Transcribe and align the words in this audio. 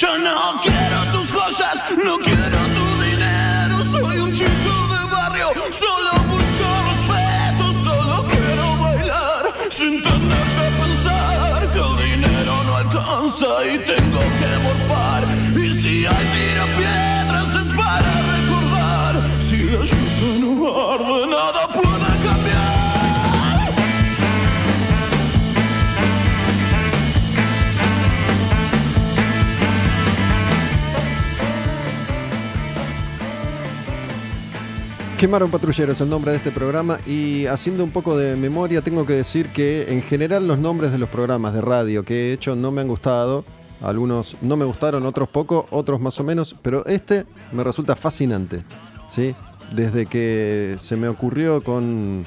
Yo 0.00 0.16
no 0.16 0.60
quiero 0.62 1.10
tus 1.10 1.32
joyas, 1.32 1.74
no 2.04 2.18
quiero 2.18 2.58
tu 2.76 3.02
dinero. 3.02 3.84
Soy 3.90 4.18
un 4.20 4.32
chico 4.32 4.74
de 4.92 5.10
barrio, 5.10 5.48
solo 5.72 6.12
busco 6.28 6.68
respeto, 6.86 7.82
solo 7.82 8.24
quiero 8.30 8.76
bailar 8.76 9.52
sin 9.70 10.00
tener 10.00 10.46
que 10.56 10.66
pensar 10.80 11.72
que 11.72 11.80
el 11.80 12.10
dinero 12.12 12.62
no 12.62 12.76
alcanza 12.76 13.46
y 13.66 13.78
tengo 13.78 14.20
que 14.38 14.50
morfar. 14.62 15.24
Y 15.56 15.72
si 15.82 16.06
hay 16.06 16.26
tira 16.32 16.64
piedras 16.78 17.50
es 17.56 17.76
para 17.76 18.12
recordar. 18.36 19.14
Si 19.42 19.64
la 19.64 19.82
lluvia 19.84 20.38
no 20.38 20.57
Quemar 35.18 35.42
a 35.42 35.46
un 35.46 35.50
patrullero 35.50 35.90
es 35.90 36.00
el 36.00 36.08
nombre 36.08 36.30
de 36.30 36.36
este 36.36 36.52
programa 36.52 37.00
y 37.04 37.46
haciendo 37.46 37.82
un 37.82 37.90
poco 37.90 38.16
de 38.16 38.36
memoria 38.36 38.82
tengo 38.82 39.04
que 39.04 39.14
decir 39.14 39.48
que 39.48 39.92
en 39.92 40.00
general 40.00 40.46
los 40.46 40.60
nombres 40.60 40.92
de 40.92 40.98
los 40.98 41.08
programas 41.08 41.54
de 41.54 41.60
radio 41.60 42.04
que 42.04 42.30
he 42.30 42.32
hecho 42.32 42.54
no 42.54 42.70
me 42.70 42.82
han 42.82 42.86
gustado. 42.86 43.44
Algunos 43.80 44.36
no 44.42 44.56
me 44.56 44.64
gustaron, 44.64 45.04
otros 45.06 45.28
poco, 45.28 45.66
otros 45.72 46.00
más 46.00 46.20
o 46.20 46.22
menos, 46.22 46.54
pero 46.62 46.86
este 46.86 47.26
me 47.50 47.64
resulta 47.64 47.96
fascinante. 47.96 48.62
¿sí? 49.08 49.34
Desde 49.72 50.06
que 50.06 50.76
se 50.78 50.94
me 50.94 51.08
ocurrió 51.08 51.64
con 51.64 52.24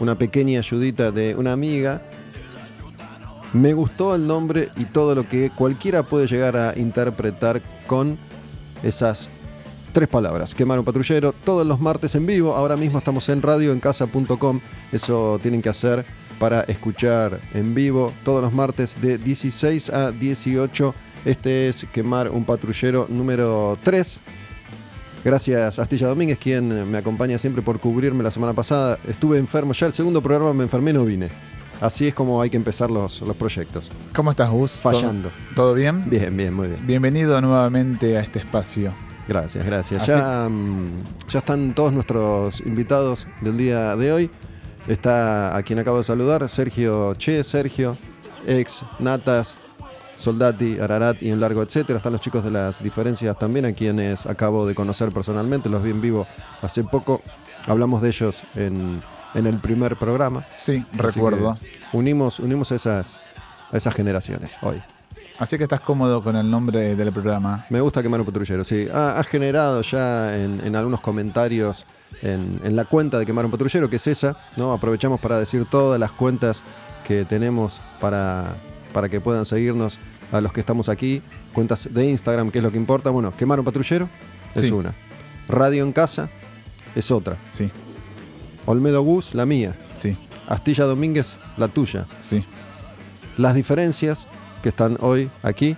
una 0.00 0.14
pequeña 0.16 0.60
ayudita 0.60 1.10
de 1.10 1.34
una 1.34 1.52
amiga, 1.52 2.00
me 3.52 3.74
gustó 3.74 4.14
el 4.14 4.26
nombre 4.26 4.70
y 4.78 4.86
todo 4.86 5.14
lo 5.14 5.28
que 5.28 5.50
cualquiera 5.50 6.04
puede 6.04 6.26
llegar 6.26 6.56
a 6.56 6.72
interpretar 6.78 7.60
con 7.86 8.16
esas 8.82 9.28
tres 9.90 10.08
palabras. 10.08 10.54
Quemar 10.54 10.78
un 10.78 10.84
patrullero 10.84 11.32
todos 11.32 11.66
los 11.66 11.80
martes 11.80 12.14
en 12.14 12.26
vivo. 12.26 12.54
Ahora 12.54 12.76
mismo 12.76 12.98
estamos 12.98 13.28
en 13.28 13.42
radioencasa.com. 13.42 14.60
Eso 14.92 15.38
tienen 15.42 15.62
que 15.62 15.68
hacer 15.68 16.04
para 16.38 16.62
escuchar 16.62 17.40
en 17.52 17.74
vivo 17.74 18.12
todos 18.24 18.42
los 18.42 18.52
martes 18.52 19.00
de 19.00 19.18
16 19.18 19.90
a 19.90 20.10
18. 20.10 20.94
Este 21.24 21.68
es 21.68 21.86
Quemar 21.92 22.30
un 22.30 22.44
patrullero 22.44 23.06
número 23.08 23.78
3. 23.82 24.20
Gracias 25.22 25.78
Astilla 25.78 26.08
Domínguez, 26.08 26.38
quien 26.38 26.90
me 26.90 26.96
acompaña 26.96 27.36
siempre 27.36 27.62
por 27.62 27.78
cubrirme 27.78 28.22
la 28.22 28.30
semana 28.30 28.54
pasada. 28.54 28.98
Estuve 29.06 29.36
enfermo, 29.36 29.74
ya 29.74 29.86
el 29.86 29.92
segundo 29.92 30.22
programa 30.22 30.54
me 30.54 30.64
enfermé, 30.64 30.92
no 30.92 31.04
vine. 31.04 31.28
Así 31.80 32.08
es 32.08 32.14
como 32.14 32.40
hay 32.40 32.50
que 32.50 32.56
empezar 32.56 32.90
los, 32.90 33.20
los 33.22 33.36
proyectos. 33.36 33.90
¿Cómo 34.14 34.30
estás, 34.30 34.50
Gus? 34.50 34.72
Fallando. 34.72 35.28
¿Todo, 35.28 35.56
todo 35.56 35.74
bien? 35.74 36.08
Bien, 36.08 36.34
bien, 36.34 36.54
muy 36.54 36.68
bien. 36.68 36.86
Bienvenido 36.86 37.40
nuevamente 37.40 38.16
a 38.16 38.20
este 38.20 38.38
espacio. 38.38 38.94
Gracias, 39.30 39.64
gracias. 39.64 40.06
Ya, 40.08 40.48
mm, 40.50 41.04
ya 41.28 41.38
están 41.38 41.72
todos 41.72 41.92
nuestros 41.92 42.58
invitados 42.62 43.28
del 43.40 43.56
día 43.56 43.94
de 43.94 44.12
hoy. 44.12 44.30
Está 44.88 45.56
a 45.56 45.62
quien 45.62 45.78
acabo 45.78 45.98
de 45.98 46.04
saludar, 46.04 46.48
Sergio 46.48 47.14
Che, 47.14 47.44
Sergio, 47.44 47.96
ex 48.44 48.84
Natas, 48.98 49.58
Soldati, 50.16 50.80
Ararat 50.80 51.22
y 51.22 51.30
un 51.30 51.38
largo 51.38 51.62
etcétera. 51.62 51.98
Están 51.98 52.14
los 52.14 52.20
chicos 52.20 52.42
de 52.42 52.50
las 52.50 52.82
diferencias 52.82 53.38
también, 53.38 53.66
a 53.66 53.72
quienes 53.72 54.26
acabo 54.26 54.66
de 54.66 54.74
conocer 54.74 55.12
personalmente, 55.12 55.68
los 55.68 55.84
vi 55.84 55.90
en 55.90 56.00
vivo 56.00 56.26
hace 56.60 56.82
poco. 56.82 57.22
Hablamos 57.68 58.02
de 58.02 58.08
ellos 58.08 58.42
en, 58.56 59.00
en 59.34 59.46
el 59.46 59.60
primer 59.60 59.94
programa. 59.94 60.44
Sí, 60.58 60.84
Así 60.94 60.98
recuerdo. 61.00 61.54
Unimos, 61.92 62.40
unimos 62.40 62.72
esas, 62.72 63.20
a 63.70 63.76
esas 63.76 63.94
generaciones 63.94 64.58
hoy. 64.62 64.82
Así 65.40 65.56
que 65.56 65.62
estás 65.64 65.80
cómodo 65.80 66.22
con 66.22 66.36
el 66.36 66.48
nombre 66.50 66.94
del 66.94 67.12
programa. 67.12 67.64
Me 67.70 67.80
gusta 67.80 68.02
quemar 68.02 68.20
un 68.20 68.26
patrullero, 68.26 68.62
sí. 68.62 68.86
Ha, 68.92 69.18
ha 69.18 69.24
generado 69.24 69.80
ya 69.80 70.36
en, 70.36 70.60
en 70.64 70.76
algunos 70.76 71.00
comentarios 71.00 71.86
en, 72.22 72.60
en 72.62 72.76
la 72.76 72.84
cuenta 72.84 73.18
de 73.18 73.24
quemar 73.24 73.46
un 73.46 73.50
patrullero, 73.50 73.88
que 73.88 73.96
es 73.96 74.06
esa, 74.06 74.36
¿no? 74.58 74.72
Aprovechamos 74.72 75.18
para 75.18 75.38
decir 75.38 75.64
todas 75.64 75.98
las 75.98 76.12
cuentas 76.12 76.62
que 77.08 77.24
tenemos 77.24 77.80
para, 78.00 78.54
para 78.92 79.08
que 79.08 79.18
puedan 79.20 79.46
seguirnos 79.46 79.98
a 80.30 80.42
los 80.42 80.52
que 80.52 80.60
estamos 80.60 80.90
aquí. 80.90 81.22
Cuentas 81.54 81.88
de 81.90 82.04
Instagram, 82.10 82.50
que 82.50 82.58
es 82.58 82.64
lo 82.64 82.70
que 82.70 82.76
importa. 82.76 83.08
Bueno, 83.08 83.34
quemar 83.34 83.58
un 83.58 83.64
patrullero 83.64 84.08
es 84.54 84.62
Sí. 84.62 84.70
una. 84.70 84.94
Radio 85.48 85.82
en 85.84 85.92
casa 85.92 86.28
es 86.94 87.10
otra. 87.10 87.36
Sí, 87.48 87.70
Olmedo 88.66 89.00
Gus, 89.02 89.34
la 89.34 89.46
mía. 89.46 89.74
sí, 89.94 90.18
Astilla 90.48 90.84
Domínguez, 90.84 91.38
la 91.56 91.68
tuya. 91.68 92.04
sí. 92.20 92.44
Las 93.38 93.54
diferencias 93.54 94.28
que 94.62 94.70
están 94.70 94.96
hoy 95.00 95.30
aquí. 95.42 95.76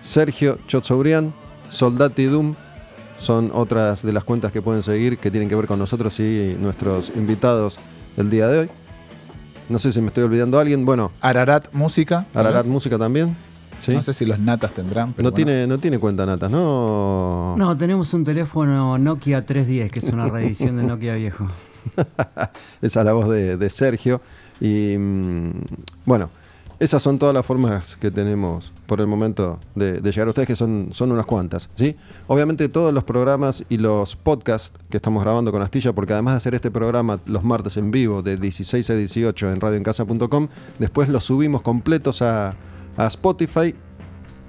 Sergio 0.00 0.58
Chotsobrián, 0.66 1.32
Soldati 1.70 2.24
Doom, 2.24 2.54
son 3.18 3.50
otras 3.54 4.02
de 4.02 4.12
las 4.12 4.24
cuentas 4.24 4.50
que 4.50 4.60
pueden 4.60 4.82
seguir 4.82 5.18
que 5.18 5.30
tienen 5.30 5.48
que 5.48 5.54
ver 5.54 5.66
con 5.66 5.78
nosotros 5.78 6.18
y 6.18 6.56
nuestros 6.58 7.12
invitados 7.14 7.78
del 8.16 8.30
día 8.30 8.48
de 8.48 8.58
hoy. 8.60 8.68
No 9.68 9.78
sé 9.78 9.92
si 9.92 10.00
me 10.00 10.08
estoy 10.08 10.24
olvidando 10.24 10.58
a 10.58 10.62
alguien. 10.62 10.84
Bueno, 10.84 11.12
Ararat 11.20 11.72
Música. 11.72 12.26
¿no 12.34 12.40
Ararat? 12.40 12.66
Música 12.66 12.98
también. 12.98 13.36
¿sí? 13.78 13.92
No 13.92 14.02
sé 14.02 14.12
si 14.12 14.26
los 14.26 14.38
natas 14.38 14.72
tendrán, 14.72 15.12
pero 15.12 15.28
no, 15.28 15.32
bueno. 15.32 15.36
tiene, 15.36 15.66
no 15.66 15.78
tiene 15.78 15.98
cuenta 15.98 16.26
natas, 16.26 16.50
¿no? 16.50 17.54
No, 17.56 17.76
tenemos 17.76 18.12
un 18.12 18.24
teléfono 18.24 18.98
Nokia 18.98 19.46
310, 19.46 19.90
que 19.90 19.98
es 20.00 20.04
una 20.06 20.28
reedición 20.28 20.76
de 20.76 20.82
Nokia 20.82 21.14
viejo. 21.14 21.46
Esa 22.82 23.00
es 23.00 23.06
la 23.06 23.12
voz 23.12 23.28
de, 23.28 23.56
de 23.56 23.70
Sergio. 23.70 24.20
Y 24.60 24.96
mm, 24.98 25.50
bueno, 26.04 26.30
esas 26.78 27.02
son 27.02 27.18
todas 27.18 27.34
las 27.34 27.46
formas 27.46 27.96
que 27.96 28.10
tenemos 28.10 28.72
por 28.86 29.00
el 29.00 29.06
momento 29.06 29.60
de, 29.74 30.00
de 30.00 30.10
llegar 30.10 30.26
a 30.26 30.30
ustedes, 30.30 30.48
que 30.48 30.56
son, 30.56 30.88
son 30.92 31.12
unas 31.12 31.26
cuantas. 31.26 31.70
¿sí? 31.74 31.96
Obviamente 32.26 32.68
todos 32.68 32.92
los 32.92 33.04
programas 33.04 33.64
y 33.68 33.76
los 33.78 34.16
podcasts 34.16 34.78
que 34.90 34.96
estamos 34.96 35.22
grabando 35.22 35.52
con 35.52 35.62
Astilla, 35.62 35.92
porque 35.92 36.12
además 36.12 36.34
de 36.34 36.36
hacer 36.38 36.54
este 36.54 36.70
programa 36.70 37.20
los 37.26 37.44
martes 37.44 37.76
en 37.76 37.90
vivo 37.90 38.22
de 38.22 38.36
16 38.36 38.90
a 38.90 38.94
18 38.94 39.50
en 39.52 39.60
radioencasa.com, 39.60 40.48
después 40.78 41.08
los 41.08 41.24
subimos 41.24 41.62
completos 41.62 42.20
a, 42.22 42.54
a 42.96 43.06
Spotify 43.06 43.74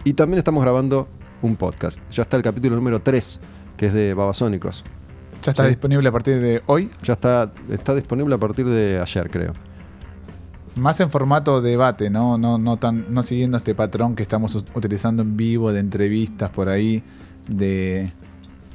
y 0.04 0.14
también 0.14 0.40
estamos 0.40 0.64
grabando 0.64 1.08
un 1.42 1.56
podcast. 1.56 2.00
Ya 2.12 2.24
está 2.24 2.38
el 2.38 2.44
capítulo 2.44 2.76
número 2.76 3.02
3, 3.02 3.42
que 3.78 3.88
es 3.88 3.94
de 3.94 4.14
Babasónicos. 4.14 4.84
Ya 5.44 5.52
está 5.52 5.64
Sí. 5.64 5.70
disponible 5.70 6.08
a 6.08 6.12
partir 6.12 6.40
de 6.40 6.62
hoy. 6.68 6.90
Ya 7.04 7.14
está, 7.14 7.52
está 7.70 7.94
disponible 7.94 8.34
a 8.34 8.38
partir 8.38 8.66
de 8.66 9.00
ayer, 9.02 9.30
creo. 9.30 9.54
Más 10.76 11.00
en 11.00 11.10
formato 11.12 11.62
debate, 11.62 12.10
¿no? 12.10 12.38
No, 12.38 12.58
no, 12.58 12.78
tan, 12.78 13.14
no 13.14 13.22
siguiendo 13.22 13.58
este 13.58 13.76
patrón 13.76 14.16
que 14.16 14.24
estamos 14.24 14.56
utilizando 14.74 15.22
en 15.22 15.38
vivo 15.38 15.72
de 15.72 15.80
entrevistas 15.80 16.50
por 16.50 16.68
ahí, 16.70 17.04
de 17.48 18.12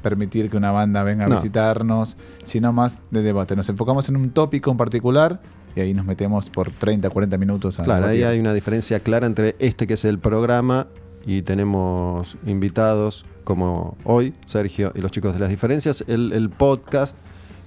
permitir 0.01 0.49
que 0.49 0.55
una 0.55 0.71
banda 0.71 1.03
venga 1.03 1.25
a 1.25 1.27
No. 1.27 1.35
visitarnos, 1.35 2.15
sino 2.45 2.71
más 2.71 3.01
de 3.11 3.21
debate. 3.21 3.55
Nos 3.55 3.67
enfocamos 3.67 4.07
en 4.07 4.15
un 4.15 4.29
tópico 4.29 4.71
en 4.71 4.77
particular 4.77 5.41
y 5.75 5.81
ahí 5.81 5.93
nos 5.93 6.05
metemos 6.05 6.49
por 6.49 6.71
30, 6.71 7.09
40 7.09 7.37
minutos 7.37 7.79
a 7.79 7.83
Claro, 7.83 8.07
ahí 8.07 8.23
hay 8.23 8.39
una 8.39 8.53
diferencia 8.53 9.01
clara 9.01 9.27
entre 9.27 9.55
este 9.59 9.85
que 9.85 9.95
es 9.95 10.05
el 10.05 10.19
programa 10.19 10.87
y 11.25 11.41
tenemos 11.41 12.37
invitados 12.45 13.25
como 13.43 13.97
hoy, 14.05 14.33
Sergio 14.45 14.93
y 14.95 15.01
los 15.01 15.11
chicos 15.11 15.33
de 15.33 15.39
las 15.39 15.49
diferencias. 15.49 16.05
El, 16.07 16.31
el 16.31 16.49
podcast 16.49 17.17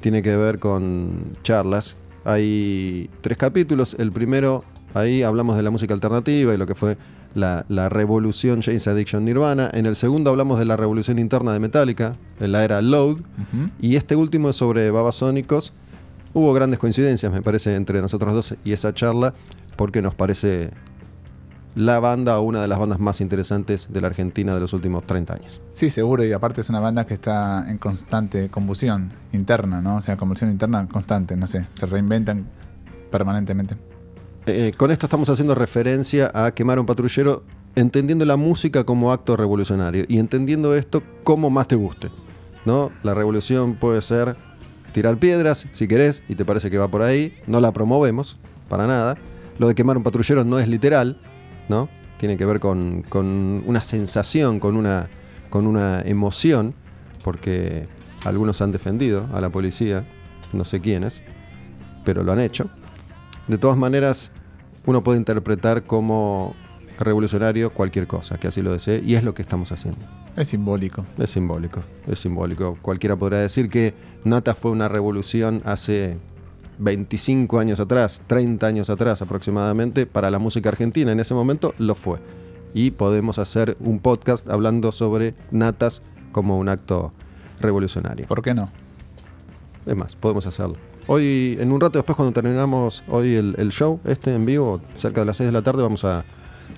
tiene 0.00 0.22
que 0.22 0.34
ver 0.36 0.58
con 0.58 1.36
charlas. 1.42 1.96
Hay 2.24 3.10
tres 3.20 3.38
capítulos. 3.38 3.96
El 3.98 4.12
primero, 4.12 4.64
ahí 4.94 5.22
hablamos 5.22 5.56
de 5.56 5.62
la 5.62 5.70
música 5.70 5.94
alternativa 5.94 6.54
y 6.54 6.56
lo 6.56 6.66
que 6.66 6.74
fue 6.74 6.96
la, 7.34 7.64
la 7.68 7.88
revolución 7.88 8.62
James 8.62 8.86
Addiction 8.86 9.24
Nirvana. 9.24 9.70
En 9.72 9.86
el 9.86 9.96
segundo 9.96 10.30
hablamos 10.30 10.58
de 10.58 10.64
la 10.64 10.76
revolución 10.76 11.18
interna 11.18 11.52
de 11.52 11.60
Metallica, 11.60 12.16
en 12.40 12.52
la 12.52 12.64
era 12.64 12.80
Load. 12.82 13.18
Y 13.80 13.96
este 13.96 14.16
último 14.16 14.50
es 14.50 14.56
sobre 14.56 14.90
Babasónicos. 14.90 15.72
Hubo 16.34 16.52
grandes 16.54 16.78
coincidencias, 16.78 17.30
me 17.30 17.42
parece, 17.42 17.74
entre 17.76 18.00
nosotros 18.00 18.32
dos 18.32 18.54
y 18.64 18.72
esa 18.72 18.94
charla, 18.94 19.34
porque 19.76 20.00
nos 20.00 20.14
parece 20.14 20.70
la 21.74 22.00
banda 22.00 22.38
o 22.38 22.42
una 22.42 22.60
de 22.60 22.68
las 22.68 22.78
bandas 22.78 23.00
más 23.00 23.20
interesantes 23.20 23.92
de 23.92 24.00
la 24.00 24.08
Argentina 24.08 24.54
de 24.54 24.60
los 24.60 24.72
últimos 24.72 25.04
30 25.04 25.34
años. 25.34 25.60
Sí, 25.72 25.90
seguro, 25.90 26.24
y 26.24 26.32
aparte 26.32 26.60
es 26.60 26.70
una 26.70 26.80
banda 26.80 27.06
que 27.06 27.14
está 27.14 27.70
en 27.70 27.78
constante 27.78 28.48
combustión 28.50 29.12
interna, 29.32 29.80
¿no? 29.80 29.96
O 29.96 30.00
sea, 30.00 30.16
combustión 30.16 30.50
interna 30.50 30.86
constante, 30.88 31.36
no 31.36 31.46
sé, 31.46 31.66
se 31.74 31.86
reinventan 31.86 32.46
permanentemente. 33.10 33.76
Eh, 34.46 34.72
con 34.76 34.90
esto 34.90 35.06
estamos 35.06 35.28
haciendo 35.28 35.54
referencia 35.54 36.30
a 36.34 36.52
quemar 36.52 36.78
a 36.78 36.80
un 36.80 36.86
patrullero, 36.86 37.44
entendiendo 37.74 38.24
la 38.24 38.36
música 38.36 38.84
como 38.84 39.12
acto 39.12 39.36
revolucionario 39.36 40.04
y 40.08 40.18
entendiendo 40.18 40.74
esto 40.74 41.02
como 41.22 41.48
más 41.48 41.68
te 41.68 41.76
guste. 41.76 42.10
¿no? 42.64 42.90
La 43.02 43.14
revolución 43.14 43.74
puede 43.74 44.02
ser 44.02 44.36
tirar 44.92 45.16
piedras, 45.16 45.66
si 45.72 45.88
querés, 45.88 46.22
y 46.28 46.34
te 46.34 46.44
parece 46.44 46.70
que 46.70 46.78
va 46.78 46.88
por 46.88 47.02
ahí. 47.02 47.34
No 47.46 47.60
la 47.60 47.72
promovemos, 47.72 48.38
para 48.68 48.86
nada. 48.86 49.16
Lo 49.58 49.68
de 49.68 49.74
quemar 49.74 49.96
un 49.96 50.02
patrullero 50.02 50.44
no 50.44 50.58
es 50.58 50.68
literal, 50.68 51.20
¿no? 51.68 51.88
Tiene 52.18 52.36
que 52.36 52.44
ver 52.44 52.60
con, 52.60 53.02
con 53.02 53.62
una 53.66 53.80
sensación, 53.80 54.60
con 54.60 54.76
una, 54.76 55.08
con 55.50 55.66
una 55.66 56.00
emoción, 56.00 56.74
porque 57.24 57.86
algunos 58.24 58.60
han 58.62 58.72
defendido 58.72 59.28
a 59.32 59.40
la 59.40 59.50
policía, 59.50 60.06
no 60.52 60.64
sé 60.64 60.80
quiénes, 60.80 61.22
pero 62.04 62.22
lo 62.22 62.32
han 62.32 62.40
hecho. 62.40 62.70
De 63.48 63.58
todas 63.58 63.76
maneras, 63.76 64.30
uno 64.86 65.02
puede 65.02 65.18
interpretar 65.18 65.84
como 65.84 66.54
revolucionario 66.98 67.72
cualquier 67.72 68.06
cosa, 68.06 68.38
que 68.38 68.48
así 68.48 68.62
lo 68.62 68.72
desee, 68.72 69.02
y 69.04 69.14
es 69.14 69.24
lo 69.24 69.34
que 69.34 69.42
estamos 69.42 69.72
haciendo. 69.72 70.00
Es 70.36 70.48
simbólico. 70.48 71.04
Es 71.18 71.30
simbólico, 71.30 71.82
es 72.06 72.18
simbólico. 72.18 72.78
Cualquiera 72.80 73.16
podrá 73.16 73.38
decir 73.38 73.68
que 73.68 73.94
Nata 74.24 74.54
fue 74.54 74.70
una 74.70 74.88
revolución 74.88 75.60
hace 75.64 76.18
25 76.82 77.58
años 77.58 77.80
atrás, 77.80 78.22
30 78.26 78.66
años 78.66 78.90
atrás 78.90 79.22
aproximadamente, 79.22 80.06
para 80.06 80.30
la 80.30 80.38
música 80.38 80.68
argentina. 80.68 81.12
En 81.12 81.20
ese 81.20 81.34
momento 81.34 81.74
lo 81.78 81.94
fue. 81.94 82.18
Y 82.74 82.92
podemos 82.92 83.38
hacer 83.38 83.76
un 83.80 84.00
podcast 84.00 84.48
hablando 84.48 84.92
sobre 84.92 85.34
Natas 85.50 86.02
como 86.32 86.58
un 86.58 86.68
acto 86.68 87.12
revolucionario. 87.60 88.26
¿Por 88.26 88.42
qué 88.42 88.54
no? 88.54 88.70
Es 89.86 89.96
más, 89.96 90.16
podemos 90.16 90.46
hacerlo. 90.46 90.76
Hoy, 91.06 91.56
en 91.60 91.72
un 91.72 91.80
rato 91.80 91.98
después, 91.98 92.16
cuando 92.16 92.32
terminamos 92.32 93.02
hoy 93.08 93.34
el, 93.34 93.54
el 93.58 93.70
show, 93.70 94.00
este 94.04 94.34
en 94.34 94.46
vivo, 94.46 94.80
cerca 94.94 95.20
de 95.20 95.26
las 95.26 95.36
6 95.36 95.48
de 95.48 95.52
la 95.52 95.62
tarde, 95.62 95.82
vamos 95.82 96.04
a, 96.04 96.24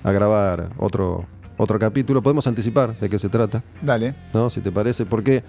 a 0.03 0.11
grabar 0.11 0.69
otro, 0.77 1.25
otro 1.57 1.79
capítulo. 1.79 2.21
Podemos 2.21 2.47
anticipar 2.47 2.99
de 2.99 3.09
qué 3.09 3.19
se 3.19 3.29
trata, 3.29 3.63
Dale. 3.81 4.15
¿no? 4.33 4.49
Si 4.49 4.61
te 4.61 4.71
parece, 4.71 5.05
porque 5.05 5.43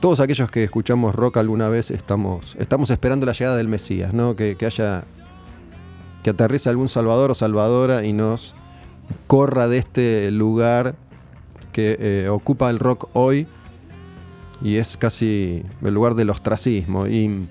todos 0.00 0.20
aquellos 0.20 0.50
que 0.50 0.64
escuchamos 0.64 1.14
rock 1.14 1.38
alguna 1.38 1.68
vez 1.68 1.90
estamos, 1.90 2.56
estamos 2.58 2.90
esperando 2.90 3.26
la 3.26 3.32
llegada 3.32 3.56
del 3.56 3.68
Mesías, 3.68 4.12
¿no? 4.12 4.36
Que, 4.36 4.56
que 4.56 4.66
haya. 4.66 5.04
que 6.22 6.30
aterrice 6.30 6.68
algún 6.68 6.88
salvador 6.88 7.30
o 7.30 7.34
salvadora 7.34 8.04
y 8.04 8.12
nos 8.12 8.54
corra 9.26 9.68
de 9.68 9.78
este 9.78 10.30
lugar 10.30 10.94
que 11.72 11.96
eh, 12.00 12.28
ocupa 12.28 12.70
el 12.70 12.78
rock 12.78 13.08
hoy 13.12 13.46
y 14.60 14.76
es 14.76 14.96
casi 14.96 15.62
el 15.82 15.94
lugar 15.94 16.14
del 16.14 16.30
ostracismo 16.30 17.06
y 17.06 17.48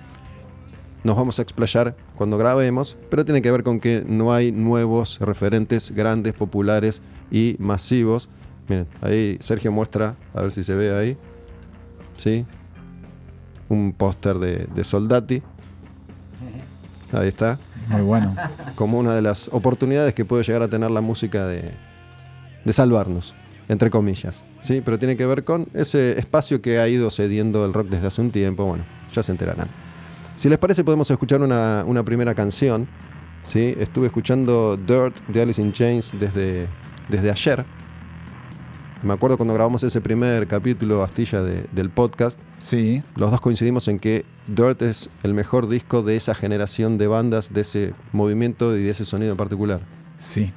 nos 1.03 1.15
vamos 1.15 1.39
a 1.39 1.41
explayar 1.41 1.95
cuando 2.15 2.37
grabemos, 2.37 2.97
pero 3.09 3.23
tiene 3.23 3.41
que 3.41 3.51
ver 3.51 3.63
con 3.63 3.79
que 3.79 4.03
no 4.05 4.33
hay 4.33 4.51
nuevos 4.51 5.19
referentes 5.19 5.91
grandes, 5.91 6.33
populares 6.33 7.01
y 7.31 7.55
masivos. 7.59 8.27
Miren, 8.67 8.87
ahí 9.01 9.37
Sergio 9.39 9.71
muestra, 9.71 10.17
a 10.33 10.41
ver 10.41 10.51
si 10.51 10.63
se 10.63 10.75
ve 10.75 10.93
ahí, 10.93 11.17
¿sí? 12.17 12.45
Un 13.69 13.93
póster 13.93 14.37
de, 14.37 14.67
de 14.73 14.83
Soldati. 14.83 15.41
Ahí 17.13 17.29
está 17.29 17.57
Muy 17.89 18.01
bueno. 18.01 18.35
como 18.75 18.99
una 18.99 19.15
de 19.15 19.21
las 19.21 19.49
oportunidades 19.53 20.13
que 20.13 20.25
puede 20.25 20.43
llegar 20.43 20.61
a 20.61 20.67
tener 20.67 20.91
la 20.91 20.99
música 20.99 21.45
de, 21.47 21.71
de 22.65 22.73
salvarnos, 22.73 23.33
entre 23.69 23.89
comillas. 23.89 24.43
¿sí? 24.59 24.81
Pero 24.83 24.99
tiene 24.99 25.15
que 25.15 25.25
ver 25.25 25.43
con 25.45 25.67
ese 25.73 26.19
espacio 26.19 26.61
que 26.61 26.79
ha 26.79 26.87
ido 26.89 27.09
cediendo 27.09 27.65
el 27.65 27.73
rock 27.73 27.87
desde 27.87 28.07
hace 28.07 28.21
un 28.21 28.31
tiempo. 28.31 28.65
Bueno, 28.65 28.83
ya 29.13 29.23
se 29.23 29.31
enterarán. 29.31 29.69
Si 30.35 30.49
les 30.49 30.57
parece, 30.57 30.83
podemos 30.83 31.09
escuchar 31.09 31.41
una, 31.41 31.83
una 31.87 32.03
primera 32.03 32.35
canción. 32.35 32.87
¿sí? 33.41 33.73
Estuve 33.79 34.07
escuchando 34.07 34.75
Dirt 34.77 35.19
de 35.29 35.41
Alice 35.41 35.61
in 35.61 35.71
Chains 35.71 36.11
desde, 36.19 36.67
desde 37.07 37.31
ayer. 37.31 37.65
Me 39.07 39.13
acuerdo 39.13 39.37
cuando 39.37 39.53
grabamos 39.53 39.83
ese 39.83 40.01
primer 40.01 40.47
capítulo, 40.47 41.01
Astilla, 41.01 41.41
de- 41.41 41.65
del 41.71 41.89
podcast. 41.89 42.37
Sí. 42.59 43.01
Los 43.15 43.31
dos 43.31 43.39
coincidimos 43.39 43.87
en 43.87 43.99
que 43.99 44.25
Dirt 44.47 44.81
es 44.81 45.09
el 45.23 45.33
mejor 45.33 45.69
disco 45.69 46.03
de 46.03 46.17
esa 46.17 46.35
generación 46.35 46.97
de 46.97 47.07
bandas, 47.07 47.53
de 47.53 47.61
ese 47.61 47.93
movimiento 48.11 48.75
y 48.75 48.83
de 48.83 48.89
ese 48.89 49.05
sonido 49.05 49.31
en 49.31 49.37
particular. 49.37 49.79
Sí. 50.17 50.51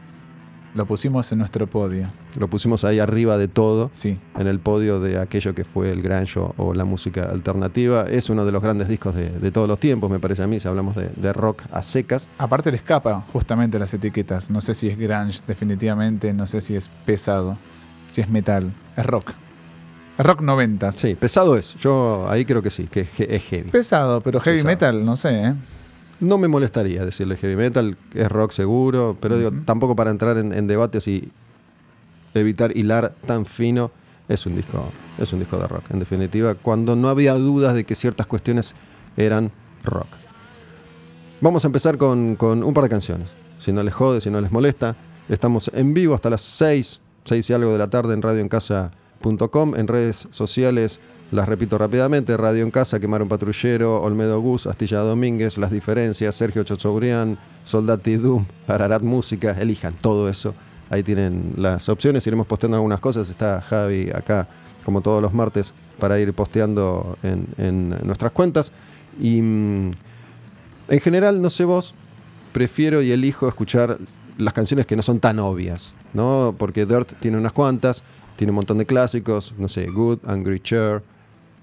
Lo 0.75 0.85
pusimos 0.87 1.31
en 1.31 1.39
nuestro 1.39 1.69
podio. 1.69 2.11
Lo 2.39 2.49
pusimos 2.49 2.83
ahí 2.85 2.99
arriba 2.99 3.39
de 3.39 3.47
todo, 3.49 3.89
Sí. 3.93 4.19
en 4.37 4.47
el 4.49 4.59
podio 4.59 4.99
de 4.99 5.19
aquello 5.21 5.55
que 5.55 5.63
fue 5.65 5.91
el 5.93 6.03
grunge 6.03 6.41
o, 6.57 6.75
la 6.75 6.85
música 6.85 7.23
alternativa. 7.31 8.03
Es 8.09 8.31
uno 8.31 8.45
de 8.45 8.51
los 8.53 8.63
grandes 8.63 8.89
discos 8.89 9.15
de, 9.15 9.31
de 9.31 9.51
todos 9.53 9.69
los 9.69 9.79
tiempos, 9.79 10.11
me 10.11 10.19
parece 10.19 10.43
a 10.43 10.47
mí, 10.49 10.59
si 10.59 10.67
hablamos 10.67 10.97
de, 10.97 11.09
de 11.09 11.33
rock 11.33 11.63
a 11.73 11.83
secas. 11.83 12.27
Aparte 12.39 12.71
le 12.73 12.77
escapa 12.79 13.25
justamente 13.33 13.79
las 13.79 13.95
etiquetas. 13.95 14.49
No 14.51 14.61
sé 14.61 14.75
si 14.75 14.89
es 14.89 14.97
grunge 14.99 15.41
definitivamente, 15.47 16.33
no 16.33 16.47
sé 16.49 16.61
si 16.61 16.75
es 16.77 16.89
pesado, 17.05 17.59
si 18.11 18.21
es 18.21 18.29
metal, 18.29 18.75
es 18.97 19.07
rock. 19.07 19.33
Es 20.19 20.27
rock 20.27 20.43
90. 20.43 20.93
Sí, 20.93 21.15
pesado 21.15 21.57
es. 21.57 21.75
Yo 21.77 22.27
ahí 22.29 22.45
creo 22.45 22.61
que 22.61 22.69
sí, 22.71 22.85
que 22.91 23.01
es 23.01 23.21
he- 23.21 23.37
es 23.37 23.43
heavy. 23.45 23.71
Pesado, 23.71 24.21
pero 24.21 24.39
heavy 24.41 24.59
Pesado. 24.59 24.73
metal, 24.73 25.05
no 25.05 25.17
sé, 25.17 25.45
¿eh? 25.47 25.55
No 26.21 26.37
me 26.37 26.49
molestaría 26.49 27.03
decirle 27.07 27.39
heavy 27.39 27.57
metal, 27.57 27.97
es 28.15 28.29
rock 28.29 28.51
seguro, 28.51 29.17
pero 29.19 29.39
digo, 29.39 29.51
tampoco 29.65 29.97
para 29.97 30.11
entrar 30.11 30.37
en, 30.37 30.53
en 30.53 30.67
debates 30.67 31.09
y 31.09 31.33
evitar 32.35 32.77
hilar 32.77 33.15
tan 33.27 33.47
fino, 33.47 33.91
es 34.29 34.45
un 34.45 34.55
disco, 34.55 34.93
es 35.17 35.33
un 35.33 35.39
disco 35.41 35.57
de 35.57 35.67
rock, 35.67 35.85
en 35.91 35.99
definitiva, 35.99 36.55
cuando 36.55 36.95
no 36.95 37.09
había 37.09 37.33
dudas 37.35 37.73
de 37.75 37.85
que 37.85 37.95
ciertas 37.95 38.27
cuestiones 38.27 38.75
eran 39.17 39.51
rock. 39.83 40.09
Vamos 41.41 41.65
a 41.65 41.69
empezar 41.69 41.97
con, 41.97 42.37
con 42.37 42.63
un 42.63 42.75
par 42.75 42.85
de 42.85 42.91
canciones. 42.91 43.35
Si 43.59 43.73
no 43.73 43.83
les 43.83 43.95
jode, 43.95 44.21
si 44.21 44.29
no 44.31 44.41
les 44.43 44.53
molesta, 44.53 44.97
estamos 45.29 45.71
en 45.75 45.95
vivo 45.95 46.15
hasta 46.15 46.29
las 46.29 46.43
6, 46.43 47.01
6 47.25 47.51
y 47.51 47.53
algo 47.53 47.73
de 47.73 47.79
la 47.79 47.91
tarde 47.91 48.15
en 48.15 48.23
radioencasa.com, 48.23 49.75
en 49.77 49.89
redes 49.89 50.29
sociales 50.31 51.01
las 51.31 51.49
repito 51.49 51.79
rápidamente, 51.79 52.37
Radio 52.37 52.65
en 52.65 52.73
Casa, 52.73 52.99
Quemar 52.99 53.23
un 53.23 53.29
Patrullero, 53.29 54.03
Olmedo 54.03 54.41
Gus, 54.41 54.67
Astilla 54.67 54.99
Domínguez, 54.99 55.59
Las 55.59 55.71
Diferencias, 55.71 56.35
Sergio 56.35 56.65
Chochobrián, 56.65 57.39
Soldati 57.65 58.17
Doom, 58.17 58.45
Ararat 58.67 59.03
Música, 59.03 59.53
elijan 59.53 59.95
todo 59.95 60.29
eso. 60.29 60.57
Ahí 60.89 61.05
tienen 61.05 61.55
las 61.57 61.89
opciones, 61.89 62.27
iremos 62.27 62.49
posteando 62.49 62.77
algunas 62.77 62.99
cosas. 62.99 63.31
Está 63.31 63.61
Javi 63.61 64.11
acá, 64.11 64.49
como 64.85 65.03
todos 65.03 65.23
los 65.23 65.33
martes, 65.33 65.73
para 66.01 66.19
ir 66.19 66.33
posteando 66.35 67.17
en, 67.23 67.47
en 67.59 67.91
nuestras 68.03 68.33
cuentas. 68.33 68.73
Y 69.21 69.41
mm, 69.41 69.93
en 70.89 71.01
general, 71.01 71.41
no 71.41 71.49
sé 71.49 71.65
vos, 71.65 71.95
prefiero 72.53 73.03
y 73.03 73.13
elijo 73.13 73.47
escuchar 73.47 73.99
las 74.41 74.55
canciones 74.55 74.87
que 74.87 74.97
no 74.97 75.03
son 75.03 75.21
tan 75.21 75.39
obvias, 75.39 75.95
¿no? 76.15 76.55
Porque 76.59 76.87
Dirt 76.87 77.13
tiene 77.21 77.37
unas 77.37 77.53
cuantas, 77.53 78.03
tiene 78.37 78.51
un 78.51 78.57
montón 78.57 78.79
de 78.79 78.87
clásicos, 78.87 79.55
no 79.59 79.69
sé, 79.69 79.87
Good, 79.87 80.21
Angry 80.27 80.61
Chair, 80.61 81.03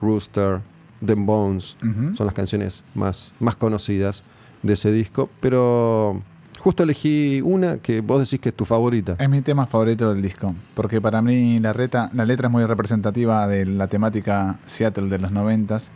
Rooster, 0.01 0.61
Them 1.05 1.25
Bones, 1.25 1.77
son 2.13 2.25
las 2.25 2.33
canciones 2.33 2.83
más, 2.95 3.33
más 3.39 3.55
conocidas 3.55 4.23
de 4.63 4.73
ese 4.73 4.91
disco, 4.91 5.29
pero 5.39 6.21
justo 6.57 6.83
elegí 6.83 7.41
una 7.43 7.77
que 7.77 8.01
vos 8.01 8.19
decís 8.19 8.39
que 8.39 8.49
es 8.49 8.55
tu 8.55 8.65
favorita. 8.65 9.15
Es 9.19 9.29
mi 9.29 9.41
tema 9.41 9.67
favorito 9.67 10.13
del 10.13 10.21
disco, 10.21 10.55
porque 10.73 10.99
para 11.01 11.21
mí 11.21 11.59
la, 11.59 11.73
reta, 11.73 12.09
la 12.13 12.25
letra 12.25 12.47
es 12.47 12.51
muy 12.51 12.65
representativa 12.65 13.47
de 13.47 13.65
la 13.65 13.87
temática 13.87 14.59
Seattle 14.65 15.09
de 15.09 15.19
los 15.19 15.31
noventas. 15.31 15.91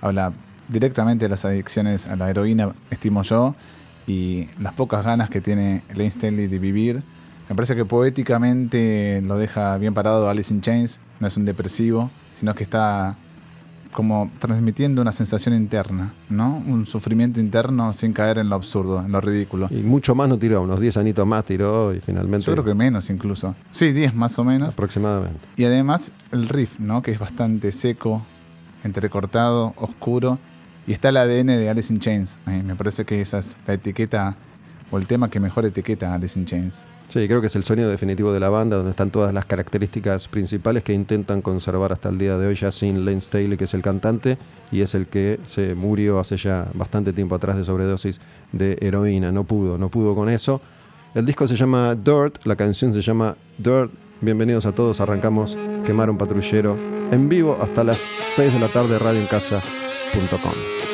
Habla 0.00 0.32
directamente 0.68 1.26
de 1.26 1.28
las 1.28 1.44
adicciones 1.44 2.06
a 2.06 2.16
la 2.16 2.30
heroína, 2.30 2.72
estimo 2.90 3.22
yo, 3.22 3.54
y 4.06 4.48
las 4.58 4.74
pocas 4.74 5.04
ganas 5.04 5.30
que 5.30 5.40
tiene 5.40 5.82
Lane 5.90 6.10
Staley 6.10 6.46
de 6.46 6.58
vivir. 6.58 7.02
Me 7.48 7.54
parece 7.54 7.76
que 7.76 7.84
poéticamente 7.84 9.20
lo 9.22 9.36
deja 9.36 9.76
bien 9.78 9.94
parado 9.94 10.28
Alice 10.28 10.52
in 10.52 10.60
Chains, 10.60 11.00
no 11.20 11.26
es 11.26 11.36
un 11.36 11.44
depresivo, 11.44 12.10
sino 12.32 12.54
que 12.54 12.62
está 12.62 13.16
como 13.94 14.30
transmitiendo 14.38 15.00
una 15.00 15.12
sensación 15.12 15.54
interna, 15.54 16.14
¿no? 16.28 16.62
Un 16.66 16.84
sufrimiento 16.84 17.40
interno 17.40 17.92
sin 17.92 18.12
caer 18.12 18.38
en 18.38 18.48
lo 18.48 18.56
absurdo, 18.56 19.00
en 19.00 19.12
lo 19.12 19.20
ridículo. 19.20 19.68
Y 19.70 19.82
mucho 19.82 20.14
más 20.14 20.28
no 20.28 20.36
tiró, 20.38 20.62
unos 20.62 20.80
10 20.80 20.96
anitos 20.96 21.26
más 21.26 21.44
tiró 21.44 21.94
y 21.94 22.00
finalmente 22.00 22.46
Yo 22.46 22.52
creo 22.52 22.64
que 22.64 22.74
menos 22.74 23.08
incluso. 23.08 23.54
Sí, 23.70 23.92
10 23.92 24.14
más 24.14 24.38
o 24.38 24.44
menos. 24.44 24.74
aproximadamente. 24.74 25.38
Y 25.56 25.64
además 25.64 26.12
el 26.32 26.48
riff, 26.48 26.80
¿no? 26.80 27.02
Que 27.02 27.12
es 27.12 27.18
bastante 27.18 27.70
seco, 27.72 28.26
entrecortado, 28.82 29.72
oscuro. 29.76 30.38
Y 30.86 30.92
está 30.92 31.08
el 31.08 31.16
ADN 31.16 31.46
de 31.46 31.70
Alice 31.70 31.92
in 31.92 32.00
Chains. 32.00 32.38
Eh, 32.46 32.62
me 32.62 32.74
parece 32.76 33.04
que 33.04 33.20
esa 33.20 33.38
es 33.38 33.56
la 33.66 33.74
etiqueta 33.74 34.36
o 34.90 34.98
el 34.98 35.06
tema 35.06 35.30
que 35.30 35.40
mejor 35.40 35.64
etiqueta 35.64 36.14
Alice 36.14 36.38
in 36.38 36.44
Chains. 36.44 36.84
Sí, 37.08 37.26
creo 37.28 37.40
que 37.40 37.48
es 37.48 37.56
el 37.56 37.62
sonido 37.62 37.88
definitivo 37.90 38.32
de 38.32 38.40
la 38.40 38.48
banda, 38.48 38.76
donde 38.76 38.90
están 38.90 39.10
todas 39.10 39.32
las 39.32 39.44
características 39.44 40.26
principales 40.28 40.82
que 40.82 40.92
intentan 40.92 41.42
conservar 41.42 41.92
hasta 41.92 42.08
el 42.08 42.18
día 42.18 42.38
de 42.38 42.46
hoy 42.46 42.54
ya 42.54 42.72
sin 42.72 43.04
Lane 43.04 43.20
Staley, 43.20 43.56
que 43.56 43.64
es 43.64 43.74
el 43.74 43.82
cantante, 43.82 44.38
y 44.70 44.80
es 44.80 44.94
el 44.94 45.06
que 45.06 45.38
se 45.44 45.74
murió 45.74 46.18
hace 46.18 46.36
ya 46.36 46.68
bastante 46.74 47.12
tiempo 47.12 47.34
atrás 47.34 47.56
de 47.56 47.64
sobredosis 47.64 48.20
de 48.52 48.78
heroína. 48.80 49.32
No 49.32 49.44
pudo, 49.44 49.78
no 49.78 49.90
pudo 49.90 50.14
con 50.14 50.28
eso. 50.28 50.60
El 51.14 51.26
disco 51.26 51.46
se 51.46 51.56
llama 51.56 51.94
Dirt, 51.94 52.44
la 52.44 52.56
canción 52.56 52.92
se 52.92 53.00
llama 53.00 53.36
Dirt. 53.58 53.92
Bienvenidos 54.20 54.64
a 54.64 54.72
todos, 54.72 55.00
arrancamos 55.00 55.58
Quemar 55.84 56.08
un 56.08 56.16
Patrullero 56.16 56.78
en 57.10 57.28
vivo 57.28 57.58
hasta 57.60 57.84
las 57.84 57.98
6 58.34 58.54
de 58.54 58.58
la 58.58 58.68
tarde, 58.68 58.98
radioencasa.com. 58.98 59.83
Thank 60.14 60.93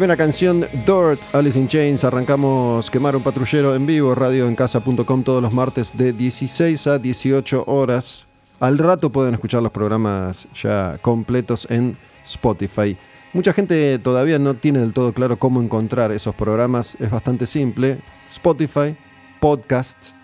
Primera 0.00 0.16
canción, 0.16 0.60
Dirt, 0.86 1.20
Alice 1.34 1.58
in 1.58 1.68
Chains. 1.68 2.04
Arrancamos 2.04 2.90
Quemar 2.90 3.14
un 3.14 3.22
patrullero 3.22 3.74
en 3.74 3.84
vivo, 3.84 4.14
radioencasa.com 4.14 5.22
todos 5.22 5.42
los 5.42 5.52
martes 5.52 5.94
de 5.94 6.14
16 6.14 6.86
a 6.86 6.98
18 6.98 7.64
horas. 7.66 8.26
Al 8.60 8.78
rato 8.78 9.12
pueden 9.12 9.34
escuchar 9.34 9.62
los 9.62 9.72
programas 9.72 10.48
ya 10.54 10.96
completos 11.02 11.66
en 11.68 11.98
Spotify. 12.24 12.96
Mucha 13.34 13.52
gente 13.52 13.98
todavía 13.98 14.38
no 14.38 14.54
tiene 14.54 14.78
del 14.78 14.94
todo 14.94 15.12
claro 15.12 15.38
cómo 15.38 15.60
encontrar 15.60 16.12
esos 16.12 16.34
programas. 16.34 16.96
Es 16.98 17.10
bastante 17.10 17.44
simple. 17.44 18.00
Spotify, 18.26 18.96
podcasts, 19.38 20.16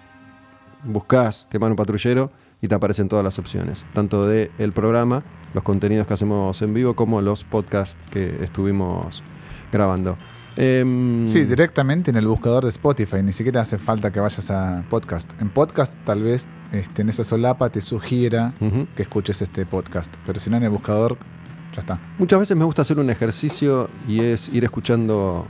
buscas 0.85 1.47
Quemar 1.51 1.71
un 1.71 1.77
patrullero 1.77 2.33
y 2.63 2.69
te 2.69 2.75
aparecen 2.75 3.11
todas 3.11 3.23
las 3.27 3.39
opciones. 3.39 3.85
Tanto 3.93 4.27
de 4.27 4.51
el 4.57 4.73
programa, 4.73 5.23
los 5.53 5.63
contenidos 5.63 6.07
que 6.07 6.15
hacemos 6.15 6.63
en 6.63 6.73
vivo, 6.73 6.97
como 6.97 7.21
los 7.21 7.45
podcasts 7.45 7.99
que 8.11 8.43
estuvimos 8.43 9.23
grabando. 9.73 10.17
Em, 10.59 11.29
Sí, 11.29 11.45
directamente 11.45 12.11
en 12.11 12.17
el 12.17 12.27
buscador 12.27 12.63
de 12.65 12.71
Spotify, 12.71 13.23
ni 13.23 13.33
siquiera 13.35 13.61
hace 13.61 13.77
falta 13.79 14.11
que 14.11 14.21
vayas 14.21 14.51
a 14.51 14.85
podcast. 14.89 15.31
En 15.41 15.51
podcast 15.51 15.95
tal 16.05 16.23
vez 16.23 16.49
este, 16.73 17.03
en 17.03 17.11
esa 17.11 17.25
solapa 17.25 17.69
te 17.71 17.81
sugiera 17.81 18.55
que 18.97 19.03
escuches 19.03 19.43
este 19.43 19.67
podcast, 19.67 20.15
pero 20.25 20.41
si 20.41 20.49
no 20.49 20.57
en 20.57 20.63
el 20.65 20.71
buscador 20.71 21.19
ya 21.75 21.81
está. 21.81 22.01
Muchas 22.19 22.39
veces 22.41 22.57
me 22.57 22.65
gusta 22.65 22.83
hacer 22.83 22.99
un 22.99 23.11
ejercicio 23.11 23.91
y 24.09 24.21
es 24.21 24.49
ir 24.49 24.65
escuchando. 24.65 25.47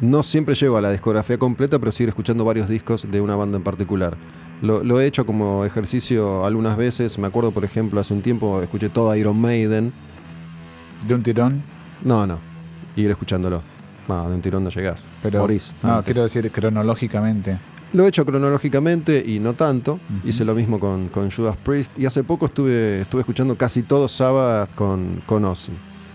No 0.00 0.22
siempre 0.22 0.54
llego 0.54 0.76
a 0.76 0.80
la 0.80 0.90
discografía 0.90 1.38
completa, 1.38 1.78
pero 1.78 1.90
sí 1.92 2.04
ir 2.04 2.08
escuchando 2.08 2.44
varios 2.44 2.68
discos 2.68 3.08
de 3.10 3.20
una 3.20 3.34
banda 3.36 3.56
en 3.58 3.64
particular. 3.64 4.16
Lo, 4.60 4.82
lo 4.84 5.00
he 5.00 5.06
hecho 5.06 5.26
como 5.26 5.64
ejercicio 5.64 6.44
algunas 6.44 6.76
veces. 6.76 7.18
Me 7.18 7.26
acuerdo, 7.26 7.50
por 7.52 7.64
ejemplo, 7.64 8.00
hace 8.00 8.14
un 8.14 8.22
tiempo 8.22 8.62
escuché 8.62 8.88
todo 8.88 9.14
Iron 9.16 9.40
Maiden. 9.40 9.92
De 11.06 11.14
un 11.14 11.22
tirón, 11.24 11.62
No, 12.04 12.26
no. 12.28 12.51
Ir 12.96 13.10
escuchándolo. 13.10 13.62
No, 14.08 14.28
de 14.28 14.34
un 14.34 14.40
tirón 14.42 14.64
no 14.64 14.70
llegás. 14.70 15.04
pero 15.22 15.40
Morís 15.40 15.72
no, 15.82 15.90
antes. 15.94 16.04
quiero 16.06 16.22
decir 16.22 16.50
cronológicamente. 16.50 17.58
Lo 17.92 18.04
he 18.04 18.08
hecho 18.08 18.24
cronológicamente 18.24 19.22
y 19.26 19.38
no 19.38 19.52
tanto. 19.54 20.00
Hice 20.24 20.44
lo 20.44 20.54
mismo 20.54 20.80
con, 20.80 21.08
con 21.08 21.30
Judas 21.30 21.56
Priest. 21.62 21.98
Y 21.98 22.06
hace 22.06 22.24
poco 22.24 22.46
estuve, 22.46 23.02
estuve 23.02 23.20
escuchando 23.20 23.56
casi 23.56 23.82
todo 23.82 24.08
Sabbath 24.08 24.74
con, 24.74 25.22
con 25.26 25.44
Ozzy. 25.44 25.72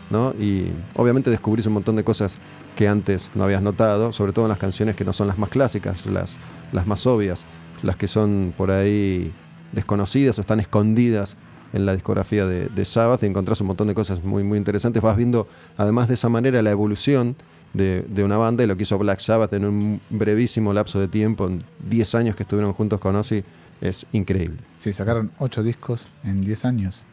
¿no? 0.09 0.31
Y 0.39 0.71
obviamente 0.95 1.29
descubrís 1.29 1.67
un 1.67 1.73
montón 1.73 1.95
de 1.95 2.03
cosas 2.03 2.39
que 2.75 2.87
antes 2.87 3.29
no 3.35 3.43
habías 3.43 3.61
notado, 3.61 4.11
sobre 4.11 4.33
todo 4.33 4.45
en 4.45 4.49
las 4.49 4.57
canciones 4.57 4.95
que 4.95 5.03
no 5.05 5.13
son 5.13 5.27
las 5.27 5.37
más 5.37 5.49
clásicas, 5.49 6.05
las, 6.07 6.39
las 6.71 6.87
más 6.87 7.05
obvias, 7.05 7.45
las 7.83 7.95
que 7.95 8.07
son 8.07 8.53
por 8.55 8.71
ahí 8.71 9.31
desconocidas 9.71 10.37
o 10.37 10.41
están 10.41 10.59
escondidas 10.59 11.37
en 11.73 11.85
la 11.85 11.93
discografía 11.93 12.45
de, 12.45 12.67
de 12.69 12.85
Sabbath 12.85 13.23
y 13.23 13.25
encontrás 13.25 13.59
un 13.61 13.67
montón 13.67 13.87
de 13.87 13.93
cosas 13.93 14.23
muy, 14.23 14.43
muy 14.43 14.57
interesantes. 14.57 15.01
Vas 15.01 15.17
viendo, 15.17 15.47
además 15.77 16.07
de 16.07 16.13
esa 16.15 16.29
manera, 16.29 16.61
la 16.61 16.71
evolución 16.71 17.35
de, 17.73 18.05
de 18.07 18.23
una 18.23 18.37
banda 18.37 18.63
y 18.63 18.67
lo 18.67 18.77
que 18.77 18.83
hizo 18.83 18.97
Black 18.97 19.19
Sabbath 19.19 19.53
en 19.53 19.65
un 19.65 20.01
brevísimo 20.09 20.73
lapso 20.73 20.99
de 20.99 21.07
tiempo, 21.07 21.47
en 21.47 21.63
10 21.89 22.15
años 22.15 22.35
que 22.35 22.43
estuvieron 22.43 22.73
juntos 22.73 22.99
con 22.99 23.15
Ozzy, 23.15 23.43
es 23.81 24.05
increíble. 24.11 24.57
Sí, 24.77 24.93
sacaron 24.93 25.31
ocho 25.39 25.61
discos 25.63 26.07
en 26.23 26.41
10 26.41 26.65
años. 26.65 27.05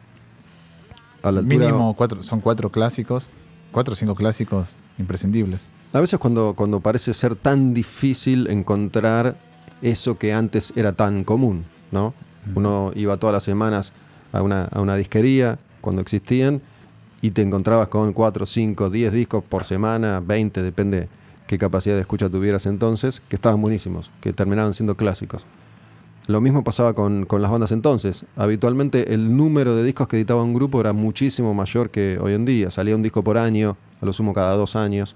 A 1.21 1.31
la 1.31 1.39
altura- 1.41 1.57
Mínimo 1.67 1.95
cuatro, 1.95 2.23
son 2.23 2.39
cuatro 2.41 2.71
clásicos, 2.71 3.29
cuatro 3.71 3.93
o 3.93 3.95
cinco 3.95 4.15
clásicos 4.15 4.77
imprescindibles. 4.97 5.67
A 5.93 5.99
veces 5.99 6.19
cuando, 6.19 6.53
cuando 6.55 6.79
parece 6.79 7.13
ser 7.13 7.35
tan 7.35 7.73
difícil 7.73 8.47
encontrar 8.47 9.37
eso 9.81 10.17
que 10.17 10.33
antes 10.33 10.73
era 10.75 10.93
tan 10.93 11.23
común, 11.23 11.65
¿no? 11.91 12.13
Uno 12.53 12.91
iba 12.95 13.17
todas 13.17 13.33
las 13.33 13.43
semanas 13.43 13.91
a 14.37 14.41
una, 14.41 14.65
a 14.65 14.81
una 14.81 14.95
disquería 14.95 15.57
cuando 15.81 16.01
existían 16.01 16.61
y 17.21 17.31
te 17.31 17.41
encontrabas 17.41 17.87
con 17.87 18.13
4, 18.13 18.45
5, 18.45 18.89
10 18.89 19.13
discos 19.13 19.43
por 19.43 19.63
semana, 19.63 20.19
20, 20.19 20.61
depende 20.61 21.09
qué 21.47 21.57
capacidad 21.57 21.95
de 21.95 22.01
escucha 22.01 22.29
tuvieras 22.29 22.65
entonces, 22.65 23.21
que 23.27 23.35
estaban 23.35 23.61
buenísimos, 23.61 24.11
que 24.21 24.33
terminaban 24.33 24.73
siendo 24.73 24.95
clásicos. 24.95 25.45
Lo 26.27 26.41
mismo 26.41 26.63
pasaba 26.63 26.93
con, 26.93 27.25
con 27.25 27.41
las 27.41 27.51
bandas 27.51 27.71
entonces. 27.71 28.25
Habitualmente 28.35 29.13
el 29.13 29.37
número 29.37 29.75
de 29.75 29.83
discos 29.83 30.07
que 30.07 30.17
editaba 30.17 30.43
un 30.43 30.55
grupo 30.55 30.81
era 30.81 30.91
muchísimo 30.91 31.53
mayor 31.53 31.91
que 31.91 32.17
hoy 32.19 32.33
en 32.33 32.45
día. 32.45 32.71
Salía 32.71 32.95
un 32.95 33.03
disco 33.03 33.23
por 33.23 33.37
año, 33.37 33.77
a 34.01 34.05
lo 34.05 34.13
sumo 34.13 34.33
cada 34.33 34.55
dos 34.55 34.75
años. 34.75 35.15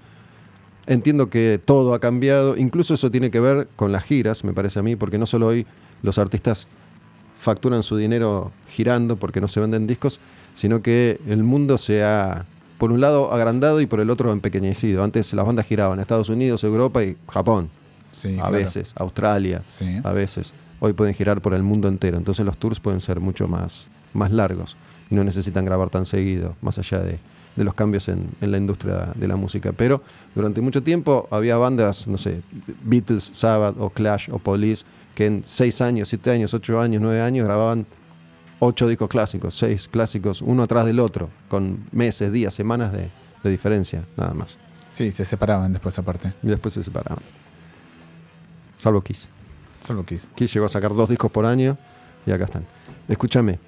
Entiendo 0.86 1.28
que 1.28 1.60
todo 1.64 1.94
ha 1.94 2.00
cambiado, 2.00 2.56
incluso 2.56 2.94
eso 2.94 3.10
tiene 3.10 3.30
que 3.30 3.40
ver 3.40 3.68
con 3.76 3.92
las 3.92 4.04
giras, 4.04 4.44
me 4.44 4.52
parece 4.52 4.78
a 4.78 4.82
mí, 4.82 4.96
porque 4.96 5.18
no 5.18 5.26
solo 5.26 5.48
hoy 5.48 5.66
los 6.02 6.18
artistas 6.18 6.68
facturan 7.40 7.82
su 7.82 7.96
dinero 7.96 8.52
girando 8.68 9.16
porque 9.16 9.40
no 9.40 9.48
se 9.48 9.58
venden 9.60 9.86
discos, 9.86 10.20
sino 10.54 10.82
que 10.82 11.18
el 11.26 11.42
mundo 11.42 11.78
se 11.78 12.04
ha, 12.04 12.44
por 12.78 12.92
un 12.92 13.00
lado, 13.00 13.32
agrandado 13.32 13.80
y 13.80 13.86
por 13.86 13.98
el 14.00 14.10
otro 14.10 14.30
empequeñecido. 14.30 15.02
Antes 15.02 15.32
las 15.32 15.46
bandas 15.46 15.66
giraban 15.66 15.94
en 15.94 16.00
Estados 16.02 16.28
Unidos, 16.28 16.62
Europa 16.64 17.02
y 17.02 17.16
Japón, 17.28 17.70
Sí, 18.12 18.34
a 18.34 18.42
claro. 18.42 18.52
veces, 18.52 18.92
Australia, 18.96 19.62
Sí. 19.66 20.00
a 20.04 20.12
veces. 20.12 20.52
Hoy 20.80 20.92
pueden 20.94 21.14
girar 21.14 21.40
por 21.40 21.54
el 21.54 21.62
mundo 21.62 21.88
entero, 21.88 22.16
entonces 22.18 22.44
los 22.44 22.56
tours 22.58 22.80
pueden 22.80 23.00
ser 23.00 23.20
mucho 23.20 23.46
más, 23.48 23.86
más 24.12 24.30
largos 24.32 24.76
y 25.10 25.14
no 25.14 25.24
necesitan 25.24 25.64
grabar 25.64 25.90
tan 25.90 26.04
seguido, 26.06 26.56
más 26.60 26.78
allá 26.78 26.98
de, 27.00 27.18
de 27.56 27.64
los 27.64 27.74
cambios 27.74 28.08
en, 28.08 28.28
en 28.40 28.50
la 28.50 28.58
industria 28.58 29.12
de 29.14 29.28
la 29.28 29.36
música. 29.36 29.72
Pero 29.72 30.02
durante 30.34 30.60
mucho 30.60 30.82
tiempo 30.82 31.28
había 31.30 31.56
bandas, 31.56 32.06
no 32.08 32.18
sé, 32.18 32.42
Beatles, 32.84 33.30
Sabbath 33.32 33.76
o 33.78 33.90
Clash 33.90 34.28
o 34.32 34.38
Police, 34.38 34.84
que 35.14 35.26
en 35.26 35.42
seis 35.44 35.80
años, 35.80 36.08
siete 36.08 36.30
años, 36.30 36.54
ocho 36.54 36.80
años, 36.80 37.02
nueve 37.02 37.20
años 37.20 37.44
grababan 37.44 37.86
ocho 38.58 38.88
discos 38.88 39.08
clásicos, 39.08 39.54
seis 39.56 39.88
clásicos, 39.88 40.42
uno 40.42 40.62
atrás 40.62 40.86
del 40.86 41.00
otro, 41.00 41.30
con 41.48 41.84
meses, 41.92 42.32
días, 42.32 42.54
semanas 42.54 42.92
de, 42.92 43.10
de 43.42 43.50
diferencia, 43.50 44.04
nada 44.16 44.34
más. 44.34 44.58
Sí, 44.90 45.12
se 45.12 45.24
separaban 45.24 45.72
después 45.72 45.98
aparte. 45.98 46.34
Y 46.42 46.48
después 46.48 46.74
se 46.74 46.82
separaban. 46.82 47.22
Salvo 48.76 49.02
Kiss. 49.02 49.28
Solo 49.80 50.04
Kiss. 50.04 50.28
Kiss 50.34 50.52
llegó 50.52 50.66
a 50.66 50.68
sacar 50.68 50.94
dos 50.94 51.08
discos 51.08 51.30
por 51.30 51.46
año 51.46 51.78
y 52.26 52.32
acá 52.32 52.44
están. 52.44 52.66
Escúchame, 53.08 53.58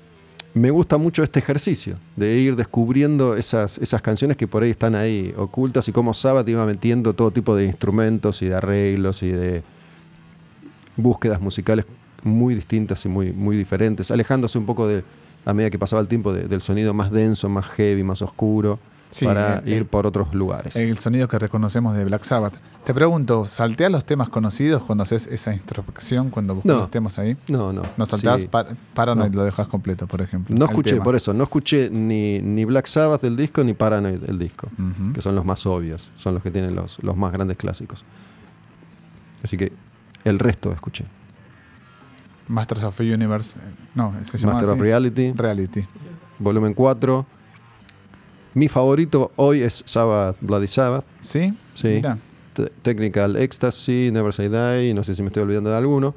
me 0.54 0.70
gusta 0.70 0.98
mucho 0.98 1.22
este 1.22 1.38
ejercicio 1.38 1.96
de 2.16 2.36
ir 2.38 2.56
descubriendo 2.56 3.36
esas, 3.36 3.78
esas 3.78 4.02
canciones 4.02 4.36
que 4.36 4.46
por 4.46 4.62
ahí 4.62 4.70
están 4.70 4.94
ahí 4.94 5.34
ocultas 5.36 5.88
y 5.88 5.92
cómo 5.92 6.12
Sabbath 6.12 6.48
iba 6.48 6.66
metiendo 6.66 7.14
todo 7.14 7.30
tipo 7.30 7.56
de 7.56 7.64
instrumentos 7.64 8.42
y 8.42 8.48
de 8.48 8.54
arreglos 8.54 9.22
y 9.22 9.30
de 9.30 9.62
búsquedas 10.96 11.40
musicales 11.40 11.86
muy 12.24 12.54
distintas 12.54 13.04
y 13.04 13.08
muy, 13.08 13.32
muy 13.32 13.56
diferentes, 13.56 14.10
alejándose 14.10 14.58
un 14.58 14.66
poco 14.66 14.86
de, 14.86 15.02
a 15.44 15.52
medida 15.54 15.70
que 15.70 15.78
pasaba 15.78 16.00
el 16.00 16.08
tiempo, 16.08 16.32
de- 16.32 16.44
del 16.48 16.60
sonido 16.60 16.94
más 16.94 17.10
denso, 17.10 17.48
más 17.48 17.66
heavy, 17.66 18.02
más 18.04 18.22
oscuro, 18.22 18.78
Sí, 19.10 19.26
para 19.26 19.62
ir 19.66 19.86
por 19.88 20.06
otros 20.06 20.32
lugares. 20.34 20.74
El 20.74 20.96
sonido 20.98 21.28
que 21.28 21.38
reconocemos 21.38 21.94
de 21.94 22.02
Black 22.06 22.22
Sabbath. 22.24 22.54
Te 22.84 22.94
pregunto, 22.94 23.44
¿salteas 23.44 23.92
los 23.92 24.06
temas 24.06 24.30
conocidos 24.30 24.84
cuando 24.84 25.02
haces 25.02 25.26
esa 25.26 25.52
introspección, 25.52 26.30
cuando 26.30 26.54
buscas 26.54 26.72
No. 26.72 26.78
los 26.78 26.90
temas 26.90 27.18
ahí? 27.18 27.36
no, 27.48 27.74
no. 27.74 27.82
¿No 27.98 28.06
saltás 28.06 28.40
sí. 28.40 28.48
Pa- 28.48 28.68
Paranoid 28.94 29.30
No. 29.32 29.36
lo 29.40 29.44
dejas 29.44 29.66
completo, 29.66 30.06
por 30.06 30.22
ejemplo? 30.22 30.56
No 30.56 30.64
escuché, 30.64 30.92
tema? 30.92 31.04
por 31.04 31.14
eso, 31.14 31.34
no 31.34 31.44
escuché 31.44 31.90
ni, 31.90 32.38
ni 32.38 32.64
Black 32.64 32.86
Sabbath 32.86 33.20
del 33.20 33.36
disco 33.36 33.62
ni 33.64 33.74
Paranoid 33.74 34.18
del 34.18 34.38
disco, 34.38 34.68
que 35.12 35.20
son 35.20 35.34
los 35.34 35.44
más 35.44 35.66
obvios, 35.66 36.10
son 36.14 36.32
los 36.32 36.42
que 36.42 36.50
tienen 36.50 36.74
los, 36.74 36.98
los 37.02 37.14
más 37.14 37.32
grandes 37.32 37.58
clásicos. 37.58 38.04
Así 39.42 39.58
que 39.58 39.72
el 40.24 40.38
resto 40.38 40.72
escuché. 40.72 41.04
Masters 42.48 42.82
of 42.82 42.96
the 42.96 43.14
Universe. 43.14 43.56
eh, 43.58 43.62
No, 43.94 44.14
se 44.22 44.38
llama 44.38 44.54
Master 44.54 44.68
of 44.70 44.74
así. 44.74 44.82
Reality, 44.82 45.32
Reality. 45.32 45.86
volumen 46.38 46.74
4. 46.74 47.26
Mi 48.54 48.68
favorito 48.68 49.32
hoy 49.36 49.62
es 49.62 49.82
Sabbath, 49.86 50.36
Bloody 50.40 50.66
Sabbath. 50.66 51.04
¿Sí? 51.20 51.56
Sí. 51.74 51.88
Mira. 51.88 52.18
Technical 52.82 53.36
Ecstasy, 53.36 54.10
Never 54.12 54.32
Say 54.32 54.48
Die, 54.50 54.92
no 54.92 55.02
sé 55.04 55.14
si 55.14 55.22
me 55.22 55.28
estoy 55.28 55.42
olvidando 55.44 55.70
de 55.70 55.76
alguno. 55.76 56.14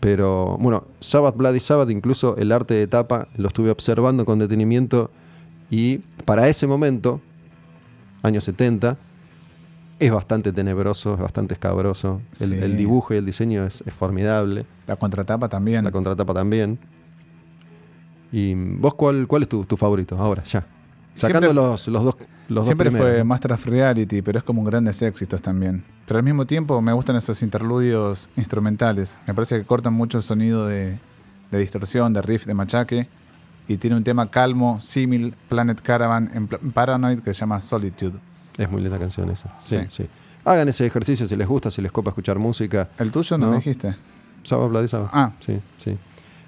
Pero 0.00 0.56
bueno, 0.58 0.84
Sabbath, 1.00 1.36
Bloody 1.36 1.60
Sabbath, 1.60 1.90
incluso 1.90 2.36
el 2.36 2.50
arte 2.52 2.74
de 2.74 2.86
tapa, 2.88 3.28
lo 3.36 3.48
estuve 3.48 3.70
observando 3.70 4.24
con 4.24 4.38
detenimiento 4.40 5.10
y 5.70 5.98
para 6.24 6.48
ese 6.48 6.66
momento, 6.66 7.20
años 8.22 8.42
70, 8.44 8.96
es 9.98 10.10
bastante 10.12 10.52
tenebroso, 10.52 11.14
es 11.14 11.20
bastante 11.20 11.54
escabroso. 11.54 12.20
El, 12.40 12.48
Sí. 12.50 12.54
el 12.54 12.76
dibujo 12.76 13.14
y 13.14 13.16
el 13.16 13.26
diseño 13.26 13.64
es, 13.64 13.82
es 13.86 13.92
formidable, 13.94 14.64
La 14.86 14.96
contratapa 14.96 15.48
también. 15.48 15.84
la 15.84 15.90
contratapa 15.90 16.34
también. 16.34 16.78
¿Y 18.30 18.54
vos 18.54 18.94
cuál, 18.94 19.26
cuál 19.26 19.42
es 19.42 19.48
tu, 19.48 19.64
tu 19.64 19.76
favorito 19.76 20.16
ahora, 20.18 20.42
ya? 20.44 20.66
Sacando 21.14 21.48
Siempre- 21.48 21.54
los, 21.54 21.88
los 21.88 22.04
dos 22.04 22.16
los 22.48 22.64
Siempre 22.64 22.88
dos 22.90 22.98
fue 22.98 23.24
Master 23.24 23.52
of 23.52 23.66
Reality, 23.66 24.22
pero 24.22 24.38
es 24.38 24.44
como 24.44 24.62
un 24.62 24.66
grandes 24.66 25.02
éxitos 25.02 25.42
también. 25.42 25.84
Pero 26.06 26.18
al 26.18 26.24
mismo 26.24 26.46
tiempo 26.46 26.80
me 26.80 26.92
gustan 26.94 27.16
esos 27.16 27.42
interludios 27.42 28.30
instrumentales. 28.36 29.18
Me 29.26 29.34
parece 29.34 29.58
que 29.58 29.66
cortan 29.66 29.92
mucho 29.92 30.16
el 30.18 30.22
sonido 30.24 30.66
de, 30.66 30.98
de 31.50 31.58
distorsión, 31.58 32.14
de 32.14 32.22
riff, 32.22 32.46
de 32.46 32.54
machaque. 32.54 33.08
Y 33.66 33.76
tiene 33.76 33.96
un 33.96 34.04
tema 34.04 34.30
calmo, 34.30 34.80
símil, 34.80 35.34
Planet 35.50 35.78
Caravan 35.82 36.30
en 36.32 36.48
Paranoid 36.72 37.18
que 37.18 37.34
se 37.34 37.40
llama 37.40 37.60
Solitude. 37.60 38.18
Es 38.58 38.70
muy 38.70 38.82
linda 38.82 38.98
canción 38.98 39.30
esa. 39.30 39.54
Sí, 39.64 39.76
Sí. 39.78 39.84
sí. 39.88 40.06
Hagan 40.44 40.68
ese 40.68 40.84
ejercicio 40.86 41.26
si 41.26 41.36
les 41.36 41.46
gusta, 41.46 41.70
si 41.70 41.80
les 41.82 41.92
copa 41.92 42.10
escuchar 42.10 42.38
música. 42.38 42.88
¿El 42.98 43.10
tuyo 43.10 43.38
no, 43.38 43.46
No. 43.46 43.52
me 43.52 43.56
dijiste? 43.58 43.96
Bloody 44.50 44.88
Sabbath. 44.88 45.10
Ah. 45.12 45.32
Sí, 45.40 45.60
sí. 45.76 45.94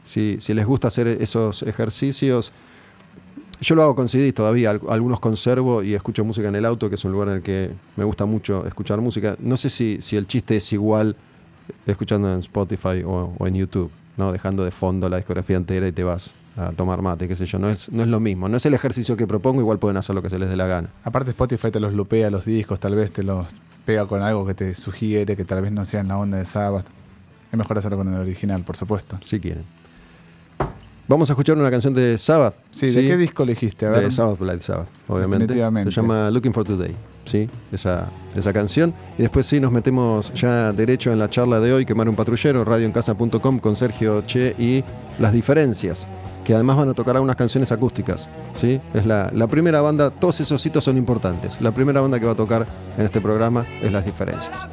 Si, 0.04 0.36
si 0.40 0.54
les 0.54 0.64
gusta 0.66 0.88
hacer 0.88 1.06
esos 1.06 1.62
ejercicios, 1.64 2.50
yo 3.60 3.74
lo 3.74 3.82
hago 3.82 3.94
con 3.94 4.08
CD 4.08 4.32
todavía. 4.32 4.70
al- 4.70 4.80
Algunos 4.88 5.20
conservo 5.20 5.82
y 5.82 5.94
escucho 5.94 6.24
música 6.24 6.48
en 6.48 6.56
el 6.56 6.64
auto, 6.64 6.88
que 6.88 6.94
es 6.94 7.04
un 7.04 7.12
lugar 7.12 7.28
en 7.28 7.34
el 7.36 7.42
que 7.42 7.70
me 7.96 8.04
gusta 8.04 8.24
mucho 8.24 8.66
escuchar 8.66 9.00
música. 9.00 9.36
No 9.38 9.56
sé 9.56 9.68
si, 9.70 10.00
si 10.00 10.16
el 10.16 10.26
chiste 10.26 10.56
es 10.56 10.72
igual 10.72 11.14
escuchando 11.86 12.32
en 12.32 12.38
Spotify 12.40 13.02
o, 13.04 13.34
o 13.38 13.46
en 13.46 13.54
YouTube, 13.54 13.90
¿no? 14.16 14.32
Dejando 14.32 14.64
de 14.64 14.70
fondo 14.70 15.08
la 15.10 15.18
discografía 15.18 15.56
entera 15.56 15.86
y 15.86 15.92
te 15.92 16.02
vas 16.04 16.34
a 16.68 16.72
tomar 16.72 17.02
mate, 17.02 17.26
qué 17.28 17.36
sé 17.36 17.46
yo. 17.46 17.58
No 17.58 17.68
es, 17.70 17.90
no 17.90 18.02
es 18.02 18.08
lo 18.08 18.20
mismo. 18.20 18.48
No 18.48 18.56
es 18.56 18.66
el 18.66 18.74
ejercicio 18.74 19.16
que 19.16 19.26
propongo, 19.26 19.60
igual 19.60 19.78
pueden 19.78 19.96
hacer 19.96 20.14
lo 20.14 20.22
que 20.22 20.30
se 20.30 20.38
les 20.38 20.50
dé 20.50 20.56
la 20.56 20.66
gana. 20.66 20.90
Aparte 21.04 21.30
Spotify 21.30 21.70
te 21.70 21.80
los 21.80 21.92
lupea 21.92 22.30
los 22.30 22.44
discos, 22.44 22.78
tal 22.80 22.94
vez 22.94 23.12
te 23.12 23.22
los 23.22 23.46
pega 23.84 24.06
con 24.06 24.22
algo 24.22 24.46
que 24.46 24.54
te 24.54 24.74
sugiere, 24.74 25.36
que 25.36 25.44
tal 25.44 25.62
vez 25.62 25.72
no 25.72 25.84
sea 25.84 26.00
en 26.00 26.08
la 26.08 26.18
onda 26.18 26.38
de 26.38 26.44
Sabbath. 26.44 26.86
Es 27.50 27.58
mejor 27.58 27.78
hacerlo 27.78 27.98
con 27.98 28.12
el 28.12 28.20
original, 28.20 28.62
por 28.62 28.76
supuesto. 28.76 29.18
si 29.22 29.40
quieren. 29.40 29.64
Vamos 31.08 31.28
a 31.28 31.32
escuchar 31.32 31.58
una 31.58 31.72
canción 31.72 31.92
de 31.92 32.16
Sabbath. 32.18 32.54
Sí, 32.70 32.88
¿de 32.88 33.02
qué 33.02 33.16
disco 33.16 33.42
elegiste? 33.42 33.84
A 33.84 33.90
ver. 33.90 34.04
De 34.04 34.10
Sabbath 34.12 34.38
Bloody 34.38 34.60
Sabbath, 34.60 34.86
obviamente. 35.08 35.46
Definitivamente. 35.46 35.90
Se 35.90 36.00
llama 36.00 36.30
Looking 36.30 36.52
for 36.52 36.64
Today, 36.64 36.94
¿sí? 37.24 37.50
Esa, 37.72 38.08
esa 38.36 38.52
canción. 38.52 38.94
Y 39.18 39.22
después 39.22 39.44
sí 39.44 39.58
nos 39.58 39.72
metemos 39.72 40.32
ya 40.34 40.72
derecho 40.72 41.10
en 41.10 41.18
la 41.18 41.28
charla 41.28 41.58
de 41.58 41.72
hoy, 41.72 41.84
Quemar 41.84 42.08
un 42.08 42.14
patrullero, 42.14 42.64
radioencasa.com 42.64 43.58
con 43.58 43.74
Sergio 43.74 44.22
Che 44.22 44.54
y 44.56 44.84
las 45.18 45.32
diferencias, 45.32 46.06
que 46.50 46.54
además 46.56 46.78
van 46.78 46.88
a 46.88 46.94
tocar 46.94 47.14
algunas 47.14 47.36
canciones 47.36 47.70
acústicas, 47.70 48.26
¿sí? 48.54 48.80
Es 48.92 49.06
la, 49.06 49.30
la 49.32 49.46
primera 49.46 49.82
banda, 49.82 50.10
todos 50.10 50.40
esos 50.40 50.66
hitos 50.66 50.82
son 50.82 50.96
importantes. 50.96 51.60
La 51.60 51.70
primera 51.70 52.00
banda 52.00 52.18
que 52.18 52.26
va 52.26 52.32
a 52.32 52.34
tocar 52.34 52.66
en 52.98 53.04
este 53.04 53.20
programa 53.20 53.64
es 53.80 53.92
Las 53.92 54.04
Diferencias. 54.04 54.66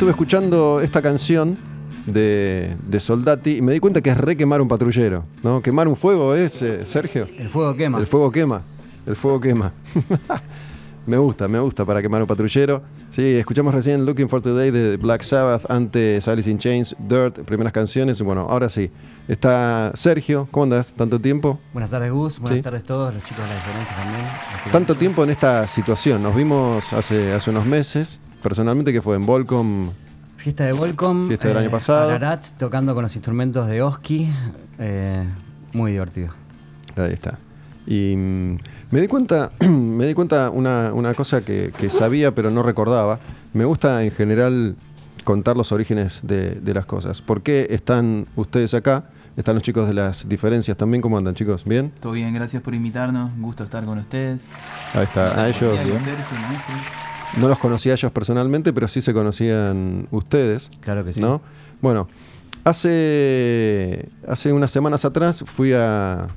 Estuve 0.00 0.12
escuchando 0.12 0.80
esta 0.80 1.02
canción 1.02 1.58
de, 2.06 2.74
de 2.88 3.00
Soldati 3.00 3.58
y 3.58 3.60
me 3.60 3.72
di 3.74 3.80
cuenta 3.80 4.00
que 4.00 4.08
es 4.08 4.16
re 4.16 4.34
quemar 4.34 4.62
un 4.62 4.66
patrullero. 4.66 5.26
¿no? 5.42 5.60
Quemar 5.60 5.88
un 5.88 5.94
fuego 5.94 6.34
es, 6.34 6.62
eh, 6.62 6.86
Sergio. 6.86 7.28
El 7.36 7.50
fuego 7.50 7.76
quema. 7.76 7.98
El 7.98 8.06
fuego 8.06 8.32
quema. 8.32 8.62
El 9.04 9.14
fuego 9.14 9.38
quema. 9.38 9.74
me 11.06 11.18
gusta, 11.18 11.48
me 11.48 11.58
gusta 11.58 11.84
para 11.84 12.00
quemar 12.00 12.22
un 12.22 12.26
patrullero. 12.26 12.80
Sí, 13.10 13.22
escuchamos 13.36 13.74
recién 13.74 14.06
Looking 14.06 14.30
for 14.30 14.40
Today 14.40 14.70
de 14.70 14.96
Black 14.96 15.20
Sabbath, 15.20 15.70
antes 15.70 16.26
Alice 16.28 16.50
in 16.50 16.56
Chains, 16.56 16.96
Dirt, 16.98 17.40
primeras 17.40 17.74
canciones. 17.74 18.22
Bueno, 18.22 18.46
ahora 18.48 18.70
sí. 18.70 18.90
Está 19.28 19.92
Sergio. 19.92 20.48
¿Cómo 20.50 20.64
andas? 20.64 20.94
¿Tanto 20.94 21.20
tiempo? 21.20 21.60
Buenas 21.74 21.90
tardes, 21.90 22.10
Gus. 22.10 22.38
Buenas 22.38 22.56
Sí. 22.56 22.62
tardes 22.62 22.84
a 22.84 22.86
todos, 22.86 23.12
los 23.12 23.22
chicos 23.24 23.44
de 23.44 23.50
la 23.50 23.54
diferencia 23.54 23.96
también. 23.96 24.22
Tanto 24.72 24.94
tiempo 24.94 25.24
en 25.24 25.28
esta 25.28 25.66
situación. 25.66 26.22
Nos 26.22 26.34
vimos 26.34 26.90
hace, 26.94 27.34
hace 27.34 27.50
unos 27.50 27.66
meses. 27.66 28.18
Personalmente, 28.42 28.92
que 28.92 29.02
fue 29.02 29.16
en 29.16 29.26
Volcom. 29.26 29.90
Fiesta 30.36 30.64
de 30.64 30.72
Volcom. 30.72 31.28
Fiesta 31.28 31.48
del 31.48 31.56
año 31.58 31.70
pasado. 31.70 32.08
Ararat, 32.08 32.46
tocando 32.58 32.94
con 32.94 33.02
los 33.02 33.14
instrumentos 33.14 33.68
de 33.68 33.82
Oski. 33.82 34.28
eh, 34.78 35.24
muy 35.72 35.92
divertido. 35.92 36.28
Ahí 36.96 37.12
está. 37.12 37.38
Y 37.86 38.14
mm, 38.16 38.58
me 38.90 39.00
di 39.00 39.08
cuenta, 39.08 39.50
me 39.68 40.06
di 40.06 40.14
cuenta 40.14 40.50
una, 40.50 40.92
una 40.94 41.14
cosa 41.14 41.42
que, 41.42 41.72
que 41.78 41.90
sabía 41.90 42.34
pero 42.34 42.50
no 42.50 42.62
recordaba. 42.62 43.18
Me 43.52 43.64
gusta 43.64 44.02
en 44.02 44.10
general 44.12 44.76
contar 45.24 45.56
los 45.56 45.72
orígenes 45.72 46.20
de, 46.22 46.52
de 46.52 46.74
las 46.74 46.86
cosas. 46.86 47.20
¿Por 47.20 47.42
qué 47.42 47.66
están 47.70 48.26
ustedes 48.36 48.72
acá? 48.74 49.04
Están 49.36 49.54
los 49.54 49.62
chicos 49.62 49.86
de 49.86 49.94
las 49.94 50.28
diferencias 50.28 50.76
también. 50.76 51.02
¿Cómo 51.02 51.16
andan, 51.18 51.34
chicos? 51.34 51.64
¿Bien? 51.64 51.92
Todo 52.00 52.12
bien, 52.14 52.32
gracias 52.34 52.62
por 52.62 52.74
invitarnos. 52.74 53.30
Un 53.32 53.42
gusto 53.42 53.64
estar 53.64 53.84
con 53.84 53.98
ustedes. 53.98 54.48
Ahí 54.94 55.04
está. 55.04 55.40
A 55.40 55.48
ellos 55.48 55.74
Gracias, 55.74 55.86
Sergio, 56.04 56.38
maestro. 56.48 56.74
No 57.38 57.48
los 57.48 57.58
conocía 57.58 57.92
a 57.92 57.94
ellos 57.96 58.10
personalmente, 58.12 58.72
pero 58.72 58.88
sí 58.88 59.00
se 59.02 59.12
conocían 59.12 60.08
ustedes. 60.10 60.70
Claro 60.80 61.04
que 61.04 61.12
sí. 61.12 61.20
¿No? 61.20 61.40
Bueno, 61.80 62.08
hace, 62.64 64.08
hace 64.26 64.52
unas 64.52 64.70
semanas 64.70 65.04
atrás 65.04 65.44
fui 65.46 65.72
a, 65.72 66.28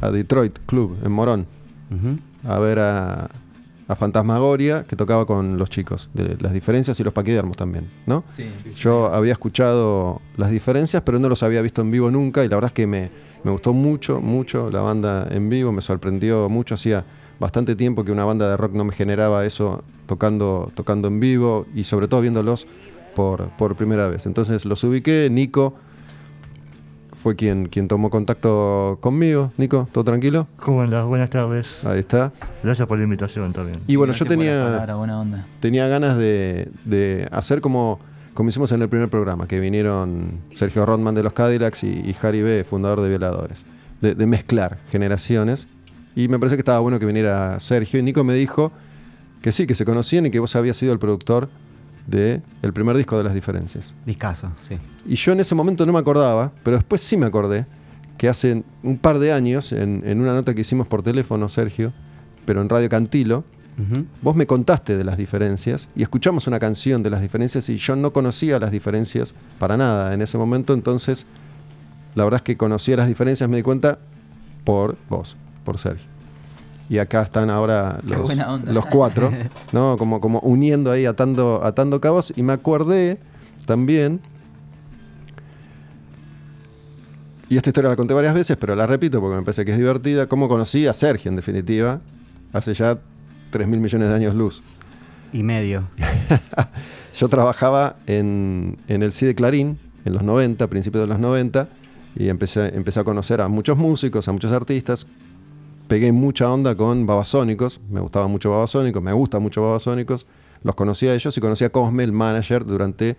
a 0.00 0.10
Detroit 0.10 0.58
Club 0.66 0.98
en 1.04 1.12
Morón. 1.12 1.46
A 2.46 2.58
ver 2.58 2.78
a, 2.78 3.28
a 3.88 3.96
Fantasmagoria, 3.96 4.84
que 4.84 4.94
tocaba 4.96 5.24
con 5.24 5.56
los 5.56 5.70
chicos, 5.70 6.10
de 6.12 6.36
las 6.40 6.52
diferencias 6.52 7.00
y 7.00 7.04
los 7.04 7.14
paquidermos 7.14 7.56
también, 7.56 7.90
¿no? 8.06 8.22
Sí. 8.28 8.46
Yo 8.76 9.12
había 9.12 9.32
escuchado 9.32 10.20
las 10.36 10.50
diferencias, 10.50 11.02
pero 11.04 11.18
no 11.18 11.28
los 11.30 11.42
había 11.42 11.62
visto 11.62 11.80
en 11.80 11.90
vivo 11.90 12.10
nunca, 12.10 12.44
y 12.44 12.48
la 12.48 12.56
verdad 12.56 12.68
es 12.68 12.74
que 12.74 12.86
me, 12.86 13.10
me 13.44 13.50
gustó 13.50 13.72
mucho, 13.72 14.20
mucho 14.20 14.70
la 14.70 14.82
banda 14.82 15.26
en 15.30 15.48
vivo, 15.48 15.72
me 15.72 15.80
sorprendió 15.80 16.50
mucho, 16.50 16.74
hacía 16.74 17.04
bastante 17.40 17.76
tiempo 17.76 18.04
que 18.04 18.12
una 18.12 18.24
banda 18.24 18.50
de 18.50 18.56
rock 18.56 18.72
no 18.72 18.84
me 18.84 18.92
generaba 18.92 19.44
eso 19.44 19.84
tocando, 20.06 20.70
tocando 20.74 21.08
en 21.08 21.20
vivo, 21.20 21.66
y 21.74 21.84
sobre 21.84 22.08
todo 22.08 22.20
viéndolos 22.20 22.66
por, 23.14 23.48
por 23.50 23.76
primera 23.76 24.08
vez. 24.08 24.26
Entonces 24.26 24.64
los 24.64 24.82
ubiqué, 24.84 25.28
Nico 25.30 25.74
fue 27.22 27.34
quien, 27.34 27.66
quien 27.68 27.88
tomó 27.88 28.10
contacto 28.10 28.98
conmigo. 29.00 29.52
Nico, 29.56 29.88
¿todo 29.92 30.04
tranquilo? 30.04 30.46
¿Cómo 30.60 30.82
andas? 30.82 31.04
Buenas 31.04 31.28
tardes. 31.30 31.84
Ahí 31.84 31.98
está. 31.98 32.32
Gracias 32.62 32.86
por 32.86 32.96
la 32.96 33.04
invitación 33.04 33.52
también. 33.52 33.80
Y 33.88 33.96
bueno, 33.96 34.12
yo 34.12 34.24
Gracias 34.24 34.38
tenía, 34.38 34.64
palabra, 34.64 34.94
buena 34.94 35.20
onda. 35.20 35.46
tenía 35.60 35.88
ganas 35.88 36.16
de, 36.16 36.70
de 36.84 37.28
hacer 37.32 37.60
como, 37.60 37.98
como 38.34 38.48
hicimos 38.48 38.70
en 38.72 38.82
el 38.82 38.88
primer 38.88 39.08
programa, 39.08 39.48
que 39.48 39.58
vinieron 39.58 40.38
Sergio 40.54 40.86
Rodman 40.86 41.14
de 41.16 41.24
los 41.24 41.32
Cadillacs 41.32 41.82
y, 41.82 41.88
y 41.88 42.16
Harry 42.22 42.42
B., 42.42 42.64
fundador 42.64 43.00
de 43.00 43.08
Violadores, 43.08 43.66
de, 44.00 44.14
de 44.14 44.26
mezclar 44.26 44.78
generaciones. 44.90 45.66
Y 46.18 46.26
me 46.26 46.36
pareció 46.36 46.56
que 46.56 46.62
estaba 46.62 46.80
bueno 46.80 46.98
que 46.98 47.06
viniera 47.06 47.60
Sergio. 47.60 48.00
Y 48.00 48.02
Nico 48.02 48.24
me 48.24 48.34
dijo 48.34 48.72
que 49.40 49.52
sí, 49.52 49.68
que 49.68 49.76
se 49.76 49.84
conocían 49.84 50.26
y 50.26 50.32
que 50.32 50.40
vos 50.40 50.56
habías 50.56 50.76
sido 50.76 50.92
el 50.92 50.98
productor 50.98 51.48
del 52.08 52.42
el 52.60 52.72
primer 52.72 52.96
disco 52.96 53.16
de 53.16 53.22
las 53.22 53.34
diferencias. 53.34 53.94
Discaso, 54.04 54.50
sí. 54.60 54.78
Y 55.06 55.14
yo 55.14 55.30
en 55.30 55.38
ese 55.38 55.54
momento 55.54 55.86
no 55.86 55.92
me 55.92 56.00
acordaba, 56.00 56.50
pero 56.64 56.76
después 56.76 57.02
sí 57.02 57.16
me 57.16 57.26
acordé 57.26 57.66
que 58.16 58.28
hace 58.28 58.64
un 58.82 58.98
par 58.98 59.20
de 59.20 59.32
años, 59.32 59.70
en, 59.70 60.02
en 60.04 60.20
una 60.20 60.34
nota 60.34 60.54
que 60.56 60.62
hicimos 60.62 60.88
por 60.88 61.04
teléfono, 61.04 61.48
Sergio, 61.48 61.92
pero 62.44 62.62
en 62.62 62.68
Radio 62.68 62.88
Cantilo. 62.88 63.44
Vos 64.20 64.34
me 64.34 64.44
contaste 64.44 64.96
de 64.96 65.04
las 65.04 65.16
diferencias 65.16 65.88
y 65.94 66.02
escuchamos 66.02 66.48
una 66.48 66.58
canción 66.58 67.04
de 67.04 67.10
las 67.10 67.22
diferencias 67.22 67.68
y 67.68 67.76
yo 67.76 67.94
no 67.94 68.12
conocía 68.12 68.58
las 68.58 68.72
diferencias 68.72 69.34
para 69.60 69.76
nada 69.76 70.14
en 70.14 70.20
ese 70.20 70.36
momento, 70.36 70.74
entonces 70.74 71.26
la 72.16 72.24
verdad 72.24 72.38
es 72.38 72.42
que 72.42 72.56
conocía 72.56 72.96
las 72.96 73.06
diferencias, 73.06 73.48
me 73.48 73.58
di 73.58 73.62
cuenta 73.62 74.00
por 74.64 74.98
vos, 75.08 75.36
por 75.68 75.76
Sergio. 75.76 76.06
Y 76.88 76.96
acá 76.96 77.20
están 77.20 77.50
ahora 77.50 78.00
los, 78.02 78.86
cuatro, 78.86 79.30
¿no? 79.72 79.98
Como, 79.98 80.22
como 80.22 80.40
uniendo 80.40 80.90
ahí, 80.90 81.04
atando, 81.04 81.60
atando 81.62 82.00
cabos. 82.00 82.32
Y 82.34 82.42
me 82.42 82.54
acordé 82.54 83.18
también, 83.66 84.22
y 87.50 87.58
esta 87.58 87.68
historia 87.68 87.90
la 87.90 87.96
conté 87.96 88.14
varias 88.14 88.32
veces, 88.32 88.56
pero 88.56 88.74
la 88.74 88.86
repito 88.86 89.20
porque 89.20 89.36
me 89.36 89.42
parece 89.42 89.66
que 89.66 89.72
es 89.72 89.76
divertida, 89.76 90.26
cómo 90.26 90.48
conocí 90.48 90.86
a 90.86 90.94
Sergio 90.94 91.28
en 91.28 91.36
definitiva, 91.36 92.00
hace 92.54 92.72
ya 92.72 92.98
3 93.50 93.68
mil 93.68 93.80
millones 93.80 94.08
de 94.08 94.14
años 94.14 94.34
luz. 94.34 94.62
Y 95.34 95.42
medio. 95.42 95.84
Yo 97.18 97.28
trabajaba 97.28 97.96
en, 98.06 98.78
en 98.88 99.02
el 99.02 99.12
CIDE 99.12 99.34
Clarín 99.34 99.78
en 100.06 100.14
los 100.14 100.22
90, 100.22 100.64
a 100.64 100.68
principios 100.68 101.02
de 101.02 101.08
los 101.08 101.20
90, 101.20 101.68
y 102.16 102.30
empecé, 102.30 102.74
empecé 102.74 103.00
a 103.00 103.04
conocer 103.04 103.42
a 103.42 103.48
muchos 103.48 103.76
músicos, 103.76 104.26
a 104.28 104.32
muchos 104.32 104.52
artistas. 104.52 105.06
Pegué 105.88 106.12
mucha 106.12 106.52
onda 106.52 106.76
con 106.76 107.06
Babasónicos, 107.06 107.80
me 107.88 108.00
gustaba 108.00 108.28
mucho 108.28 108.50
Babasónicos, 108.50 109.02
me 109.02 109.12
gusta 109.14 109.38
mucho 109.38 109.62
Babasónicos. 109.62 110.26
Los 110.62 110.74
conocí 110.74 111.08
a 111.08 111.14
ellos 111.14 111.36
y 111.36 111.40
conocí 111.40 111.64
a 111.64 111.70
Cosme, 111.70 112.04
el 112.04 112.12
manager, 112.12 112.66
durante 112.66 113.16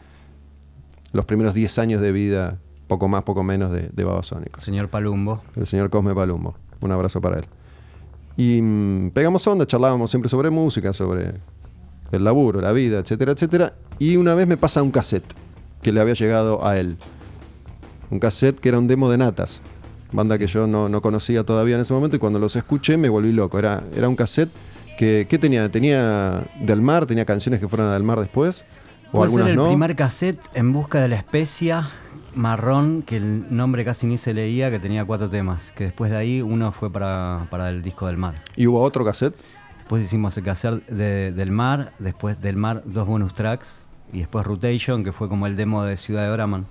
los 1.12 1.26
primeros 1.26 1.56
10 1.56 1.80
años 1.80 2.02
de 2.02 2.12
vida, 2.12 2.60
poco 2.88 3.08
más, 3.08 3.24
poco 3.24 3.42
menos, 3.42 3.72
de, 3.72 3.90
de 3.92 4.04
Babasónicos 4.04 4.64
Señor 4.64 4.88
Palumbo. 4.88 5.42
el 5.56 5.66
señor 5.66 5.90
Cosme 5.90 6.14
Palumbo. 6.14 6.56
Un 6.82 6.92
abrazo 6.92 7.20
para 7.20 7.40
él. 7.40 7.46
Y 8.38 8.62
mm, 8.62 9.12
pegamos 9.12 9.46
onda, 9.48 9.66
charlábamos 9.66 10.12
siempre 10.12 10.30
sobre 10.30 10.52
música, 10.52 10.94
sobre 10.94 11.34
el 12.12 12.24
laburo, 12.24 12.62
la 12.62 12.72
vida, 12.72 13.00
etcétera, 13.00 13.32
etcétera. 13.32 13.74
Y 13.98 14.18
una 14.18 14.36
vez 14.36 14.48
me 14.48 14.58
pasa 14.58 14.84
un 14.84 14.92
cassette 14.92 15.34
que 15.82 15.92
le 15.92 16.02
había 16.02 16.14
llegado 16.14 16.64
a 16.66 16.78
él. 16.78 16.98
Un 18.12 18.20
cassette 18.20 18.60
que 18.60 18.70
era 18.70 18.78
un 18.78 18.88
demo 18.88 19.10
de 19.10 19.18
Natas, 19.18 19.62
banda 20.12 20.38
que 20.38 20.48
yo 20.48 20.68
no, 20.68 20.90
no 20.90 21.02
conocía 21.02 21.44
todavía 21.44 21.76
en 21.76 21.82
ese 21.82 21.94
momento 21.94 22.16
y 22.16 22.20
cuando 22.20 22.40
los 22.40 22.56
escuché 22.56 22.98
me 22.98 23.10
volví 23.10 23.32
loco. 23.32 23.60
Era, 23.60 23.84
era 23.96 24.08
un 24.10 24.16
cassette 24.16 24.50
que, 24.98 25.28
¿qué 25.30 25.38
tenía? 25.38 25.70
¿Tenía 25.70 26.42
Del 26.60 26.82
Mar? 26.82 27.06
¿Tenía 27.06 27.26
canciones 27.26 27.60
que 27.60 27.68
fueron 27.68 27.88
a 27.88 27.94
Del 27.94 28.04
Mar 28.04 28.20
después? 28.20 28.66
¿O 29.12 29.18
Puede 29.20 29.32
ser 29.32 29.40
algunas 29.42 29.48
el 29.50 29.56
no? 29.56 29.68
primer 29.70 29.96
cassette 29.96 30.40
en 30.54 30.72
busca 30.74 31.00
de 31.02 31.08
la 31.08 31.16
especia 31.16 31.88
marrón, 32.36 33.02
que 33.02 33.18
el 33.18 33.46
nombre 33.56 33.84
casi 33.84 34.06
ni 34.08 34.18
se 34.18 34.34
leía, 34.34 34.70
que 34.70 34.80
tenía 34.80 35.04
cuatro 35.06 35.30
temas. 35.30 35.72
Que 35.76 35.86
después 35.86 36.12
de 36.12 36.18
ahí 36.18 36.42
uno 36.42 36.72
fue 36.72 36.92
para, 36.92 37.48
para 37.50 37.70
el 37.70 37.82
disco 37.82 38.08
del 38.08 38.18
mar. 38.18 38.36
¿Y 38.56 38.68
hubo 38.68 38.82
otro 38.82 39.04
cassette? 39.04 39.36
Después 39.80 40.04
hicimos 40.06 40.38
el 40.38 40.44
cassette 40.44 40.86
de- 40.88 41.32
del 41.32 41.50
mar, 41.52 41.94
después 41.98 42.40
del 42.42 42.56
mar 42.58 42.84
dos 42.86 43.08
bonus 43.08 43.34
tracks 43.34 43.80
y 44.14 44.20
después 44.20 44.46
Rotation, 44.46 45.04
que 45.04 45.12
fue 45.12 45.28
como 45.28 45.48
el 45.48 45.56
demo 45.56 45.84
de 45.84 45.98
Ciudad 45.98 46.24
de 46.28 46.32
Braman. 46.34 46.68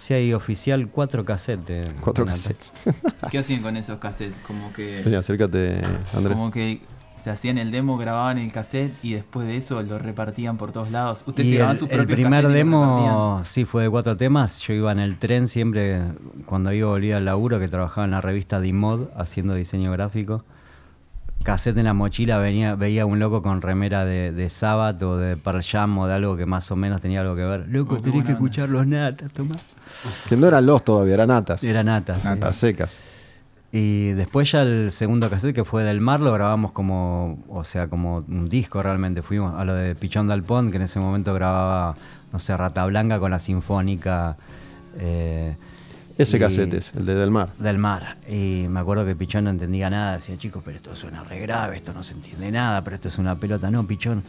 Sí, 0.00 0.14
hay 0.14 0.32
oficial 0.32 0.88
cuatro 0.88 1.26
cassettes. 1.26 1.94
Cuatro 2.00 2.24
cassettes. 2.24 2.72
¿Qué 3.30 3.38
hacían 3.38 3.60
con 3.60 3.76
esos 3.76 3.98
cassettes? 3.98 4.34
Como 4.46 4.72
que, 4.72 5.02
Vení, 5.04 5.16
acércate, 5.16 5.78
Andrés. 6.16 6.38
como 6.38 6.50
que 6.50 6.80
se 7.22 7.28
hacían 7.28 7.58
el 7.58 7.70
demo, 7.70 7.98
grababan 7.98 8.38
el 8.38 8.50
cassette 8.50 8.94
y 9.02 9.12
después 9.12 9.46
de 9.46 9.58
eso 9.58 9.82
lo 9.82 9.98
repartían 9.98 10.56
por 10.56 10.72
todos 10.72 10.90
lados. 10.90 11.22
Ustedes 11.26 11.50
se 11.50 11.54
grababan 11.56 11.74
el, 11.74 11.78
sus 11.78 11.90
el 11.90 11.96
propios 11.98 12.16
primer 12.16 12.40
y 12.40 12.42
los 12.44 12.52
demo, 12.54 13.42
sí, 13.44 13.66
fue 13.66 13.82
de 13.82 13.90
cuatro 13.90 14.16
temas. 14.16 14.60
Yo 14.60 14.72
iba 14.72 14.90
en 14.90 15.00
el 15.00 15.18
tren 15.18 15.46
siempre, 15.46 16.00
cuando 16.46 16.72
iba 16.72 16.88
volvía 16.88 17.18
al 17.18 17.26
laburo, 17.26 17.58
que 17.60 17.68
trabajaba 17.68 18.06
en 18.06 18.12
la 18.12 18.22
revista 18.22 18.58
D-Mod 18.58 19.08
haciendo 19.14 19.52
diseño 19.52 19.92
gráfico. 19.92 20.46
Cassette 21.42 21.76
en 21.78 21.84
la 21.84 21.92
mochila, 21.94 22.38
venía, 22.38 22.74
veía 22.74 23.04
un 23.06 23.18
loco 23.18 23.42
con 23.42 23.60
remera 23.62 24.04
de, 24.06 24.32
de 24.32 24.48
Sabbath 24.48 25.02
o 25.02 25.16
de 25.18 25.36
Pearl 25.36 25.62
Jam 25.62 25.98
o 25.98 26.06
de 26.06 26.14
algo 26.14 26.36
que 26.38 26.46
más 26.46 26.70
o 26.70 26.76
menos 26.76 27.02
tenía 27.02 27.20
algo 27.20 27.34
que 27.34 27.44
ver. 27.44 27.66
Loco, 27.68 27.96
Oh, 27.98 28.02
tenés 28.02 28.24
que 28.24 28.32
escuchar 28.32 28.68
los 28.70 28.86
natas, 28.86 29.30
tomá. 29.32 29.56
Que 30.28 30.36
no 30.36 30.46
eran 30.46 30.66
los 30.66 30.84
todavía, 30.84 31.14
eran 31.14 31.28
Natas. 31.28 31.62
Era 31.64 31.82
nata. 31.82 32.14
sí. 32.14 32.20
Natas 32.24 32.56
secas. 32.56 32.96
Y 33.72 34.10
después 34.12 34.50
ya 34.50 34.62
el 34.62 34.90
segundo 34.90 35.30
cassette 35.30 35.54
que 35.54 35.64
fue 35.64 35.84
del 35.84 36.00
mar 36.00 36.20
lo 36.20 36.32
grabamos 36.32 36.72
como, 36.72 37.38
o 37.48 37.62
sea, 37.62 37.86
como 37.88 38.16
un 38.26 38.48
disco 38.48 38.82
realmente. 38.82 39.22
Fuimos 39.22 39.54
a 39.54 39.64
lo 39.64 39.74
de 39.74 39.94
Pichón 39.94 40.26
del 40.26 40.42
Pont, 40.42 40.70
que 40.72 40.76
en 40.76 40.82
ese 40.82 40.98
momento 40.98 41.32
grababa, 41.34 41.94
no 42.32 42.38
sé, 42.40 42.56
Rata 42.56 42.84
Blanca 42.86 43.20
con 43.20 43.30
la 43.30 43.38
Sinfónica. 43.38 44.36
eh, 44.98 45.56
Ese 46.18 46.36
y- 46.36 46.40
cassette 46.40 46.74
es, 46.74 46.92
el 46.96 47.06
de 47.06 47.14
Del 47.14 47.30
Mar. 47.30 47.50
Del 47.58 47.78
mar. 47.78 48.16
Y 48.28 48.66
me 48.68 48.80
acuerdo 48.80 49.06
que 49.06 49.14
Pichón 49.14 49.44
no 49.44 49.50
entendía 49.50 49.88
nada. 49.88 50.14
Decía, 50.16 50.36
chicos, 50.36 50.62
pero 50.64 50.76
esto 50.76 50.96
suena 50.96 51.22
re 51.22 51.38
grave, 51.38 51.76
esto 51.76 51.92
no 51.92 52.02
se 52.02 52.14
entiende 52.14 52.50
nada, 52.50 52.82
pero 52.82 52.96
esto 52.96 53.06
es 53.06 53.18
una 53.18 53.38
pelota. 53.38 53.70
No, 53.70 53.86
Pichón, 53.86 54.24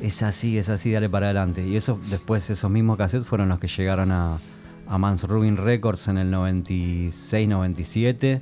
es 0.00 0.22
así, 0.22 0.56
es 0.56 0.68
así, 0.68 0.92
dale 0.92 1.08
para 1.08 1.26
adelante. 1.26 1.66
Y 1.66 1.76
eso, 1.76 1.98
después 2.10 2.48
esos 2.48 2.70
mismos 2.70 2.96
cassettes 2.96 3.26
fueron 3.26 3.48
los 3.48 3.58
que 3.58 3.66
llegaron 3.66 4.12
a, 4.12 4.38
a 4.88 4.98
Mans 4.98 5.22
Rubin 5.24 5.56
Records 5.56 6.08
en 6.08 6.18
el 6.18 6.30
96-97. 6.32 8.40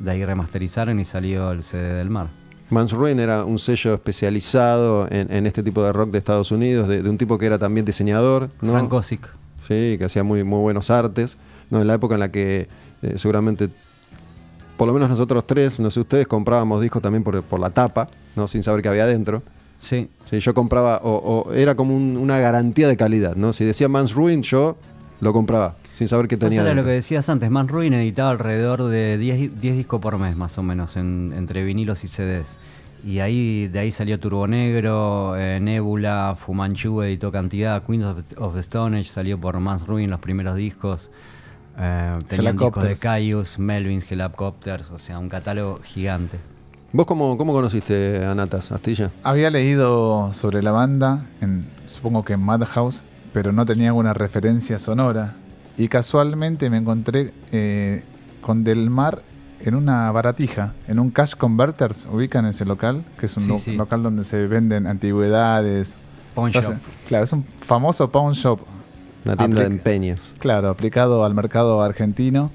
De 0.00 0.10
ahí 0.10 0.24
remasterizaron 0.24 0.98
y 1.00 1.04
salió 1.04 1.52
el 1.52 1.62
CD 1.62 1.94
del 1.94 2.10
mar. 2.10 2.28
Mans 2.68 2.92
Ruin 2.92 3.20
era 3.20 3.44
un 3.44 3.58
sello 3.60 3.94
especializado 3.94 5.06
en, 5.10 5.32
en 5.32 5.46
este 5.46 5.62
tipo 5.62 5.82
de 5.84 5.92
rock 5.92 6.10
de 6.10 6.18
Estados 6.18 6.50
Unidos, 6.50 6.88
de, 6.88 7.00
de 7.02 7.08
un 7.08 7.16
tipo 7.16 7.38
que 7.38 7.46
era 7.46 7.58
también 7.58 7.86
diseñador, 7.86 8.50
¿no? 8.60 8.72
Frank 8.72 8.92
Osick. 8.92 9.28
Sí, 9.60 9.94
que 9.98 10.04
hacía 10.04 10.24
muy, 10.24 10.42
muy 10.42 10.58
buenos 10.60 10.90
artes, 10.90 11.36
¿no? 11.70 11.80
En 11.80 11.86
la 11.86 11.94
época 11.94 12.14
en 12.14 12.20
la 12.20 12.30
que 12.30 12.68
eh, 13.02 13.14
seguramente, 13.16 13.68
por 14.76 14.88
lo 14.88 14.92
menos 14.92 15.08
nosotros 15.08 15.46
tres, 15.46 15.78
no 15.78 15.90
sé 15.90 16.00
ustedes, 16.00 16.26
comprábamos 16.26 16.82
discos 16.82 17.00
también 17.00 17.22
por, 17.22 17.40
por 17.44 17.60
la 17.60 17.70
tapa, 17.70 18.08
¿no? 18.34 18.48
Sin 18.48 18.64
saber 18.64 18.82
qué 18.82 18.88
había 18.88 19.04
adentro. 19.04 19.42
Sí. 19.80 20.08
Sí, 20.28 20.40
yo 20.40 20.52
compraba, 20.52 21.00
o, 21.04 21.44
o 21.46 21.52
era 21.52 21.76
como 21.76 21.94
un- 21.96 22.16
una 22.16 22.38
garantía 22.40 22.88
de 22.88 22.96
calidad, 22.96 23.36
¿no? 23.36 23.52
Si 23.52 23.64
decía 23.64 23.88
Mans 23.88 24.12
Ruin, 24.14 24.42
yo 24.42 24.76
lo 25.20 25.32
compraba, 25.32 25.74
sin 25.92 26.08
saber 26.08 26.28
qué 26.28 26.36
tenía 26.36 26.50
Tenía 26.50 26.62
lo 26.64 26.70
adentro. 26.72 26.84
que 26.90 26.94
decías 26.94 27.28
antes, 27.28 27.50
Man 27.50 27.68
Ruin 27.68 27.94
editaba 27.94 28.30
alrededor 28.30 28.84
de 28.84 29.16
10, 29.18 29.60
10 29.60 29.76
discos 29.76 30.00
por 30.00 30.18
mes, 30.18 30.36
más 30.36 30.56
o 30.58 30.62
menos, 30.62 30.96
en- 30.96 31.32
entre 31.36 31.64
vinilos 31.64 32.04
y 32.04 32.08
CDs. 32.08 32.58
Y 33.04 33.20
ahí 33.20 33.68
de 33.68 33.78
ahí 33.78 33.92
salió 33.92 34.18
Turbo 34.18 34.46
Negro, 34.48 35.36
eh, 35.36 35.60
Nebula, 35.60 36.36
Fumanchu 36.38 37.02
editó 37.02 37.30
cantidad, 37.30 37.82
Queens 37.82 38.04
of, 38.04 38.18
of 38.38 38.54
the 38.54 38.60
Stone 38.60 38.98
Age 38.98 39.08
salió 39.08 39.38
por 39.40 39.58
Mans 39.60 39.86
Ruin 39.86 40.10
los 40.10 40.20
primeros 40.20 40.56
discos. 40.56 41.10
Eh, 41.78 42.18
tenían 42.26 42.56
discos 42.56 42.82
de. 42.82 42.96
Caius, 42.96 43.58
Melvins, 43.58 44.10
Helicopters, 44.10 44.90
o 44.90 44.98
sea, 44.98 45.18
un 45.18 45.28
catálogo 45.28 45.78
gigante. 45.84 46.38
¿Vos 46.92 47.04
cómo, 47.06 47.36
cómo 47.36 47.52
conociste 47.52 48.24
a 48.24 48.34
Natas, 48.34 48.72
Astilla? 48.72 49.10
Había 49.22 49.50
leído 49.50 50.32
sobre 50.32 50.62
la 50.62 50.72
banda, 50.72 51.26
en, 51.40 51.64
supongo 51.86 52.24
que 52.24 52.32
en 52.32 52.40
Madhouse, 52.42 53.04
pero 53.36 53.52
no 53.52 53.66
tenía 53.66 53.88
alguna 53.88 54.14
referencia 54.14 54.78
sonora. 54.78 55.34
Y 55.76 55.88
casualmente 55.88 56.70
me 56.70 56.78
encontré 56.78 57.34
eh, 57.52 58.02
con 58.40 58.64
Del 58.64 58.88
Mar 58.88 59.20
en 59.60 59.74
una 59.74 60.10
baratija, 60.10 60.72
en 60.88 60.98
un 60.98 61.10
Cash 61.10 61.34
Converters, 61.34 62.08
ubican 62.10 62.46
ese 62.46 62.64
local, 62.64 63.04
que 63.20 63.26
es 63.26 63.36
un 63.36 63.42
Sí, 63.42 63.48
lo- 63.50 63.58
sí. 63.58 63.76
local 63.76 64.02
donde 64.02 64.24
se 64.24 64.46
venden 64.46 64.86
antigüedades. 64.86 65.98
Pawn 66.34 66.50
Shop. 66.50 66.76
Claro, 67.08 67.24
es 67.24 67.32
un 67.34 67.44
famoso 67.58 68.10
pawn 68.10 68.32
shop. 68.32 68.60
Una 69.26 69.36
tienda 69.36 69.60
de 69.60 69.66
empeños. 69.66 70.34
Claro, 70.38 70.70
aplicado 70.70 71.22
al 71.22 71.34
mercado 71.34 71.82
argentino. 71.82 72.50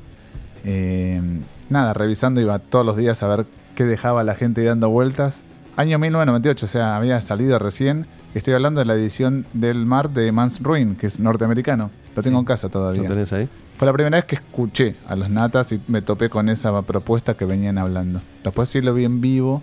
Eh, 0.63 1.21
nada, 1.69 1.93
revisando 1.93 2.41
iba 2.41 2.57
todos 2.57 2.83
los 2.87 2.97
días 2.97 3.21
a 3.21 3.27
ver 3.27 3.45
qué 3.75 3.85
dejaba 3.85 4.23
la 4.23 4.33
gente 4.33 4.63
dando 4.63 4.89
vueltas. 4.89 5.43
Año 5.77 5.99
1998, 5.99 6.65
o 6.65 6.69
sea, 6.69 6.95
había 6.97 7.21
salido 7.21 7.59
recién. 7.59 8.07
Estoy 8.33 8.53
hablando 8.53 8.79
de 8.79 8.85
la 8.85 8.93
edición 8.93 9.45
del 9.53 9.85
mar 9.85 10.09
de 10.09 10.31
Mans 10.31 10.61
Ruin, 10.61 10.95
que 10.95 11.07
es 11.07 11.19
norteamericano. 11.19 11.89
Lo 12.15 12.23
tengo 12.23 12.39
en 12.39 12.45
casa 12.45 12.67
¿Lo 12.67 12.71
todavía. 12.71 13.07
tenés 13.07 13.33
ahí? 13.33 13.49
Fue 13.75 13.85
la 13.85 13.93
primera 13.93 14.15
vez 14.17 14.25
que 14.25 14.35
escuché 14.35 14.95
a 15.07 15.15
los 15.15 15.29
natas 15.29 15.71
y 15.73 15.81
me 15.87 16.01
topé 16.01 16.29
con 16.29 16.47
esa 16.49 16.81
propuesta 16.83 17.33
que 17.35 17.45
venían 17.45 17.77
hablando. 17.77 18.21
Después 18.43 18.69
sí 18.69 18.81
lo 18.81 18.93
vi 18.93 19.03
en 19.05 19.19
vivo 19.19 19.61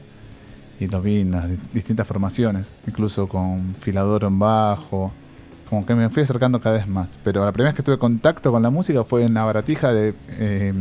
y 0.81 0.87
lo 0.87 1.01
vi 1.01 1.21
en 1.21 1.31
las 1.31 1.49
di- 1.49 1.59
distintas 1.73 2.07
formaciones, 2.07 2.73
incluso 2.87 3.27
con 3.27 3.75
filador 3.81 4.25
en 4.25 4.39
bajo. 4.39 5.13
Como 5.71 5.85
que 5.87 5.95
me 5.95 6.09
fui 6.11 6.23
acercando 6.23 6.61
cada 6.61 6.77
vez 6.77 6.89
más. 6.89 7.19
Pero 7.25 7.45
la 7.45 7.53
primera 7.53 7.71
vez 7.71 7.77
que 7.77 7.83
tuve 7.83 7.99
contacto 7.99 8.51
con 8.53 8.63
la 8.63 8.71
música 8.71 9.05
fue 9.05 9.25
en 9.25 9.35
la 9.35 9.45
baratija 9.45 9.93
de 9.93 10.15
eh, 10.31 10.73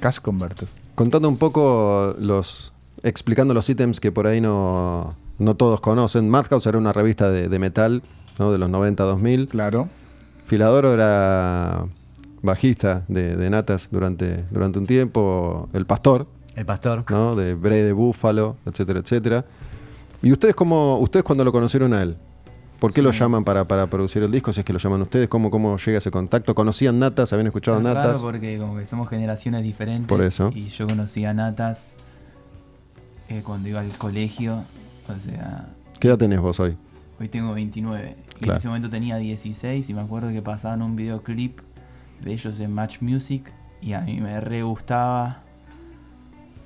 Cash 0.00 0.18
Converters. 0.20 0.76
Contando 0.94 1.28
un 1.28 1.36
poco 1.38 2.14
los. 2.18 2.72
explicando 3.02 3.52
los 3.54 3.68
ítems 3.68 4.00
que 4.00 4.12
por 4.12 4.26
ahí 4.26 4.40
no, 4.42 5.14
no 5.38 5.56
todos 5.56 5.80
conocen. 5.80 6.28
Madhouse 6.28 6.66
era 6.66 6.78
una 6.78 6.92
revista 6.92 7.30
de, 7.30 7.48
de 7.48 7.58
metal, 7.58 8.02
¿no? 8.38 8.52
De 8.52 8.58
los 8.58 8.70
90-2000. 8.70 9.48
Claro. 9.48 9.88
Filadoro 10.46 10.92
era 10.92 11.86
bajista 12.42 13.04
de, 13.08 13.36
de 13.36 13.50
Natas 13.50 13.88
durante, 13.90 14.44
durante 14.50 14.78
un 14.78 14.86
tiempo. 14.86 15.68
El 15.72 15.86
Pastor, 15.86 16.26
El 16.54 16.66
pastor. 16.66 17.04
¿no? 17.10 17.34
De 17.34 17.54
Bre 17.54 17.82
de 17.82 17.92
Búfalo, 17.92 18.56
etcétera, 18.66 19.00
etcétera. 19.00 19.44
¿Y 20.22 20.32
ustedes 20.32 20.54
cómo, 20.54 20.98
ustedes 20.98 21.24
cuando 21.24 21.44
lo 21.44 21.52
conocieron 21.52 21.92
a 21.94 22.02
él? 22.02 22.16
¿Por 22.78 22.92
qué 22.92 23.00
lo 23.00 23.12
llaman 23.12 23.44
para, 23.44 23.66
para 23.66 23.86
producir 23.86 24.22
el 24.22 24.30
disco? 24.30 24.52
Si 24.52 24.60
es 24.60 24.66
que 24.66 24.72
lo 24.72 24.78
llaman 24.78 25.00
ustedes, 25.00 25.28
¿cómo, 25.28 25.50
cómo 25.50 25.78
llega 25.78 25.98
ese 25.98 26.10
contacto? 26.10 26.54
¿Conocían 26.54 26.98
Natas? 26.98 27.32
¿Habían 27.32 27.46
escuchado 27.46 27.80
Natas? 27.80 28.18
porque 28.18 28.58
como 28.58 28.76
que 28.76 28.84
somos 28.84 29.08
generaciones 29.08 29.62
diferentes. 29.62 30.06
Por 30.06 30.20
eso. 30.20 30.50
Y 30.54 30.68
yo 30.68 30.86
conocí 30.86 31.24
a 31.24 31.32
Natas 31.32 31.94
eh, 33.30 33.42
cuando 33.42 33.70
iba 33.70 33.80
al 33.80 33.96
colegio. 33.96 34.64
O 35.08 35.18
sea, 35.18 35.68
¿Qué 36.00 36.08
edad 36.08 36.18
tenés 36.18 36.40
vos 36.40 36.58
hoy? 36.60 36.76
hoy 37.20 37.28
tengo 37.28 37.52
29. 37.54 38.16
Y 38.18 38.38
Claro. 38.38 38.52
en 38.54 38.58
ese 38.58 38.68
momento 38.68 38.90
tenía 38.90 39.16
16 39.16 39.88
y 39.88 39.94
me 39.94 40.00
acuerdo 40.00 40.30
que 40.30 40.42
pasaban 40.42 40.82
un 40.82 40.96
videoclip 40.96 41.60
de 42.22 42.32
ellos 42.32 42.58
en 42.60 42.72
Match 42.72 43.00
Music 43.00 43.52
y 43.80 43.92
a 43.92 44.00
mí 44.00 44.20
me 44.20 44.40
re 44.40 44.62
gustaba. 44.62 45.42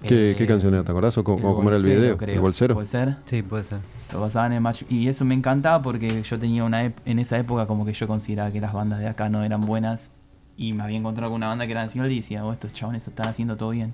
¿Qué, 0.02 0.30
Eh, 0.32 0.36
qué 0.36 0.46
canción 0.46 0.72
era? 0.74 0.84
¿Te 0.84 0.92
acordás? 0.92 1.18
¿O 1.18 1.24
cómo, 1.24 1.38
El 1.38 1.44
o 1.46 1.54
cómo 1.56 1.68
era 1.70 1.78
el 1.78 1.84
video? 1.84 2.16
creo. 2.16 2.34
¿El 2.36 2.40
bolsero? 2.40 2.74
¿Puede 2.74 2.86
ser? 2.86 3.16
Sí, 3.26 3.42
puede 3.42 3.64
ser. 3.64 3.80
Lo 4.12 4.20
pasaban 4.20 4.52
en 4.52 4.62
Match 4.62 4.84
y 4.88 5.08
eso 5.08 5.24
me 5.24 5.34
encantaba 5.34 5.82
porque 5.82 6.22
yo 6.22 6.38
tenía 6.38 6.64
una 6.64 6.84
ep- 6.84 6.94
en 7.04 7.18
esa 7.18 7.36
época 7.38 7.66
como 7.66 7.84
que 7.84 7.92
yo 7.92 8.06
consideraba 8.06 8.50
que 8.52 8.60
las 8.60 8.72
bandas 8.72 9.00
de 9.00 9.08
acá 9.08 9.28
no 9.28 9.42
eran 9.42 9.60
buenas 9.62 10.12
y 10.56 10.72
me 10.72 10.82
había 10.84 10.96
encontrado 10.96 11.30
con 11.30 11.36
una 11.38 11.48
banda 11.48 11.66
que 11.66 11.72
era 11.72 11.82
nacional 11.82 12.10
y 12.12 12.16
decía, 12.16 12.44
oh, 12.44 12.52
estos 12.52 12.72
chabones 12.72 13.06
están 13.06 13.26
haciendo 13.28 13.56
todo 13.56 13.70
bien. 13.70 13.92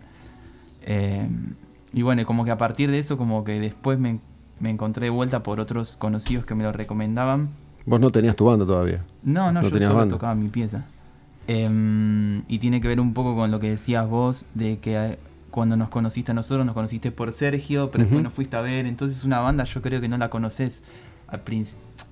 Eh, 0.82 1.26
y 1.92 2.02
bueno, 2.02 2.24
como 2.26 2.44
que 2.44 2.50
a 2.50 2.58
partir 2.58 2.90
de 2.90 2.98
eso 2.98 3.16
como 3.16 3.42
que 3.44 3.58
después 3.58 3.98
me, 3.98 4.20
me 4.60 4.70
encontré 4.70 5.06
de 5.06 5.10
vuelta 5.10 5.42
por 5.42 5.60
otros 5.60 5.96
conocidos 5.96 6.44
que 6.44 6.54
me 6.54 6.64
lo 6.64 6.72
recomendaban. 6.72 7.50
Vos 7.86 8.00
no 8.00 8.10
tenías 8.10 8.34
tu 8.36 8.46
banda 8.46 8.64
todavía. 8.66 9.02
No, 9.22 9.52
no, 9.52 9.60
No 9.62 9.68
yo 9.68 9.78
solo 9.78 9.94
banda. 9.96 10.14
tocaba 10.14 10.34
mi 10.34 10.48
pieza. 10.48 10.84
Em, 11.46 12.42
y 12.48 12.58
tiene 12.58 12.80
que 12.80 12.88
ver 12.88 13.00
un 13.00 13.12
poco 13.12 13.36
con 13.36 13.50
lo 13.50 13.60
que 13.60 13.70
decías 13.70 14.08
vos, 14.08 14.46
de 14.54 14.78
que 14.78 14.96
eh, 14.96 15.18
cuando 15.50 15.76
nos 15.76 15.90
conociste 15.90 16.32
a 16.32 16.34
nosotros, 16.34 16.64
nos 16.64 16.74
conociste 16.74 17.10
por 17.12 17.32
Sergio, 17.32 17.90
pero 17.90 18.04
después 18.04 18.22
nos 18.22 18.32
fuiste 18.32 18.56
a 18.56 18.60
ver. 18.62 18.86
Entonces 18.86 19.24
una 19.24 19.40
banda 19.40 19.64
yo 19.64 19.82
creo 19.82 20.00
que 20.00 20.08
no 20.08 20.16
la 20.18 20.30
conoces. 20.30 20.82
Al 21.26 21.40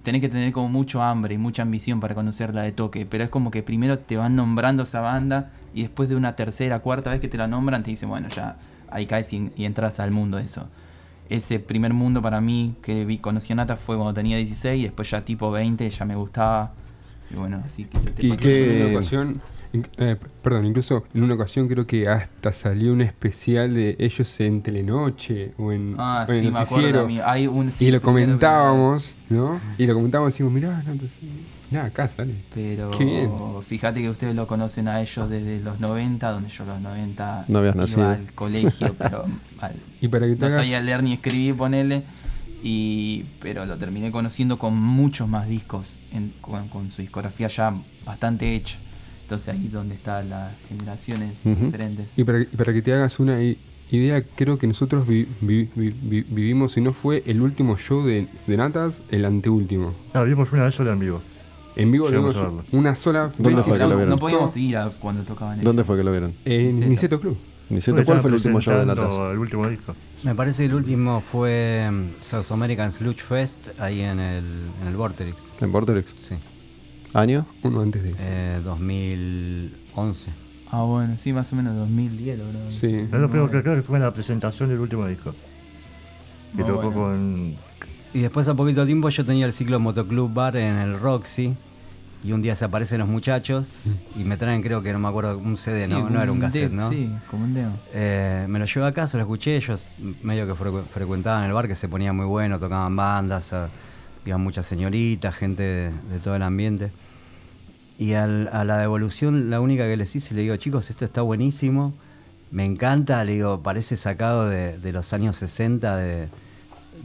tenés 0.02 0.20
que 0.20 0.28
tener 0.28 0.52
como 0.52 0.68
mucho 0.68 1.02
hambre 1.02 1.34
y 1.34 1.38
mucha 1.38 1.62
ambición 1.62 2.00
para 2.00 2.14
conocerla 2.14 2.62
de 2.62 2.72
toque. 2.72 3.06
Pero 3.06 3.24
es 3.24 3.30
como 3.30 3.50
que 3.50 3.62
primero 3.62 3.98
te 3.98 4.16
van 4.16 4.36
nombrando 4.36 4.82
esa 4.82 5.00
banda 5.00 5.50
y 5.74 5.82
después 5.82 6.08
de 6.08 6.16
una 6.16 6.36
tercera, 6.36 6.80
cuarta 6.80 7.10
vez 7.10 7.20
que 7.20 7.28
te 7.28 7.38
la 7.38 7.46
nombran, 7.46 7.82
te 7.82 7.90
dicen, 7.90 8.08
bueno, 8.08 8.28
ya 8.28 8.56
ahí 8.90 9.06
caes 9.06 9.32
y, 9.32 9.50
y 9.56 9.64
entras 9.64 10.00
al 10.00 10.10
mundo 10.10 10.36
de 10.36 10.44
eso. 10.44 10.66
Ese 11.28 11.58
primer 11.60 11.92
mundo 11.94 12.20
para 12.20 12.40
mí 12.40 12.74
que 12.82 13.04
vi, 13.04 13.18
conocí 13.18 13.52
a 13.52 13.56
Nata 13.56 13.76
fue 13.76 13.96
cuando 13.96 14.12
tenía 14.14 14.36
16 14.36 14.80
y 14.80 14.82
después 14.82 15.10
ya 15.10 15.24
tipo 15.24 15.50
20 15.50 15.88
ya 15.88 16.04
me 16.04 16.14
gustaba. 16.14 16.72
Y 17.30 17.34
bueno, 17.36 17.62
así 17.64 17.84
que 17.84 17.98
se 18.00 18.10
te 18.10 18.26
¿Y 18.26 18.30
pasó. 18.30 18.42
qué- 18.42 18.76
En 18.82 18.86
una 18.90 18.98
ocasión, 18.98 19.40
eh, 19.96 20.16
perdón, 20.42 20.66
incluso 20.66 21.04
en 21.14 21.22
una 21.22 21.34
ocasión 21.34 21.68
creo 21.68 21.86
que 21.86 22.06
hasta 22.06 22.52
salió 22.52 22.92
un 22.92 23.00
especial 23.00 23.72
de 23.74 23.96
ellos 23.98 24.38
en 24.40 24.60
Telenoche 24.60 25.52
o 25.56 25.72
en, 25.72 25.94
Ah, 25.96 26.26
o 26.28 26.32
en 26.32 26.40
sí, 26.42 26.50
me 26.50 26.58
acuerdo. 26.58 27.08
Hay 27.24 27.46
un, 27.46 27.70
sí, 27.70 27.86
y 27.86 27.90
lo 27.90 28.00
primero, 28.00 28.26
comentábamos, 28.26 29.16
¿no? 29.30 29.58
Y 29.78 29.86
lo 29.86 29.94
comentábamos 29.94 30.30
y 30.30 30.32
decimos, 30.34 30.52
mirá, 30.52 30.82
no, 30.86 30.94
pues, 30.96 31.18
acá 31.76 32.08
sale. 32.08 32.34
Pero 32.54 32.90
Qué 32.92 33.04
bien. 33.04 33.30
fíjate 33.66 34.00
que 34.02 34.10
ustedes 34.10 34.34
lo 34.34 34.46
conocen 34.46 34.88
a 34.88 35.00
ellos 35.00 35.28
desde 35.30 35.60
los 35.60 35.80
90, 35.80 36.30
donde 36.30 36.48
yo 36.50 36.64
los 36.64 36.80
90 36.80 37.44
No 37.48 37.58
habías 37.60 37.74
iba 37.74 37.82
nacido. 37.82 38.08
al 38.08 38.32
colegio, 38.34 38.94
pero 38.98 39.24
al- 39.60 39.76
Y 40.00 40.08
para 40.08 40.26
que 40.26 40.34
te 40.34 40.40
no 40.40 40.46
hagas, 40.46 40.58
sabía 40.58 40.80
leer 40.80 41.02
ni 41.02 41.12
escribir, 41.14 41.56
ponele. 41.56 42.02
Y, 42.64 43.24
pero 43.40 43.66
lo 43.66 43.76
terminé 43.76 44.12
conociendo 44.12 44.58
con 44.58 44.76
muchos 44.76 45.28
más 45.28 45.48
discos, 45.48 45.96
en- 46.12 46.32
con, 46.40 46.68
con 46.68 46.90
su 46.90 47.02
discografía 47.02 47.48
ya 47.48 47.74
bastante 48.04 48.54
hecha. 48.54 48.78
Entonces 49.22 49.48
ahí 49.48 49.66
es 49.66 49.72
donde 49.72 49.94
están 49.94 50.30
las 50.30 50.52
generaciones 50.68 51.38
diferentes. 51.44 52.16
y 52.18 52.24
para, 52.24 52.72
que 52.72 52.82
te 52.82 52.92
hagas 52.92 53.18
una 53.18 53.38
idea, 53.90 54.22
creo 54.36 54.58
que 54.58 54.66
nosotros 54.66 55.06
vi- 55.08 55.26
vi- 55.40 55.68
vi- 55.74 55.94
vi- 56.02 56.22
vivimos, 56.28 56.72
si 56.72 56.80
no 56.80 56.92
fue 56.92 57.22
el 57.26 57.40
último 57.42 57.76
show 57.78 58.04
de, 58.04 58.28
de 58.46 58.56
Natas, 58.56 59.02
el 59.10 59.24
anteúltimo. 59.24 59.94
Ah, 60.14 60.22
vimos 60.22 60.52
una 60.52 60.64
vez 60.64 60.74
sola 60.74 60.92
en 60.92 60.98
vivo. 61.00 61.20
En 61.76 61.90
vivo 61.90 62.06
Llegamos 62.08 62.34
vimos 62.34 62.54
verlo. 62.56 62.64
una 62.78 62.94
sola 62.94 63.32
¿Dónde 63.38 63.62
fue 63.62 63.72
que 63.78 63.78
lo 63.84 63.88
no, 63.88 63.96
vieron? 63.96 64.08
no 64.10 64.18
podíamos 64.18 64.56
ir 64.56 64.76
a 64.76 64.90
cuando 64.90 65.22
tocaban 65.22 65.54
ellos. 65.54 65.64
¿Dónde 65.64 65.84
fue 65.84 65.96
que 65.96 66.04
lo 66.04 66.10
vieron? 66.10 66.32
En 66.44 66.66
Niceto. 66.66 66.88
Niceto 66.88 67.20
Club. 67.20 67.36
Niceto, 67.70 68.04
¿cuál 68.04 68.20
fue 68.20 68.28
el 68.28 68.34
último 68.34 68.60
show 68.60 68.78
de 68.78 68.84
Natas? 68.84 69.14
El 69.14 69.38
último 69.38 69.66
disco. 69.68 69.94
Me 70.24 70.34
parece 70.34 70.64
que 70.64 70.66
el 70.66 70.74
último 70.74 71.22
fue 71.22 71.88
mm, 71.90 72.20
South 72.20 72.50
American 72.52 72.92
Sludge 72.92 73.22
Fest 73.22 73.68
ahí 73.80 74.00
en 74.02 74.20
el, 74.20 74.44
en 74.82 74.88
el 74.88 74.96
Vorterix. 74.96 75.50
¿En 75.60 75.72
Vorterix? 75.72 76.14
Sí. 76.18 76.34
¿Año? 77.14 77.46
Uno 77.62 77.80
antes 77.80 78.02
de 78.02 78.10
eso. 78.10 78.18
Eh, 78.20 78.60
2011. 78.62 80.30
Ah, 80.70 80.82
bueno, 80.84 81.16
sí, 81.18 81.32
más 81.32 81.52
o 81.52 81.56
menos 81.56 81.76
2010, 81.76 82.38
bro. 82.38 82.48
Sí. 82.70 82.86
Eso 83.10 83.28
fue, 83.28 83.62
creo 83.62 83.76
que 83.76 83.82
fue 83.82 83.96
en 83.98 84.02
la 84.04 84.12
presentación 84.12 84.68
del 84.68 84.78
último 84.78 85.06
disco. 85.06 85.34
Que 86.56 86.62
Ah, 86.62 86.66
tocó 86.66 86.90
bueno. 86.90 86.94
con. 86.94 87.56
Y 88.14 88.20
después 88.20 88.46
a 88.48 88.54
poquito 88.54 88.84
tiempo 88.84 89.08
yo 89.08 89.24
tenía 89.24 89.46
el 89.46 89.52
ciclo 89.52 89.78
Motoclub 89.80 90.32
Bar 90.32 90.56
en 90.56 90.76
el 90.76 90.98
Roxy. 90.98 91.56
Y 92.24 92.30
un 92.30 92.40
día 92.40 92.54
se 92.54 92.64
aparecen 92.64 93.00
los 93.00 93.08
muchachos 93.08 93.70
y 94.14 94.20
me 94.22 94.36
traen, 94.36 94.62
creo 94.62 94.80
que 94.80 94.92
no 94.92 95.00
me 95.00 95.08
acuerdo, 95.08 95.36
un 95.38 95.56
CD, 95.56 95.86
Sí, 95.86 95.90
no, 95.90 96.08
no 96.08 96.22
era 96.22 96.30
un 96.30 96.38
cassette, 96.38 96.70
¿no? 96.70 96.88
Sí, 96.88 97.10
como 97.28 97.42
un 97.44 97.52
demo. 97.54 97.76
Eh, 97.92 98.46
me 98.48 98.60
lo 98.60 98.64
llevé 98.64 98.86
a 98.86 98.92
casa, 98.92 99.16
lo 99.18 99.24
escuché, 99.24 99.56
ellos 99.56 99.84
medio 100.22 100.46
que 100.46 100.52
frecu- 100.54 100.84
frecuentaban 100.84 101.42
el 101.44 101.52
bar 101.52 101.66
que 101.66 101.74
se 101.74 101.88
ponía 101.88 102.12
muy 102.12 102.26
bueno, 102.26 102.60
tocaban 102.60 102.94
bandas, 102.94 103.52
ah, 103.52 103.68
iban 104.24 104.40
muchas 104.40 104.66
señoritas, 104.66 105.34
gente 105.34 105.64
de, 105.64 105.90
de 106.12 106.18
todo 106.22 106.36
el 106.36 106.42
ambiente. 106.44 106.92
Y 107.98 108.12
al- 108.12 108.48
a 108.52 108.64
la 108.64 108.78
devolución, 108.78 109.50
la 109.50 109.60
única 109.60 109.82
que 109.88 109.96
les 109.96 110.14
hice, 110.14 110.32
le 110.34 110.42
digo, 110.42 110.54
chicos, 110.58 110.90
esto 110.90 111.04
está 111.04 111.22
buenísimo, 111.22 111.92
me 112.52 112.64
encanta, 112.64 113.24
le 113.24 113.32
digo, 113.32 113.64
parece 113.64 113.96
sacado 113.96 114.48
de, 114.48 114.78
de 114.78 114.92
los 114.92 115.12
años 115.12 115.34
60 115.38 115.96
de, 115.96 116.28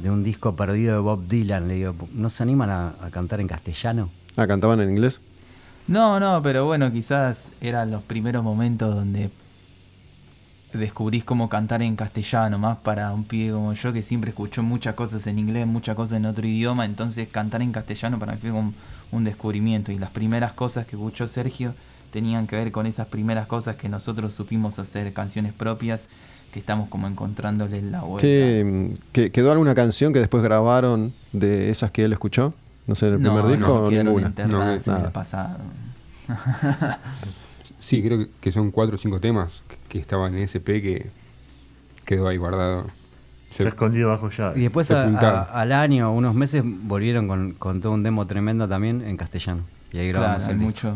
de 0.01 0.11
un 0.11 0.23
disco 0.23 0.55
perdido 0.55 0.93
de 0.93 0.99
Bob 0.99 1.27
Dylan. 1.27 1.67
Le 1.67 1.75
digo, 1.75 1.95
¿no 2.13 2.29
se 2.29 2.43
animan 2.43 2.69
a, 2.69 2.95
a 3.01 3.09
cantar 3.11 3.41
en 3.41 3.47
castellano? 3.47 4.09
Ah, 4.35 4.47
cantaban 4.47 4.79
en 4.81 4.91
inglés. 4.91 5.19
No, 5.87 6.19
no, 6.19 6.41
pero 6.41 6.65
bueno, 6.65 6.91
quizás 6.91 7.51
eran 7.61 7.91
los 7.91 8.03
primeros 8.03 8.43
momentos 8.43 8.93
donde 8.93 9.31
descubrís 10.73 11.23
cómo 11.23 11.49
cantar 11.49 11.81
en 11.81 11.95
castellano, 11.95 12.59
más 12.59 12.77
para 12.77 13.13
un 13.13 13.23
pibe 13.23 13.53
como 13.53 13.73
yo 13.73 13.93
que 13.93 14.01
siempre 14.01 14.29
escuchó 14.29 14.63
muchas 14.63 14.95
cosas 14.95 15.25
en 15.27 15.39
inglés, 15.39 15.65
muchas 15.65 15.95
cosas 15.95 16.17
en 16.17 16.25
otro 16.25 16.45
idioma, 16.45 16.85
entonces 16.85 17.27
cantar 17.29 17.61
en 17.61 17.71
castellano 17.71 18.19
para 18.19 18.33
mí 18.33 18.39
fue 18.39 18.51
un, 18.51 18.75
un 19.11 19.23
descubrimiento 19.23 19.91
y 19.91 19.97
las 19.97 20.09
primeras 20.09 20.53
cosas 20.53 20.85
que 20.85 20.95
escuchó 20.95 21.27
Sergio 21.27 21.73
tenían 22.11 22.47
que 22.47 22.55
ver 22.55 22.71
con 22.71 22.85
esas 22.85 23.07
primeras 23.07 23.47
cosas 23.47 23.75
que 23.75 23.89
nosotros 23.89 24.33
supimos 24.33 24.79
hacer 24.79 25.11
canciones 25.13 25.53
propias, 25.53 26.09
que 26.51 26.59
estamos 26.59 26.89
como 26.89 27.07
encontrándole 27.07 27.81
la 27.81 28.01
vuelta. 28.01 28.21
¿Qué, 28.27 28.93
que- 29.11 29.31
¿Quedó 29.31 29.51
alguna 29.51 29.75
canción 29.75 30.13
que 30.13 30.19
después 30.19 30.41
grabaron 30.43 31.13
de 31.33 31.69
esas 31.69 31.91
que 31.91 32.03
él 32.03 32.13
escuchó? 32.13 32.53
No 32.87 32.95
sé, 32.95 33.07
en 33.07 33.13
el 33.15 33.19
primer 33.19 33.43
no, 33.43 33.49
disco 33.49 33.67
no, 33.67 33.73
o 33.83 33.91
ninguna. 33.91 34.31
No, 34.47 34.71
en 34.71 34.81
nada. 34.85 35.05
el 35.05 35.11
pasado. 35.11 35.57
Sí, 37.79 38.01
creo 38.03 38.27
que- 38.41 38.51
son 38.51 38.71
cuatro 38.71 38.95
o 38.95 38.97
cinco 38.97 39.19
temas 39.19 39.61
que- 39.87 39.99
estaban 39.99 40.33
en 40.35 40.43
SP 40.49 40.81
que 40.81 41.09
quedó 42.05 42.27
ahí 42.27 42.37
guardado. 42.37 42.85
Se- 43.51 43.63
Está 43.63 43.69
escondido 43.69 44.09
bajo 44.09 44.29
llave. 44.29 44.59
Y 44.59 44.63
después 44.63 44.87
Se 44.87 44.95
a- 44.95 45.03
a- 45.03 45.41
al 45.61 45.71
año, 45.71 46.11
unos 46.11 46.33
meses, 46.35 46.63
volvieron 46.65 47.27
con, 47.27 47.53
con 47.53 47.79
todo 47.81 47.93
un 47.93 48.03
demo 48.03 48.25
tremendo 48.25 48.67
también 48.67 49.01
en 49.01 49.15
castellano. 49.15 49.63
Y 49.93 49.99
ahí 49.99 50.09
grabamos 50.09 50.39
Claro, 50.43 50.53
el 50.53 50.59
mucho. 50.59 50.93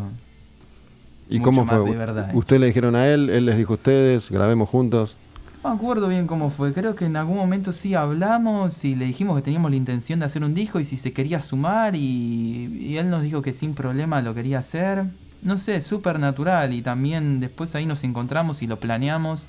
¿Y 1.30 1.38
mucho 1.38 1.44
cómo 1.44 1.64
más 1.64 1.80
fue? 1.80 1.90
de 1.92 1.96
verdad, 1.96 2.28
eh. 2.30 2.32
¿Usted 2.34 2.58
le 2.58 2.66
dijeron 2.66 2.94
a 2.94 3.06
él, 3.08 3.30
él 3.30 3.46
les 3.46 3.56
dijo 3.56 3.72
a 3.72 3.76
ustedes, 3.76 4.30
grabemos 4.30 4.68
juntos? 4.68 5.16
No 5.62 5.70
me 5.70 5.76
acuerdo 5.76 6.08
bien 6.08 6.26
cómo 6.26 6.50
fue. 6.50 6.72
Creo 6.72 6.96
que 6.96 7.04
en 7.04 7.16
algún 7.16 7.36
momento 7.36 7.72
sí 7.72 7.94
hablamos 7.94 8.84
y 8.84 8.96
le 8.96 9.04
dijimos 9.04 9.36
que 9.36 9.42
teníamos 9.42 9.70
la 9.70 9.76
intención 9.76 10.18
de 10.18 10.26
hacer 10.26 10.42
un 10.42 10.54
disco 10.54 10.80
y 10.80 10.84
si 10.84 10.96
se 10.96 11.12
quería 11.12 11.40
sumar 11.40 11.94
y, 11.94 12.78
y 12.80 12.96
él 12.98 13.08
nos 13.10 13.22
dijo 13.22 13.42
que 13.42 13.52
sin 13.52 13.74
problema 13.74 14.20
lo 14.22 14.34
quería 14.34 14.58
hacer. 14.58 15.04
No 15.42 15.58
sé, 15.58 15.80
súper 15.80 16.18
natural 16.18 16.72
y 16.72 16.82
también 16.82 17.40
después 17.40 17.74
ahí 17.76 17.86
nos 17.86 18.02
encontramos 18.02 18.62
y 18.62 18.66
lo 18.66 18.80
planeamos. 18.80 19.48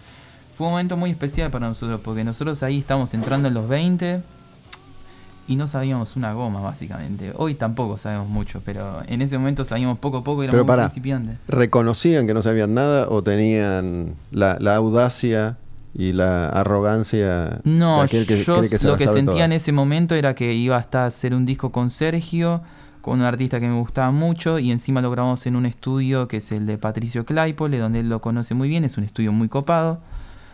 Fue 0.56 0.68
un 0.68 0.74
momento 0.74 0.98
muy 0.98 1.10
especial 1.10 1.50
para 1.50 1.68
nosotros 1.68 2.00
porque 2.04 2.24
nosotros 2.24 2.62
ahí 2.62 2.78
estamos 2.78 3.16
entrando 3.16 3.48
en 3.48 3.56
los 3.56 3.68
20 3.68 4.22
y 5.48 5.56
no 5.56 5.68
sabíamos 5.68 6.16
una 6.16 6.34
goma 6.34 6.62
básicamente. 6.62 7.34
Hoy 7.36 7.56
tampoco 7.56 7.98
sabemos 7.98 8.30
mucho, 8.30 8.62
pero 8.64 9.02
en 9.08 9.24
ese 9.24 9.40
momento 9.40 9.66
sabíamos 9.66 9.98
poco 9.98 10.18
a 10.18 10.24
poco 10.24 10.44
y 10.44 10.46
éramos 10.46 10.58
Pero 10.58 10.64
muy 10.64 10.68
para, 10.68 10.84
principiantes. 10.84 11.38
¿reconocían 11.48 12.28
que 12.28 12.36
no 12.36 12.44
sabían 12.44 12.76
nada 12.76 13.08
o 13.10 13.24
tenían 13.24 14.14
la, 14.32 14.58
la 14.60 14.76
audacia 14.76 15.58
y 15.96 16.14
la 16.14 16.50
arrogancia 16.50 17.60
No, 17.64 18.00
de 18.00 18.04
aquel 18.06 18.26
que 18.26 18.44
yo 18.44 18.58
cree 18.58 18.70
que 18.70 18.80
se 18.80 18.88
lo 18.88 18.98
que 18.98 19.08
sentía 19.08 19.46
en 19.46 19.54
ese 19.54 19.72
momento 19.72 20.16
era 20.16 20.34
que 20.34 20.54
iba 20.54 20.78
a 20.78 20.80
estar 20.80 21.04
a 21.04 21.06
hacer 21.08 21.34
un 21.34 21.46
disco 21.46 21.72
con 21.72 21.90
Sergio, 21.90 22.62
con 23.02 23.20
un 23.20 23.26
artista 23.26 23.60
que 23.60 23.68
me 23.68 23.78
gustaba 23.78 24.12
mucho, 24.12 24.60
y 24.60 24.72
encima 24.72 25.02
lo 25.02 25.12
grabamos 25.12 25.46
en 25.46 25.56
un 25.56 25.66
estudio 25.66 26.28
que 26.28 26.38
es 26.38 26.52
el 26.52 26.66
de 26.66 26.78
Patricio 26.78 27.26
Claypole, 27.26 27.78
donde 27.78 28.00
él 28.00 28.10
lo 28.10 28.22
conoce 28.22 28.54
muy 28.56 28.70
bien, 28.70 28.84
es 28.86 28.98
un 28.98 29.04
estudio 29.04 29.32
muy 29.32 29.50
copado, 29.50 30.00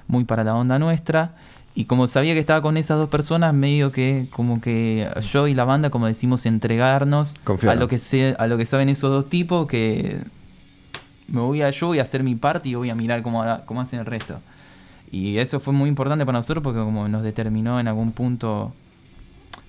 muy 0.08 0.26
para 0.26 0.44
la 0.44 0.56
onda 0.56 0.78
nuestra. 0.80 1.36
Y 1.76 1.86
como 1.86 2.08
sabía 2.08 2.34
que 2.34 2.40
estaba 2.40 2.62
con 2.62 2.76
esas 2.76 2.98
dos 2.98 3.08
personas, 3.08 3.54
medio 3.54 3.92
que 3.94 4.28
como 4.32 4.60
que 4.60 5.08
yo 5.32 5.48
y 5.48 5.54
la 5.54 5.64
banda, 5.64 5.90
como 5.90 6.08
decimos, 6.08 6.46
entregarnos 6.46 7.36
a 7.68 7.76
lo 7.76 7.88
que 7.88 8.00
sé, 8.00 8.36
a 8.38 8.48
lo 8.48 8.58
que 8.58 8.66
saben 8.66 8.90
esos 8.90 9.10
dos 9.12 9.30
tipos, 9.30 9.68
que 9.68 10.20
me 11.28 11.40
voy 11.40 11.62
a 11.62 11.70
yo 11.70 11.88
voy 11.88 12.00
a 12.00 12.02
hacer 12.02 12.24
mi 12.24 12.36
parte 12.36 12.70
y 12.70 12.76
voy 12.76 12.90
a 12.90 12.96
mirar 12.96 13.22
cómo, 13.22 13.46
cómo 13.66 13.80
hacen 13.80 14.00
el 14.00 14.06
resto. 14.06 14.42
Y 15.12 15.38
eso 15.38 15.60
fue 15.60 15.74
muy 15.74 15.89
importante 15.89 16.26
para 16.26 16.38
nosotros 16.38 16.64
porque 16.64 16.80
como 16.80 17.07
nos 17.07 17.24
determinó 17.24 17.80
en 17.80 17.88
algún 17.88 18.12
punto, 18.12 18.74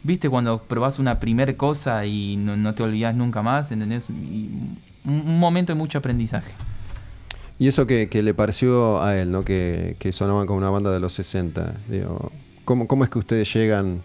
viste 0.03 0.29
cuando 0.29 0.63
probás 0.63 0.99
una 0.99 1.19
primer 1.19 1.57
cosa 1.57 2.05
y 2.05 2.37
no, 2.37 2.57
no 2.57 2.75
te 2.75 2.83
olvidás 2.83 3.15
nunca 3.15 3.43
más, 3.43 3.73
¿entendés? 3.73 4.11
Un, 4.11 4.79
momento 5.05 5.73
de 5.73 5.79
mucho 5.79 5.99
aprendizaje. 5.99 6.53
Y 7.59 7.69
eso 7.69 7.87
que, 7.87 8.09
que 8.09 8.23
le 8.23 8.35
pareció 8.35 9.03
a 9.03 9.19
él, 9.19 9.31
¿no? 9.31 9.45
Que, 9.45 9.97
que 9.99 10.13
sonaban 10.13 10.47
como 10.47 10.59
una 10.59 10.71
banda 10.71 10.91
de 10.91 11.01
los 11.01 11.13
60. 11.15 11.75
Digo, 11.89 12.33
¿cómo, 12.65 12.87
¿Cómo 12.87 13.05
es 13.05 13.11
que 13.11 13.19
ustedes 13.19 13.53
llegan 13.53 14.03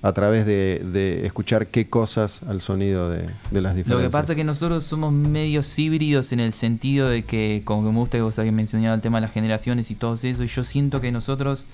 a 0.00 0.12
través 0.12 0.46
de, 0.46 0.82
de 0.92 1.26
escuchar 1.26 1.66
qué 1.66 1.88
cosas 1.88 2.42
al 2.48 2.60
sonido 2.60 3.10
de, 3.10 3.30
de 3.50 3.60
las 3.60 3.74
diferencias? 3.74 3.88
Lo 3.88 3.98
que 4.00 4.10
pasa 4.10 4.32
es 4.32 4.36
que 4.36 4.44
nosotros 4.44 4.84
somos 4.84 5.12
medios 5.12 5.78
híbridos 5.78 6.32
en 6.32 6.40
el 6.40 6.52
sentido 6.52 7.08
de 7.08 7.24
que, 7.24 7.62
como 7.64 7.84
que 7.84 7.92
me 7.92 7.98
gusta 7.98 8.18
que 8.18 8.22
vos 8.22 8.38
habías 8.38 8.54
mencionado 8.54 8.94
el 8.94 9.00
tema 9.00 9.18
de 9.18 9.22
las 9.22 9.32
generaciones 9.32 9.90
y 9.90 9.94
todo 9.94 10.14
eso, 10.14 10.44
y 10.44 10.46
yo 10.46 10.64
siento 10.64 11.00
que 11.00 11.10
nosotros, 11.10 11.66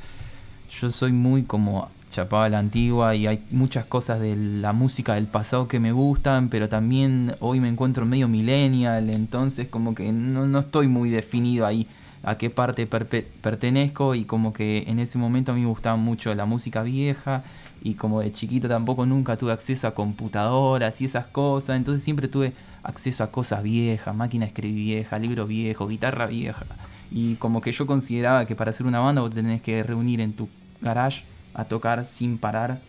yo 0.80 0.90
soy 0.90 1.12
muy 1.12 1.42
como 1.42 1.90
chapado 2.10 2.44
a 2.44 2.48
la 2.48 2.60
antigua 2.60 3.14
y 3.16 3.26
hay 3.26 3.42
muchas 3.50 3.84
cosas 3.86 4.20
de 4.20 4.36
la 4.36 4.72
música 4.72 5.14
del 5.14 5.26
pasado 5.26 5.66
que 5.66 5.80
me 5.80 5.92
gustan, 5.92 6.48
pero 6.48 6.68
también 6.68 7.34
hoy 7.40 7.60
me 7.60 7.68
encuentro 7.68 8.06
medio 8.06 8.28
millennial, 8.28 9.10
entonces 9.10 9.68
como 9.68 9.94
que 9.94 10.12
no, 10.12 10.46
no 10.46 10.60
estoy 10.60 10.86
muy 10.86 11.10
definido 11.10 11.66
ahí 11.66 11.88
a 12.24 12.38
qué 12.38 12.48
parte 12.50 12.86
pertenezco 12.86 14.14
y 14.14 14.24
como 14.24 14.52
que 14.52 14.84
en 14.86 14.98
ese 14.98 15.18
momento 15.18 15.52
a 15.52 15.54
mí 15.54 15.60
me 15.62 15.66
gustaba 15.68 15.96
mucho 15.96 16.34
la 16.34 16.44
música 16.46 16.82
vieja 16.82 17.42
y 17.82 17.94
como 17.94 18.20
de 18.20 18.32
chiquito 18.32 18.66
tampoco 18.68 19.04
nunca 19.06 19.36
tuve 19.36 19.52
acceso 19.52 19.86
a 19.86 19.94
computadoras 19.94 21.00
y 21.00 21.04
esas 21.04 21.26
cosas, 21.26 21.76
entonces 21.76 22.02
siempre 22.02 22.28
tuve 22.28 22.52
acceso 22.82 23.24
a 23.24 23.30
cosas 23.30 23.62
viejas, 23.62 24.14
máquina 24.14 24.44
de 24.46 24.48
escribir 24.48 24.74
vieja, 24.84 25.18
libro 25.18 25.46
viejo, 25.46 25.86
guitarra 25.86 26.26
vieja 26.26 26.64
y 27.10 27.34
como 27.36 27.60
que 27.60 27.72
yo 27.72 27.86
consideraba 27.86 28.46
que 28.46 28.56
para 28.56 28.70
hacer 28.70 28.86
una 28.86 29.00
banda 29.00 29.20
vos 29.20 29.34
tenés 29.34 29.60
que 29.62 29.82
reunir 29.82 30.20
en 30.20 30.32
tu 30.32 30.48
garage 30.80 31.24
a 31.52 31.64
tocar 31.64 32.04
sin 32.06 32.38
parar 32.38 32.80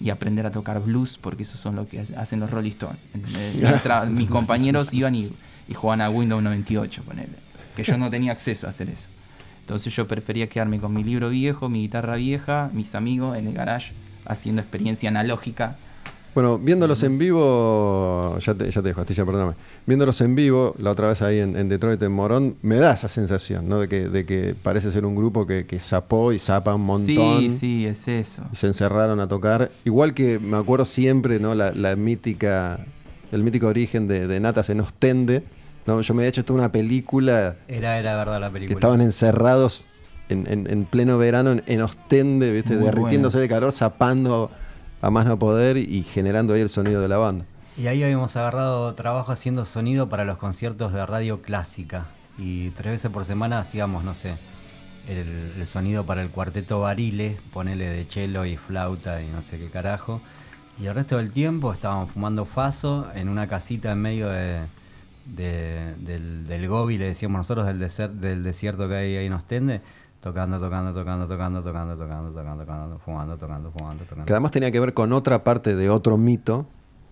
y 0.00 0.10
aprender 0.10 0.46
a 0.46 0.50
tocar 0.50 0.80
blues 0.80 1.18
porque 1.20 1.42
eso 1.44 1.56
son 1.56 1.76
lo 1.76 1.86
que 1.86 2.00
hace- 2.00 2.16
hacen 2.16 2.40
los 2.40 2.50
Rolling 2.50 2.70
Stones. 2.70 2.98
mis 4.10 4.28
compañeros 4.28 4.92
iban 4.92 5.14
y, 5.14 5.30
y 5.68 5.74
jugaban 5.74 6.00
a 6.00 6.10
Windows 6.10 6.42
98, 6.42 7.02
ponele, 7.04 7.28
que 7.76 7.82
yo 7.82 7.96
no 7.96 8.10
tenía 8.10 8.32
acceso 8.32 8.66
a 8.66 8.70
hacer 8.70 8.88
eso. 8.88 9.08
Entonces 9.60 9.94
yo 9.94 10.06
prefería 10.06 10.46
quedarme 10.46 10.78
con 10.78 10.92
mi 10.92 11.02
libro 11.02 11.30
viejo, 11.30 11.68
mi 11.68 11.80
guitarra 11.82 12.16
vieja, 12.16 12.70
mis 12.72 12.94
amigos 12.94 13.36
en 13.38 13.48
el 13.48 13.54
garage 13.54 13.92
haciendo 14.26 14.60
experiencia 14.60 15.08
analógica. 15.08 15.76
Bueno, 16.34 16.58
viéndolos 16.58 17.00
en 17.04 17.16
vivo, 17.16 18.36
ya 18.40 18.54
te, 18.54 18.68
ya 18.68 18.82
te 18.82 18.88
dejo, 18.88 19.00
Astilla, 19.00 19.24
perdóname. 19.24 19.52
Viéndolos 19.86 20.20
en 20.20 20.34
vivo, 20.34 20.74
la 20.78 20.90
otra 20.90 21.06
vez 21.06 21.22
ahí 21.22 21.38
en, 21.38 21.56
en 21.56 21.68
Detroit, 21.68 22.02
en 22.02 22.10
Morón, 22.10 22.56
me 22.60 22.76
da 22.76 22.92
esa 22.92 23.06
sensación, 23.06 23.68
¿no? 23.68 23.78
De 23.78 23.88
que, 23.88 24.08
de 24.08 24.26
que 24.26 24.56
parece 24.60 24.90
ser 24.90 25.04
un 25.04 25.14
grupo 25.14 25.46
que, 25.46 25.64
que 25.64 25.78
zapó 25.78 26.32
y 26.32 26.40
zapa 26.40 26.74
un 26.74 26.86
montón. 26.86 27.40
Sí, 27.40 27.50
sí, 27.50 27.86
es 27.86 28.08
eso. 28.08 28.42
Y 28.52 28.56
se 28.56 28.66
encerraron 28.66 29.20
a 29.20 29.28
tocar. 29.28 29.70
Igual 29.84 30.12
que 30.12 30.40
me 30.40 30.56
acuerdo 30.56 30.84
siempre, 30.84 31.38
¿no? 31.38 31.54
La, 31.54 31.70
la 31.70 31.94
mítica, 31.94 32.80
el 33.30 33.44
mítico 33.44 33.68
origen 33.68 34.08
de, 34.08 34.26
de 34.26 34.40
Natas 34.40 34.70
en 34.70 34.80
Ostende. 34.80 35.44
¿No? 35.86 36.00
Yo 36.00 36.14
me 36.14 36.22
había 36.22 36.28
hecho 36.30 36.44
toda 36.44 36.58
una 36.60 36.72
película 36.72 37.56
Era, 37.68 37.98
era 37.98 38.16
verdad 38.16 38.40
la 38.40 38.48
que 38.48 38.52
película. 38.54 38.74
estaban 38.76 39.00
encerrados 39.00 39.86
en, 40.28 40.46
en- 40.50 40.70
en 40.70 40.84
pleno 40.84 41.18
verano 41.18 41.52
en, 41.52 41.62
en 41.66 41.82
Ostende, 41.82 42.50
¿viste? 42.52 42.74
Muy 42.76 42.86
derritiéndose 42.86 43.38
de 43.38 43.48
calor, 43.48 43.72
zapando 43.72 44.50
a 45.02 45.10
más 45.10 45.26
no 45.26 45.38
poder 45.38 45.76
y 45.76 46.02
generando 46.02 46.54
ahí 46.54 46.60
el 46.62 46.68
sonido 46.70 47.00
de 47.02 47.08
la 47.08 47.18
banda. 47.18 47.44
Y 47.76 47.88
ahí 47.88 48.02
habíamos 48.02 48.36
agarrado 48.36 48.94
trabajo 48.94 49.32
haciendo 49.32 49.66
sonido 49.66 50.08
para 50.08 50.24
los 50.24 50.38
conciertos 50.38 50.92
de 50.92 51.04
radio 51.04 51.42
clásica. 51.42 52.06
Y 52.38 52.70
tres 52.70 52.92
veces 52.92 53.10
por 53.10 53.24
semana 53.24 53.58
hacíamos, 53.58 54.02
no 54.04 54.14
sé, 54.14 54.34
el, 55.08 55.52
el 55.58 55.66
sonido 55.66 56.04
para 56.06 56.22
el 56.22 56.30
cuarteto 56.30 56.80
Barile, 56.80 57.36
ponele 57.52 57.90
de 57.90 58.06
cello 58.06 58.44
y 58.44 58.56
flauta 58.56 59.20
y 59.22 59.26
no 59.28 59.42
sé 59.42 59.58
qué 59.58 59.68
carajo. 59.70 60.20
Y 60.80 60.86
el 60.86 60.94
resto 60.94 61.18
del 61.18 61.30
tiempo 61.30 61.72
estábamos 61.72 62.10
fumando 62.12 62.44
faso 62.46 63.06
en 63.14 63.28
una 63.28 63.46
casita 63.46 63.92
en 63.92 63.98
medio 63.98 64.28
de, 64.28 64.60
de- 65.26 65.94
del, 66.00 66.46
del 66.46 66.68
Gobi, 66.68 66.98
le 66.98 67.06
decíamos 67.06 67.38
nosotros, 67.38 67.66
del, 67.66 67.80
deser- 67.80 68.10
del 68.12 68.42
desierto 68.42 68.88
que 68.88 68.94
hay 68.94 69.16
ahí 69.16 69.26
en 69.26 69.32
Ostende, 69.32 69.80
tocando, 70.20 70.58
tocando, 70.58 70.92
tocando, 70.94 71.26
tocando, 71.26 71.62
tocando, 71.62 71.96
tocando, 71.96 72.30
tocando, 72.32 72.64
tocando, 72.64 72.98
fumando, 72.98 73.36
tocando, 73.36 73.70
fumando, 73.70 74.04
tocando. 74.04 74.24
Que 74.26 74.32
además 74.32 74.50
tenía 74.52 74.70
que 74.70 74.80
ver 74.80 74.94
con 74.94 75.12
otra 75.12 75.44
parte 75.44 75.74
de 75.76 75.90
otro 75.90 76.16
mito, 76.16 76.66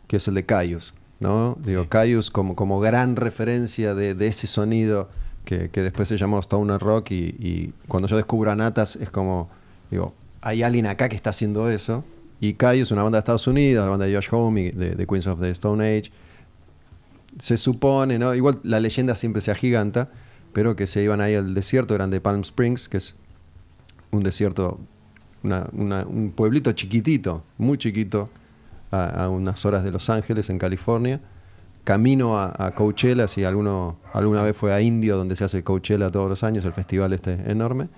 que 0.06 0.16
es 0.16 0.28
el 0.28 0.34
de 0.34 0.44
Caius. 0.44 0.94
¿no? 1.20 1.56
Digo, 1.60 1.88
Caius 1.88 2.30
como, 2.30 2.56
como 2.56 2.80
gran 2.80 3.14
referencia 3.16 3.94
de, 3.94 4.14
de 4.14 4.26
ese 4.26 4.46
sonido 4.48 5.08
que, 5.44 5.68
que 5.70 5.80
después 5.82 6.08
se 6.08 6.16
llamó 6.18 6.40
Stoner 6.40 6.80
Rock 6.80 7.12
y, 7.12 7.36
y 7.38 7.72
cuando 7.86 8.08
yo 8.08 8.16
descubro 8.16 8.50
a 8.50 8.56
Natas 8.56 8.96
es 8.96 9.08
como, 9.10 9.48
digo, 9.90 10.14
hay 10.40 10.64
alguien 10.64 10.86
acá 10.86 11.08
que 11.08 11.14
está 11.14 11.30
haciendo 11.30 11.70
eso. 11.70 12.04
Y 12.40 12.54
Caius, 12.54 12.90
una 12.90 13.04
banda 13.04 13.18
de 13.18 13.20
Estados 13.20 13.46
Unidos, 13.46 13.84
la 13.84 13.90
banda 13.90 14.06
de 14.06 14.14
Josh 14.16 14.28
Homme, 14.32 14.72
de, 14.72 14.96
de 14.96 15.06
Queens 15.06 15.28
of 15.28 15.38
the 15.40 15.50
Stone 15.50 15.84
Age, 15.84 16.10
se 17.38 17.56
supone, 17.56 18.18
¿no? 18.18 18.34
Igual 18.34 18.60
la 18.62 18.80
leyenda 18.80 19.14
siempre 19.16 19.42
se 19.42 19.50
agiganta, 19.50 20.08
pero 20.52 20.76
que 20.76 20.86
se 20.86 21.02
iban 21.02 21.20
ahí 21.20 21.34
al 21.34 21.54
desierto, 21.54 21.94
eran 21.94 22.10
de 22.10 22.20
Palm 22.20 22.40
Springs, 22.42 22.88
que 22.88 22.98
es 22.98 23.16
un 24.10 24.22
desierto, 24.22 24.78
una- 25.42 25.68
un 26.06 26.32
pueblito 26.36 26.72
chiquitito, 26.72 27.42
muy 27.58 27.78
chiquito, 27.78 28.28
a, 28.90 29.24
a 29.24 29.28
unas 29.30 29.64
horas 29.64 29.82
de 29.84 29.90
Los 29.90 30.10
Ángeles, 30.10 30.50
en 30.50 30.58
California, 30.58 31.20
camino 31.84 32.38
a, 32.38 32.52
a 32.58 32.74
Coachella, 32.74 33.26
si 33.26 33.44
alguno 33.44 33.96
alguna 34.12 34.42
vez 34.42 34.54
fue 34.56 34.72
a 34.72 34.80
Indio, 34.80 35.16
donde 35.16 35.34
se 35.34 35.44
hace 35.44 35.64
Coachella 35.64 36.10
todos 36.10 36.28
los 36.28 36.44
años, 36.44 36.64
el 36.66 36.72
festival 36.74 37.12
este 37.14 37.32
enorme, 37.50 37.88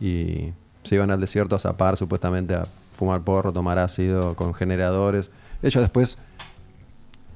y 0.00 0.52
se 0.82 0.96
iban 0.96 1.10
al 1.10 1.20
desierto 1.20 1.56
a 1.56 1.58
zapar 1.58 1.96
supuestamente 1.96 2.54
a 2.54 2.66
fumar 2.92 3.22
porro, 3.22 3.52
tomar 3.52 3.78
ácido 3.78 4.36
con 4.36 4.52
generadores. 4.54 5.30
Ellos 5.62 5.82
después 5.82 6.18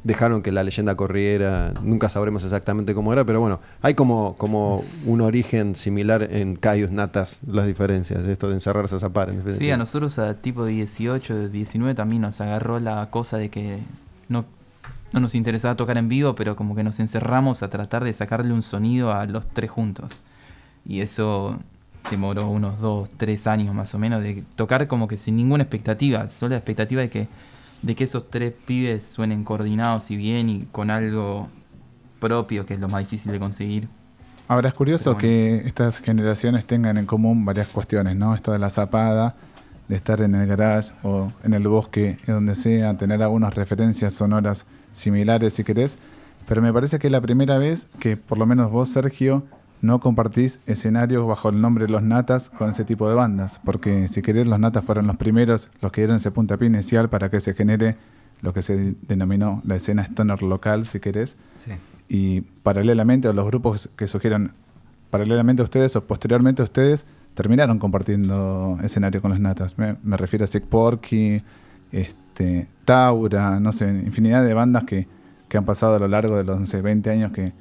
dejaron 0.05 0.43
que 0.43 0.53
la 0.53 0.63
leyenda 0.63 0.97
corriera, 0.97 1.75
nunca 1.83 2.09
sabremos 2.09 2.45
exactamente 2.45 2.95
cómo 2.95 3.13
era, 3.13 3.25
pero 3.25 3.41
bueno, 3.41 3.61
hay 3.83 3.95
como, 3.95 4.37
como 4.37 4.85
un 5.05 5.21
origen 5.21 5.75
similar 5.75 6.29
en 6.31 6.57
Cayus 6.57 6.91
Natas, 6.91 7.41
las 7.47 7.67
diferencias, 7.67 8.25
esto 8.25 8.49
de 8.49 8.55
encerrarse 8.55 8.97
a 8.97 9.01
zapar. 9.01 9.31
en 9.31 9.51
Sí, 9.51 9.71
a 9.71 9.77
nosotros 9.77 10.19
a 10.19 10.35
tipo 10.35 10.65
18, 10.65 11.49
19 11.49 11.95
también 11.95 12.23
nos 12.23 12.41
agarró 12.41 12.81
la 12.81 13.11
cosa 13.11 13.39
de 13.39 13.51
que 13.51 13.79
no, 14.29 14.45
no 15.13 15.21
nos 15.21 15.35
interesaba 15.35 15.77
tocar 15.77 15.99
en 15.99 16.09
vivo, 16.09 16.35
pero 16.35 16.57
como 16.57 16.75
que 16.75 16.85
nos 16.85 17.01
encerramos 17.01 17.63
a 17.63 17.71
tratar 17.71 18.05
de 18.05 18.13
sacarle 18.13 18.53
un 18.53 18.63
sonido 18.63 19.13
a 19.13 19.27
los 19.27 19.47
tres 19.47 19.71
juntos. 19.71 20.23
Y 20.87 21.01
eso 21.01 21.59
demoró 22.11 22.49
unos 22.49 22.81
2, 22.81 23.11
3 23.17 23.47
años 23.47 23.75
más 23.75 23.95
o 23.95 23.99
menos 23.99 24.23
de 24.23 24.43
tocar 24.57 24.87
como 24.87 25.09
que 25.09 25.17
sin 25.17 25.37
ninguna 25.37 25.63
expectativa, 25.65 26.29
solo 26.29 26.51
la 26.51 26.57
expectativa 26.57 27.03
de 27.03 27.11
que, 27.11 27.29
de 27.83 27.95
que 27.95 28.05
esos 28.05 28.31
tres 28.31 28.53
pibes 28.67 29.07
suenen 29.07 29.45
coordinados 29.45 30.11
y 30.11 30.17
bien 30.17 30.49
y 30.49 30.67
con 30.73 30.91
algo 30.91 31.49
propio, 32.21 32.67
que 32.67 32.75
es 32.75 32.81
lo 32.81 32.89
más 32.89 33.01
difícil 33.01 33.33
de 33.33 33.39
conseguir. 33.39 33.89
Ahora 34.49 34.69
es 34.69 34.75
curioso 34.75 35.13
bueno. 35.13 35.21
que 35.21 35.63
estas 35.67 36.01
generaciones 36.01 36.65
tengan 36.65 36.97
en 36.97 37.07
común 37.07 37.45
varias 37.45 37.69
cuestiones, 37.69 38.17
¿no? 38.17 38.35
Esto 38.35 38.53
de 38.53 38.59
la 38.59 38.71
zapada, 38.71 39.37
de 39.89 39.97
estar 39.97 40.21
en 40.23 40.35
el 40.35 40.47
garage 40.47 40.91
o 41.03 41.33
en 41.45 41.55
el 41.55 41.69
bosque, 41.69 42.19
en 42.27 42.35
donde 42.35 42.55
sea, 42.55 42.97
tener 42.97 43.23
algunas 43.23 43.55
referencias 43.55 44.15
sonoras 44.15 44.67
similares 44.93 45.53
si 45.53 45.65
querés. 45.65 45.99
Pero 46.47 46.63
me 46.63 46.73
parece 46.73 46.99
que 46.99 47.09
es 47.09 47.13
la 47.13 47.21
primera 47.21 47.59
vez 47.59 47.89
que 47.99 48.17
por 48.17 48.39
lo 48.39 48.47
menos 48.47 48.71
vos, 48.71 48.89
Sergio, 48.89 49.45
no 49.81 50.01
compartís 50.01 50.61
escenarios 50.67 51.27
bajo 51.27 51.49
el 51.51 51.61
nombre 51.61 51.89
Los 51.89 52.03
Natas 52.03 52.51
con 52.51 52.71
ese 52.71 52.85
tipo 52.85 53.09
de 53.09 53.15
bandas. 53.15 53.61
Porque 53.65 54.09
si 54.09 54.23
querés, 54.23 54.47
Los 54.47 54.59
Natas 54.59 54.85
fueron 54.85 55.07
los 55.07 55.17
primeros, 55.17 55.71
los 55.81 55.93
que 55.93 56.01
dieron 56.03 56.17
ese 56.17 56.31
puntapié 56.31 56.67
inicial 56.69 57.09
para 57.09 57.31
que 57.31 57.41
se 57.41 57.55
genere 57.55 57.97
lo 58.41 58.53
que 58.55 58.63
se 58.63 58.95
denominó 59.09 59.63
la 59.65 59.77
escena 59.77 60.03
stoner 60.03 60.43
local, 60.43 60.85
si 60.85 61.01
querés 61.01 61.37
Sí. 61.57 61.73
y 62.09 62.41
paralelamente 62.43 63.27
a 63.29 63.33
los 63.33 63.45
grupos 63.47 63.91
que 63.97 64.07
surgieron 64.07 64.53
paralelamente 65.11 65.63
a 65.63 65.65
ustedes 65.65 65.97
o 65.97 66.07
posteriormente 66.07 66.63
a 66.63 66.65
ustedes 66.65 67.05
terminaron 67.35 67.79
compartiendo 67.79 68.79
escenario 68.83 69.21
con 69.23 69.31
los 69.33 69.41
natas. 69.41 69.77
Me, 69.79 69.97
me 70.05 70.17
refiero 70.17 70.45
a 70.45 70.49
Sick 70.49 70.65
Porky, 70.65 71.43
este, 71.93 72.69
Taura, 72.85 73.59
no 73.61 73.73
sé, 73.73 73.89
infinidad 73.89 74.45
de 74.45 74.55
bandas 74.55 74.85
que, 74.85 75.07
que 75.49 75.57
han 75.59 75.65
pasado 75.65 75.97
a 75.97 75.99
lo 75.99 76.09
largo 76.09 76.37
de 76.37 76.45
los 76.45 76.61
no 76.61 76.67
sé, 76.67 76.81
20 76.83 77.11
años 77.11 77.33
que, 77.33 77.53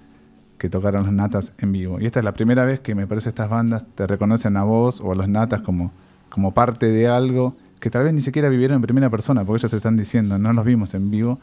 que 0.58 0.70
tocaron 0.70 1.04
los 1.04 1.14
natas 1.14 1.54
en 1.60 1.72
vivo. 1.72 2.00
Y 2.00 2.06
esta 2.06 2.20
es 2.20 2.26
la 2.26 2.34
primera 2.34 2.66
vez 2.66 2.80
que 2.80 2.96
me 2.96 3.06
parece 3.08 3.30
estas 3.30 3.50
bandas 3.50 3.86
te 3.96 4.08
reconocen 4.08 4.58
a 4.58 4.64
vos 4.64 5.02
o 5.02 5.12
a 5.12 5.16
los 5.16 5.28
natas 5.28 5.62
como, 5.62 5.92
como 6.30 6.54
parte 6.54 6.88
de 6.88 7.08
algo 7.08 7.56
que 7.80 7.92
tal 7.92 8.04
vez 8.06 8.14
ni 8.14 8.22
siquiera 8.22 8.50
vivieron 8.50 8.78
en 8.78 8.82
primera 8.82 9.08
persona, 9.12 9.44
porque 9.46 9.60
ellos 9.62 9.70
te 9.70 9.78
están 9.78 9.96
diciendo, 9.98 10.40
no 10.40 10.52
los 10.52 10.66
vimos 10.66 10.96
en 10.96 11.12
vivo, 11.12 11.38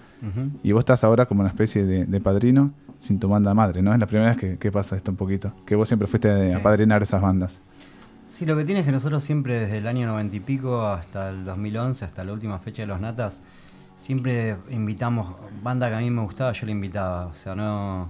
y 0.64 0.72
vos 0.72 0.80
estás 0.80 1.04
ahora 1.04 1.26
como 1.26 1.42
una 1.42 1.48
especie 1.50 1.84
de, 1.84 2.06
de 2.06 2.20
padrino 2.20 2.72
sin 2.98 3.20
tu 3.20 3.28
banda 3.28 3.54
madre, 3.54 3.82
¿no? 3.82 3.92
Es 3.94 4.00
la 4.00 4.06
primera 4.08 4.30
vez 4.30 4.38
que, 4.38 4.58
que 4.58 4.72
pasa 4.72 4.96
esto 4.96 5.12
un 5.12 5.16
poquito. 5.16 5.52
Que 5.64 5.76
vos 5.76 5.86
siempre 5.86 6.08
fuiste 6.08 6.28
a 6.30 6.42
Sí. 6.44 6.52
apadrinar 6.56 7.02
esas 7.04 7.22
bandas. 7.22 7.60
Sí, 8.26 8.46
lo 8.46 8.56
que 8.56 8.64
tiene 8.64 8.80
es 8.80 8.86
que 8.86 8.90
nosotros 8.90 9.22
siempre 9.22 9.60
desde 9.60 9.78
el 9.78 9.86
año 9.86 10.08
90 10.08 10.34
y 10.34 10.40
pico 10.40 10.84
hasta 10.84 11.30
el 11.30 11.44
2011, 11.44 12.04
hasta 12.04 12.24
la 12.24 12.32
última 12.32 12.58
fecha 12.58 12.82
de 12.82 12.88
los 12.88 13.00
Natas, 13.00 13.40
siempre 13.96 14.56
invitamos, 14.70 15.34
banda 15.62 15.88
que 15.88 15.94
a 15.96 16.00
mí 16.00 16.10
me 16.10 16.22
gustaba, 16.22 16.50
yo 16.52 16.66
la 16.66 16.72
invitaba. 16.72 17.26
O 17.26 17.34
sea, 17.34 17.54
no 17.54 18.08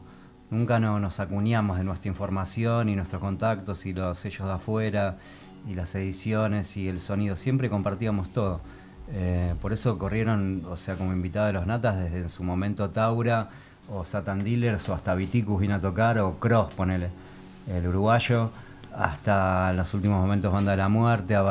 nunca 0.55 0.79
no, 0.81 0.99
nos 1.01 1.21
acuñamos 1.21 1.77
de 1.79 1.85
nuestra 1.85 2.09
información 2.09 2.89
y 2.89 2.97
nuestros 2.97 3.21
contactos 3.21 3.85
y 3.87 3.93
los 3.93 4.19
sellos 4.19 4.47
de 4.47 4.55
afuera 4.55 5.17
y 5.69 5.75
las 5.75 5.95
ediciones 5.95 6.77
y 6.77 6.89
el 6.89 7.01
sonido. 7.01 7.37
Siempre 7.37 7.69
compartíamos 7.69 8.33
todo. 8.33 8.61
Eh, 9.13 9.55
por 9.61 9.73
eso 9.75 9.99
corrieron, 9.99 10.65
o 10.71 10.77
sea, 10.77 10.95
como 10.97 11.13
invitada 11.13 11.49
de 11.49 11.53
los 11.53 11.67
Natas 11.67 11.99
desde 11.99 12.21
en 12.21 12.31
su 12.31 12.43
momento 12.43 12.89
Taura 12.91 13.51
o 13.91 14.05
Satan 14.05 14.43
Dealers 14.43 14.89
o 14.89 14.95
hasta 14.95 15.15
Viticus 15.15 15.61
vino 15.61 15.75
a 15.75 15.81
tocar 15.81 16.19
o 16.19 16.39
Cross, 16.39 16.73
ponele, 16.75 17.11
el 17.69 17.87
uruguayo 17.87 18.51
hasta 18.97 19.73
los 19.73 19.93
últimos 19.93 20.21
momentos 20.23 20.53
Banda 20.53 20.71
de 20.71 20.77
la 20.79 20.89
Muerte, 20.89 21.35
a 21.35 21.43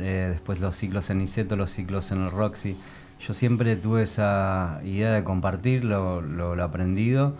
eh, 0.00 0.28
después 0.30 0.60
los 0.60 0.74
ciclos 0.76 1.10
en 1.10 1.18
Niceto, 1.18 1.56
los 1.56 1.70
ciclos 1.70 2.12
en 2.12 2.22
el 2.24 2.30
Roxy. 2.30 2.76
Yo 3.20 3.34
siempre 3.34 3.76
tuve 3.76 4.04
esa 4.04 4.80
idea 4.84 5.12
de 5.12 5.24
compartir 5.24 5.84
lo, 5.84 6.20
lo- 6.22 6.54
lo 6.54 6.62
aprendido 6.64 7.34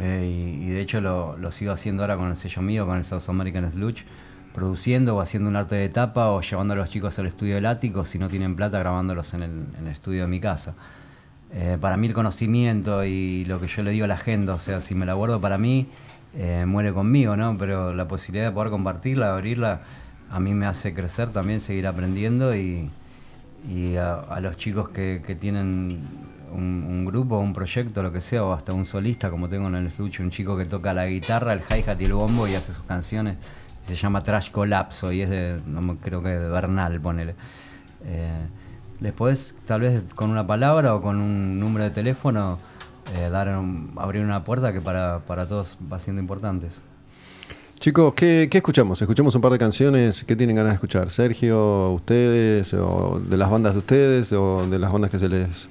eh, 0.00 0.58
y, 0.62 0.68
de 0.68 0.80
hecho 0.80 1.00
lo, 1.00 1.52
sigo 1.52 1.72
haciendo 1.72 2.02
ahora 2.02 2.16
con 2.16 2.28
el 2.28 2.36
sello 2.36 2.62
mío, 2.62 2.86
con 2.86 2.98
el 2.98 3.04
South 3.04 3.28
American 3.28 3.70
Sludge, 3.70 4.04
produciendo 4.52 5.16
o 5.16 5.20
haciendo 5.20 5.48
un 5.48 5.56
arte 5.56 5.76
de 5.76 5.88
tapa 5.88 6.30
o 6.30 6.40
llevando 6.40 6.74
a 6.74 6.76
los 6.76 6.90
chicos 6.90 7.18
al 7.18 7.26
estudio 7.26 7.54
del 7.54 7.66
ático, 7.66 8.04
si 8.04 8.18
no 8.18 8.28
tienen 8.28 8.56
plata, 8.56 8.78
grabándolos 8.78 9.34
en 9.34 9.42
el, 9.42 9.66
en 9.78 9.88
estudio 9.88 10.22
de 10.22 10.28
mi 10.28 10.40
casa. 10.40 10.74
Eh, 11.52 11.78
para 11.80 11.96
mí 11.96 12.06
el 12.06 12.12
conocimiento 12.12 13.04
y 13.04 13.44
lo 13.46 13.58
que 13.60 13.68
yo 13.68 13.82
le 13.82 13.90
digo 13.90 14.04
a 14.04 14.08
la 14.08 14.18
gente, 14.18 14.50
o 14.52 14.58
sea, 14.58 14.80
si 14.80 14.94
me 14.94 15.06
la 15.06 15.14
guardo 15.14 15.40
para 15.40 15.56
mí, 15.56 15.88
eh, 16.36 16.64
muere 16.66 16.92
conmigo, 16.92 17.36
¿no? 17.36 17.56
Pero 17.56 17.94
la 17.94 18.06
posibilidad 18.06 18.46
de 18.46 18.52
poder 18.52 18.70
compartirla, 18.70 19.32
abrirla, 19.32 19.80
a 20.30 20.40
mí 20.40 20.52
me 20.52 20.66
hace 20.66 20.92
crecer 20.92 21.30
también, 21.30 21.60
seguir 21.60 21.86
aprendiendo 21.86 22.54
y, 22.54 22.90
y 23.66 23.96
a, 23.96 24.38
los 24.40 24.56
chicos 24.56 24.90
que 24.90 25.36
tienen 25.40 26.00
un, 26.52 27.04
grupo, 27.04 27.38
un 27.38 27.52
proyecto, 27.52 28.02
lo 28.02 28.12
que 28.12 28.20
sea, 28.20 28.44
o 28.44 28.52
hasta 28.52 28.72
un 28.72 28.86
solista, 28.86 29.30
como 29.30 29.48
tengo 29.48 29.68
en 29.68 29.74
el 29.76 29.86
estudio, 29.88 30.22
un 30.24 30.30
chico 30.30 30.56
que 30.56 30.64
toca 30.64 30.92
la 30.94 31.06
guitarra, 31.06 31.52
el 31.52 31.60
hi-hat 31.60 32.00
y 32.00 32.04
el 32.04 32.12
bombo 32.12 32.46
y 32.48 32.54
hace 32.54 32.72
sus 32.72 32.84
canciones, 32.84 33.36
se 33.86 33.94
llama 33.96 34.22
Trash 34.22 34.50
Colapso 34.50 35.12
y 35.12 35.22
es 35.22 35.30
de, 35.30 35.58
creo 36.02 36.22
que 36.22 36.28
de 36.30 36.48
Bernal, 36.48 37.00
ponele. 37.00 37.34
Eh, 38.04 38.46
les 39.00 39.12
podés, 39.12 39.54
tal 39.64 39.80
vez 39.82 40.02
con 40.14 40.30
una 40.30 40.46
palabra 40.46 40.94
o 40.94 41.00
con 41.02 41.16
un 41.20 41.58
número 41.60 41.84
de 41.84 41.90
teléfono, 41.90 42.58
eh, 43.16 43.28
dar 43.30 43.48
un- 43.56 43.92
abrir 43.96 44.22
una 44.22 44.44
puerta 44.44 44.72
que 44.72 44.80
para, 44.80 45.20
para 45.20 45.46
todos 45.46 45.78
va 45.90 45.98
siendo 45.98 46.20
importantes. 46.20 46.80
Chicos, 47.78 48.12
¿qué, 48.14 48.48
qué 48.50 48.58
escuchamos? 48.58 49.00
Escuchamos 49.00 49.34
un 49.36 49.40
par 49.40 49.52
de 49.52 49.58
canciones. 49.58 50.24
¿Qué 50.24 50.34
tienen 50.34 50.56
ganas 50.56 50.72
de 50.72 50.74
escuchar? 50.74 51.10
¿Sergio, 51.10 51.90
ustedes, 51.92 52.74
o 52.74 53.20
de 53.24 53.36
las 53.36 53.48
bandas 53.48 53.74
de 53.74 53.78
ustedes, 53.78 54.32
o 54.32 54.66
de 54.68 54.78
las 54.80 54.90
bandas 54.92 55.12
que 55.12 55.18
se 55.20 55.28
les 55.28 55.68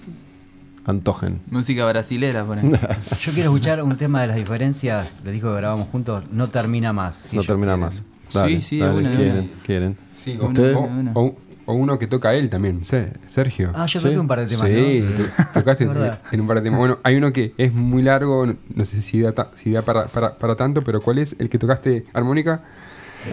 antojen? 0.88 1.42
Música 1.52 1.86
brasilera, 1.86 2.44
por 2.44 2.58
ejemplo. 2.58 2.80
Yo 3.22 3.32
quiero 3.34 3.50
escuchar 3.54 3.84
un 3.84 3.96
tema 3.98 4.22
de 4.22 4.28
las 4.28 4.38
diferencias, 4.38 5.14
les 5.24 5.34
dijo 5.34 5.50
que 5.52 5.58
grabamos 5.58 5.88
juntos, 5.90 6.24
no 6.32 6.48
termina 6.48 6.94
más. 6.94 7.16
si 7.16 7.36
no 7.36 7.44
termina 7.44 7.74
quieren. 7.76 7.80
más. 7.82 8.02
Dale, 8.34 8.62
sí, 8.62 8.78
de 8.80 8.86
dale, 8.86 9.00
una, 9.00 9.10
de 9.10 9.16
quieren, 9.16 9.38
una. 9.38 9.64
quieren. 9.64 9.98
Sí, 10.16 10.38
o, 10.42 10.48
¿Ustedes? 10.48 10.76
o- 10.76 10.90
o- 11.22 11.38
o 11.70 11.74
uno 11.74 12.00
que 12.00 12.08
toca 12.08 12.34
él 12.34 12.50
también, 12.50 12.86
Se- 12.86 13.12
Sergio. 13.28 13.72
Ah, 13.76 13.86
yo 13.88 14.00
Sí. 14.00 14.06
toqué 14.08 14.18
un 14.20 14.28
par 14.28 14.40
de 14.40 14.48
temas, 14.48 14.68
sí, 14.68 15.06
tocaste 15.54 15.84
en, 16.32 16.42
un 16.42 16.48
par 16.48 16.56
de 16.58 16.62
temas. 16.64 16.80
Bueno, 16.80 17.00
hay 17.04 17.16
uno 17.16 17.34
que 17.34 17.54
es 17.58 17.74
muy 17.74 18.02
largo, 18.02 18.46
no, 18.46 18.56
no 18.74 18.86
sé 18.86 19.02
si 19.02 19.20
da, 19.22 19.34
ta- 19.34 19.52
si 19.56 19.72
da 19.72 19.82
para, 19.82 20.08
para, 20.08 20.38
para 20.38 20.56
tanto, 20.56 20.82
pero 20.84 21.02
¿cuál 21.02 21.18
es 21.20 21.36
el 21.40 21.50
que 21.50 21.58
tocaste 21.60 22.06
armónica? 22.14 22.64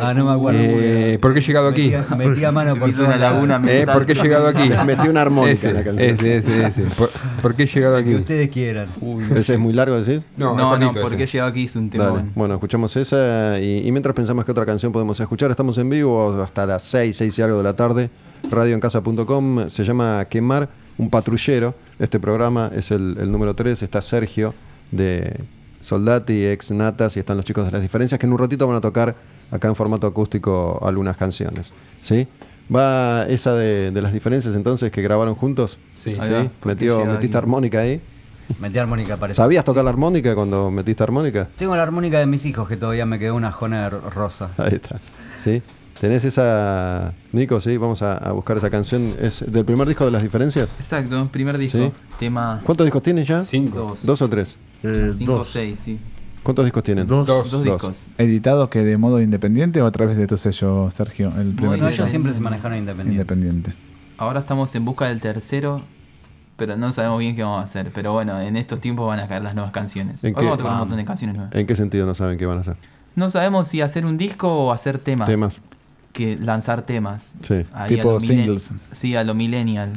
Ah, 0.00 0.14
no 0.14 0.24
me 0.24 0.32
acuerdo. 0.32 0.58
muy 0.60 0.68
Eh, 0.68 1.04
bien. 1.08 1.20
¿Por 1.20 1.32
qué 1.34 1.40
he 1.40 1.42
llegado 1.42 1.68
aquí? 1.68 1.92
Metí, 2.16 2.44
a 2.44 2.52
mano 2.52 2.76
por 2.78 2.92
toda 2.92 3.06
una 3.08 3.16
la 3.16 3.30
laguna 3.30 3.62
Eh. 3.66 3.86
¿Por 3.92 4.06
qué 4.06 4.12
he 4.12 4.14
llegado 4.14 4.46
aquí? 4.48 4.70
Metí 4.86 5.08
una 5.08 5.22
armónica 5.22 5.52
ese, 5.52 5.68
en 5.70 5.74
la 5.74 5.84
canción. 5.84 6.10
Ese, 6.10 6.36
ese, 6.36 6.62
ese. 6.66 6.82
¿Por, 6.96 7.10
por 7.42 7.54
qué 7.54 7.64
he 7.64 7.66
llegado 7.66 7.94
que 7.96 8.00
aquí? 8.02 8.14
ustedes 8.14 8.48
quieran. 8.50 8.88
¿Ese 9.34 9.54
es 9.54 9.58
muy 9.58 9.72
largo, 9.72 10.00
decís? 10.00 10.26
No, 10.36 10.54
No, 10.56 10.76
no, 10.76 10.86
cortito 10.86 11.00
porque 11.06 11.24
ese. 11.24 11.32
llegado 11.34 11.50
aquí 11.50 11.64
es 11.64 11.76
un 11.76 11.90
tema. 11.90 12.04
Dale. 12.04 12.24
Bueno, 12.34 12.54
escuchamos 12.54 12.96
esa 12.96 13.58
y, 13.60 13.86
y 13.86 13.92
mientras 13.92 14.14
pensamos 14.14 14.44
que 14.44 14.50
otra 14.52 14.66
canción 14.66 14.92
podemos 14.92 15.18
escuchar, 15.20 15.50
estamos 15.50 15.76
en 15.78 15.88
vivo 15.90 16.42
hasta 16.42 16.66
las 16.66 16.82
6, 16.84 17.16
6 17.16 17.38
y 17.38 17.42
algo 17.42 17.58
de 17.58 17.64
la 17.64 17.74
tarde, 17.76 18.10
radioencasa.com, 18.50 19.68
se 19.68 19.84
llama 19.84 20.24
Quemar, 20.28 20.68
un 20.98 21.10
patrullero, 21.10 21.74
este 21.98 22.18
programa 22.20 22.70
es 22.74 22.90
el, 22.90 23.16
el 23.20 23.30
número 23.30 23.54
3, 23.54 23.82
está 23.82 24.00
Sergio 24.02 24.54
de 24.90 25.32
Soldati, 25.84 26.46
ex 26.46 26.70
Natas 26.70 27.16
y 27.16 27.20
están 27.20 27.36
los 27.36 27.44
chicos 27.44 27.64
de 27.66 27.70
las 27.70 27.82
diferencias 27.82 28.18
que 28.18 28.24
en 28.26 28.32
un 28.32 28.38
ratito 28.38 28.66
van 28.66 28.76
a 28.76 28.80
tocar 28.80 29.14
acá 29.50 29.68
en 29.68 29.76
formato 29.76 30.06
acústico 30.06 30.80
algunas 30.82 31.16
canciones, 31.16 31.72
¿sí? 32.00 32.26
Va 32.74 33.26
esa 33.28 33.52
de, 33.54 33.90
de 33.90 34.00
las 34.02 34.12
diferencias 34.14 34.56
entonces 34.56 34.90
que 34.90 35.02
grabaron 35.02 35.34
juntos, 35.34 35.78
Sí. 35.94 36.16
¿sí? 36.22 36.30
va, 36.32 36.46
Metió, 36.64 37.04
metiste 37.04 37.36
armónica 37.36 37.80
ahí. 37.80 38.00
Metí 38.60 38.78
armónica, 38.78 39.18
parece. 39.18 39.36
¿Sabías 39.36 39.64
tocar 39.64 39.84
la 39.84 39.90
armónica 39.90 40.34
cuando 40.34 40.70
metiste 40.70 41.02
armónica? 41.02 41.48
Tengo 41.56 41.76
la 41.76 41.82
armónica 41.82 42.18
de 42.18 42.26
mis 42.26 42.46
hijos 42.46 42.66
que 42.68 42.76
todavía 42.78 43.04
me 43.04 43.18
quedó 43.18 43.34
una 43.34 43.52
jona 43.52 43.90
ro- 43.90 44.08
rosa. 44.10 44.50
Ahí 44.56 44.72
está. 44.74 44.98
¿Sí? 45.38 45.60
¿Tenés 46.00 46.24
esa. 46.24 47.12
Nico, 47.32 47.60
sí? 47.60 47.76
Vamos 47.76 48.02
a, 48.02 48.16
a 48.18 48.32
buscar 48.32 48.56
esa 48.56 48.68
canción. 48.70 49.14
¿Es 49.20 49.44
del 49.50 49.64
primer 49.64 49.86
disco 49.88 50.04
de 50.06 50.10
las 50.10 50.22
diferencias? 50.22 50.70
Exacto, 50.78 51.28
primer 51.30 51.56
disco. 51.58 51.78
Sí. 51.78 51.92
Tema 52.18 52.60
¿Cuántos 52.64 52.84
discos 52.86 53.02
tienes 53.02 53.28
ya? 53.28 53.44
Cinco. 53.44 53.78
dos. 53.78 54.04
¿Dos 54.06 54.20
o 54.22 54.28
tres? 54.28 54.56
Eh, 54.84 55.10
5 55.14 55.32
o 55.32 55.36
dos. 55.38 55.48
6, 55.50 55.78
sí. 55.78 55.98
¿Cuántos 56.42 56.64
discos 56.66 56.82
tienen? 56.82 57.06
Dos. 57.06 57.26
Dos. 57.26 57.50
Dos 57.50 57.64
discos. 57.64 58.08
¿Editados 58.18 58.68
que 58.68 58.80
de 58.84 58.96
modo 58.98 59.20
independiente 59.20 59.80
o 59.80 59.86
a 59.86 59.90
través 59.92 60.16
de 60.16 60.26
tu 60.26 60.36
sello, 60.36 60.90
Sergio? 60.90 61.28
El 61.28 61.54
primer 61.54 61.54
Bueno, 61.68 61.84
No, 61.84 61.88
disco? 61.88 62.02
ellos 62.02 62.10
siempre 62.10 62.32
se 62.34 62.40
manejaron 62.40 62.76
independientes. 62.78 63.12
independiente. 63.14 63.74
Ahora 64.18 64.40
estamos 64.40 64.74
en 64.74 64.84
busca 64.84 65.06
del 65.08 65.20
tercero. 65.20 65.80
pero 66.56 66.76
no 66.76 66.92
sabemos 66.92 67.18
bien 67.18 67.34
qué 67.34 67.42
vamos 67.42 67.58
a 67.60 67.64
hacer. 67.64 67.90
Pero 67.92 68.12
bueno, 68.12 68.40
en 68.40 68.56
estos 68.56 68.78
tiempos 68.80 69.08
van 69.08 69.18
a 69.18 69.26
caer 69.26 69.42
las 69.42 69.54
nuevas 69.56 69.72
canciones. 69.72 70.22
Hoy 70.22 70.28
¿En 70.28 70.34
qué? 70.36 70.42
vamos 70.42 70.54
a 70.54 70.56
tocar 70.58 70.66
un 70.66 70.74
Vamos. 70.74 70.80
montón 70.86 70.98
de 70.98 71.04
canciones 71.04 71.34
nuevas. 71.36 71.52
¿En 71.54 71.66
qué 71.66 71.74
sentido 71.74 72.06
no 72.06 72.14
saben 72.14 72.38
qué 72.38 72.46
van 72.46 72.58
a 72.58 72.60
hacer? 72.60 72.76
No 73.16 73.28
sabemos 73.28 73.66
si 73.66 73.80
hacer 73.80 74.06
un 74.06 74.16
disco 74.16 74.48
o 74.66 74.70
hacer 74.70 74.98
temas. 74.98 75.28
Temas. 75.28 75.60
Que 76.14 76.36
lanzar 76.36 76.82
temas. 76.82 77.34
Sí. 77.42 77.66
Ahí 77.72 77.96
Tipo 77.96 78.18
singles. 78.20 78.72
Sí, 78.92 79.16
a 79.16 79.24
lo 79.24 79.34
millennial. 79.34 79.90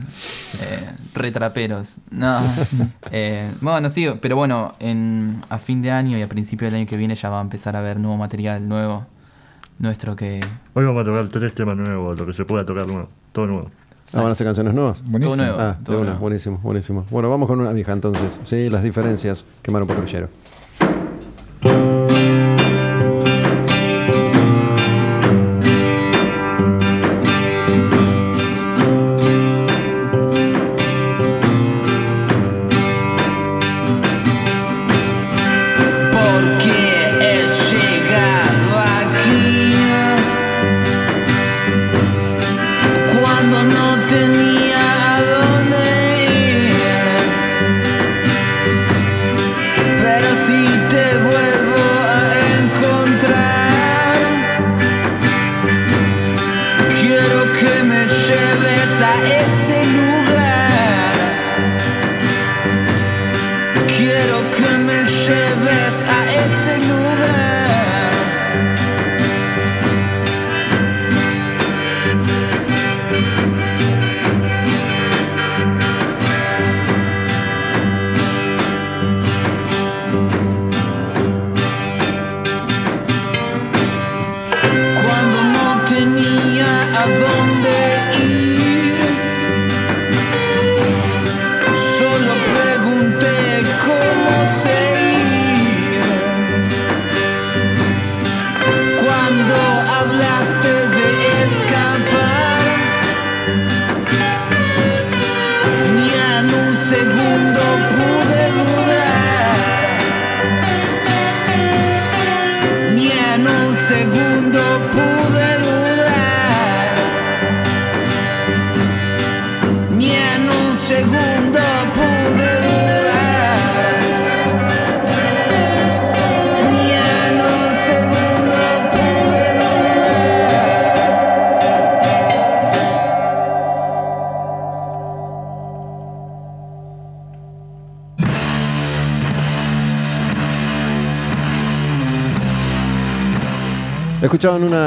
Eh, 0.62 0.90
retraperos. 1.14 1.98
No. 2.12 2.42
Eh, 3.12 3.54
bueno, 3.62 3.90
sí, 3.90 4.08
pero 4.20 4.36
bueno, 4.36 4.74
en, 4.80 5.40
a 5.50 5.60
fin 5.60 5.82
de 5.82 5.92
año 5.92 6.18
y 6.18 6.22
a 6.22 6.28
principio 6.28 6.68
del 6.68 6.76
año 6.76 6.86
que 6.86 6.98
viene 6.98 7.16
ya 7.16 7.30
va 7.30 7.40
a 7.40 7.42
empezar 7.42 7.76
a 7.76 7.80
haber 7.80 8.00
nuevo 8.00 8.18
material 8.18 8.68
nuevo. 8.68 9.06
Nuestro 9.80 10.16
que. 10.16 10.42
Hoy 10.74 10.84
vamos 10.86 11.04
a 11.04 11.06
tocar 11.06 11.28
tres 11.28 11.54
temas 11.54 11.78
nuevos, 11.78 12.18
lo 12.20 12.26
que 12.26 12.34
se 12.34 12.44
pueda 12.46 12.66
tocar 12.66 12.88
nuevo. 12.88 13.08
Todo 13.32 13.46
nuevo. 13.48 13.72
Ah, 14.14 14.18
¿Van 14.22 14.30
a 14.30 14.32
hacer 14.32 14.48
canciones 14.48 14.74
nuevas? 14.74 15.04
Buenísimo. 15.04 15.36
Todo 15.36 15.46
nuevo. 15.46 15.62
Ah, 15.62 15.76
de 15.78 15.86
todo 15.86 15.98
una, 15.98 16.06
nuevo. 16.08 16.20
buenísimo, 16.22 16.58
buenísimo. 16.60 17.06
Bueno, 17.12 17.30
vamos 17.30 17.48
con 17.48 17.60
una 17.62 17.72
vieja 17.74 17.94
entonces. 17.94 18.40
Sí, 18.44 18.70
las 18.70 18.82
diferencias. 18.84 19.46
Quemaron 19.62 19.88
patrullero. 19.88 20.30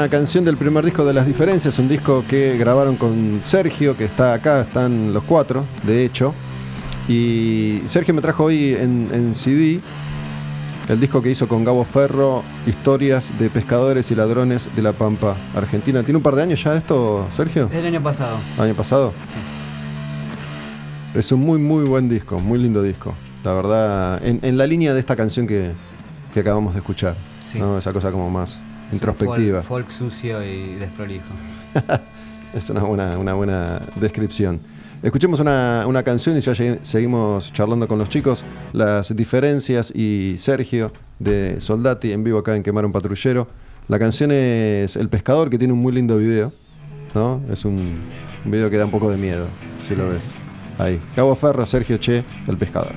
Una 0.01 0.09
canción 0.09 0.43
del 0.43 0.57
primer 0.57 0.83
disco 0.83 1.05
de 1.05 1.13
Las 1.13 1.27
Diferencias, 1.27 1.77
un 1.77 1.87
disco 1.87 2.25
que 2.27 2.57
grabaron 2.57 2.95
con 2.95 3.37
Sergio, 3.43 3.95
que 3.95 4.05
está 4.05 4.33
acá, 4.33 4.61
están 4.61 5.13
los 5.13 5.23
cuatro, 5.25 5.63
de 5.83 6.03
hecho. 6.03 6.33
Y 7.07 7.83
Sergio 7.85 8.11
me 8.15 8.21
trajo 8.21 8.45
hoy 8.45 8.73
en, 8.73 9.09
en 9.13 9.35
CD 9.35 9.79
el 10.89 10.99
disco 10.99 11.21
que 11.21 11.29
hizo 11.29 11.47
con 11.47 11.63
Gabo 11.63 11.83
Ferro, 11.83 12.41
Historias 12.65 13.31
de 13.37 13.51
Pescadores 13.51 14.09
y 14.09 14.15
Ladrones 14.15 14.69
de 14.75 14.81
la 14.81 14.93
Pampa, 14.93 15.37
Argentina. 15.53 16.01
¿Tiene 16.01 16.17
un 16.17 16.23
par 16.23 16.33
de 16.33 16.41
años 16.41 16.63
ya 16.63 16.75
esto, 16.75 17.27
Sergio? 17.29 17.69
El 17.71 17.85
año 17.85 18.01
pasado. 18.01 18.37
¿Año 18.57 18.73
pasado? 18.73 19.13
Sí. 19.27 21.19
Es 21.19 21.31
un 21.31 21.41
muy, 21.41 21.59
muy 21.59 21.83
buen 21.83 22.09
disco, 22.09 22.39
muy 22.39 22.57
lindo 22.57 22.81
disco. 22.81 23.13
La 23.43 23.53
verdad, 23.53 24.25
en, 24.25 24.39
en 24.41 24.57
la 24.57 24.65
línea 24.65 24.95
de 24.95 24.99
esta 24.99 25.15
canción 25.15 25.45
que, 25.45 25.73
que 26.33 26.39
acabamos 26.39 26.73
de 26.73 26.79
escuchar. 26.79 27.15
Sí. 27.45 27.59
¿no? 27.59 27.77
Esa 27.77 27.93
cosa 27.93 28.11
como 28.11 28.31
más 28.31 28.63
introspectiva. 28.91 29.63
Folk, 29.63 29.89
folk 29.89 29.91
sucio 29.91 30.43
y 30.43 30.75
desprolijo. 30.75 31.25
Es 32.53 32.69
una 32.69 32.81
buena, 32.81 33.17
una 33.17 33.33
buena 33.33 33.81
descripción. 33.95 34.59
Escuchemos 35.01 35.39
una, 35.39 35.85
una 35.87 36.03
canción 36.03 36.37
y 36.37 36.41
ya 36.41 36.53
seguimos 36.81 37.53
charlando 37.53 37.87
con 37.87 37.97
los 37.97 38.09
chicos. 38.09 38.43
Las 38.73 39.15
diferencias 39.15 39.89
y 39.95 40.35
Sergio 40.37 40.91
de 41.17 41.61
Soldati 41.61 42.11
en 42.11 42.25
vivo 42.25 42.39
acá 42.39 42.55
en 42.55 42.61
Quemar 42.61 42.85
un 42.85 42.91
Patrullero. 42.91 43.47
La 43.87 43.97
canción 43.97 44.31
es 44.31 44.97
El 44.97 45.07
Pescador, 45.07 45.49
que 45.49 45.57
tiene 45.57 45.73
un 45.73 45.79
muy 45.79 45.93
lindo 45.93 46.17
video. 46.17 46.51
¿no? 47.15 47.41
Es 47.49 47.63
un, 47.65 47.77
un 48.45 48.51
video 48.51 48.69
que 48.69 48.77
da 48.77 48.85
un 48.85 48.91
poco 48.91 49.09
de 49.09 49.17
miedo, 49.17 49.47
si 49.87 49.95
lo 49.95 50.09
ves. 50.09 50.27
Ahí. 50.77 50.99
Cabo 51.15 51.35
Ferro, 51.35 51.65
Sergio 51.65 51.97
Che, 51.97 52.23
El 52.47 52.57
Pescador. 52.57 52.93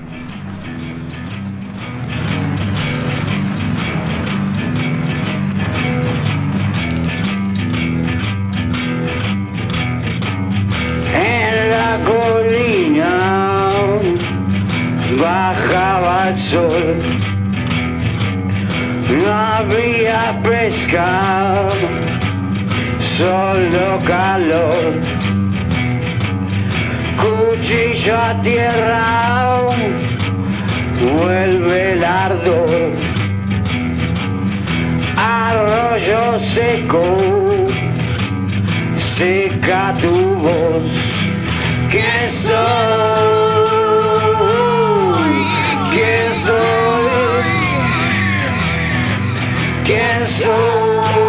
¿Quién 49.84 50.26
soy? 50.26 51.23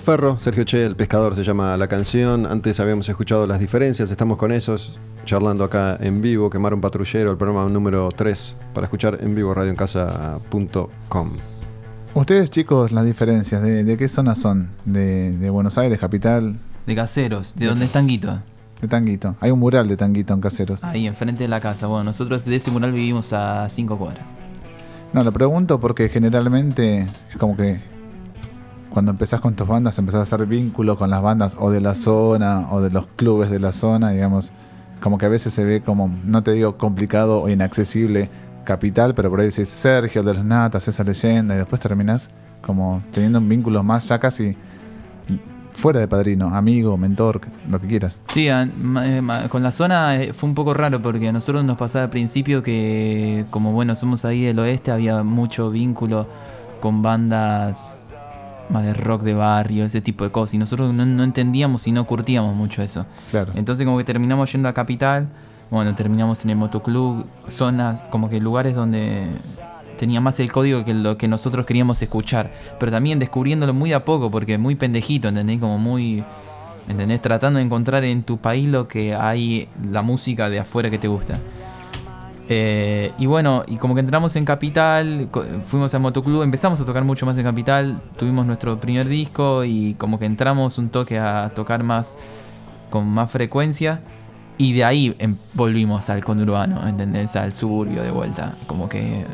Ferro, 0.00 0.38
Sergio 0.38 0.64
Che, 0.64 0.84
el 0.84 0.96
pescador 0.96 1.34
se 1.34 1.44
llama 1.44 1.76
la 1.76 1.86
canción. 1.86 2.46
Antes 2.46 2.80
habíamos 2.80 3.08
escuchado 3.08 3.46
las 3.46 3.60
diferencias, 3.60 4.10
estamos 4.10 4.38
con 4.38 4.50
esos, 4.50 4.98
charlando 5.24 5.62
acá 5.64 5.96
en 6.00 6.20
vivo, 6.22 6.50
Quemar 6.50 6.74
un 6.74 6.80
patrullero, 6.80 7.30
el 7.30 7.36
programa 7.36 7.68
número 7.68 8.08
3, 8.10 8.56
para 8.74 8.86
escuchar 8.86 9.18
en 9.20 9.34
vivo 9.34 9.54
radioencasa.com. 9.54 11.30
Ustedes, 12.14 12.50
chicos, 12.50 12.90
las 12.90 13.04
diferencias, 13.04 13.62
¿de, 13.62 13.84
de 13.84 13.96
qué 13.96 14.08
zona 14.08 14.34
son? 14.34 14.70
¿De, 14.84 15.30
de 15.32 15.50
Buenos 15.50 15.78
Aires, 15.78 15.98
capital? 15.98 16.56
De 16.86 16.94
caseros, 16.96 17.54
de 17.54 17.66
donde 17.66 17.84
es 17.84 17.92
Tanguito. 17.92 18.40
De 18.80 18.88
Tanguito. 18.88 19.36
Hay 19.40 19.50
un 19.50 19.58
mural 19.60 19.86
de 19.86 19.96
Tanguito 19.96 20.34
en 20.34 20.40
Caseros. 20.40 20.82
Ahí, 20.82 21.06
enfrente 21.06 21.44
de 21.44 21.48
la 21.48 21.60
casa. 21.60 21.86
Bueno, 21.86 22.04
nosotros 22.04 22.44
de 22.46 22.56
ese 22.56 22.70
mural 22.70 22.92
vivimos 22.92 23.32
a 23.32 23.68
5 23.68 23.98
cuadras. 23.98 24.26
No, 25.12 25.22
lo 25.22 25.32
pregunto 25.32 25.78
porque 25.78 26.08
generalmente 26.08 27.02
es 27.02 27.36
como 27.38 27.56
que 27.56 27.89
cuando 28.90 29.12
empezás 29.12 29.40
con 29.40 29.54
tus 29.54 29.66
bandas 29.66 29.98
empezás 29.98 30.18
a 30.18 30.22
hacer 30.22 30.46
vínculo 30.46 30.98
con 30.98 31.10
las 31.10 31.22
bandas 31.22 31.56
o 31.58 31.70
de 31.70 31.80
la 31.80 31.94
zona 31.94 32.68
o 32.70 32.80
de 32.80 32.90
los 32.90 33.06
clubes 33.16 33.50
de 33.50 33.60
la 33.60 33.72
zona, 33.72 34.10
digamos, 34.10 34.52
como 35.00 35.16
que 35.16 35.26
a 35.26 35.28
veces 35.28 35.54
se 35.54 35.64
ve 35.64 35.80
como, 35.80 36.10
no 36.24 36.42
te 36.42 36.52
digo 36.52 36.76
complicado 36.76 37.40
o 37.40 37.48
inaccesible 37.48 38.28
capital, 38.64 39.14
pero 39.14 39.30
por 39.30 39.40
ahí 39.40 39.46
decís 39.46 39.68
Sergio, 39.68 40.22
de 40.22 40.34
los 40.34 40.44
Natas, 40.44 40.86
esa 40.88 41.02
leyenda, 41.02 41.54
y 41.54 41.58
después 41.58 41.80
terminás 41.80 42.30
como 42.60 43.02
teniendo 43.10 43.38
un 43.38 43.48
vínculo 43.48 43.82
más 43.82 44.08
ya 44.08 44.18
casi 44.18 44.56
fuera 45.72 46.00
de 46.00 46.08
padrino, 46.08 46.54
amigo, 46.54 46.96
mentor, 46.96 47.40
lo 47.68 47.80
que 47.80 47.86
quieras. 47.86 48.20
Sí, 48.28 48.48
eh, 48.48 49.22
con 49.48 49.62
la 49.62 49.72
zona 49.72 50.16
eh, 50.16 50.32
fue 50.34 50.48
un 50.48 50.54
poco 50.54 50.74
raro 50.74 51.00
porque 51.00 51.28
a 51.28 51.32
nosotros 51.32 51.64
nos 51.64 51.78
pasaba 51.78 52.04
al 52.04 52.10
principio 52.10 52.62
que, 52.62 53.46
como 53.50 53.72
bueno, 53.72 53.96
somos 53.96 54.24
ahí 54.24 54.42
del 54.42 54.58
oeste, 54.58 54.90
había 54.90 55.22
mucho 55.22 55.70
vínculo 55.70 56.26
con 56.80 57.02
bandas 57.02 58.02
más 58.70 58.84
de 58.84 58.94
rock 58.94 59.22
de 59.22 59.34
barrio, 59.34 59.84
ese 59.84 60.00
tipo 60.00 60.24
de 60.24 60.30
cosas. 60.30 60.54
Y 60.54 60.58
nosotros 60.58 60.92
no, 60.94 61.04
no 61.04 61.24
entendíamos 61.24 61.86
y 61.86 61.92
no 61.92 62.06
curtíamos 62.06 62.54
mucho 62.54 62.82
eso. 62.82 63.06
Claro. 63.30 63.52
Entonces, 63.56 63.84
como 63.84 63.98
que 63.98 64.04
terminamos 64.04 64.50
yendo 64.52 64.68
a 64.68 64.72
Capital, 64.72 65.28
bueno, 65.70 65.94
terminamos 65.94 66.44
en 66.44 66.50
el 66.50 66.56
motoclub, 66.56 67.24
zonas, 67.48 68.02
como 68.10 68.28
que 68.28 68.40
lugares 68.40 68.74
donde 68.74 69.28
tenía 69.96 70.20
más 70.20 70.40
el 70.40 70.50
código 70.50 70.84
que 70.84 70.94
lo 70.94 71.18
que 71.18 71.28
nosotros 71.28 71.66
queríamos 71.66 72.00
escuchar. 72.02 72.50
Pero 72.78 72.90
también 72.90 73.18
descubriéndolo 73.18 73.74
muy 73.74 73.92
a 73.92 74.04
poco, 74.04 74.30
porque 74.30 74.58
muy 74.58 74.74
pendejito, 74.74 75.28
¿entendés? 75.28 75.60
Como 75.60 75.78
muy. 75.78 76.24
¿Entendés? 76.88 77.20
Tratando 77.20 77.58
de 77.58 77.64
encontrar 77.64 78.02
en 78.02 78.24
tu 78.24 78.38
país 78.38 78.66
lo 78.66 78.88
que 78.88 79.14
hay, 79.14 79.68
la 79.92 80.02
música 80.02 80.48
de 80.48 80.58
afuera 80.58 80.90
que 80.90 80.98
te 80.98 81.06
gusta. 81.06 81.38
Eh, 82.52 83.12
y 83.16 83.26
bueno, 83.26 83.62
y 83.68 83.76
como 83.76 83.94
que 83.94 84.00
entramos 84.00 84.34
en 84.34 84.44
Capital, 84.44 85.28
fuimos 85.66 85.94
al 85.94 86.00
motoclub, 86.00 86.42
empezamos 86.42 86.80
a 86.80 86.84
tocar 86.84 87.04
mucho 87.04 87.24
más 87.24 87.38
en 87.38 87.44
Capital, 87.44 88.02
tuvimos 88.18 88.44
nuestro 88.44 88.80
primer 88.80 89.06
disco 89.06 89.62
y 89.64 89.94
como 89.94 90.18
que 90.18 90.24
entramos 90.24 90.76
un 90.76 90.88
toque 90.88 91.16
a 91.20 91.52
tocar 91.54 91.84
más 91.84 92.16
con 92.90 93.06
más 93.06 93.30
frecuencia 93.30 94.00
y 94.58 94.72
de 94.72 94.82
ahí 94.82 95.14
em- 95.20 95.36
volvimos 95.54 96.10
al 96.10 96.24
conurbano, 96.24 96.84
¿entendés? 96.88 97.36
Al 97.36 97.52
suburbio 97.54 98.02
de 98.02 98.10
vuelta, 98.10 98.56
como 98.66 98.88
que 98.88 99.24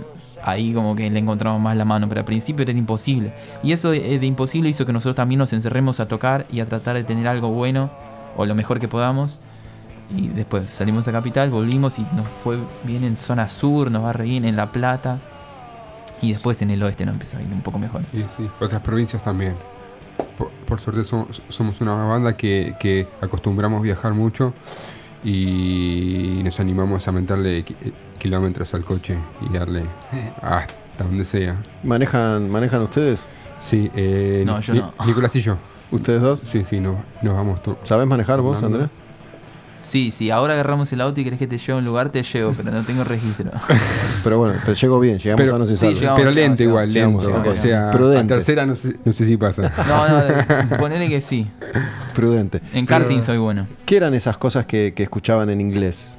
ahí 0.42 0.74
como 0.74 0.94
que 0.94 1.10
le 1.10 1.18
encontramos 1.18 1.58
más 1.58 1.74
la 1.74 1.86
mano, 1.86 2.10
pero 2.10 2.20
al 2.20 2.26
principio 2.26 2.64
era 2.64 2.72
imposible. 2.72 3.32
Y 3.62 3.72
eso 3.72 3.92
de 3.92 4.26
imposible 4.26 4.68
hizo 4.68 4.84
que 4.84 4.92
nosotros 4.92 5.16
también 5.16 5.38
nos 5.38 5.54
encerremos 5.54 6.00
a 6.00 6.06
tocar 6.06 6.44
y 6.52 6.60
a 6.60 6.66
tratar 6.66 6.94
de 6.96 7.02
tener 7.02 7.26
algo 7.28 7.48
bueno 7.48 7.88
o 8.36 8.44
lo 8.44 8.54
mejor 8.54 8.78
que 8.78 8.88
podamos. 8.88 9.40
Y 10.14 10.28
después 10.28 10.68
salimos 10.70 11.08
a 11.08 11.12
Capital, 11.12 11.50
volvimos 11.50 11.98
y 11.98 12.02
nos 12.14 12.28
fue 12.44 12.58
bien 12.84 13.02
en 13.04 13.16
zona 13.16 13.48
sur, 13.48 13.90
nos 13.90 14.04
va 14.04 14.12
re 14.12 14.24
bien 14.24 14.44
en 14.44 14.54
La 14.56 14.70
Plata. 14.70 15.18
Y 16.22 16.32
después 16.32 16.62
en 16.62 16.70
el 16.70 16.82
oeste 16.82 17.04
nos 17.04 17.14
empezó 17.14 17.36
a 17.38 17.42
ir 17.42 17.48
un 17.52 17.60
poco 17.60 17.78
mejor. 17.78 18.02
Sí, 18.12 18.24
sí. 18.36 18.48
Otras 18.60 18.80
provincias 18.82 19.22
también. 19.22 19.54
Por, 20.38 20.50
por 20.50 20.80
suerte 20.80 21.04
somos, 21.04 21.42
somos 21.48 21.80
una 21.80 21.94
banda 21.94 22.36
que, 22.36 22.74
que 22.80 23.06
acostumbramos 23.20 23.82
viajar 23.82 24.14
mucho 24.14 24.52
y 25.24 26.40
nos 26.44 26.58
animamos 26.60 27.06
a 27.08 27.12
meterle 27.12 27.64
ki- 27.64 27.76
kilómetros 28.18 28.72
al 28.74 28.84
coche 28.84 29.18
y 29.42 29.52
darle 29.52 29.82
hasta 30.42 31.04
donde 31.04 31.24
sea. 31.24 31.56
¿Manejan, 31.82 32.48
¿Manejan 32.50 32.80
ustedes? 32.82 33.26
Sí, 33.60 33.90
eh, 33.94 34.44
No, 34.46 34.60
yo 34.60 34.72
Ni- 34.74 34.80
no. 34.80 34.92
Nicolás 35.04 35.34
y 35.36 35.40
yo. 35.40 35.56
¿Ustedes 35.90 36.20
dos? 36.22 36.42
Sí, 36.46 36.64
sí, 36.64 36.80
no, 36.80 36.96
nos 37.22 37.36
vamos 37.36 37.62
tú. 37.62 37.76
¿Sabes 37.82 38.06
manejar 38.06 38.40
vos. 38.40 38.62
Andrés? 38.62 38.88
Sí, 39.86 40.10
sí, 40.10 40.32
ahora 40.32 40.54
agarramos 40.54 40.92
el 40.92 41.00
auto 41.00 41.20
y 41.20 41.24
querés 41.24 41.38
que 41.38 41.46
te 41.46 41.58
lleve 41.58 41.74
a 41.74 41.76
un 41.76 41.84
lugar, 41.84 42.10
te 42.10 42.20
llevo, 42.24 42.52
pero 42.56 42.72
no 42.72 42.82
tengo 42.82 43.04
registro. 43.04 43.52
Pero 44.24 44.38
bueno, 44.38 44.54
pero 44.64 44.72
llego 44.76 44.98
bien, 44.98 45.18
llegamos 45.18 45.38
Pero- 45.42 45.52
sanos 45.52 45.70
y 45.70 45.74
sí, 45.76 45.80
salvos. 45.80 46.00
llegamos. 46.00 46.18
Pero 46.20 46.30
lento 46.32 46.62
igual, 46.64 46.90
llegamos, 46.92 47.22
lento. 47.24 47.38
llegamos, 47.38 47.58
o 47.58 47.62
sea, 47.62 47.90
Prudente. 47.92 48.34
a 48.34 48.36
tercera 48.36 48.66
no 48.66 48.74
sé, 48.74 48.96
no 49.04 49.12
sé 49.12 49.24
si 49.26 49.36
pasa. 49.36 49.72
No, 49.86 50.08
no, 50.08 50.76
ponele 50.78 51.08
que 51.08 51.20
sí. 51.20 51.46
Prudente. 52.16 52.60
En 52.72 52.84
karting 52.86 53.22
soy 53.22 53.38
bueno. 53.38 53.68
¿Qué 53.84 53.98
eran 53.98 54.14
esas 54.14 54.36
cosas 54.36 54.66
que, 54.66 54.92
que 54.96 55.04
escuchaban 55.04 55.48
en 55.50 55.60
inglés? 55.60 56.16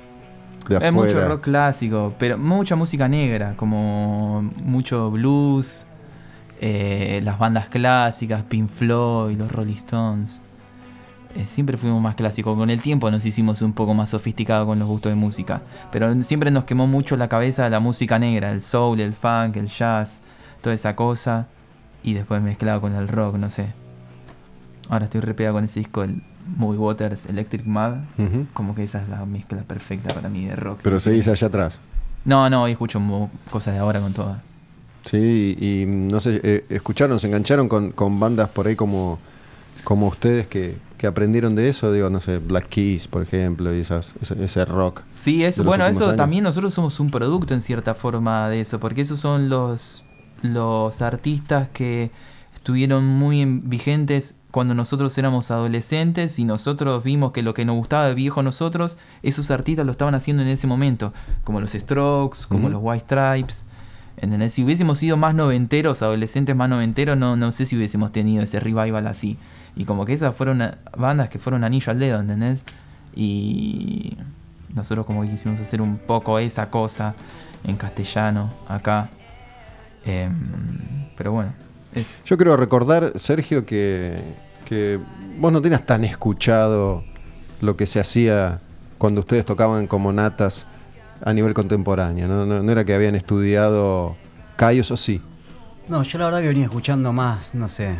Es 0.69 0.93
mucho 0.93 1.27
rock 1.27 1.41
clásico, 1.41 2.13
pero 2.17 2.37
mucha 2.37 2.77
música 2.77 3.09
negra, 3.09 3.53
como 3.57 4.49
mucho 4.63 5.11
blues, 5.11 5.85
eh, 6.61 7.19
las 7.23 7.37
bandas 7.39 7.67
clásicas, 7.67 8.43
Pink 8.43 8.69
Floyd, 8.69 9.37
los 9.37 9.51
Rolling 9.51 9.75
Stones. 9.75 10.41
Eh, 11.37 11.45
siempre 11.45 11.77
fuimos 11.77 12.01
más 12.01 12.15
clásicos. 12.15 12.57
Con 12.57 12.71
el 12.71 12.81
tiempo 12.81 13.11
nos 13.11 13.23
hicimos 13.23 13.61
un 13.61 13.73
poco 13.73 13.93
más 13.93 14.09
sofisticados 14.09 14.65
con 14.65 14.79
los 14.79 14.87
gustos 14.87 15.11
de 15.11 15.15
música. 15.15 15.61
Pero 15.91 16.23
siempre 16.23 16.49
nos 16.49 16.63
quemó 16.63 16.87
mucho 16.87 17.15
la 17.15 17.27
cabeza 17.27 17.69
la 17.69 17.79
música 17.79 18.17
negra, 18.17 18.51
el 18.51 18.61
soul, 18.61 18.99
el 18.99 19.13
funk, 19.13 19.55
el 19.57 19.67
jazz, 19.67 20.21
toda 20.61 20.73
esa 20.73 20.95
cosa. 20.95 21.47
Y 22.01 22.13
después 22.13 22.41
mezclado 22.41 22.81
con 22.81 22.95
el 22.95 23.07
rock, 23.07 23.35
no 23.35 23.51
sé. 23.51 23.67
Ahora 24.89 25.05
estoy 25.05 25.21
repegado 25.21 25.55
con 25.55 25.65
ese 25.65 25.79
disco, 25.79 26.03
el 26.03 26.23
Movie 26.55 26.79
Waters 26.79 27.27
Electric. 27.27 27.67
Ujú. 27.67 28.47
Como 28.53 28.73
que 28.73 28.83
esa 28.83 29.03
es 29.03 29.09
la 29.09 29.23
mezcla 29.25 29.61
perfecta 29.61 30.15
para 30.15 30.29
mí 30.29 30.45
de 30.45 30.55
rock. 30.55 30.79
Pero 30.81 30.99
seguís 30.99 31.27
allá 31.27 31.47
atrás. 31.47 31.79
No, 32.25 32.49
no, 32.49 32.63
hoy 32.63 32.71
escucho 32.71 32.99
cosas 33.51 33.75
de 33.75 33.79
ahora 33.79 34.01
con 34.01 34.13
todas. 34.13 34.41
Sí, 35.05 35.55
y, 35.59 35.83
y, 35.83 35.85
no 35.85 36.19
sé, 36.19 36.41
eh, 36.43 36.65
escucharon, 36.69 37.19
se 37.19 37.27
engancharon 37.27 37.69
con, 37.69 37.91
con 37.91 38.19
bandas 38.19 38.49
por 38.49 38.67
ahí 38.67 38.75
como, 38.75 39.19
como 39.83 40.07
ustedes 40.07 40.47
que, 40.47 40.77
que 40.97 41.07
aprendieron 41.07 41.53
de 41.55 41.69
eso, 41.69 41.91
digo, 41.91 42.09
no 42.09 42.21
sé, 42.21 42.39
Black 42.39 42.69
Keys, 42.69 43.07
por 43.07 43.21
ejemplo, 43.21 43.73
y 43.75 43.79
esas, 43.81 44.13
ese, 44.21 44.43
ese 44.43 44.65
rock. 44.65 45.01
Sí, 45.11 45.43
los 45.43 45.63
bueno, 45.63 45.85
eso 45.85 46.05
años. 46.05 46.15
también 46.15 46.43
nosotros 46.43 46.73
somos 46.73 46.99
un 46.99 47.11
producto 47.11 47.53
en 47.53 47.61
cierta 47.61 47.93
forma 47.95 48.49
de 48.49 48.61
eso, 48.61 48.79
porque 48.79 49.01
esos 49.01 49.19
son 49.19 49.47
los, 49.49 50.03
los 50.41 51.01
artistas 51.01 51.69
que 51.69 52.09
estuvieron 52.55 53.05
muy 53.05 53.41
en- 53.41 53.69
vigentes 53.69 54.35
cuando 54.49 54.73
nosotros 54.73 55.15
éramos 55.19 55.51
adolescentes 55.51 56.39
y 56.39 56.43
nosotros 56.45 57.03
vimos 57.03 57.31
que 57.31 57.43
lo 57.43 57.53
que 57.53 57.63
nos 57.63 57.75
gustaba 57.75 58.07
de 58.07 58.15
viejo 58.15 58.39
a 58.39 58.43
nosotros, 58.43 58.97
esos 59.21 59.51
artistas 59.51 59.85
lo 59.85 59.91
estaban 59.91 60.15
haciendo 60.15 60.41
en 60.41 60.49
ese 60.49 60.65
momento, 60.65 61.13
como 61.43 61.61
los 61.61 61.73
Strokes, 61.73 62.39
como 62.49 62.69
los 62.69 62.79
White 62.81 63.05
Stripes, 63.05 63.65
¿Entendés? 64.19 64.53
Si 64.53 64.63
hubiésemos 64.63 64.97
sido 64.97 65.15
más 65.15 65.35
noventeros, 65.35 66.01
adolescentes 66.01 66.55
más 66.55 66.67
noventeros, 66.69 67.17
no, 67.17 67.35
no 67.35 67.51
sé 67.51 67.65
si 67.65 67.75
hubiésemos 67.77 68.11
tenido 68.11 68.43
ese 68.43 68.59
revival 68.59 69.05
así. 69.07 69.37
Y 69.75 69.85
como 69.85 70.05
que 70.05 70.13
esas 70.13 70.35
fueron 70.35 70.61
a- 70.63 70.77
bandas 70.97 71.29
que 71.29 71.37
fueron 71.37 71.63
anillo 71.63 71.91
al 71.91 71.99
dedo, 71.99 72.19
¿entendés? 72.19 72.63
Y 73.15 74.17
nosotros 74.73 75.05
como 75.05 75.21
que 75.21 75.29
quisimos 75.29 75.59
hacer 75.59 75.81
un 75.81 75.97
poco 75.97 76.39
esa 76.39 76.69
cosa 76.69 77.13
en 77.63 77.75
castellano 77.77 78.51
acá. 78.67 79.09
Em, 80.05 80.33
pero 81.15 81.31
bueno, 81.31 81.53
eso. 81.93 82.15
Yo 82.25 82.37
quiero 82.37 82.57
recordar, 82.57 83.13
Sergio, 83.15 83.65
que, 83.65 84.17
que 84.65 84.99
vos 85.39 85.51
no 85.51 85.61
tenías 85.61 85.85
tan 85.85 86.03
escuchado 86.03 87.03
lo 87.61 87.75
que 87.77 87.85
se 87.87 87.99
hacía 87.99 88.61
cuando 88.97 89.21
ustedes 89.21 89.45
tocaban 89.45 89.85
como 89.87 90.11
natas 90.13 90.65
a 91.23 91.33
nivel 91.33 91.53
contemporáneo. 91.53 92.27
No, 92.27 92.45
no- 92.45 92.61
no 92.63 92.71
era 92.71 92.85
que 92.85 92.93
habían 92.93 93.15
estudiado 93.15 94.15
Cayos 94.55 94.91
o 94.91 94.97
sí. 94.97 95.21
No, 95.89 96.03
yo 96.03 96.17
la 96.19 96.25
verdad 96.25 96.41
que 96.41 96.47
venía 96.47 96.65
escuchando 96.65 97.13
más, 97.13 97.53
no 97.55 97.67
sé, 97.67 97.95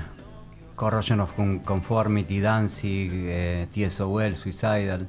Corrosion 0.75 1.19
of 1.21 1.33
Con- 1.33 1.59
Conformity, 1.59 2.39
Danzig, 2.39 3.09
eh, 3.13 3.67
TSOL, 3.71 4.35
Suicidal. 4.35 5.07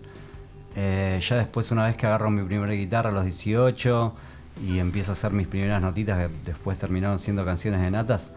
Eh, 0.76 1.20
ya 1.26 1.36
después, 1.36 1.70
una 1.72 1.84
vez 1.86 1.96
que 1.96 2.06
agarro 2.06 2.30
mi 2.30 2.42
primera 2.44 2.72
guitarra 2.72 3.10
a 3.10 3.12
los 3.12 3.24
18 3.24 4.14
y 4.66 4.78
empiezo 4.78 5.12
a 5.12 5.14
hacer 5.14 5.32
mis 5.32 5.46
primeras 5.48 5.82
notitas, 5.82 6.18
que 6.18 6.34
después 6.44 6.78
terminaron 6.78 7.18
siendo 7.18 7.44
canciones 7.44 7.80
de 7.80 7.90
natas, 7.90 8.32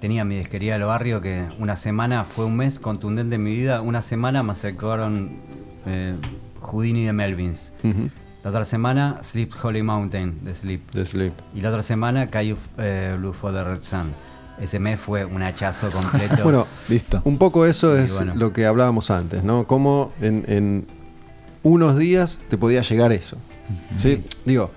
tenía 0.00 0.24
mi 0.24 0.36
disquería 0.36 0.74
del 0.74 0.84
barrio 0.84 1.20
que 1.20 1.46
una 1.58 1.76
semana 1.76 2.24
fue 2.24 2.44
un 2.44 2.56
mes 2.56 2.78
contundente 2.80 3.36
en 3.36 3.42
mi 3.44 3.52
vida. 3.52 3.80
Una 3.82 4.02
semana 4.02 4.42
me 4.42 4.52
acercaron 4.52 5.36
eh, 5.86 6.16
Houdini 6.60 7.04
de 7.04 7.12
Melvins. 7.12 7.72
La 8.46 8.50
otra 8.50 8.64
semana, 8.64 9.18
Sleep 9.24 9.50
Holy 9.60 9.82
Mountain 9.82 10.44
de 10.44 10.54
Sleep. 10.54 10.92
De 10.92 11.04
Sleep. 11.04 11.32
Y 11.52 11.62
la 11.62 11.70
otra 11.70 11.82
semana, 11.82 12.28
Caillou 12.30 12.56
eh, 12.78 13.16
Blue 13.18 13.32
for 13.32 13.52
the 13.52 13.64
Red 13.64 13.82
Sun. 13.82 14.12
Ese 14.60 14.78
mes 14.78 15.00
fue 15.00 15.24
un 15.24 15.42
hachazo 15.42 15.90
completo. 15.90 16.36
Bueno, 16.44 16.64
Listo. 16.88 17.20
un 17.24 17.38
poco 17.38 17.66
eso 17.66 17.98
Y 17.98 18.02
es 18.04 18.14
bueno. 18.14 18.34
lo 18.36 18.52
que 18.52 18.64
hablábamos 18.64 19.10
antes, 19.10 19.42
¿no? 19.42 19.66
Cómo 19.66 20.12
en, 20.20 20.44
en 20.46 20.86
unos 21.64 21.98
días 21.98 22.38
te 22.48 22.56
podía 22.56 22.82
llegar 22.82 23.10
eso. 23.10 23.36
¿sí? 23.96 24.22
Digo, 24.44 24.70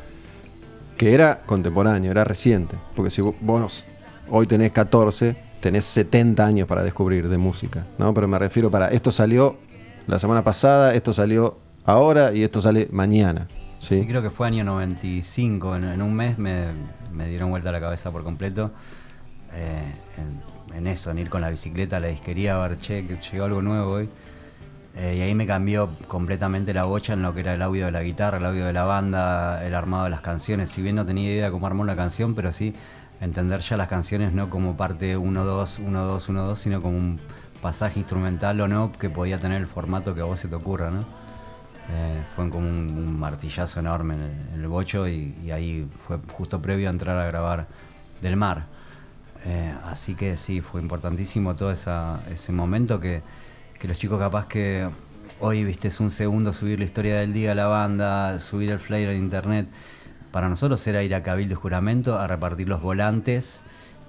que 0.97 1.13
era 1.13 1.41
contemporáneo, 1.45 2.09
era 2.09 2.23
reciente. 2.23 2.75
Porque 2.95 3.11
si 3.11 3.21
vo- 3.21 3.35
vos 3.39 3.85
hoy 4.31 4.47
tenés 4.47 4.71
14, 4.71 5.35
tenés 5.59 5.85
70 5.85 6.43
años 6.43 6.67
para 6.67 6.81
descubrir 6.81 7.29
de 7.29 7.37
música, 7.37 7.85
¿no? 7.99 8.15
Pero 8.15 8.27
me 8.27 8.39
refiero 8.39 8.71
para, 8.71 8.87
esto 8.87 9.11
salió 9.11 9.57
la 10.07 10.17
semana 10.17 10.43
pasada, 10.43 10.95
esto 10.95 11.13
salió 11.13 11.59
ahora 11.85 12.33
y 12.33 12.41
esto 12.41 12.61
sale 12.61 12.87
mañana. 12.91 13.47
¿Sí? 13.79 14.05
Creo 14.05 14.21
que 14.21 14.29
fue 14.29 14.47
año 14.47 14.63
95. 14.63 15.75
En, 15.77 15.83
en 15.85 16.01
un 16.01 16.13
mes 16.13 16.37
me, 16.37 16.67
me 17.11 17.27
dieron 17.27 17.49
vuelta 17.49 17.71
la 17.71 17.79
cabeza 17.79 18.11
por 18.11 18.23
completo. 18.23 18.71
eh, 19.53 19.95
en, 20.17 20.77
en 20.77 20.87
eso, 20.87 21.11
en 21.11 21.19
ir 21.19 21.29
con 21.29 21.41
la 21.41 21.49
bicicleta 21.49 21.97
a 21.97 21.99
la 22.01 22.07
disquería 22.09 22.55
a 22.63 22.67
ver, 22.67 22.79
che, 22.79 23.05
que 23.07 23.17
llegó 23.31 23.45
algo 23.45 23.61
nuevo 23.61 23.91
hoy. 23.93 24.09
Eh, 24.95 25.15
y 25.17 25.21
ahí 25.21 25.35
me 25.35 25.47
cambió 25.47 25.91
completamente 26.07 26.73
la 26.73 26.83
bocha 26.85 27.13
en 27.13 27.21
lo 27.23 27.33
que 27.33 27.41
era 27.41 27.53
el 27.55 27.61
audio 27.61 27.85
de 27.85 27.91
la 27.91 28.03
guitarra, 28.03 28.37
el 28.39 28.45
audio 28.45 28.65
de 28.65 28.73
la 28.73 28.83
banda, 28.85 29.65
el 29.65 29.75
armado 29.75 30.05
de 30.05 30.09
las 30.11 30.21
canciones. 30.21 30.71
Si 30.71 30.81
bien 30.81 30.95
no 30.95 31.05
tenía 31.05 31.31
idea 31.33 31.45
de 31.45 31.51
cómo 31.51 31.67
armar 31.67 31.83
una 31.83 31.95
canción, 31.95 32.35
pero 32.35 32.51
sí 32.53 32.75
entender 33.21 33.61
ya 33.61 33.77
las 33.77 33.87
canciones 33.89 34.33
no 34.33 34.49
como 34.49 34.77
parte 34.77 35.17
1-2, 35.17 35.79
1-2, 35.79 36.27
1-2, 36.29 36.55
sino 36.57 36.81
como 36.81 36.97
un 36.97 37.21
pasaje 37.61 37.99
instrumental 37.99 38.59
o 38.61 38.67
no 38.67 38.91
que 38.93 39.09
podía 39.09 39.39
tener 39.39 39.61
el 39.61 39.67
formato 39.67 40.15
que 40.15 40.21
a 40.21 40.25
vos 40.25 40.39
se 40.39 40.47
te 40.49 40.55
ocurra, 40.55 40.91
¿no? 40.91 41.05
Eh, 41.91 42.21
fue 42.35 42.47
como 42.49 42.67
un, 42.67 42.89
un 42.97 43.19
martillazo 43.19 43.79
enorme 43.79 44.13
en 44.15 44.21
el, 44.21 44.31
en 44.53 44.61
el 44.61 44.67
bocho 44.67 45.07
y, 45.07 45.33
y 45.43 45.51
ahí 45.51 45.87
fue 46.07 46.19
justo 46.33 46.61
previo 46.61 46.87
a 46.87 46.91
entrar 46.91 47.17
a 47.17 47.25
grabar 47.25 47.67
Del 48.21 48.35
Mar. 48.35 48.65
Eh, 49.45 49.73
así 49.85 50.13
que 50.15 50.37
sí, 50.37 50.61
fue 50.61 50.81
importantísimo 50.81 51.55
todo 51.55 51.71
esa- 51.71 52.19
ese 52.29 52.51
momento 52.51 52.99
que, 52.99 53.21
que 53.79 53.87
los 53.87 53.97
chicos 53.97 54.19
capaz 54.19 54.45
que 54.47 54.87
hoy, 55.39 55.63
viste, 55.63 55.89
un 55.99 56.11
segundo 56.11 56.53
subir 56.53 56.77
la 56.79 56.85
historia 56.85 57.17
del 57.19 57.33
día 57.33 57.53
a 57.53 57.55
la 57.55 57.67
banda, 57.67 58.39
subir 58.39 58.69
el 58.71 58.79
flyer 58.79 59.09
en 59.09 59.19
internet. 59.23 59.67
Para 60.31 60.47
nosotros 60.49 60.85
era 60.85 61.01
ir 61.01 61.15
a 61.15 61.23
Cabildo 61.23 61.55
Juramento 61.55 62.19
a 62.19 62.27
repartir 62.27 62.67
los 62.69 62.81
volantes 62.81 63.63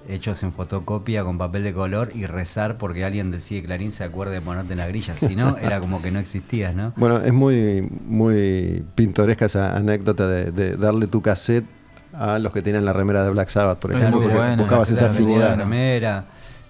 hechos 0.08 0.42
en 0.42 0.52
fotocopia 0.52 1.22
con 1.24 1.38
papel 1.38 1.62
de 1.64 1.72
color 1.72 2.10
y 2.14 2.26
rezar 2.26 2.78
porque 2.78 3.04
alguien 3.04 3.30
del 3.30 3.42
CIE 3.42 3.62
Clarín 3.62 3.92
se 3.92 4.02
acuerde 4.04 4.34
de 4.34 4.40
ponerte 4.40 4.72
en 4.72 4.78
la 4.78 4.86
grilla. 4.88 5.14
Si 5.16 5.36
no, 5.36 5.56
era 5.58 5.78
como 5.80 6.02
que 6.02 6.10
no 6.10 6.18
existías, 6.18 6.74
¿no? 6.74 6.92
Bueno, 6.96 7.18
es 7.18 7.32
muy, 7.32 7.86
muy 8.06 8.84
pintoresca 8.94 9.44
esa 9.46 9.76
anécdota 9.76 10.26
de, 10.28 10.50
de 10.52 10.72
darle 10.76 11.06
tu 11.06 11.22
cassette 11.22 11.64
a 12.12 12.38
los 12.38 12.52
que 12.52 12.60
tenían 12.62 12.84
la 12.84 12.92
remera 12.92 13.22
de 13.24 13.30
Black 13.30 13.48
Sabbath, 13.48 13.78
por 13.80 13.92
Es 13.92 13.98
ejemplo, 13.98 14.20
muy 14.20 14.28
porque 14.28 14.38
bueno, 14.42 14.62
buscabas 14.62 14.90
es 14.90 14.96
esa 14.98 15.10
afinidad. 15.10 15.56
remera. 15.56 16.24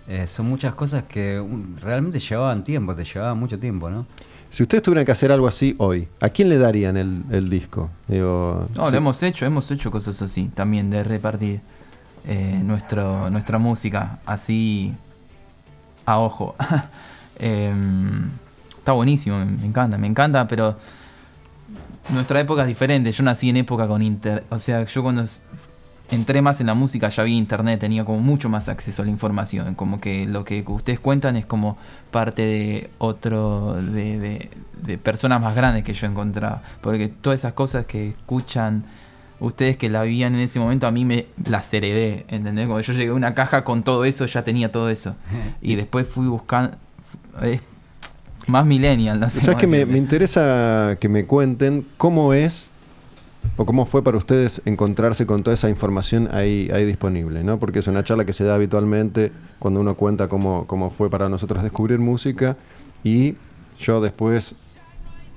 Eh, 0.09 0.27
son 0.27 0.47
muchas 0.47 0.75
cosas 0.75 1.05
que 1.05 1.43
realmente 1.81 2.19
llevaban 2.19 2.65
tiempo, 2.65 2.95
te 2.95 3.05
llevaban 3.05 3.39
mucho 3.39 3.59
tiempo, 3.59 3.89
¿no? 3.89 4.07
Si 4.51 4.65
ustedes 4.65 4.83
tuvieran 4.83 5.07
que 5.07 5.13
hacer 5.13 5.31
algo 5.31 5.47
así 5.47 5.77
hoy, 5.79 6.09
¿a 6.21 6.29
quién 6.29 6.49
le 6.49 6.59
darían 6.59 6.97
el, 6.97 7.23
el 7.31 7.49
disco? 7.49 7.91
Digo, 8.09 8.67
No, 8.75 8.87
sí. 8.87 8.91
lo 8.91 8.99
hemos 8.99 9.23
hecho, 9.23 9.47
hemos 9.47 9.71
hecho 9.71 9.91
cosas 9.93 10.21
así 10.21 10.51
también, 10.53 10.91
de 10.91 11.05
repartir 11.05 11.61
eh, 12.27 12.61
nuestra 12.63 13.59
música 13.59 14.19
así 14.27 14.95
a 16.07 16.19
ojo. 16.19 16.55
Em, 17.43 18.29
está 18.77 18.93
buenísimo, 18.93 19.39
me, 19.39 19.65
encanta, 19.65 19.97
me 19.97 20.07
encanta, 20.07 20.47
pero 20.47 20.77
nuestra 22.13 22.39
época 22.39 22.63
es 22.63 22.69
diferente. 22.69 23.11
Yo 23.13 23.23
nací 23.25 23.49
en 23.49 23.57
época 23.57 23.89
con 23.89 24.03
inter... 24.03 24.45
O 24.51 24.59
sea, 24.59 24.85
yo 24.85 25.03
cuando 25.03 25.25
entré 26.11 26.43
más 26.43 26.61
en 26.61 26.67
la 26.67 26.75
música 26.75 27.09
ya 27.09 27.23
había 27.23 27.37
internet, 27.37 27.81
tenía 27.81 28.05
como 28.05 28.19
mucho 28.19 28.51
más 28.51 28.69
acceso 28.69 29.01
a 29.01 29.07
la 29.07 29.11
información. 29.11 29.75
Como 29.75 30.03
que 30.03 30.27
lo 30.27 30.45
que 30.45 30.63
ustedes 30.67 31.01
cuentan 31.01 31.37
es 31.37 31.47
como 31.47 31.79
parte 32.11 32.43
de 32.43 32.91
otro... 32.99 33.77
de 33.81 34.99
personas 35.03 35.41
más 35.41 35.57
grandes 35.57 35.83
que 35.83 35.95
yo 35.95 36.07
encontraba. 36.07 36.63
Porque 36.83 37.09
todas 37.09 37.39
esas 37.39 37.55
cosas 37.55 37.87
que 37.87 38.11
escuchan 38.11 38.85
ustedes 39.41 39.77
que 39.77 39.89
la 39.89 40.03
vivían 40.03 40.35
en 40.35 40.41
ese 40.41 40.61
momento, 40.61 40.87
a 40.87 40.91
mí 40.91 41.05
me 41.05 41.27
las 41.49 41.73
heredé, 41.73 42.27
¿entendés? 42.29 42.67
Cuando 42.67 42.83
yo 42.83 42.93
llegué 42.93 43.11
a 43.11 43.15
una 43.15 43.35
caja 43.35 43.65
con 43.65 43.83
todo 43.83 44.05
eso, 44.05 44.27
ya 44.27 44.45
tenía 44.45 44.71
todo 44.71 44.89
eso. 44.89 45.17
Y 45.63 45.75
después 45.75 46.07
fui 46.07 46.27
buscando... 46.27 46.77
Es 47.43 47.61
más 48.47 48.67
millennial, 48.67 49.21
no 49.21 49.29
sé. 49.29 49.41
¿Sabes 49.41 49.57
que 49.57 49.67
me, 49.67 49.87
me 49.87 49.99
interesa 49.99 50.97
que 51.01 51.09
me 51.09 51.25
cuenten 51.25 51.87
cómo 51.97 52.35
es 52.35 52.71
o 53.57 53.65
cómo 53.65 53.87
fue 53.87 54.03
para 54.03 54.17
ustedes 54.17 54.61
encontrarse 54.65 55.27
con 55.27 55.43
toda 55.43 55.55
esa 55.55 55.69
información 55.69 56.29
ahí, 56.33 56.69
ahí 56.73 56.85
disponible? 56.85 57.45
¿no? 57.45 57.59
Porque 57.59 57.79
es 57.79 57.87
una 57.87 58.03
charla 58.03 58.25
que 58.25 58.33
se 58.33 58.45
da 58.45 58.55
habitualmente 58.55 59.33
cuando 59.59 59.81
uno 59.81 59.95
cuenta 59.95 60.29
cómo, 60.29 60.67
cómo 60.67 60.91
fue 60.91 61.09
para 61.11 61.29
nosotros 61.29 61.63
descubrir 61.63 61.99
música 61.99 62.57
y 63.05 63.37
yo 63.79 64.01
después 64.01 64.57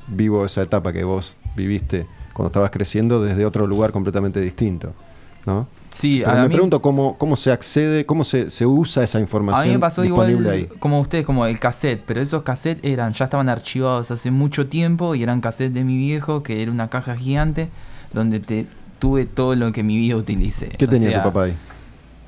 vivo 0.07 0.45
esa 0.45 0.61
etapa 0.63 0.91
que 0.91 1.03
vos 1.03 1.35
viviste 1.55 2.07
cuando 2.33 2.47
estabas 2.47 2.71
creciendo 2.71 3.21
desde 3.21 3.45
otro 3.45 3.65
lugar 3.67 3.91
completamente 3.91 4.39
distinto. 4.41 4.93
¿no? 5.45 5.67
Sí, 5.89 6.21
Pero 6.23 6.31
a 6.31 6.41
me 6.41 6.47
mí- 6.47 6.53
pregunto 6.53 6.81
cómo, 6.81 7.17
cómo 7.17 7.35
se 7.35 7.51
accede, 7.51 8.05
cómo 8.05 8.23
se, 8.23 8.49
se 8.49 8.65
usa 8.65 9.03
esa 9.03 9.17
A 9.17 9.21
información 9.21 9.67
mí 9.67 9.73
me 9.73 9.79
pasó 9.79 10.03
igual 10.05 10.27
disponible 10.27 10.55
ahí. 10.55 10.65
como 10.79 10.99
ustedes, 11.01 11.25
como 11.25 11.45
el 11.45 11.59
cassette, 11.59 12.01
pero 12.05 12.21
esos 12.21 12.43
cassettes 12.43 12.83
eran, 12.89 13.11
ya 13.13 13.25
estaban 13.25 13.49
archivados 13.49 14.09
hace 14.09 14.31
mucho 14.31 14.67
tiempo 14.67 15.15
y 15.15 15.21
eran 15.21 15.41
cassettes 15.41 15.73
de 15.73 15.83
mi 15.83 15.97
viejo, 15.97 16.41
que 16.43 16.63
era 16.63 16.71
una 16.71 16.89
caja 16.89 17.15
gigante 17.17 17.69
donde 18.13 18.39
te 18.39 18.65
tuve 18.99 19.25
todo 19.25 19.53
lo 19.55 19.71
que 19.73 19.83
mi 19.83 19.97
vida 19.97 20.15
utilicé. 20.15 20.69
¿Qué 20.69 20.85
O 20.85 20.89
tenía 20.89 21.09
sea, 21.09 21.23
tu 21.23 21.29
papá 21.29 21.43
ahí? 21.43 21.53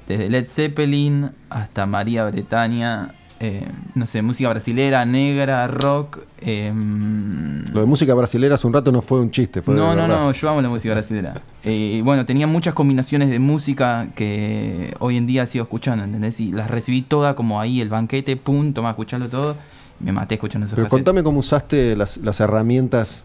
Desde 0.09 0.29
Led 0.29 0.47
Zeppelin 0.47 1.31
hasta 1.49 1.85
María 1.85 2.25
Bretaña, 2.29 3.15
eh, 3.39 3.67
no 3.95 4.05
sé, 4.07 4.21
música 4.21 4.49
brasilera, 4.49 5.03
negra, 5.05 5.67
rock. 5.67 6.19
em, 6.41 7.65
Lo 7.73 7.81
de 7.81 7.86
música 7.86 8.13
brasilera 8.13 8.55
hace 8.55 8.65
un 8.67 8.73
rato 8.73 8.91
no 8.91 9.01
fue 9.01 9.19
un 9.19 9.29
chiste, 9.31 9.61
fue 9.61 9.75
no, 9.75 9.93
no, 9.95 10.07
no, 10.07 10.31
yo 10.31 10.49
amo 10.49 10.61
la 10.61 10.69
música 10.69 10.93
brasileña. 10.93 11.41
Eh, 11.63 12.01
bueno, 12.03 12.25
tenía 12.25 12.47
muchas 12.47 12.73
combinaciones 12.73 13.29
de 13.29 13.39
música 13.39 14.07
que 14.15 14.95
hoy 14.99 15.17
en 15.17 15.27
día 15.27 15.45
sigo 15.45 15.63
escuchando, 15.63 16.03
¿entendés? 16.05 16.39
Y 16.39 16.51
las 16.51 16.69
recibí 16.71 17.01
todas 17.01 17.36
como 17.36 17.59
ahí, 17.59 17.81
el 17.81 17.89
banquete, 17.89 18.38
pum, 18.38 18.73
toma, 18.73 18.91
escuchando 18.91 19.27
todo. 19.29 19.55
Me 19.99 20.11
maté 20.11 20.36
escuchando 20.36 20.65
esos 20.65 20.75
Pero 20.75 20.86
cassettes. 20.88 21.03
contame 21.05 21.23
cómo 21.23 21.39
usaste 21.39 21.95
las, 21.95 22.17
las 22.17 22.39
herramientas 22.41 23.23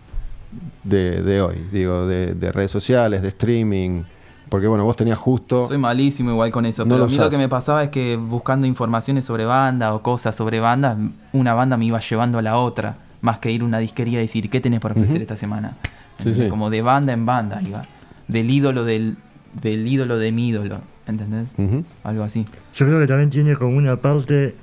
de, 0.85 1.23
de 1.23 1.41
hoy, 1.43 1.57
digo, 1.73 2.07
de, 2.07 2.35
de 2.35 2.53
redes 2.53 2.71
sociales, 2.71 3.23
de 3.23 3.29
streaming, 3.29 4.03
porque 4.51 4.67
bueno, 4.67 4.85
vos 4.85 4.97
tenías 4.97 5.17
justo... 5.17 5.67
Soy 5.67 5.79
malísimo 5.79 6.33
igual 6.33 6.51
con 6.51 6.67
eso, 6.67 6.85
No 6.85 6.91
pero 6.91 6.99
lo 6.99 7.05
a 7.05 7.09
mí 7.09 7.17
lo 7.17 7.31
que 7.31 7.39
me 7.39 7.49
pasaba 7.49 7.85
es 7.85 7.91
que 7.91 8.17
buscando 8.17 8.67
informaciones 8.67 9.25
sobre 9.25 9.45
banda 9.45 9.95
o 9.95 10.03
cosas 10.03 10.35
sobre 10.35 10.59
bandas, 10.59 10.99
una 11.33 11.55
banda 11.55 11.77
me 11.77 11.85
iba 11.87 12.01
llevando 12.01 12.37
a 12.39 12.43
la 12.43 12.57
otra, 12.59 12.97
más 13.21 13.39
que 13.39 13.53
ir 13.53 13.63
a 13.63 13.65
una 13.65 13.79
disquería 13.79 14.19
y 14.19 14.23
decir, 14.23 14.51
¿qué 14.51 14.61
tenés 14.61 14.81
para 14.81 14.95
ofrecer 14.95 15.23
esta 15.23 15.37
semana? 15.37 15.77
Sí. 16.19 16.49
Como 16.49 16.69
de 16.69 16.83
banda 16.83 17.13
en 17.13 17.25
banda 17.25 17.63
iba, 17.65 17.85
del 18.27 18.51
ídolo 18.51 18.85
del, 18.85 19.17
del 19.63 19.87
ídolo 19.87 20.19
de 20.19 20.33
mi 20.33 20.49
ídolo, 20.49 20.81
¿entendés? 21.07 21.55
Algo 22.03 22.25
así. 22.25 22.45
Yo 22.75 22.87
creo 22.87 22.99
que 22.99 23.07
también 23.07 23.31
tiene 23.31 23.55
como 23.55 23.77
una 23.77 23.97
parte 23.97 24.57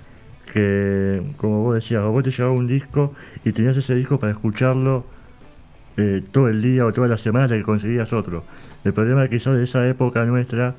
que, 0.51 1.23
como 1.37 1.63
vos 1.63 1.75
decías, 1.75 2.03
vos 2.03 2.23
te 2.23 2.31
llegaba 2.31 2.51
un 2.51 2.67
disco 2.67 3.13
y 3.45 3.53
tenías 3.53 3.77
ese 3.77 3.95
disco 3.95 4.19
para 4.19 4.33
escucharlo 4.33 5.05
eh, 5.95 6.23
todo 6.29 6.49
el 6.49 6.61
día 6.61 6.85
o 6.85 6.91
toda 6.91 7.07
la 7.07 7.17
semana 7.17 7.45
hasta 7.45 7.55
que 7.55 7.63
conseguías 7.63 8.11
otro. 8.11 8.43
El 8.87 8.93
problema 8.93 9.27
quizás 9.27 9.55
de 9.57 9.63
esa 9.65 9.85
época 9.87 10.23
nuestra 10.25 10.75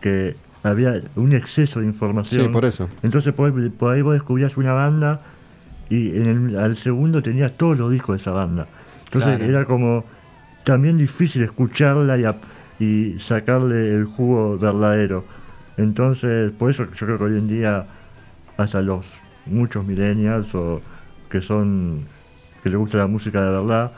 que 0.00 0.34
había 0.62 1.00
un 1.16 1.32
exceso 1.32 1.80
de 1.80 1.86
información. 1.86 2.46
Sí, 2.46 2.48
por 2.52 2.64
eso. 2.64 2.88
Entonces 3.02 3.32
por, 3.34 3.52
ahí- 3.52 3.68
por 3.68 3.92
ahí 3.94 4.00
vos 4.02 4.14
descubrías 4.14 4.56
una 4.56 4.72
banda 4.72 5.20
y 5.90 6.16
en 6.16 6.26
el, 6.50 6.58
al 6.58 6.76
segundo 6.76 7.20
tenías 7.22 7.52
todos 7.56 7.78
los 7.78 7.92
discos 7.92 8.14
de 8.14 8.16
esa 8.18 8.30
banda. 8.32 8.66
Entonces 9.04 9.36
Claro. 9.36 9.44
era 9.44 9.64
como 9.66 10.04
también 10.64 10.96
difícil 10.96 11.42
escucharla 11.42 12.16
y, 12.80 13.16
sacarle 13.18 13.94
el 13.94 14.06
jugo 14.06 14.58
verdadero. 14.58 15.24
Entonces, 15.76 16.50
por 16.52 16.70
eso 16.70 16.84
yo 16.94 17.06
creo 17.06 17.18
que 17.18 17.24
hoy 17.24 17.38
en 17.38 17.48
día 17.48 17.86
hasta 18.56 18.80
los 18.82 19.06
muchos 19.46 19.84
millennials 19.86 20.54
o 20.54 20.80
que 21.28 21.40
son 21.42 22.04
que 22.62 22.68
les 22.70 22.78
gusta 22.78 22.98
la 22.98 23.06
música 23.08 23.42
de 23.42 23.50
verdad 23.50 23.92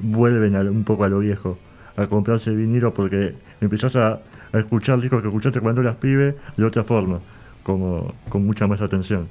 vuelven 0.00 0.56
a- 0.56 0.60
un 0.60 0.84
poco 0.84 1.04
a 1.04 1.08
lo 1.08 1.20
viejo, 1.20 1.58
a 1.98 2.06
comprarse 2.06 2.54
vinilo 2.54 2.94
porque 2.94 3.34
empezás 3.60 3.96
a, 3.96 4.20
a 4.52 4.58
escuchar 4.58 5.00
discos 5.00 5.20
que 5.20 5.28
escuchaste 5.28 5.60
cuando 5.60 5.80
eras 5.80 5.96
pibe 5.96 6.36
de 6.56 6.64
otra 6.64 6.84
forma, 6.84 7.18
como 7.62 8.14
con 8.28 8.46
mucha 8.46 8.66
más 8.66 8.80
atención. 8.80 9.28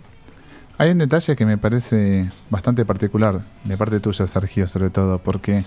Hay 0.78 0.92
un 0.92 1.00
detalle 1.00 1.36
que 1.36 1.46
me 1.46 1.58
parece 1.58 2.30
bastante 2.50 2.86
particular 2.86 3.42
de 3.64 3.78
parte 3.78 4.00
tuya, 4.00 4.28
Sergio, 4.28 4.68
sobre 4.68 4.90
todo, 4.90 5.18
porque 5.18 5.64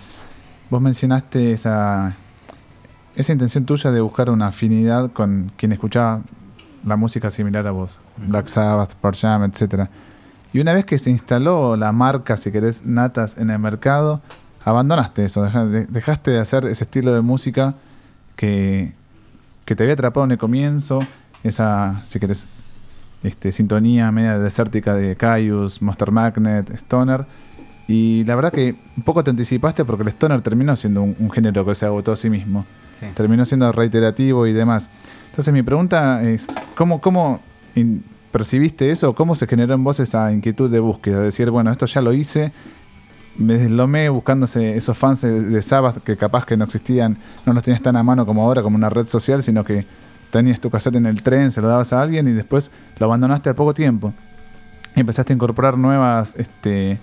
vos 0.69 0.81
mencionaste 0.81 1.53
esa, 1.53 2.15
esa 3.17 3.33
intención 3.33 3.65
tuya 3.65 3.91
de 3.91 4.01
buscar 4.01 4.31
una 4.31 4.49
afinidad 4.49 5.11
con 5.11 5.51
quien 5.57 5.73
escuchaba 5.73 6.21
la 6.85 6.97
música 6.97 7.31
similar 7.31 7.67
a 7.67 7.73
vos, 7.73 7.99
Black 8.19 8.47
Sabbath, 8.47 8.95
Pearl 8.95 9.17
Jam, 9.17 9.45
etc. 9.45 9.89
Y 10.53 10.61
una 10.61 10.75
vez 10.75 10.85
que 10.85 10.99
se 10.99 11.11
instaló 11.11 11.77
la 11.77 11.93
marca, 11.93 12.37
si 12.37 12.53
querés, 12.53 12.85
Natas 12.85 13.37
en 13.37 13.51
el 13.51 13.59
mercado, 13.59 14.21
abandonaste 14.65 15.25
eso, 15.25 15.43
deja- 15.43 15.67
de- 15.67 15.87
dejaste 15.87 16.31
de 16.33 16.39
hacer 16.41 16.67
ese 16.67 16.85
estilo 16.85 17.13
de 17.15 17.21
música 17.23 17.75
que, 18.37 18.93
que 19.65 19.75
te 19.77 19.83
había 19.83 19.95
atrapado 19.95 20.25
en 20.25 20.33
el 20.33 20.39
comienzo, 20.39 20.99
esa, 21.45 22.01
si 22.05 22.19
querés, 22.21 22.47
este, 23.23 23.53
sintonía 23.53 24.11
media 24.13 24.39
desértica 24.39 24.95
de 24.95 25.17
Caius, 25.17 25.83
Monster 25.83 26.11
Magnet, 26.11 26.71
Stoner. 26.71 27.27
Y 27.89 28.25
la 28.25 28.37
verdad 28.37 28.53
que 28.53 28.77
un 28.97 29.03
poco 29.03 29.25
te 29.25 29.31
anticipaste 29.31 29.85
porque 29.85 30.03
el 30.05 30.09
Stoner 30.11 30.41
terminó 30.43 30.77
siendo 30.77 31.03
un, 31.03 31.17
un 31.19 31.31
género 31.31 31.65
que 31.67 31.75
se 31.75 31.87
agotó 31.87 32.13
a 32.13 32.17
sí 32.17 32.31
mismo. 32.31 32.65
Sí. 32.93 33.07
Terminó 33.15 33.45
siendo 33.45 33.71
reiterativo 33.73 34.47
y 34.47 34.53
demás. 34.53 34.89
Entonces 35.31 35.53
mi 35.53 35.63
pregunta 35.63 36.23
es, 36.23 36.47
¿cómo, 36.77 37.01
cómo 37.01 37.41
percibiste 38.31 38.91
eso? 38.91 39.15
¿Cómo 39.15 39.35
se 39.35 39.47
generó 39.47 39.75
en 39.75 39.83
vos 39.85 39.99
esa 40.01 40.33
inquietud 40.33 40.71
de 40.71 40.79
búsqueda? 40.81 41.19
De 41.19 41.25
decir, 41.25 41.51
bueno, 41.51 41.71
esto 41.73 41.87
ya 41.87 42.01
lo 42.01 42.13
hice, 42.13 42.53
me 43.41 43.57
deslomé 43.57 44.09
buscándose 44.09 44.77
esos 44.77 44.97
fans 44.97 45.23
de, 45.23 45.41
de 45.41 45.63
Sabbath 45.63 45.99
que 46.03 46.17
capaz 46.17 46.45
que 46.45 46.57
no 46.57 46.65
existían, 46.65 47.19
no 47.47 47.53
los 47.53 47.63
tenías 47.63 47.83
tan 47.83 47.97
a 47.97 48.03
mano 48.03 48.27
como 48.27 48.43
ahora, 48.43 48.63
como 48.63 48.77
una 48.77 48.91
red 48.91 49.07
social, 49.07 49.43
sino 49.43 49.65
que 49.65 49.87
tenías 50.31 50.61
tu 50.61 50.71
cassette 50.71 50.97
en 50.97 51.07
el 51.07 51.23
tren, 51.23 51.51
se 51.51 51.61
lo 51.61 51.69
dabas 51.69 51.93
a 51.93 52.01
alguien 52.01 52.29
y 52.29 52.33
después 52.33 52.71
lo 52.99 53.07
abandonaste 53.07 53.49
al 53.49 53.55
poco 53.55 53.75
tiempo. 53.75 54.13
Y 54.95 55.01
empezaste 55.01 55.33
a 55.33 55.35
incorporar 55.35 55.79
nuevas, 55.79 56.35
este, 56.37 56.99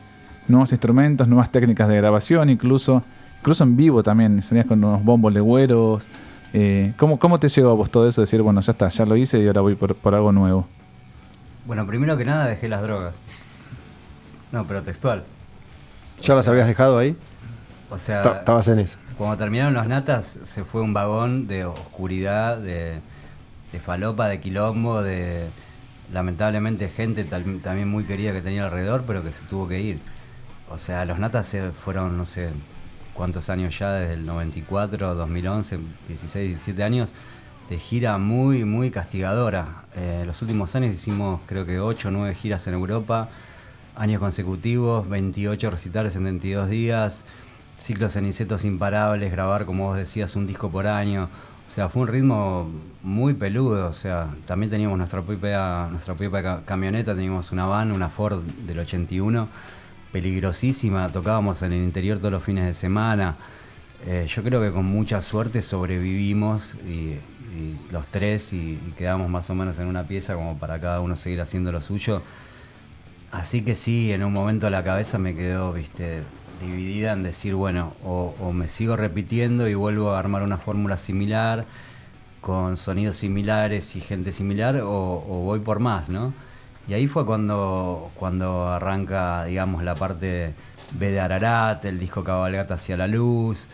nuevos 0.48 0.72
instrumentos, 0.72 1.28
nuevas 1.28 1.52
técnicas 1.52 1.88
de 1.88 1.98
grabación, 1.98 2.50
incluso, 2.50 3.04
incluso 3.40 3.64
en 3.64 3.76
vivo 3.76 4.04
también, 4.04 4.42
salías 4.44 4.66
con 4.66 4.84
unos 4.84 5.04
bombos 5.04 5.34
legüeros. 5.34 6.06
Eh, 6.54 6.94
¿cómo, 6.98 7.20
¿Cómo 7.20 7.40
te 7.40 7.50
llegó 7.50 7.72
a 7.72 7.74
vos 7.74 7.90
todo 7.90 8.08
eso? 8.08 8.22
Decir, 8.22 8.42
bueno, 8.42 8.62
ya 8.62 8.72
está, 8.72 8.90
ya 8.90 9.06
lo 9.06 9.16
hice 9.16 9.40
y 9.40 9.48
ahora 9.48 9.62
voy 9.62 9.76
por, 9.76 9.96
por 9.96 10.16
algo 10.16 10.32
nuevo. 10.32 10.68
Bueno, 11.66 11.86
primero 11.86 12.16
que 12.16 12.26
nada 12.26 12.46
dejé 12.48 12.70
las 12.70 12.82
drogas. 12.82 13.16
No, 14.52 14.66
pero 14.66 14.82
textual. 14.82 15.24
¿Ya 16.22 16.36
las 16.36 16.48
habías 16.48 16.68
dejado 16.68 16.98
ahí? 16.98 17.16
O 17.90 17.98
sea, 17.98 18.22
Ta- 18.22 18.40
Estabas 18.40 18.68
en 18.68 18.80
eso. 18.80 18.98
cuando 19.18 19.38
terminaron 19.38 19.74
los 19.74 19.88
natas 19.88 20.38
se 20.44 20.64
fue 20.66 20.82
un 20.82 20.94
vagón 20.94 21.48
de 21.48 21.66
oscuridad, 21.66 22.58
de, 22.58 23.00
de 23.72 23.80
falopa, 23.80 24.28
de 24.28 24.40
quilombo, 24.40 25.02
de 25.02 25.48
lamentablemente 26.12 26.90
gente 26.90 27.24
tal- 27.24 27.60
también 27.62 27.88
muy 27.90 28.04
querida 28.06 28.32
que 28.34 28.42
tenía 28.42 28.66
alrededor, 28.66 29.04
pero 29.08 29.24
que 29.24 29.32
se 29.32 29.42
tuvo 29.44 29.68
que 29.68 29.80
ir. 29.80 30.00
O 30.70 30.78
sea, 30.78 31.06
los 31.06 31.20
natas 31.20 31.46
se 31.48 31.72
fueron, 31.72 32.18
no 32.18 32.26
sé 32.26 32.50
cuántos 33.14 33.50
años 33.50 33.78
ya, 33.80 33.92
desde 33.94 34.14
el 34.16 34.26
94, 34.26 35.16
2011, 35.16 35.80
16, 36.08 36.48
17 36.50 36.84
años, 36.84 37.10
de 37.70 37.80
gira 37.80 38.18
muy, 38.18 38.64
muy 38.66 38.92
castigadora. 38.92 39.84
Eh, 39.96 40.24
los 40.26 40.42
últimos 40.42 40.76
años 40.76 40.94
hicimos 40.94 41.40
creo 41.46 41.66
que 41.66 41.80
8 41.80 42.10
o 42.10 42.12
9 42.12 42.36
giras 42.36 42.68
en 42.68 42.74
Europa, 42.74 43.30
años 43.98 44.20
consecutivos, 44.20 45.08
28 45.10 45.70
recitales 45.72 46.16
en 46.16 46.24
22 46.24 46.70
días, 46.70 47.26
ciclos 47.80 48.16
en 48.16 48.26
insetos 48.28 48.64
imparables, 48.64 49.32
grabar, 49.32 49.66
como 49.66 49.88
vos 49.88 49.98
decías, 49.98 50.36
un 50.36 50.48
disco 50.48 50.70
por 50.70 50.88
año. 50.88 51.28
O 51.68 51.70
sea, 51.70 51.90
fue 51.90 52.04
un 52.04 52.08
ritmo 52.08 52.70
muy 53.04 53.34
peludo. 53.34 53.88
O 53.90 53.94
sea, 53.94 54.30
también 54.46 54.70
teníamos 54.70 54.98
nuestra 54.98 55.22
propia, 55.22 55.88
nuestra 55.92 56.14
propia 56.16 56.42
ca- 56.42 56.62
camioneta, 56.66 57.14
teníamos 57.14 57.52
una 57.52 57.66
van, 57.66 57.92
una 57.92 58.08
Ford 58.10 58.42
del 58.66 58.80
81, 58.80 59.48
peligrosísima. 60.12 61.10
Tocábamos 61.10 61.62
en 61.64 61.74
el 61.74 61.84
interior 61.84 62.20
todos 62.20 62.32
los 62.32 62.44
fines 62.44 62.66
de 62.66 62.74
semana. 62.74 63.36
Eh, 64.06 64.28
yo 64.34 64.44
creo 64.44 64.62
que 64.62 64.72
con 64.72 64.86
mucha 64.86 65.22
suerte 65.22 65.62
sobrevivimos 65.62 66.76
y, 66.88 67.16
los 67.92 68.06
tres 68.08 68.54
y 68.54 68.78
quedamos 68.96 69.30
más 69.30 69.50
o 69.50 69.56
menos 69.56 69.80
en 69.80 69.88
una 69.88 70.04
pieza 70.04 70.36
como 70.36 70.60
para 70.60 70.80
cada 70.80 71.02
uno 71.02 71.16
seguir 71.16 71.42
haciendo 71.42 71.72
lo 71.72 71.82
suyo. 71.82 72.22
Así 73.32 73.62
que 73.62 73.76
sí, 73.76 74.14
en 74.14 74.24
un 74.24 74.32
momento 74.32 74.70
la 74.70 74.84
cabeza 74.84 75.18
me 75.18 75.36
quedó, 75.36 75.74
viste, 75.74 76.24
dividida 76.62 77.14
en 77.14 77.24
decir, 77.24 77.56
bueno, 77.56 77.94
o, 78.04 78.52
me 78.54 78.68
sigo 78.68 78.96
repitiendo 78.96 79.68
y 79.68 79.76
vuelvo 79.76 80.12
a 80.12 80.20
armar 80.20 80.44
una 80.44 80.58
fórmula 80.58 80.98
similar, 80.98 81.66
con 82.42 82.78
sonidos 82.78 83.18
similares 83.18 83.96
y 83.96 84.02
gente 84.02 84.32
similar, 84.32 84.80
o, 84.84 85.20
voy 85.46 85.60
por 85.60 85.80
más, 85.80 86.10
¿no? 86.10 86.34
Y 86.88 86.94
ahí 86.94 87.08
fue 87.08 87.26
cuando, 87.26 88.12
cuando 88.16 88.68
arranca, 88.70 89.44
digamos, 89.46 89.84
la 89.84 89.96
parte 89.96 90.54
B 90.94 91.12
de 91.12 91.20
Ararat, 91.20 91.84
el 91.84 92.00
disco 92.00 92.24
Cabalgata 92.24 92.76
hacia 92.76 92.96
la 92.96 93.08
luz. 93.08 93.68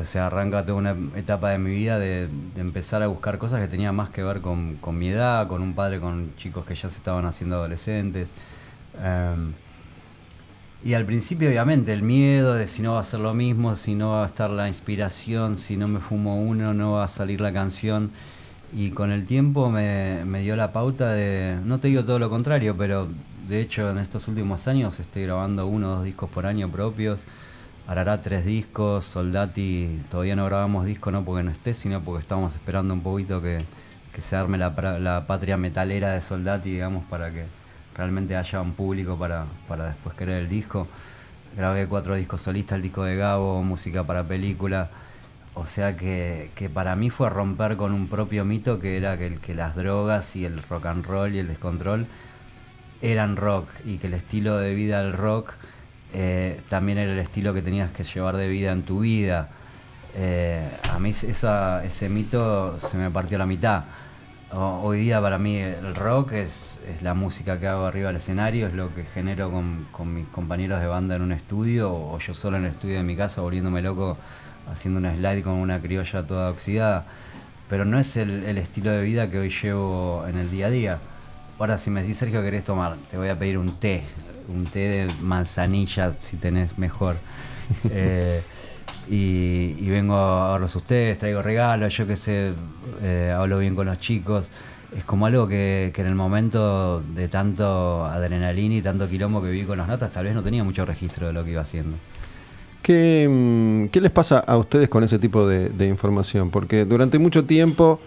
O 0.00 0.04
sea, 0.04 0.28
arranca 0.28 0.64
toda 0.64 0.78
una 0.78 0.96
etapa 1.16 1.50
de 1.50 1.58
mi 1.58 1.70
vida 1.74 1.98
de, 1.98 2.28
de 2.54 2.60
empezar 2.60 3.02
a 3.02 3.08
buscar 3.08 3.38
cosas 3.38 3.60
que 3.60 3.68
tenían 3.68 3.94
más 3.94 4.08
que 4.08 4.22
ver 4.22 4.40
con, 4.40 4.76
con 4.76 4.96
mi 4.96 5.08
edad, 5.08 5.48
con 5.48 5.62
un 5.62 5.74
padre 5.74 6.00
con 6.00 6.34
chicos 6.36 6.64
que 6.64 6.74
ya 6.74 6.88
se 6.88 6.96
estaban 6.96 7.26
haciendo 7.26 7.56
adolescentes. 7.56 8.30
Em, 9.02 9.52
y 10.84 10.92
al 10.92 11.06
principio, 11.06 11.48
obviamente, 11.48 11.94
el 11.94 12.02
miedo 12.02 12.54
de 12.54 12.66
si 12.66 12.82
no 12.82 12.94
va 12.94 13.00
a 13.00 13.04
ser 13.04 13.20
lo 13.20 13.32
mismo, 13.32 13.74
si 13.74 13.94
no 13.94 14.10
va 14.10 14.24
a 14.24 14.26
estar 14.26 14.50
la 14.50 14.68
inspiración, 14.68 15.56
si 15.56 15.78
no 15.78 15.88
me 15.88 15.98
fumo 15.98 16.36
uno, 16.42 16.74
no 16.74 16.92
va 16.92 17.04
a 17.04 17.08
salir 17.08 17.40
la 17.40 17.54
canción. 17.54 18.10
Y 18.76 18.90
con 18.90 19.10
el 19.10 19.24
tiempo 19.24 19.70
me, 19.70 20.24
dio 20.42 20.56
la 20.56 20.72
pauta 20.72 21.12
de, 21.12 21.58
no 21.64 21.80
te 21.80 21.88
digo 21.88 22.04
todo 22.04 22.18
lo 22.18 22.28
contrario, 22.28 22.76
pero 22.76 23.08
de 23.48 23.60
hecho 23.60 23.90
en 23.90 23.98
estos 23.98 24.28
últimos 24.28 24.68
años 24.68 25.00
estoy 25.00 25.22
grabando 25.24 25.66
uno 25.66 25.92
o 25.92 25.96
dos 25.96 26.04
discos 26.04 26.28
por 26.28 26.44
año 26.44 26.70
propios. 26.70 27.20
Arará 27.86 28.20
tres 28.20 28.44
discos, 28.44 29.04
Soldati 29.04 30.02
todavía 30.10 30.36
no 30.36 30.44
grabamos 30.46 30.86
disco, 30.86 31.10
no 31.10 31.24
porque 31.24 31.44
no 31.44 31.50
esté, 31.50 31.72
sino 31.72 32.02
porque 32.02 32.20
estamos 32.22 32.54
esperando 32.54 32.92
un 32.94 33.02
poquito 33.02 33.40
que, 33.40 33.64
que 34.12 34.20
se 34.20 34.36
arme 34.36 34.58
la, 34.58 34.70
la 34.98 35.26
patria 35.26 35.56
metalera 35.56 36.12
de 36.12 36.20
Soldati, 36.20 36.70
digamos, 36.70 37.04
para 37.04 37.30
que 37.30 37.44
realmente 37.96 38.36
haya 38.36 38.60
un 38.60 38.72
público 38.72 39.16
para, 39.18 39.46
para 39.68 39.86
después 39.86 40.14
querer 40.14 40.42
el 40.42 40.48
disco. 40.48 40.88
Grabé 41.56 41.86
cuatro 41.86 42.16
discos 42.16 42.42
solistas, 42.42 42.76
el 42.76 42.82
disco 42.82 43.04
de 43.04 43.16
Gabo, 43.16 43.62
música 43.62 44.04
para 44.04 44.24
película. 44.24 44.90
O 45.54 45.66
sea 45.66 45.96
que, 45.96 46.50
que 46.56 46.68
para 46.68 46.96
mí 46.96 47.10
fue 47.10 47.30
romper 47.30 47.76
con 47.76 47.92
un 47.92 48.08
propio 48.08 48.44
mito 48.44 48.80
que 48.80 48.96
era 48.96 49.16
que, 49.16 49.36
que 49.36 49.54
las 49.54 49.76
drogas 49.76 50.34
y 50.34 50.44
el 50.44 50.60
rock 50.62 50.86
and 50.86 51.06
roll 51.06 51.34
y 51.34 51.38
el 51.38 51.46
descontrol 51.46 52.06
eran 53.02 53.36
rock 53.36 53.68
y 53.84 53.98
que 53.98 54.08
el 54.08 54.14
estilo 54.14 54.58
de 54.58 54.74
vida 54.74 55.02
del 55.02 55.12
rock 55.12 55.52
eh, 56.12 56.60
también 56.68 56.98
era 56.98 57.12
el 57.12 57.18
estilo 57.18 57.52
que 57.52 57.60
tenías 57.60 57.90
que 57.90 58.04
llevar 58.04 58.36
de 58.36 58.48
vida 58.48 58.72
en 58.72 58.82
tu 58.82 59.00
vida. 59.00 59.48
Eh, 60.16 60.68
a 60.90 60.98
mí 60.98 61.10
ese 61.10 62.08
mito 62.08 62.78
se 62.78 62.96
me 62.96 63.10
partió 63.10 63.36
a 63.36 63.40
la 63.40 63.46
mitad. 63.46 63.84
Hoy 64.56 65.00
día 65.00 65.20
para 65.20 65.36
mí 65.36 65.56
el 65.56 65.96
rock 65.96 66.32
es, 66.34 66.78
es 66.86 67.02
la 67.02 67.14
música 67.14 67.58
que 67.58 67.66
hago 67.66 67.86
arriba 67.86 68.08
del 68.08 68.18
escenario, 68.18 68.68
es 68.68 68.74
lo 68.74 68.94
que 68.94 69.04
genero 69.04 69.50
con, 69.50 69.88
con 69.90 70.14
mis 70.14 70.28
compañeros 70.28 70.80
de 70.80 70.86
banda 70.86 71.16
en 71.16 71.22
un 71.22 71.32
estudio 71.32 71.92
o 71.92 72.16
yo 72.20 72.34
solo 72.34 72.58
en 72.58 72.66
el 72.66 72.70
estudio 72.70 72.98
de 72.98 73.02
mi 73.02 73.16
casa 73.16 73.40
volviéndome 73.40 73.82
loco 73.82 74.16
haciendo 74.70 75.00
una 75.00 75.12
slide 75.16 75.42
con 75.42 75.54
una 75.54 75.80
criolla 75.80 76.24
toda 76.24 76.50
oxidada. 76.50 77.04
Pero 77.68 77.84
no 77.84 77.98
es 77.98 78.16
el, 78.16 78.44
el 78.44 78.58
estilo 78.58 78.92
de 78.92 79.02
vida 79.02 79.28
que 79.28 79.40
hoy 79.40 79.50
llevo 79.50 80.24
en 80.28 80.38
el 80.38 80.48
día 80.52 80.66
a 80.66 80.70
día. 80.70 80.98
Ahora 81.58 81.76
si 81.76 81.90
me 81.90 82.02
decís 82.02 82.18
Sergio 82.18 82.40
querés 82.40 82.62
tomar, 82.62 82.96
te 83.10 83.18
voy 83.18 83.30
a 83.30 83.36
pedir 83.36 83.58
un 83.58 83.80
té, 83.80 84.04
un 84.46 84.66
té 84.66 84.78
de 84.78 85.12
manzanilla 85.20 86.14
si 86.20 86.36
tenés 86.36 86.78
mejor. 86.78 87.16
Eh, 87.90 88.42
y, 89.08 89.88
vengo 89.88 90.16
a 90.16 90.52
verlos 90.52 90.74
ustedes, 90.76 91.18
traigo 91.18 91.42
regalos, 91.42 91.96
yo 91.96 92.06
qué 92.06 92.16
sé, 92.16 92.52
eh, 93.02 93.34
hablo 93.36 93.58
bien 93.58 93.74
con 93.74 93.86
los 93.86 93.98
chicos. 93.98 94.50
Es 94.96 95.04
como 95.04 95.26
algo 95.26 95.48
que, 95.48 95.90
que 95.94 96.02
en 96.02 96.06
el 96.06 96.14
momento 96.14 97.00
de 97.00 97.28
tanto 97.28 98.04
adrenalina 98.04 98.76
y 98.76 98.82
tanto 98.82 99.08
quilombo 99.08 99.42
que 99.42 99.48
viví 99.48 99.66
con 99.66 99.78
los 99.78 99.88
natas, 99.88 100.12
tal 100.12 100.24
vez 100.24 100.34
no 100.34 100.42
tenía 100.42 100.62
mucho 100.62 100.84
registro 100.84 101.26
de 101.26 101.32
lo 101.32 101.44
que 101.44 101.50
iba 101.50 101.62
haciendo. 101.62 101.96
¿Qué, 102.82 103.26
mm, 103.28 103.98
les 103.98 104.12
pasa 104.12 104.38
a 104.40 104.56
ustedes 104.58 104.88
con 104.88 105.02
ese 105.02 105.18
tipo 105.18 105.48
de, 105.48 105.86
información? 105.86 106.50
Porque 106.50 106.84
durante 106.84 107.18
mucho 107.18 107.44
tiempo 107.44 107.98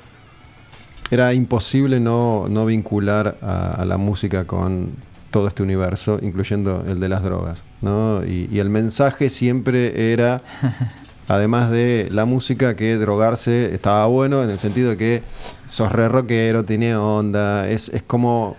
era 1.09 1.33
imposible 1.33 1.99
no, 1.99 2.45
no 2.47 2.65
vincular 2.65 3.37
a 3.41 3.83
la 3.85 3.97
música 3.97 4.45
con 4.45 4.91
todo 5.31 5.47
este 5.47 5.63
universo, 5.63 6.19
incluyendo 6.21 6.83
el 6.87 6.99
de 6.99 7.09
las 7.09 7.23
drogas. 7.23 7.63
¿No? 7.81 8.23
Y, 8.25 8.49
y 8.51 8.59
el 8.59 8.69
mensaje 8.69 9.29
siempre 9.29 10.11
era, 10.13 10.41
además 11.27 11.71
de 11.71 12.09
la 12.11 12.25
música, 12.25 12.75
que 12.75 12.95
drogarse 12.95 13.73
estaba 13.73 14.05
bueno 14.07 14.43
en 14.43 14.49
el 14.49 14.59
sentido 14.59 14.89
de 14.91 14.97
que 14.97 15.23
sos 15.65 15.91
re 15.91 16.07
rockero, 16.09 16.63
tiene 16.65 16.95
onda, 16.95 17.67
es, 17.69 17.89
es 17.89 18.03
como 18.03 18.55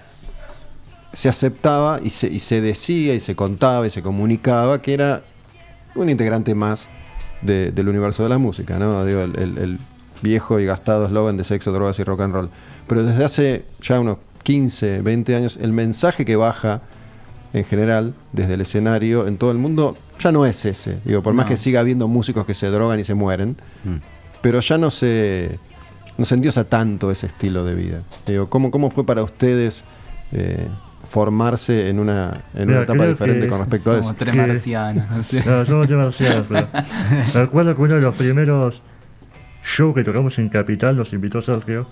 se 1.13 1.29
aceptaba 1.29 2.01
y 2.03 2.11
se, 2.11 2.29
y 2.29 2.39
se 2.39 2.61
decía 2.61 3.15
y 3.15 3.21
se 3.21 3.35
contaba 3.35 3.87
y 3.87 3.91
se 3.91 4.03
comunicaba 4.03 4.83
que 4.83 4.95
era 4.95 5.23
un 5.95 6.11
integrante 6.11 6.55
más 6.55 6.87
de- 7.43 7.73
del 7.73 7.89
universo 7.89 8.23
de 8.23 8.29
la 8.29 8.39
música, 8.39 8.79
¿no? 8.79 9.05
Digo, 9.05 9.23
el, 9.23 9.37
el- 9.39 9.59
el 9.59 9.79
viejo 10.21 10.61
y 10.61 10.67
gastado 10.67 11.07
eslogan 11.07 11.37
de 11.37 11.45
sexo, 11.45 11.73
drogas 11.73 11.99
y 11.99 12.05
rock 12.05 12.21
and 12.21 12.35
roll. 12.35 12.51
Pero 12.87 13.05
desde 13.05 13.25
hace 13.25 13.65
ya 13.81 13.99
unos 14.01 14.19
15, 14.43 15.01
20 15.03 15.35
años, 15.37 15.59
el 15.61 15.73
mensaje 15.73 16.25
que 16.25 16.37
baja 16.37 16.83
en 17.53 17.65
general 17.65 18.15
desde 18.33 18.55
el 18.55 18.61
escenario 18.61 19.27
en 19.27 19.39
todo 19.39 19.51
el 19.51 19.59
mundo 19.59 19.97
ya 20.21 20.33
no 20.33 20.45
es 20.47 20.65
ese. 20.65 20.99
Digo, 21.05 21.23
por 21.23 21.33
más 21.35 21.47
que 21.47 21.57
siga 21.57 21.81
habiendo 21.81 22.09
músicos 22.09 22.45
que 22.47 22.55
se 22.55 22.67
drogan 22.69 22.99
y 23.01 23.05
se 23.05 23.15
mueren, 23.15 23.57
pero 24.43 24.61
ya 24.61 24.77
no 24.79 24.91
se, 24.91 25.59
no 26.17 26.25
se 26.25 26.35
endiosa 26.35 26.65
tanto 26.65 27.11
ese 27.11 27.27
estilo 27.27 27.65
de 27.65 27.75
vida. 27.75 28.01
Digo, 28.27 28.49
¿cómo, 28.51 28.71
cómo 28.71 28.91
fue 28.91 29.05
para 29.07 29.23
ustedes 29.23 29.85
eh, 30.33 30.67
formarse 31.09 31.89
en 31.89 31.99
una, 32.01 32.33
en 32.55 32.67
Mira, 32.67 32.81
una 32.81 32.85
etapa 32.85 33.07
diferente 33.07 33.47
con 33.47 33.61
respecto 33.61 33.91
a 33.91 33.95
eso? 33.95 34.03
Somos 34.03 34.17
tres 34.19 34.35
Que- 34.35 34.47
marcianos. 34.47 35.33
no 35.47 35.65
somos 35.65 35.89
demasiados, 35.89 36.47
pero. 36.49 36.67
Me 37.35 37.41
acuerdo 37.41 37.75
que 37.77 37.83
uno 37.83 37.95
de 37.95 38.01
los 38.03 38.15
primeros 38.15 38.83
shows 39.65 39.95
que 39.95 40.05
tocamos 40.05 40.39
en 40.39 40.49
Capital 40.49 40.97
nos 40.97 41.13
invitó 41.13 41.41
Sergio. 41.41 41.87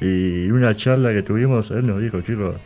Y 0.00 0.50
una 0.50 0.76
charla 0.76 1.12
que 1.12 1.22
tuvimos, 1.22 1.70
él 1.70 1.86
nos 1.86 2.02
dijo, 2.02 2.20
chicos, 2.20 2.56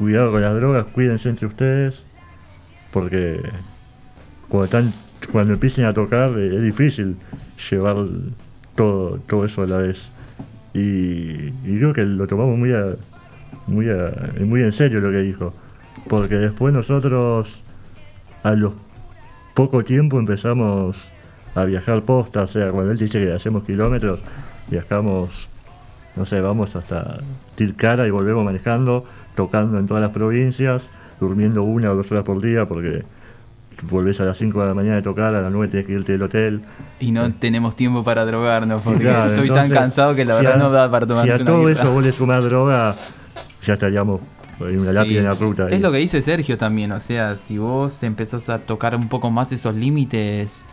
cuidado 0.00 0.32
con 0.32 0.40
las 0.40 0.54
drogas, 0.54 0.86
cuídense 0.86 1.28
entre 1.28 1.46
ustedes. 1.46 2.04
Porque 2.90 3.38
cuando, 4.48 4.64
están, 4.64 4.92
cuando 5.30 5.52
empiecen 5.52 5.84
a 5.84 5.92
tocar 5.92 6.30
eh, 6.38 6.56
es 6.56 6.62
difícil 6.62 7.16
llevar 7.70 7.96
todo, 8.74 9.18
todo 9.28 9.44
eso 9.44 9.62
a 9.62 9.66
la 9.66 9.76
vez. 9.76 10.10
Y, 10.72 11.50
creo 11.62 11.92
que 11.92 12.02
lo 12.02 12.26
tomamos 12.26 12.58
muy, 12.58 12.72
muy, 13.66 13.86
muy 14.46 14.62
en 14.62 14.72
serio 14.72 15.00
lo 15.00 15.10
que 15.10 15.18
dijo. 15.18 15.52
Porque 16.08 16.36
después 16.36 16.72
nosotros, 16.72 17.62
a 18.42 18.52
los 18.52 18.72
poco 19.54 19.84
tiempo 19.84 20.18
empezamos 20.18 21.10
a 21.54 21.64
viajar 21.64 22.02
posta, 22.02 22.42
o 22.42 22.46
sea, 22.46 22.70
cuando 22.70 22.92
él 22.92 22.98
dice 22.98 23.22
que 23.22 23.32
hacemos 23.32 23.64
kilómetros, 23.64 24.22
viajamos, 24.68 25.50
no 26.16 26.24
sé, 26.24 26.40
vamos 26.40 26.74
hasta 26.76 27.18
Tilcara 27.56 28.06
y 28.06 28.10
volvemos 28.10 28.44
manejando, 28.44 29.04
tocando 29.34 29.78
en 29.78 29.86
todas 29.86 30.02
las 30.02 30.12
provincias, 30.12 30.90
durmiendo 31.20 31.62
una 31.62 31.90
o 31.90 31.96
dos 31.96 32.10
horas 32.12 32.24
por 32.24 32.40
día 32.42 32.66
porque 32.66 33.04
volvés 33.90 34.20
a 34.20 34.24
las 34.24 34.36
5 34.36 34.60
de 34.60 34.66
la 34.68 34.74
mañana 34.74 34.96
de 34.96 35.02
tocar, 35.02 35.34
a 35.34 35.40
las 35.40 35.50
9 35.52 35.68
tenés 35.68 35.86
que 35.86 35.92
irte 35.92 36.12
del 36.12 36.22
hotel. 36.22 36.60
Y 36.98 37.12
no 37.12 37.32
tenemos 37.32 37.76
tiempo 37.76 38.04
para 38.04 38.24
drogarnos 38.26 38.82
porque 38.82 39.04
Claro, 39.04 39.32
estoy 39.32 39.48
tan 39.48 39.70
cansado 39.70 40.14
que 40.14 40.24
la 40.24 40.38
si 40.38 40.44
verdad 40.44 40.60
a- 40.60 40.64
no 40.64 40.70
da 40.70 40.90
para 40.90 41.06
tomarse 41.06 41.28
Si 41.28 41.32
a 41.32 41.36
una 41.36 41.44
todo 41.44 41.68
eso 41.68 41.92
vos 41.92 42.04
le 42.04 42.12
sumás 42.12 42.44
droga, 42.44 42.94
ya 43.64 43.74
estaríamos 43.74 44.20
en 44.60 44.80
una 44.80 44.90
Sí. 44.90 44.94
lápida 44.94 45.18
en 45.20 45.24
la 45.24 45.30
ruta. 45.32 45.66
ahí. 45.66 45.74
Es 45.74 45.80
lo 45.80 45.90
que 45.92 45.98
dice 45.98 46.20
Sergio 46.20 46.58
también, 46.58 46.92
o 46.92 47.00
sea, 47.00 47.36
si 47.36 47.56
vos 47.56 48.02
empezás 48.02 48.50
a 48.50 48.58
tocar 48.58 48.94
un 48.94 49.08
poco 49.08 49.30
más 49.30 49.50
esos 49.52 49.74
límites, 49.74 50.66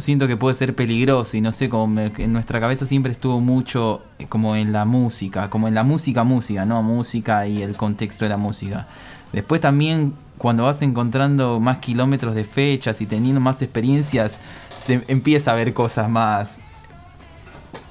siento 0.00 0.26
que 0.26 0.36
puede 0.36 0.54
ser 0.54 0.74
peligroso 0.74 1.36
y 1.36 1.40
no 1.40 1.52
sé, 1.52 1.68
como 1.68 2.00
en 2.00 2.32
nuestra 2.32 2.60
cabeza 2.60 2.86
siempre 2.86 3.12
estuvo 3.12 3.40
mucho 3.40 4.02
eh, 4.18 4.26
como 4.28 4.56
en 4.56 4.72
la 4.72 4.84
música, 4.84 5.50
como 5.50 5.68
en 5.68 5.74
la 5.74 5.82
música, 5.82 6.24
música, 6.24 6.64
¿no? 6.64 6.82
Música 6.82 7.46
y 7.46 7.62
el 7.62 7.76
contexto 7.76 8.24
de 8.24 8.30
la 8.30 8.36
música. 8.36 8.86
Después 9.32 9.60
también 9.60 10.14
cuando 10.38 10.64
vas 10.64 10.80
encontrando 10.82 11.60
más 11.60 11.78
kilómetros 11.78 12.34
de 12.34 12.44
fechas 12.44 13.00
y 13.02 13.06
teniendo 13.06 13.40
más 13.40 13.60
experiencias, 13.60 14.40
se 14.78 15.04
empieza 15.08 15.52
a 15.52 15.54
ver 15.54 15.74
cosas 15.74 16.08
más, 16.08 16.58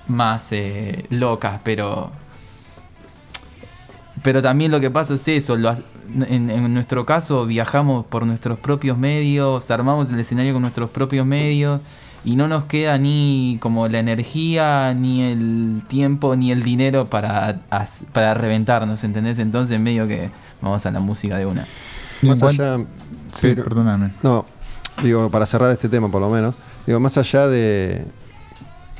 más 0.07 0.51
eh, 0.51 1.05
locas, 1.11 1.61
pero 1.63 2.11
pero 4.23 4.41
también 4.41 4.71
lo 4.71 4.79
que 4.79 4.89
pasa 4.91 5.13
es 5.15 5.27
eso, 5.27 5.55
lo 5.57 5.69
ha- 5.69 5.77
en, 6.27 6.49
en 6.49 6.73
nuestro 6.73 7.05
caso 7.05 7.45
viajamos 7.45 8.05
por 8.05 8.25
nuestros 8.25 8.57
propios 8.59 8.97
medios, 8.97 9.69
armamos 9.71 10.09
el 10.11 10.19
escenario 10.19 10.53
con 10.53 10.61
nuestros 10.63 10.89
propios 10.89 11.25
medios 11.25 11.81
y 12.25 12.35
no 12.35 12.47
nos 12.47 12.65
queda 12.65 12.97
ni 12.97 13.57
como 13.61 13.87
la 13.87 13.99
energía, 13.99 14.93
ni 14.93 15.21
el 15.21 15.81
tiempo, 15.87 16.35
ni 16.35 16.51
el 16.51 16.63
dinero 16.63 17.09
para, 17.09 17.61
para 18.11 18.33
reventarnos, 18.33 19.03
¿entendés? 19.03 19.39
Entonces 19.39 19.79
medio 19.79 20.07
que 20.07 20.29
vamos 20.61 20.85
a 20.85 20.91
la 20.91 20.99
música 20.99 21.37
de 21.37 21.45
una. 21.45 21.65
Más 22.21 22.41
allá, 22.43 22.77
Sí, 23.31 23.49
Pero- 23.49 23.63
perdóname. 23.63 24.09
No, 24.23 24.45
digo, 25.03 25.29
para 25.29 25.45
cerrar 25.45 25.71
este 25.71 25.87
tema 25.87 26.09
por 26.11 26.19
lo 26.19 26.29
menos, 26.29 26.57
digo, 26.87 26.99
más 26.99 27.15
allá 27.17 27.47
de, 27.47 28.03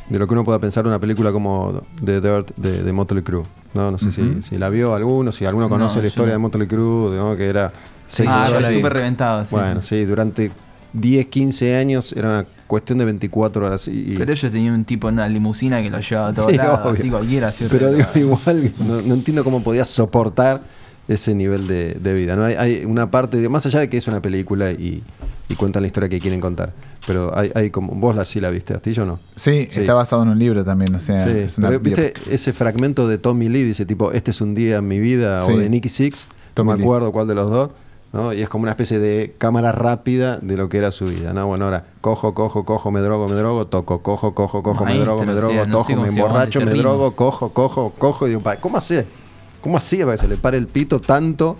de 0.10 0.20
lo 0.20 0.28
que 0.28 0.34
uno 0.34 0.44
pueda 0.44 0.60
pensar 0.60 0.86
una 0.88 1.00
película 1.00 1.32
como 1.32 1.84
The 2.04 2.20
Dirt 2.22 2.52
de, 2.58 2.84
de 2.84 2.92
Motley 2.94 3.24
Crue, 3.24 3.44
¿no? 3.74 3.92
No 3.92 3.98
sé 4.00 4.12
si, 4.12 4.42
si 4.42 4.58
la 4.58 4.70
vio 4.70 4.94
alguno, 4.96 5.32
si 5.32 5.46
alguno 5.46 5.70
conoce 5.70 5.98
No, 5.98 6.02
la 6.02 6.08
historia 6.08 6.34
de 6.34 6.40
Motley 6.40 6.68
Crue, 6.68 7.12
digamos, 7.12 7.38
que 7.38 7.46
era... 7.48 7.72
seis 8.08 8.30
ah, 8.32 8.50
y- 8.60 8.76
súper 8.76 8.94
reventado, 8.94 9.46
sí. 9.46 9.56
Bueno, 9.56 9.82
sí. 9.82 9.90
sí, 10.00 10.06
durante 10.06 10.52
10, 10.94 11.28
15 11.28 11.76
años 11.76 12.12
era 12.14 12.28
una 12.30 12.46
cuestión 12.66 12.98
de 12.98 13.06
24 13.06 13.66
horas. 13.68 13.88
Y, 13.88 14.16
Pero 14.18 14.32
ellos 14.34 14.52
tenían 14.52 14.74
un 14.74 14.86
tipo 14.86 15.08
en 15.10 15.14
una 15.16 15.28
limusina 15.30 15.82
que 15.84 15.90
lo 15.92 16.00
llevaba 16.00 16.30
a 16.30 16.34
todos 16.34 16.52
Sí, 16.52 16.58
lados, 16.58 16.80
obvio. 16.84 16.92
así 16.94 17.10
cualquiera 17.12 17.48
hacía 17.50 17.68
Pero 17.70 17.92
digo, 17.94 18.08
igual, 18.16 18.74
no, 18.80 19.02
no 19.04 19.14
entiendo 19.14 19.44
cómo 19.44 19.62
podías 19.64 19.88
soportar 19.88 20.62
ese 21.08 21.36
nivel 21.36 21.68
de, 21.68 21.94
de 22.02 22.14
vida. 22.14 22.36
¿no? 22.36 22.46
Hay, 22.46 22.56
hay 22.56 22.86
una 22.86 23.12
parte, 23.12 23.38
de- 23.38 23.50
más 23.50 23.64
allá 23.68 23.80
de 23.82 23.90
que 23.90 23.98
es 23.98 24.08
una 24.08 24.22
película 24.22 24.72
y, 24.72 25.04
y 25.48 25.56
cuentan 25.56 25.84
la 25.84 25.88
historia 25.88 26.10
que 26.10 26.20
quieren 26.20 26.42
contar, 26.42 26.72
pero 27.08 27.36
hay, 27.38 27.52
hay 27.56 27.70
como, 27.72 27.94
vos 27.96 28.16
la 28.16 28.26
sí 28.26 28.40
la 28.40 28.50
viste, 28.50 28.74
Astillo 28.74 29.04
o 29.04 29.06
no? 29.06 29.20
Sí, 29.36 29.68
Sí. 29.70 29.80
está 29.82 29.94
basado 29.94 30.24
en 30.24 30.30
un 30.30 30.40
libro 30.40 30.64
también, 30.64 30.94
o 30.96 31.00
sea, 31.00 31.26
Sí, 31.26 31.32
es 31.40 31.58
una 31.58 31.68
pero 31.70 31.80
viste 31.80 32.14
ese 32.30 32.54
fragmento 32.54 33.08
de 33.08 33.18
Tommy 33.18 33.50
Lee, 33.50 33.64
dice 33.64 33.86
tipo, 33.86 34.12
este 34.12 34.32
es 34.32 34.42
un 34.42 34.56
día 34.56 34.78
en 34.78 34.88
mi 34.88 35.00
vida, 35.00 35.44
Sí. 35.46 35.54
o 35.54 35.58
de 35.58 35.70
Nicky 35.70 35.90
Six, 35.90 36.28
Tommy 36.54 36.68
no 36.70 36.74
me 36.74 36.78
Lee. 36.80 36.84
acuerdo 36.86 37.12
cuál 37.12 37.28
de 37.28 37.36
los 37.36 37.50
dos, 37.50 37.70
¿no? 38.12 38.34
Y 38.34 38.42
es 38.42 38.50
como 38.50 38.64
una 38.64 38.72
especie 38.72 39.00
de 39.00 39.36
cámara 39.38 39.72
rápida 39.72 40.38
de 40.42 40.58
lo 40.58 40.68
que 40.70 40.78
era 40.80 40.92
su 40.92 41.06
vida, 41.06 41.32
¿no? 41.34 41.46
Bueno, 41.48 41.66
ahora, 41.66 41.86
cojo, 42.02 42.34
cojo, 42.34 42.66
cojo, 42.66 42.92
me 42.92 43.02
drogo, 43.02 43.28
me 43.28 43.36
drogo, 43.36 43.68
toco, 43.68 44.02
cojo, 44.02 44.34
cojo, 44.34 44.64
cojo, 44.64 44.84
me 44.86 44.98
drogo, 44.98 45.24
me 45.26 45.32
o 45.34 45.36
drogo, 45.36 45.54
sea, 45.54 45.66
no 45.66 45.80
cómo 45.84 46.02
me 46.04 46.10
emborracho, 46.10 46.62
me 46.62 46.74
drogo, 46.74 47.16
cojo, 47.16 47.50
cojo, 47.54 47.94
cojo, 47.98 48.26
y 48.26 48.30
digo, 48.32 48.42
pa, 48.42 48.58
¿cómo 48.58 48.78
hacía? 48.78 49.06
¿Cómo 49.62 49.78
hacía 49.78 50.06
para 50.06 50.14
que 50.16 50.22
se 50.22 50.28
le 50.28 50.38
pare 50.38 50.58
el 50.58 50.68
pito 50.68 51.00
tanto 51.02 51.58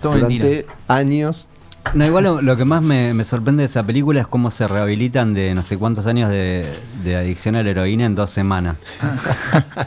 Todo 0.00 0.14
durante 0.14 0.38
mentira. 0.48 0.74
años? 0.88 1.46
No, 1.92 2.04
igual 2.04 2.24
lo, 2.24 2.42
lo 2.42 2.56
que 2.56 2.64
más 2.64 2.82
me, 2.82 3.14
me 3.14 3.22
sorprende 3.24 3.60
de 3.62 3.66
esa 3.66 3.84
película 3.84 4.20
es 4.20 4.26
cómo 4.26 4.50
se 4.50 4.66
rehabilitan 4.66 5.32
de 5.32 5.54
no 5.54 5.62
sé 5.62 5.76
cuántos 5.78 6.06
años 6.06 6.28
de, 6.30 6.66
de 7.04 7.16
adicción 7.16 7.54
a 7.54 7.62
la 7.62 7.70
heroína 7.70 8.06
en 8.06 8.14
dos 8.16 8.30
semanas. 8.30 8.78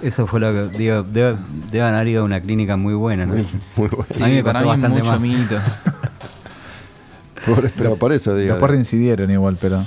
Eso 0.02 0.26
fue 0.26 0.40
lo 0.40 0.54
que 0.54 0.78
digo, 0.78 1.04
debe, 1.04 1.38
deben 1.70 1.94
haber 1.96 2.08
ido 2.08 2.22
a 2.22 2.26
una 2.26 2.40
clínica 2.40 2.78
muy 2.78 2.94
buena, 2.94 3.26
¿no? 3.26 3.34
Muy, 3.34 3.46
muy 3.76 3.88
bueno. 3.90 4.06
Sí, 4.06 4.24
A 4.24 4.28
mí 4.28 4.36
me 4.36 4.44
para 4.44 4.64
costó 4.64 4.68
mí 4.68 4.74
es 4.74 4.82
bastante 4.82 5.00
mucho 5.04 5.12
más. 5.12 5.22
mito. 5.22 5.56
Por- 7.46 7.72
pero 7.72 7.96
por 7.98 8.14
eso 8.14 8.36
digo. 8.36 8.52
Después 8.54 8.72
reincidieron 8.72 9.30
igual, 9.32 9.58
pero... 9.60 9.84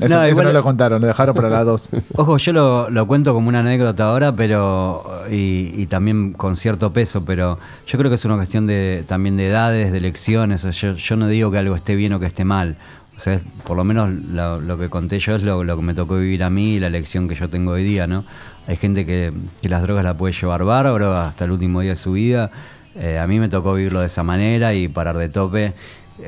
Eso 0.00 0.14
No, 0.14 0.24
eso 0.24 0.42
no 0.42 0.52
lo 0.52 0.62
contaron, 0.62 1.00
lo 1.00 1.06
dejaron 1.06 1.34
para 1.34 1.48
las 1.48 1.64
dos. 1.66 1.90
Ojo, 2.16 2.36
yo 2.38 2.52
lo, 2.52 2.90
lo 2.90 3.06
cuento 3.06 3.34
como 3.34 3.48
una 3.48 3.60
anécdota 3.60 4.04
ahora, 4.04 4.34
pero 4.34 5.04
y, 5.30 5.72
y 5.76 5.86
también 5.86 6.32
con 6.32 6.56
cierto 6.56 6.92
peso, 6.92 7.24
pero 7.24 7.58
yo 7.86 7.98
creo 7.98 8.10
que 8.10 8.14
es 8.14 8.24
una 8.24 8.36
cuestión 8.36 8.66
de 8.66 9.04
también 9.06 9.36
de 9.36 9.48
edades, 9.48 9.92
de 9.92 10.00
o 10.10 10.58
sea, 10.58 10.70
yo, 10.70 10.94
yo 10.94 11.16
no 11.16 11.28
digo 11.28 11.50
que 11.50 11.58
algo 11.58 11.74
esté 11.76 11.94
bien 11.94 12.12
o 12.12 12.20
que 12.20 12.26
esté 12.26 12.44
mal. 12.44 12.76
O 13.16 13.20
sea, 13.20 13.34
es- 13.34 13.42
por 13.66 13.76
lo 13.76 13.84
menos 13.84 14.08
lo, 14.32 14.60
lo 14.60 14.78
que 14.78 14.88
conté 14.88 15.18
yo 15.18 15.36
es 15.36 15.42
lo, 15.42 15.62
lo 15.62 15.76
que 15.76 15.82
me 15.82 15.94
tocó 15.94 16.16
vivir 16.16 16.42
a 16.42 16.50
mí 16.50 16.74
y 16.76 16.80
la 16.80 16.86
elección 16.86 17.28
que 17.28 17.34
yo 17.34 17.48
tengo 17.50 17.72
hoy 17.72 17.84
día, 17.84 18.06
¿no? 18.06 18.24
Hay 18.66 18.76
gente 18.76 19.04
que, 19.04 19.32
que 19.60 19.68
las 19.68 19.82
drogas 19.82 20.04
la 20.04 20.16
puede 20.16 20.32
llevar 20.32 20.64
bárbaro 20.64 21.14
hasta 21.14 21.44
el 21.44 21.50
último 21.50 21.80
día 21.82 21.90
de 21.90 21.96
su 21.96 22.12
vida. 22.12 22.50
Eh, 22.96 23.18
a 23.18 23.26
mí 23.26 23.38
me 23.38 23.48
tocó 23.48 23.74
vivirlo 23.74 24.00
de 24.00 24.06
esa 24.06 24.22
manera 24.22 24.74
y 24.74 24.88
parar 24.88 25.16
de 25.16 25.28
tope 25.28 25.74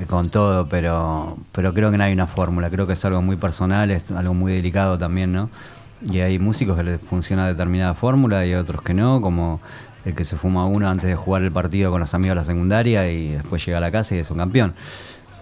con 0.09 0.31
todo, 0.31 0.67
pero, 0.69 1.37
pero 1.53 1.75
creo 1.75 1.91
que 1.91 1.99
no 1.99 2.05
hay 2.05 2.13
una 2.13 2.27
fórmula, 2.27 2.71
creo 2.71 2.87
que 2.87 2.95
es 2.95 3.05
algo 3.05 3.23
muy 3.23 3.37
personal, 3.37 3.91
es 3.91 4.11
algo 4.11 4.35
muy 4.35 4.53
delicado 4.53 4.99
también, 4.99 5.33
¿no? 5.33 5.51
Y 6.11 6.21
hay 6.21 6.39
músicos 6.39 6.77
que 6.77 6.83
les 6.83 7.01
funciona 7.01 7.47
determinada 7.47 7.95
fórmula 7.95 8.45
y 8.45 8.55
otros 8.55 8.83
que 8.83 8.95
no, 8.95 9.21
como 9.21 9.61
el 10.05 10.15
que 10.15 10.25
se 10.25 10.37
fuma 10.37 10.67
uno 10.67 10.89
antes 10.89 11.09
de 11.09 11.17
jugar 11.17 11.43
el 11.43 11.53
partido 11.53 11.91
con 11.91 12.01
los 12.01 12.13
amigos 12.15 12.35
de 12.35 12.41
la 12.41 12.45
secundaria 12.45 13.11
y 13.11 13.29
después 13.29 13.65
llega 13.65 13.79
a 13.79 13.81
la 13.81 13.93
casa 13.93 14.17
y 14.17 14.19
es 14.19 14.31
un 14.31 14.39
campeón. 14.39 14.75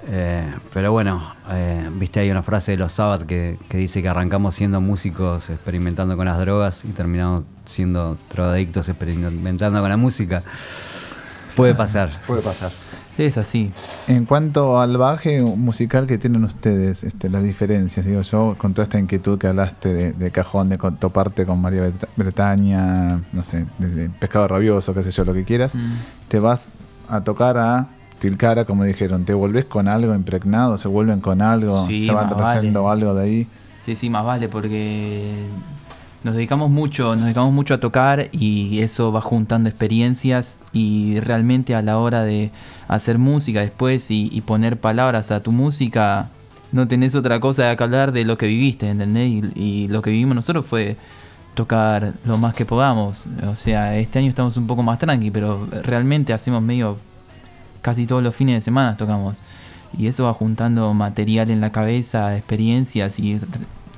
Eh, 0.09 0.55
pero 0.73 0.93
bueno, 0.93 1.35
eh, 1.51 1.89
viste 1.95 2.21
hay 2.21 2.31
una 2.31 2.43
frase 2.43 2.73
de 2.73 2.79
los 2.79 2.93
Sabbath 2.93 3.23
que, 3.27 3.59
que 3.69 3.77
dice 3.79 4.01
que 4.03 4.09
arrancamos 4.09 4.55
siendo 4.55 4.81
músicos 4.81 5.51
experimentando 5.51 6.17
con 6.17 6.27
las 6.27 6.39
drogas 6.39 6.85
y 6.85 6.89
terminamos 6.89 7.45
siendo 7.67 8.17
drogadictos 8.31 8.89
experimentando 8.89 9.81
con 9.81 9.91
la 9.91 9.97
música. 9.97 10.43
Puede 11.55 11.75
pasar. 11.75 12.11
Puede 12.27 12.43
pasar. 12.43 12.71
Es 13.27 13.37
así. 13.37 13.71
En 14.09 14.25
cuanto 14.25 14.81
al 14.81 14.97
baje 14.97 15.43
musical 15.43 16.07
que 16.07 16.17
tienen 16.17 16.43
ustedes, 16.45 17.05
este, 17.05 17.29
las 17.29 17.43
diferencias, 17.43 18.07
digo 18.07 18.23
yo, 18.23 18.55
con 18.57 18.73
toda 18.73 18.85
esta 18.85 18.99
inquietud 18.99 19.39
que 19.39 19.47
hablaste 19.49 19.93
de, 19.93 20.13
de 20.15 20.31
cajón, 20.31 20.71
de 20.71 20.79
toparte 20.99 21.45
con 21.45 21.61
María 21.61 21.91
Bretaña, 22.17 23.21
no 23.33 23.43
sé, 23.43 23.67
de, 23.79 23.89
de 23.89 24.09
pescado 24.09 24.49
rabioso, 24.49 24.95
qué 24.95 25.03
sé 25.03 25.11
yo, 25.11 25.25
lo 25.27 25.35
que 25.35 25.45
quieras, 25.45 25.75
Mm. 25.75 25.93
te 26.29 26.41
vas 26.41 26.71
a 27.11 27.21
tocar 27.21 27.59
a 27.59 27.89
Tilcara, 28.21 28.65
como 28.65 28.85
dijeron, 28.85 29.25
te 29.25 29.35
volvés 29.35 29.67
con 29.67 29.87
algo 29.89 30.15
impregnado, 30.15 30.79
se 30.79 30.89
vuelven 30.89 31.21
con 31.21 31.43
algo, 31.43 31.87
Sí, 31.87 32.07
se 32.07 32.13
van 32.13 32.35
trayendo 32.35 32.85
vale. 32.85 33.03
algo 33.03 33.15
de 33.15 33.23
ahí. 33.25 33.49
Sí, 33.85 33.97
sí, 33.97 34.09
más 34.09 34.25
vale, 34.25 34.49
porque 34.49 35.35
nos 36.23 36.35
dedicamos 36.35 36.71
mucho, 36.71 37.15
nos 37.15 37.25
dedicamos 37.25 37.53
mucho 37.53 37.75
a 37.75 37.79
tocar 37.79 38.29
y 38.33 38.81
eso 38.81 39.11
va 39.13 39.21
juntando 39.21 39.69
experiencias 39.69 40.59
y 40.73 41.19
realmente 41.21 41.75
a 41.75 41.83
la 41.83 41.99
hora 41.99 42.23
de 42.25 42.51
hacer 42.89 43.19
música 43.19 43.61
después 43.61 44.11
y, 44.11 44.41
poner 44.43 44.79
palabras 44.79 45.31
a 45.31 45.43
tu 45.43 45.53
música, 45.53 46.29
no 46.73 46.89
tenés 46.89 47.15
otra 47.15 47.41
cosa 47.41 47.75
que 47.75 47.83
hablar 47.83 48.13
de 48.13 48.25
lo 48.25 48.37
que 48.37 48.47
viviste, 48.47 48.89
¿entendés? 48.89 49.29
Y, 49.29 49.61
y 49.61 49.89
lo 49.89 50.03
que 50.03 50.11
vivimos 50.11 50.35
nosotros 50.35 50.67
fue 50.67 50.97
tocar 51.55 52.15
lo 52.25 52.39
más 52.39 52.55
que 52.55 52.67
podamos. 52.67 53.27
O 53.47 53.57
sea, 53.57 53.97
este 53.97 54.19
año 54.19 54.29
estamos 54.29 54.57
un 54.57 54.67
poco 54.67 54.83
más 54.83 54.99
tranqui, 54.99 55.31
pero 55.31 55.67
realmente 55.83 56.33
hacemos 56.33 56.63
medio 56.63 56.99
casi 57.83 58.07
todos 58.07 58.23
los 58.23 58.35
fines 58.35 58.57
de 58.57 58.61
semana 58.61 58.97
tocamos. 58.97 59.43
Y 59.97 60.07
eso 60.07 60.25
va 60.25 60.35
juntando 60.35 60.93
material 60.95 61.51
en 61.51 61.61
la 61.61 61.73
cabeza, 61.73 62.37
experiencias 62.37 63.19
y 63.19 63.41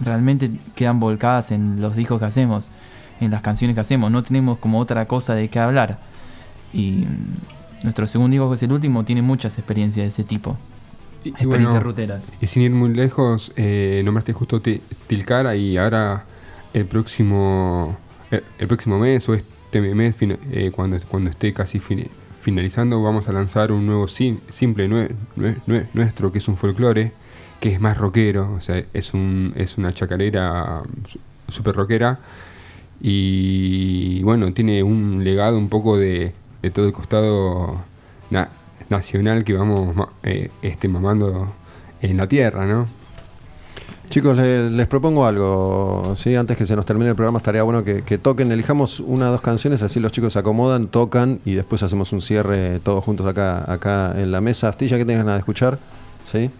realmente 0.05 0.51
quedan 0.75 1.01
volcadas 1.01 1.51
en 1.53 1.81
los 1.81 1.97
discos 1.97 2.19
que 2.19 2.25
hacemos, 2.27 2.71
en 3.21 3.31
las 3.31 3.43
canciones 3.43 3.75
que 3.75 3.81
hacemos. 3.81 4.11
No 4.11 4.23
tenemos 4.23 4.59
como 4.59 4.79
otra 4.79 5.07
cosa 5.07 5.35
de 5.35 5.49
qué 5.49 5.59
hablar. 5.59 5.99
Y 6.73 7.07
mm, 7.07 7.85
nuestro 7.85 8.07
segundo 8.07 8.33
disco, 8.35 8.49
que 8.51 8.55
es 8.57 8.63
el 8.63 8.73
último, 8.73 9.05
tiene 9.05 9.23
muchas 9.23 9.59
experiencias 9.59 10.05
de 10.05 10.09
ese 10.09 10.25
tipo. 10.25 10.57
Y, 11.25 11.29
y 11.29 11.31
Experiencias 11.33 11.71
bueno, 11.73 11.81
ruteras. 11.85 12.25
y 12.41 12.47
sin 12.49 12.63
ir 12.63 12.73
muy 12.73 12.93
lejos, 12.95 13.53
eh, 13.57 14.03
nombraste 14.05 14.33
justo 14.33 14.61
Ti- 14.61 14.81
Tilcara 15.07 15.55
y 15.55 15.77
ahora 15.77 16.25
el 16.75 16.85
próximo 16.87 17.97
el, 18.31 18.43
el 18.59 18.67
próximo 18.67 18.99
mes 18.99 19.29
o 19.29 19.35
este 19.35 19.81
mes, 19.95 20.17
eh, 20.21 20.71
cuando, 20.75 20.99
cuando 21.09 21.31
esté 21.31 21.53
casi 21.53 21.79
fin- 21.79 22.09
finalizando, 22.41 23.01
vamos 23.03 23.29
a 23.29 23.33
lanzar 23.33 23.71
un 23.71 23.87
nuevo 23.87 24.09
sim- 24.09 24.41
simple 24.49 24.89
nue- 24.89 25.11
nue- 25.37 25.57
nue- 25.67 25.87
nuestro, 25.95 26.33
que 26.33 26.39
es 26.39 26.49
un 26.49 26.57
folclore, 26.57 27.13
que 27.63 27.69
es 27.73 27.81
más 27.81 27.97
rockero, 27.97 28.55
o 28.55 28.61
sea, 28.61 28.83
es, 28.93 29.15
un, 29.15 29.53
es 29.57 29.79
una 29.79 29.95
chacarera 29.95 30.83
su- 31.07 31.21
super 31.49 31.77
rockera. 31.77 32.19
Y 33.01 34.21
bueno, 34.25 34.53
tiene 34.53 34.83
un 34.83 35.23
legado 35.23 35.59
un 35.59 35.69
poco 35.69 35.97
de, 35.97 36.33
de 36.61 36.71
todo 36.73 36.87
el 36.87 36.93
costado 36.93 37.81
na- 38.31 38.49
nacional 38.89 39.45
que 39.45 39.53
vamos 39.55 39.95
eh, 40.25 40.51
este, 40.63 40.89
mamando 40.89 41.53
en 42.01 42.17
la 42.17 42.27
tierra, 42.27 42.67
¿no? 42.67 42.89
Chicos, 44.11 44.37
le- 44.37 44.69
les 44.71 44.89
propongo 44.89 45.25
algo. 45.25 46.15
¿sí? 46.17 46.35
Antes 46.35 46.57
que 46.57 46.67
se 46.67 46.75
nos 46.75 46.85
termine 46.85 47.11
el 47.11 47.15
programa, 47.17 47.39
estaría 47.39 47.63
bueno 47.63 47.85
que, 47.85 48.03
que 48.03 48.19
toquen, 48.19 48.51
elijamos 48.51 48.99
una 48.99 49.29
o 49.29 49.31
dos 49.31 49.41
canciones, 49.41 49.85
así 49.85 50.01
los 50.01 50.11
chicos 50.11 50.33
se 50.33 50.41
acomodan, 50.41 50.89
tocan 50.89 51.39
y 51.45 51.55
después 51.55 51.85
hacemos 51.85 52.13
un 52.13 52.21
cierre 52.21 52.81
todos 52.81 53.05
juntos 53.05 53.25
acá, 53.27 53.71
acá 53.73 54.15
en 54.21 54.33
la 54.33 54.41
mesa. 54.41 54.69
Astilla, 54.69 54.97
¿qué 54.99 55.05
tengas 55.05 55.25
nada 55.25 55.37
de 55.37 55.41
escuchar? 55.43 55.79
¿Sí? 56.25 56.51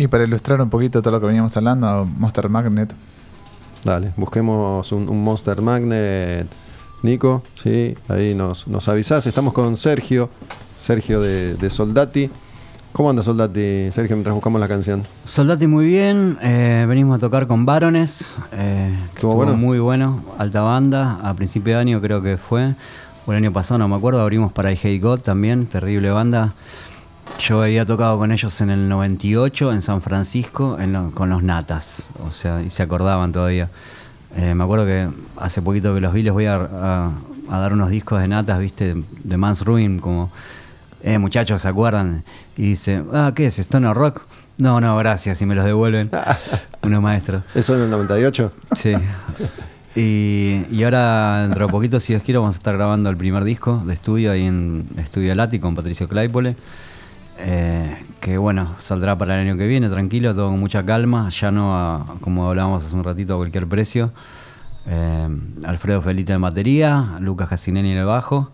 Y 0.00 0.06
para 0.08 0.24
ilustrar 0.24 0.58
un 0.62 0.70
poquito 0.70 1.02
todo 1.02 1.12
lo 1.12 1.20
que 1.20 1.26
veníamos 1.26 1.54
hablando, 1.58 2.06
Monster 2.06 2.48
Magnet, 2.48 2.94
Dale, 3.84 4.14
busquemos 4.16 4.90
un, 4.92 5.06
un 5.10 5.22
Monster 5.22 5.60
Magnet. 5.60 6.46
Nico, 7.02 7.42
sí, 7.62 7.94
ahí 8.08 8.34
nos, 8.34 8.66
nos 8.66 8.88
avisás. 8.88 9.26
Estamos 9.26 9.52
con 9.52 9.76
Sergio, 9.76 10.30
Sergio 10.78 11.20
de, 11.20 11.52
de 11.54 11.68
Soldati. 11.68 12.30
¿Cómo 12.92 13.10
anda 13.10 13.22
Soldati, 13.22 13.92
Sergio, 13.92 14.16
mientras 14.16 14.34
buscamos 14.34 14.58
la 14.58 14.68
canción? 14.68 15.02
Soldati 15.26 15.66
muy 15.66 15.84
bien, 15.84 16.38
eh, 16.40 16.86
venimos 16.88 17.16
a 17.16 17.18
tocar 17.18 17.46
con 17.46 17.66
Barones, 17.66 18.38
eh, 18.52 18.98
que 19.12 19.16
¿Estuvo 19.16 19.34
bueno? 19.34 19.54
muy 19.54 19.80
bueno, 19.80 20.24
alta 20.38 20.62
banda, 20.62 21.20
a 21.22 21.34
principio 21.34 21.74
de 21.74 21.80
año 21.80 22.00
creo 22.00 22.22
que 22.22 22.38
fue, 22.38 22.74
o 23.26 23.32
el 23.32 23.36
año 23.36 23.52
pasado 23.52 23.76
no 23.76 23.86
me 23.86 23.96
acuerdo, 23.96 24.22
abrimos 24.22 24.50
para 24.50 24.72
I 24.72 24.78
Hate 24.82 24.98
God 24.98 25.20
también, 25.20 25.66
terrible 25.66 26.10
banda. 26.10 26.54
Yo 27.38 27.62
había 27.62 27.84
tocado 27.86 28.18
con 28.18 28.32
ellos 28.32 28.60
en 28.60 28.70
el 28.70 28.88
98 28.88 29.72
en 29.72 29.82
San 29.82 30.02
Francisco 30.02 30.78
en 30.78 30.92
lo- 30.92 31.10
con 31.12 31.30
los 31.30 31.42
Natas, 31.42 32.10
o 32.26 32.30
sea, 32.32 32.62
y 32.62 32.70
se 32.70 32.82
acordaban 32.82 33.32
todavía. 33.32 33.70
Eh, 34.36 34.54
me 34.54 34.62
acuerdo 34.64 34.84
que 34.86 35.08
hace 35.36 35.62
poquito 35.62 35.94
que 35.94 36.00
los 36.00 36.12
vi, 36.12 36.22
les 36.22 36.32
voy 36.32 36.46
a, 36.46 36.56
a- 36.56 37.10
a 37.50 37.58
dar 37.58 37.72
unos 37.72 37.90
discos 37.90 38.20
de 38.20 38.28
Natas, 38.28 38.58
viste, 38.60 38.94
de 39.24 39.36
Man's 39.36 39.62
Ruin, 39.64 39.98
como, 39.98 40.30
eh, 41.02 41.18
muchachos, 41.18 41.62
¿se 41.62 41.68
acuerdan? 41.68 42.24
Y 42.56 42.62
dice, 42.62 43.02
ah, 43.12 43.32
¿qué 43.34 43.46
es? 43.46 43.58
¿Stoner 43.58 43.94
Rock? 43.94 44.22
No, 44.58 44.80
no, 44.80 44.96
gracias, 44.98 45.40
y 45.42 45.46
me 45.46 45.54
los 45.54 45.64
devuelven. 45.64 46.10
Unos 46.82 47.02
maestros. 47.02 47.42
¿Eso 47.54 47.74
en 47.76 47.82
el 47.84 47.90
98? 47.90 48.52
Sí. 48.76 48.94
Y, 49.96 50.66
y 50.70 50.84
ahora, 50.84 51.42
dentro 51.42 51.66
de 51.66 51.72
poquito, 51.72 51.98
si 51.98 52.12
Dios 52.12 52.22
quiere, 52.22 52.38
vamos 52.38 52.54
a 52.54 52.58
estar 52.58 52.76
grabando 52.76 53.08
el 53.10 53.16
primer 53.16 53.42
disco 53.44 53.82
de 53.84 53.94
estudio 53.94 54.30
ahí 54.30 54.44
en 54.44 54.86
Estudio 54.98 55.34
Lati 55.34 55.58
con 55.58 55.74
Patricio 55.74 56.06
Claypole. 56.08 56.54
Eh, 57.42 58.04
que 58.20 58.36
bueno, 58.36 58.74
saldrá 58.78 59.16
para 59.16 59.40
el 59.40 59.48
año 59.48 59.56
que 59.58 59.66
viene, 59.66 59.88
tranquilo, 59.88 60.34
todo 60.34 60.50
con 60.50 60.60
mucha 60.60 60.84
calma, 60.84 61.30
ya 61.30 61.50
no 61.50 61.74
a- 61.74 62.16
como 62.20 62.48
hablábamos 62.48 62.84
hace 62.84 62.94
un 62.94 63.02
ratito 63.04 63.34
a 63.34 63.36
cualquier 63.38 63.66
precio. 63.66 64.12
Eh, 64.86 65.28
Alfredo 65.64 66.02
Felita 66.02 66.34
en 66.34 66.40
batería, 66.42 67.16
Lucas 67.20 67.48
Casinelli 67.48 67.92
en 67.92 67.98
el 67.98 68.04
bajo. 68.04 68.50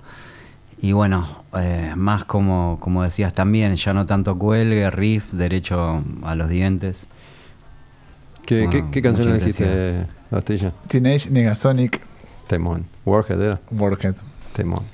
Y 0.81 0.93
bueno, 0.93 1.27
eh, 1.59 1.95
más 1.97 2.25
como, 2.25 2.77
como 2.81 3.03
decías 3.03 3.33
también, 3.33 3.75
ya 3.77 3.93
no 3.95 4.07
tanto 4.07 4.39
cuelgue, 4.39 4.89
riff, 4.91 5.33
derecho 5.33 6.03
a 6.23 6.35
los 6.35 6.49
dientes. 6.49 7.07
¿Qué, 8.45 8.69
qué, 8.71 8.79
Ah, 8.85 8.89
qué 8.93 9.03
canción 9.03 9.29
elegiste, 9.31 10.07
Astilla? 10.31 10.73
Teenage 10.89 11.31
Negasonic 11.31 12.01
Temón. 12.47 12.85
Warhead 13.05 13.41
era. 13.41 13.61
Warhead. 13.73 14.15
Temón. 14.53 14.85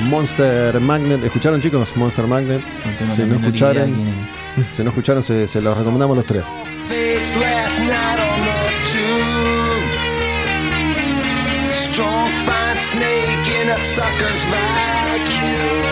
Monster 0.00 0.80
Magnet. 0.80 1.22
¿Escucharon, 1.24 1.60
chicos? 1.60 1.96
Monster 1.96 2.26
Magnet. 2.26 2.62
No 3.00 3.14
Si 3.14 3.22
no 3.24 3.34
escucharon, 3.36 3.90
es. 4.24 4.76
si 4.76 4.82
no 4.82 4.88
escucharon, 4.90 5.22
se, 5.22 5.46
se 5.46 5.60
los 5.60 5.76
recomendamos 5.76 6.16
los 6.16 6.26
tres. 6.26 6.44
Face 6.88 7.32
last 7.38 7.78
night 7.80 8.18
on 8.18 8.42
the 8.42 8.70
tube. 8.92 9.88
Strong 11.72 12.30
fine 12.46 12.78
snake 12.78 13.48
in 13.62 13.68
a 13.68 13.78
sucker's 13.94 14.44
vacuum. 14.50 15.82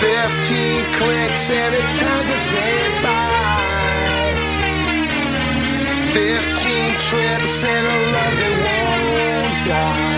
Fifteen 0.00 0.84
clicks 0.96 1.50
and 1.50 1.74
it's 1.74 1.94
time 2.00 2.26
to 2.26 2.38
say 2.52 3.02
bye. 3.02 4.32
Fifteen 6.12 6.92
trips 7.08 7.64
and 7.64 7.86
a 7.86 7.96
love 8.14 8.36
that 8.38 8.54
won't 8.64 9.68
die. 9.68 10.11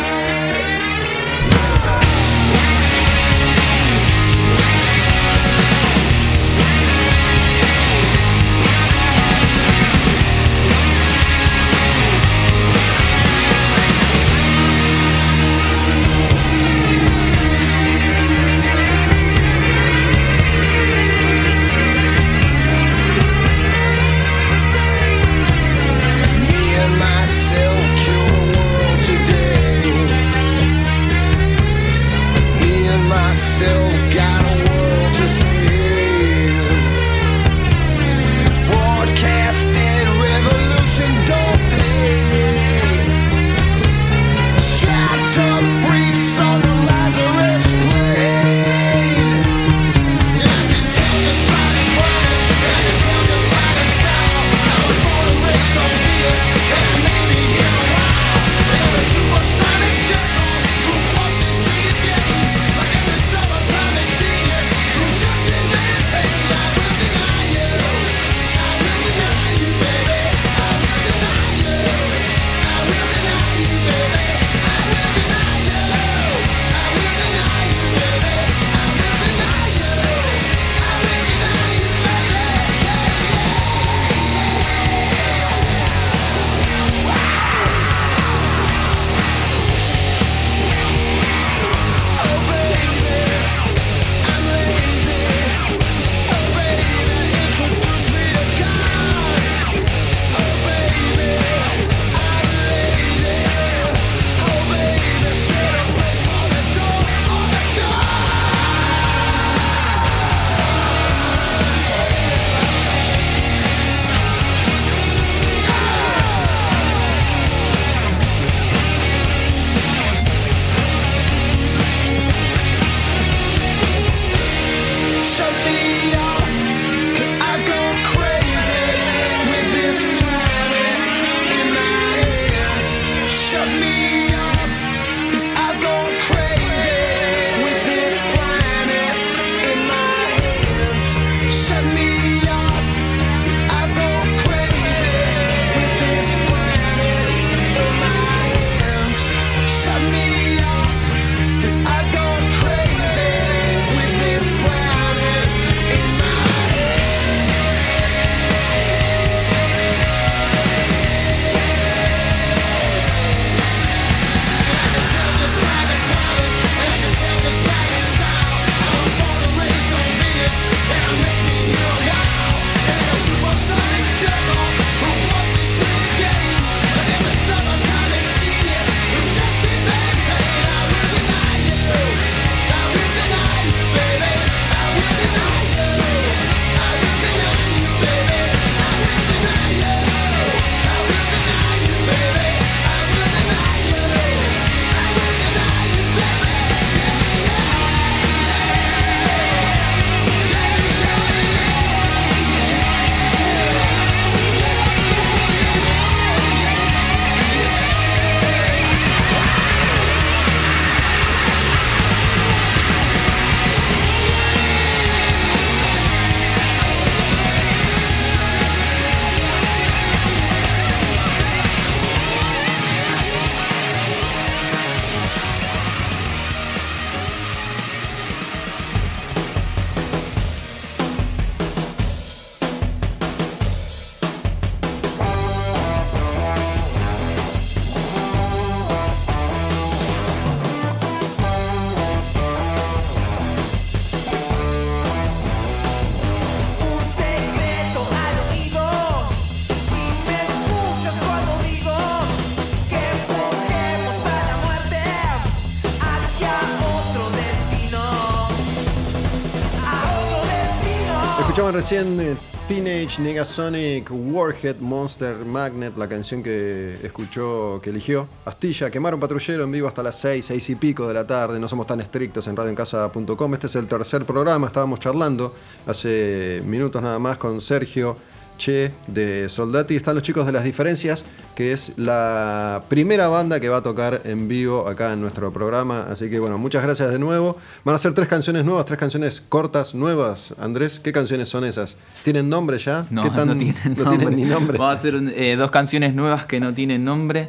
Escuchaban 261.65 261.81
recién 261.81 262.21
eh, 262.21 262.37
Teenage 262.69 263.23
Negasonic 263.23 264.11
Warhead 264.11 264.81
Monster 264.81 265.47
Magnet, 265.47 265.97
la 265.97 266.07
canción 266.07 266.43
que 266.43 266.99
escuchó, 267.03 267.81
que 267.83 267.89
eligió. 267.89 268.29
Astilla, 268.45 268.91
quemaron 268.91 269.19
patrullero 269.19 269.65
en 269.65 269.73
vivo 269.73 269.89
hasta 269.89 270.03
las 270.03 270.15
6, 270.19 270.45
6 270.45 270.71
y 270.71 270.75
pico 270.75 271.09
de 271.09 271.15
la 271.15 271.27
tarde. 271.27 271.59
No 271.59 271.67
somos 271.67 271.87
tan 271.87 272.03
estrictos 272.03 272.47
en 272.49 272.57
radioencasa.com. 272.57 273.55
Este 273.55 273.69
es 273.69 273.77
el 273.77 273.87
tercer 273.87 274.27
programa. 274.27 274.67
Estábamos 274.67 275.01
charlando 275.01 275.55
hace 275.87 276.63
minutos 276.67 277.01
nada 277.01 277.19
más 277.19 277.39
con 277.39 277.59
Sergio 277.63 278.15
Che 278.57 278.93
de 279.09 279.49
Soldati. 279.49 279.97
Están 279.97 280.15
los 280.15 280.23
chicos 280.23 280.47
de 280.47 280.53
las 280.53 280.63
diferencias, 280.65 281.25
que 281.57 281.73
es 281.73 281.95
la 281.97 282.85
primera 282.89 283.27
banda 283.29 283.59
que 283.59 283.69
va 283.69 283.79
a 283.79 283.83
tocar 283.83 284.23
en 284.25 284.47
vivo 284.47 284.87
acá 284.89 285.13
en 285.13 285.21
nuestro 285.21 285.53
programa. 285.53 286.07
Así 286.09 286.31
que 286.31 286.39
bueno, 286.39 286.57
muchas 286.57 286.85
gracias 286.85 287.11
de 287.11 287.19
nuevo. 287.19 287.57
Van 287.85 287.95
a 287.97 287.99
ser 287.99 288.15
tres 288.15 288.29
canciones 288.29 288.65
nuevas, 288.65 288.85
tres 288.87 288.99
canciones 288.99 289.41
cortas, 289.41 289.95
nuevas. 289.95 290.55
Andrés, 290.61 291.01
¿qué 291.01 291.13
canciones 291.13 291.49
son 291.49 291.65
esas? 291.65 291.97
¿Tienen 292.23 292.49
nombre 292.49 292.79
ya? 292.79 293.07
No, 293.11 293.25
¿Qué 293.25 293.31
tan- 293.31 293.49
no 293.49 293.57
tienen 293.57 293.75
no 293.85 294.05
nombre. 294.05 294.17
tienen 294.19 294.37
ni 294.37 294.45
nombre. 294.45 294.79
Vamos 294.79 294.97
a 294.97 294.99
hacer 294.99 295.15
eh, 295.37 295.57
dos 295.57 295.71
canciones 295.73 296.15
nuevas 296.15 296.47
que 296.47 296.61
no 296.61 296.73
tienen 296.73 297.05
nombre. 297.05 297.49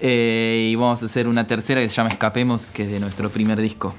eh, 0.00 0.70
y 0.72 0.76
vamos 0.76 1.02
a 1.02 1.06
hacer 1.06 1.28
una 1.28 1.46
tercera 1.46 1.80
que 1.80 1.88
se 1.88 1.94
llama 1.96 2.08
Escapemos, 2.10 2.70
que 2.70 2.84
es 2.84 2.90
de 2.90 3.00
nuestro 3.00 3.28
primer 3.30 3.60
disco. 3.60 3.94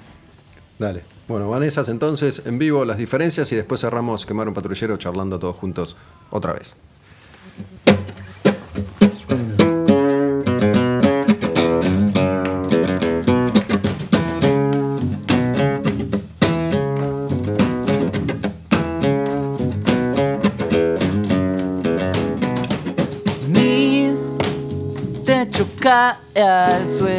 Dale. 0.79 1.03
Bueno, 1.29 1.47
van 1.47 1.61
esas 1.61 1.89
entonces 1.89 2.41
en 2.47 2.57
vivo, 2.57 2.85
las 2.85 2.97
diferencias 2.97 3.51
y 3.51 3.55
después 3.55 3.81
cerramos 3.81 4.25
Quemar 4.25 4.47
un 4.47 4.55
patrullero 4.55 4.97
charlando 4.97 5.37
todos 5.37 5.55
juntos 5.57 5.95
otra 6.31 6.53
vez. 6.53 6.75
Mi 23.49 24.15
techo 25.23 25.67
cae 25.79 26.15
al 26.41 26.89
suelo, 26.97 27.18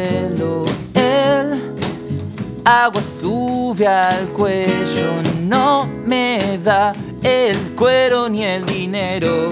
agua 2.85 3.01
sube 3.03 3.85
al 3.85 4.27
cuello, 4.29 5.21
no 5.41 5.87
me 6.03 6.39
da 6.63 6.93
el 7.21 7.55
cuero 7.75 8.27
ni 8.27 8.43
el 8.43 8.65
dinero. 8.65 9.51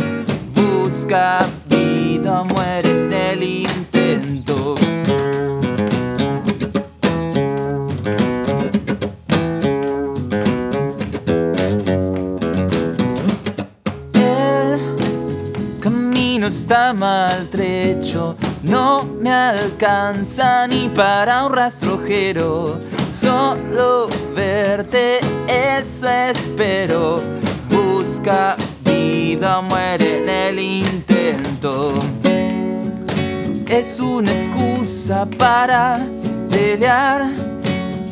Busca 0.55 1.39
vida, 1.67 2.43
muere 2.43 2.89
en 2.89 3.13
el 3.13 3.43
intento. 3.43 4.73
El 14.15 14.79
camino 15.79 16.47
está 16.47 16.93
maltrecho, 16.93 18.35
no 18.63 19.03
me 19.03 19.31
alcanza 19.31 20.65
ni 20.65 20.89
para 20.89 21.45
un 21.45 21.53
rastrojero. 21.53 22.79
Solo 23.21 24.07
verte, 24.33 25.19
eso 25.47 26.07
espero. 26.07 27.21
Busca 27.69 28.55
vida, 28.85 29.61
muere 29.61 30.23
en 30.23 30.29
el 30.29 30.59
intento. 30.59 31.93
Es 33.67 33.99
una 33.99 34.31
excusa 34.31 35.27
para 35.37 35.99
pelear. 36.49 37.29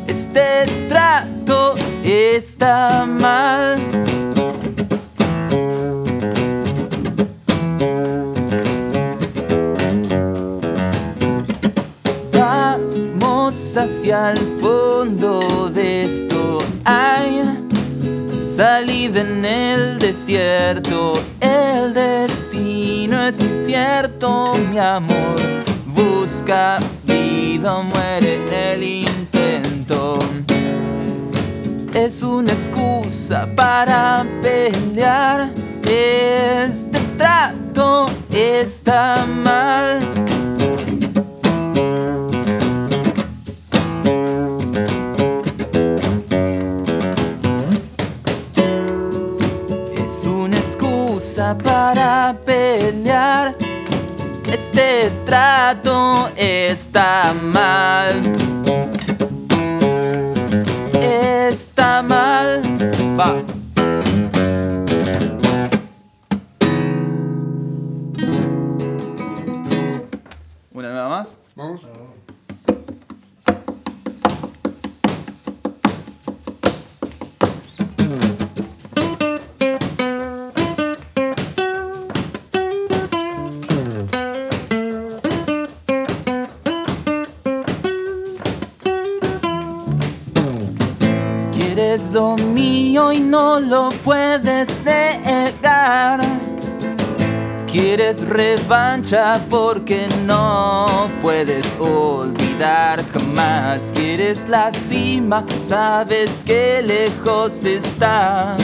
Este 0.06 0.66
trato 0.88 1.74
está 2.04 3.06
mal. 3.06 3.78
Hacia 13.78 14.32
el 14.32 14.38
fondo 14.60 15.70
de 15.70 16.02
esto. 16.02 16.58
Hay 16.84 17.42
salida 18.56 19.20
en 19.20 19.44
el 19.44 19.98
desierto. 19.98 21.12
El 21.40 21.94
destino 21.94 23.24
es 23.24 23.36
incierto, 23.40 24.52
mi 24.70 24.78
amor. 24.78 25.36
Busca 25.86 26.78
vida, 27.04 27.80
muere 27.80 28.36
en 28.36 28.52
el 28.52 28.82
intento. 28.82 30.18
Es 31.94 32.22
una 32.22 32.52
excusa 32.52 33.48
para 33.54 34.26
pelear. 34.42 35.52
Este 35.84 36.98
trato 37.16 38.06
está 38.30 39.24
mal. 39.26 40.00
Para 51.56 52.36
pelear. 52.44 53.54
Este 54.46 55.10
trato 55.24 56.28
está 56.36 57.32
mal. 57.42 58.22
Está 60.92 62.02
mal. 62.02 62.62
Va. 63.18 63.34
Una 70.72 70.90
nueva 70.90 71.08
más. 71.08 71.38
Vamos. 71.54 71.97
No 93.28 93.60
lo 93.60 93.88
puedes 94.04 94.68
negar. 94.84 96.20
Quieres 97.70 98.26
revancha 98.26 99.34
porque 99.50 100.08
no 100.24 100.86
puedes 101.20 101.66
olvidar 101.78 103.00
jamás. 103.12 103.82
Quieres 103.94 104.48
la 104.48 104.72
cima, 104.72 105.44
sabes 105.68 106.42
que 106.46 106.82
lejos 106.82 107.64
está. 107.64 108.56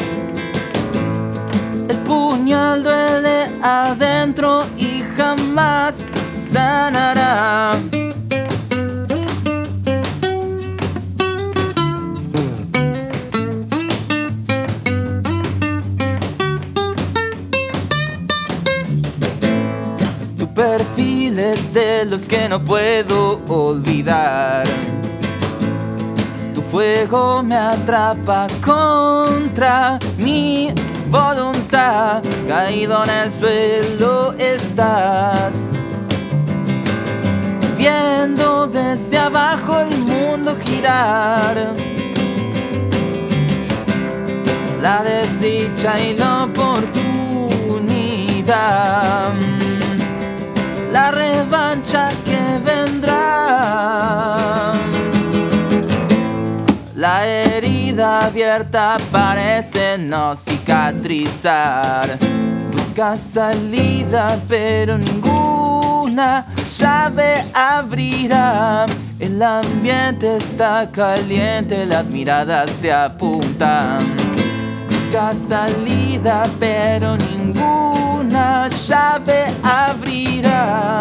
El 1.89 1.97
puñal 1.99 2.83
duele 2.83 3.47
adentro 3.63 4.61
y 4.79 5.01
jamás 5.17 6.07
sanará. 6.51 7.73
De 21.75 22.05
los 22.05 22.29
que 22.29 22.49
no 22.49 22.61
puedo 22.61 23.41
olvidar. 23.49 24.63
Tu 26.55 26.63
fuego 26.63 27.43
me 27.43 27.57
atrapa 27.57 28.47
contra 28.65 29.99
mi 30.17 30.73
voluntad. 31.11 32.23
Caído 32.47 33.03
en 33.05 33.11
el 33.11 33.33
suelo 33.33 34.35
estás. 34.35 35.73
Viendo 37.77 38.69
desde 38.69 39.19
abajo 39.19 39.81
el 39.81 39.99
mundo 39.99 40.57
girar. 40.65 41.73
La 44.81 45.03
desdicha 45.03 45.99
y 45.99 46.15
la 46.17 46.45
oportunidad 46.45 47.05
la 50.95 51.11
revancha 51.11 52.09
que 52.25 52.41
vendrá. 52.65 54.37
La 56.95 57.27
herida 57.27 58.21
abierta 58.21 58.97
parece 59.11 59.99
no 59.99 60.37
cicatrizar. 60.37 62.07
Busca 62.73 63.17
salida, 63.17 64.29
pero 64.47 64.97
ninguna 64.97 66.47
llave 66.79 67.45
abrirá. 67.53 68.87
El 69.19 69.43
ambiente 69.43 70.37
está 70.37 70.89
caliente, 70.93 71.87
las 71.87 72.09
miradas 72.11 72.71
te 72.81 72.93
apuntan. 72.93 73.99
busca 74.89 75.33
salida, 75.49 76.43
pero 76.61 77.17
ninguna 77.17 77.84
llave 78.69 79.47
abrirá. 79.63 80.99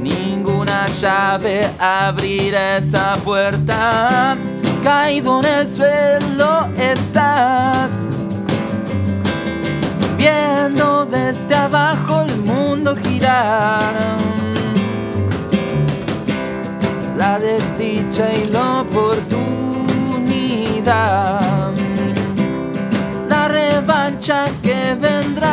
Ninguna 0.00 0.86
llave 1.00 1.60
abrirá 1.78 2.76
esa 2.76 3.12
puerta. 3.24 4.36
Caído 4.82 5.40
en 5.40 5.46
el 5.46 5.70
suelo 5.70 6.68
estás. 6.76 8.08
Viendo 10.16 11.06
desde 11.06 11.54
abajo 11.54 12.22
el 12.22 12.36
mundo 12.38 12.96
girar. 12.96 14.16
La 17.16 17.38
desdicha 17.38 18.32
y 18.34 18.46
la 18.46 18.80
oportunidad. 18.82 21.71
Revancha 23.52 24.44
que 24.62 24.94
vendrá. 24.94 25.52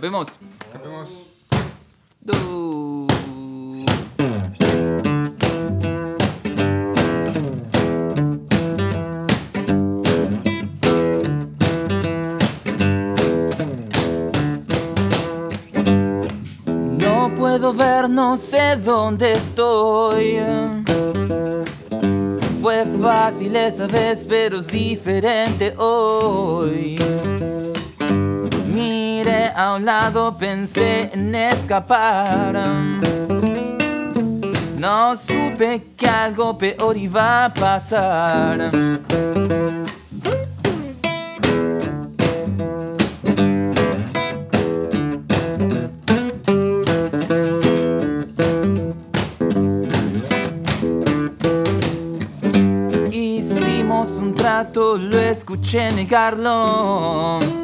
Capemos. 0.00 0.28
Capemos. 0.72 1.10
Du. 2.22 3.06
No 16.96 17.34
puedo 17.36 17.74
ver, 17.74 18.08
no 18.08 18.38
sé 18.38 18.76
dónde 18.76 19.32
estoy. 19.32 20.38
Fue 22.62 22.86
fácil 23.02 23.54
esa 23.54 23.86
vez, 23.86 24.26
pero 24.26 24.60
es 24.60 24.68
diferente 24.68 25.74
hoy. 25.76 26.98
A 29.62 29.74
un 29.74 29.84
lado, 29.84 30.34
pensé 30.38 31.10
en 31.12 31.34
escapar. 31.34 32.54
No 34.78 35.14
supe 35.14 35.82
que 35.98 36.06
algo 36.08 36.56
peor 36.56 36.96
iba 36.96 37.44
a 37.44 37.52
pasar. 37.52 38.70
Hicimos 53.12 54.08
un 54.16 54.34
trato, 54.34 54.96
lo 54.96 55.18
escuché 55.18 55.90
negarlo. 55.90 57.59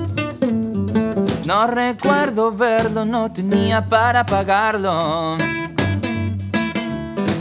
No 1.47 1.68
recuerdo 1.68 2.51
verlo, 2.51 3.05
no 3.05 3.31
tenía 3.31 3.86
para 3.86 4.27
pagarlo. 4.27 5.39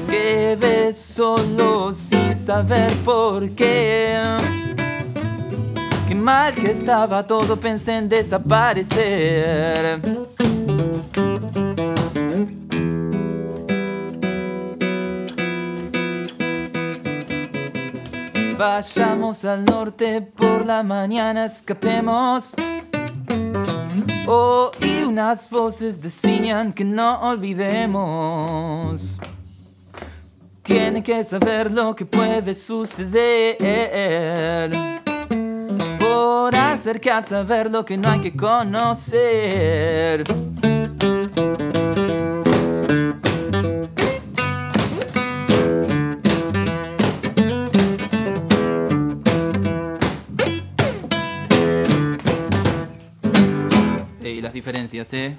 Quedé 0.07 0.93
solo 0.93 1.91
sin 1.91 2.37
saber 2.37 2.93
por 3.03 3.49
qué. 3.55 4.37
Qué 6.07 6.13
mal 6.13 6.53
que 6.53 6.69
estaba 6.69 7.25
todo, 7.25 7.57
pensé 7.57 7.97
en 7.97 8.07
desaparecer. 8.07 9.99
Vayamos 18.55 19.43
al 19.45 19.65
norte 19.65 20.21
por 20.21 20.63
la 20.63 20.83
mañana, 20.83 21.47
escapemos. 21.47 22.53
Oí 24.27 25.03
unas 25.03 25.47
voces 25.49 26.01
decían 26.01 26.73
que 26.73 26.83
no 26.83 27.21
olvidemos. 27.21 29.19
Tiene 30.63 31.03
que 31.03 31.23
saber 31.23 31.71
lo 31.71 31.95
que 31.95 32.05
puede 32.05 32.55
suceder. 32.55 33.59
Por 35.99 36.55
acercarse 36.55 37.35
a 37.35 37.43
ver 37.43 37.69
lo 37.69 37.85
que 37.85 37.97
no 37.97 38.09
hay 38.09 38.19
que 38.19 38.35
conocer. 38.35 40.23
Diferencias, 54.55 55.13
¿eh? 55.13 55.35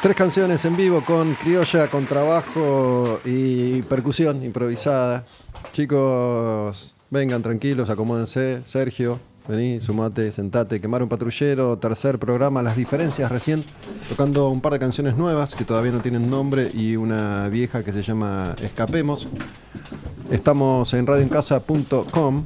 Tres 0.00 0.14
canciones 0.14 0.62
en 0.66 0.76
vivo 0.76 1.00
con 1.00 1.34
criolla, 1.34 1.88
con 1.88 2.04
trabajo 2.04 3.20
y 3.24 3.80
percusión 3.82 4.44
improvisada. 4.44 5.24
Chicos, 5.72 6.94
vengan 7.08 7.42
tranquilos, 7.42 7.88
acomódense. 7.88 8.62
Sergio, 8.64 9.18
vení, 9.48 9.80
sumate, 9.80 10.30
sentate. 10.30 10.78
Quemar 10.78 11.02
un 11.02 11.08
patrullero, 11.08 11.78
tercer 11.78 12.18
programa, 12.18 12.62
Las 12.62 12.76
Diferencias 12.76 13.32
recién, 13.32 13.64
tocando 14.10 14.50
un 14.50 14.60
par 14.60 14.74
de 14.74 14.78
canciones 14.78 15.16
nuevas 15.16 15.54
que 15.54 15.64
todavía 15.64 15.92
no 15.92 16.00
tienen 16.00 16.28
nombre 16.28 16.70
y 16.74 16.96
una 16.96 17.48
vieja 17.48 17.82
que 17.82 17.92
se 17.92 18.02
llama 18.02 18.54
Escapemos. 18.60 19.26
Estamos 20.30 20.92
en 20.92 21.06
radioencasa.com. 21.06 22.44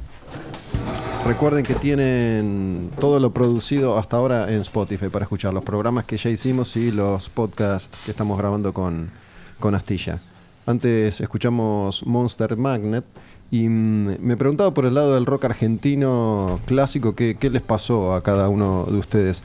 Recuerden 1.25 1.63
que 1.63 1.75
tienen 1.75 2.89
todo 2.99 3.19
lo 3.19 3.31
producido 3.31 3.97
hasta 3.97 4.17
ahora 4.17 4.49
en 4.49 4.61
Spotify 4.61 5.09
para 5.09 5.25
escuchar 5.25 5.53
los 5.53 5.63
programas 5.63 6.05
que 6.05 6.17
ya 6.17 6.29
hicimos 6.29 6.75
y 6.75 6.91
los 6.91 7.29
podcasts 7.29 7.97
que 8.05 8.11
estamos 8.11 8.37
grabando 8.37 8.73
con, 8.73 9.11
con 9.59 9.75
Astilla. 9.75 10.19
Antes 10.65 11.21
escuchamos 11.21 12.05
Monster 12.05 12.55
Magnet 12.57 13.03
y 13.51 13.67
mm, 13.67 14.17
me 14.19 14.37
preguntaba 14.37 14.73
por 14.73 14.85
el 14.85 14.95
lado 14.95 15.13
del 15.15 15.25
rock 15.25 15.45
argentino 15.45 16.59
clásico 16.65 17.15
qué, 17.15 17.37
qué 17.39 17.49
les 17.49 17.61
pasó 17.61 18.13
a 18.15 18.21
cada 18.21 18.49
uno 18.49 18.85
de 18.85 18.97
ustedes. 18.97 19.43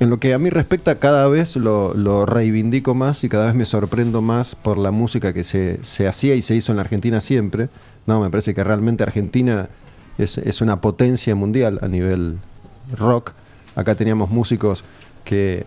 En 0.00 0.10
lo 0.10 0.18
que 0.18 0.34
a 0.34 0.38
mí 0.38 0.50
respecta, 0.50 0.98
cada 0.98 1.28
vez 1.28 1.56
lo, 1.56 1.94
lo 1.94 2.24
reivindico 2.26 2.94
más 2.94 3.22
y 3.22 3.28
cada 3.28 3.46
vez 3.46 3.54
me 3.54 3.66
sorprendo 3.66 4.22
más 4.22 4.54
por 4.54 4.78
la 4.78 4.90
música 4.90 5.32
que 5.32 5.44
se, 5.44 5.78
se 5.82 6.08
hacía 6.08 6.34
y 6.34 6.42
se 6.42 6.56
hizo 6.56 6.72
en 6.72 6.76
la 6.76 6.82
Argentina 6.82 7.20
siempre. 7.20 7.68
No, 8.06 8.20
me 8.20 8.30
parece 8.30 8.54
que 8.54 8.64
realmente 8.64 9.02
Argentina 9.02 9.68
es, 10.22 10.60
una 10.60 10.80
potencia 10.80 11.34
mundial 11.34 11.78
a 11.82 11.88
nivel 11.88 12.38
rock. 12.96 13.32
Acá 13.76 13.94
teníamos 13.94 14.30
músicos 14.30 14.84
que 15.24 15.66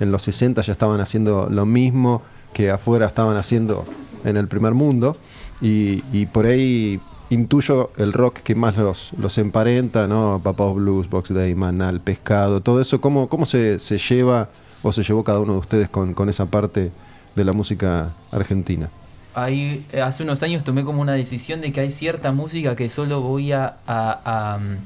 en 0.00 0.10
los 0.10 0.22
60 0.22 0.62
ya 0.62 0.72
estaban 0.72 1.00
haciendo 1.00 1.48
lo 1.50 1.66
mismo 1.66 2.22
que 2.52 2.70
afuera 2.70 3.06
estaban 3.06 3.36
haciendo 3.36 3.84
en 4.24 4.36
el 4.36 4.48
primer 4.48 4.74
mundo. 4.74 5.16
Y, 5.60 6.02
y 6.12 6.26
por 6.26 6.46
ahí 6.46 7.00
intuyo 7.30 7.90
el 7.96 8.12
rock 8.12 8.40
que 8.40 8.54
más 8.54 8.76
los, 8.76 9.12
los 9.18 9.38
emparenta, 9.38 10.06
¿no? 10.06 10.40
Papa's 10.42 10.74
Blues, 10.74 11.08
Box 11.08 11.32
Day, 11.32 11.54
Manal, 11.54 12.00
Pescado, 12.00 12.60
todo 12.60 12.80
eso. 12.80 13.00
¿Cómo, 13.00 13.46
se, 13.46 13.78
se 13.78 13.98
lleva 13.98 14.48
o 14.82 14.92
se 14.92 15.02
llevó 15.02 15.24
cada 15.24 15.38
uno 15.38 15.54
de 15.54 15.58
ustedes 15.60 15.88
con 15.88 16.28
esa 16.28 16.46
parte 16.46 16.90
de 17.34 17.44
la 17.44 17.52
música 17.52 18.12
argentina? 18.30 18.90
Ahí, 19.34 19.84
eh, 19.92 20.00
hace 20.02 20.22
unos 20.22 20.42
años 20.42 20.62
tomé 20.64 20.84
como 20.84 21.00
una 21.00 21.12
decisión 21.12 21.60
de 21.60 21.72
que 21.72 21.80
hay 21.80 21.90
cierta 21.90 22.32
música 22.32 22.76
que 22.76 22.88
solo 22.88 23.20
voy 23.22 23.52
a, 23.52 23.76
a- 23.86 24.54
a, 24.54 24.58
mm, 24.58 24.76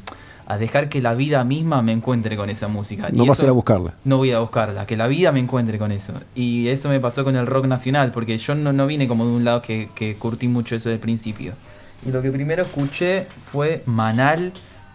a 0.49 0.59
dejar 0.59 0.89
que 0.89 1.03
la 1.03 1.15
vida 1.15 1.43
misma 1.43 1.83
me 1.83 1.91
encuentre 1.93 2.37
con 2.37 2.49
esa 2.51 2.69
música. 2.69 3.09
No 3.13 3.25
Y 3.25 3.29
vas 3.29 3.41
a 3.41 3.45
ir 3.45 3.49
a 3.49 3.53
buscarla. 3.53 3.95
No 4.05 4.19
voy 4.19 4.31
a 4.31 4.39
buscarla, 4.39 4.87
que 4.87 4.97
la 4.97 5.09
vida 5.09 5.33
me 5.33 5.41
encuentre 5.41 5.79
con 5.79 5.91
eso. 5.91 6.13
Y 6.37 6.69
eso 6.69 6.89
me 6.89 7.01
pasó 7.01 7.25
con 7.25 7.35
el 7.35 7.47
rock 7.47 7.67
nacional, 7.67 8.13
porque 8.13 8.39
yo 8.39 8.55
no, 8.55 8.73
no 8.73 8.87
vine 8.87 9.09
como 9.09 9.27
de 9.27 9.33
un 9.33 9.45
lado 9.45 9.61
que, 9.63 9.89
que 9.97 10.15
curtí 10.17 10.47
mucho 10.47 10.77
eso 10.77 10.89
del 10.89 11.01
principio. 11.01 11.55
Y 12.07 12.13
lo 12.13 12.23
que 12.23 12.31
primero 12.31 12.63
escuché 12.63 13.27
fue 13.45 13.83
Manal, 13.87 14.53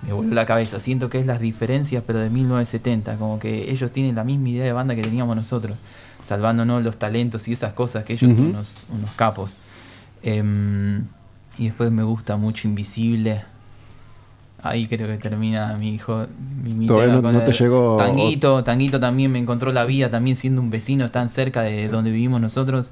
me 0.08 0.14
voló 0.14 0.34
la 0.34 0.46
cabeza. 0.46 0.80
Siento 0.80 1.10
que 1.10 1.20
es 1.20 1.26
las 1.26 1.42
diferencias, 1.42 2.02
pero 2.08 2.20
de 2.20 2.30
1970, 2.30 3.18
como 3.18 3.38
que 3.38 3.70
ellos 3.70 3.92
tienen 3.92 4.16
la 4.16 4.24
misma 4.24 4.48
idea 4.50 4.64
de 4.64 4.72
banda 4.72 4.96
que 4.96 5.02
teníamos 5.02 5.36
nosotros, 5.36 5.78
salvándonos 6.22 6.84
los 6.84 6.98
talentos 6.98 7.48
y 7.48 7.54
esas 7.54 7.74
cosas, 7.74 8.04
que 8.06 8.14
ellos 8.14 8.34
son 8.34 8.46
unos, 8.48 8.78
unos 8.96 9.12
capos. 9.12 9.58
Em, 10.24 11.04
y 11.58 11.66
después 11.66 11.92
me 11.92 12.04
gusta 12.04 12.38
mucho 12.38 12.68
Invisible. 12.68 13.42
Ahí 14.64 14.86
creo 14.88 15.08
que 15.08 15.18
termina 15.18 15.76
mi 15.80 15.96
hijo. 15.96 16.28
Mi, 16.64 16.74
mi 16.74 16.86
Todavía 16.86 17.16
no- 17.16 17.22
con 17.24 17.34
no 17.34 17.40
el 17.40 17.46
te 17.46 17.52
llegó- 17.52 17.96
Tanguito, 17.96 18.64
Tanguito 18.64 19.00
también 19.00 19.32
me 19.32 19.40
encontró 19.40 19.72
la 19.74 19.86
vida, 19.86 20.12
también 20.12 20.36
siendo 20.36 20.62
un 20.62 20.70
vecino 20.70 21.10
tan 21.10 21.30
cerca 21.30 21.64
de 21.64 21.88
donde 21.88 22.12
vivimos 22.12 22.40
nosotros. 22.42 22.92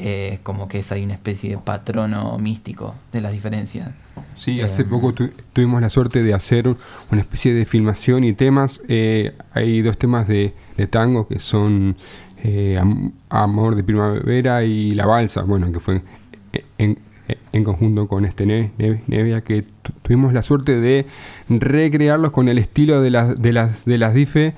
eh, 0.00 0.38
como 0.44 0.68
que 0.68 0.78
es 0.78 0.92
ahí 0.92 1.02
una 1.02 1.14
especie 1.14 1.50
de 1.50 1.58
patrono 1.58 2.38
místico 2.38 2.94
de 3.10 3.20
las 3.20 3.32
diferencias. 3.32 3.90
Sí, 4.36 4.60
Eh, 4.60 4.62
hace 4.62 4.84
poco 4.84 5.12
tu- 5.12 5.32
tuvimos 5.52 5.82
la 5.82 5.90
suerte 5.90 6.22
de 6.22 6.34
hacer 6.34 6.68
un- 6.68 6.76
una 7.10 7.20
especie 7.20 7.52
de 7.52 7.64
filmación 7.64 8.22
y 8.22 8.32
temas. 8.32 8.80
Eh, 8.86 9.34
hay 9.52 9.82
dos 9.82 9.98
temas 9.98 10.28
de, 10.28 10.54
de 10.76 10.86
tango 10.86 11.26
que 11.26 11.40
son 11.40 11.96
eh, 12.44 12.76
Am- 12.80 13.12
Amor 13.28 13.74
de 13.74 13.84
Primavera 13.84 14.64
y 14.64 14.92
La 14.92 15.06
Balsa, 15.06 15.42
bueno, 15.42 15.70
que 15.72 15.80
fue 15.80 16.00
en, 16.78 16.98
conjunto 17.64 18.06
con 18.08 18.24
este 18.24 18.46
Ne- 18.46 18.70
Ne- 18.78 19.02
Nevia, 19.06 19.42
que 19.42 19.62
tu- 19.82 19.92
tuvimos 20.02 20.32
la 20.32 20.42
suerte 20.42 20.80
de 20.80 21.04
recrearlos 21.48 22.30
con 22.30 22.48
el 22.48 22.58
estilo 22.58 23.00
de 23.02 23.10
las, 23.10 23.36
de 23.40 23.52
las, 23.52 23.84
de 23.84 23.98
las 23.98 24.14
DIFE 24.14 24.54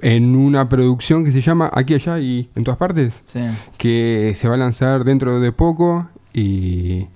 en 0.00 0.36
una 0.36 0.68
producción 0.68 1.24
que 1.24 1.30
se 1.30 1.40
llama 1.40 1.70
Aquí, 1.72 1.94
Allá 1.94 2.18
y 2.18 2.48
en 2.54 2.64
todas 2.64 2.78
partes 2.78 3.22
Sí. 3.26 3.40
que 3.78 4.32
se 4.36 4.48
va 4.48 4.54
a 4.54 4.58
lanzar 4.58 5.04
dentro 5.04 5.40
de 5.40 5.52
poco 5.52 6.08
y, 6.32 7.06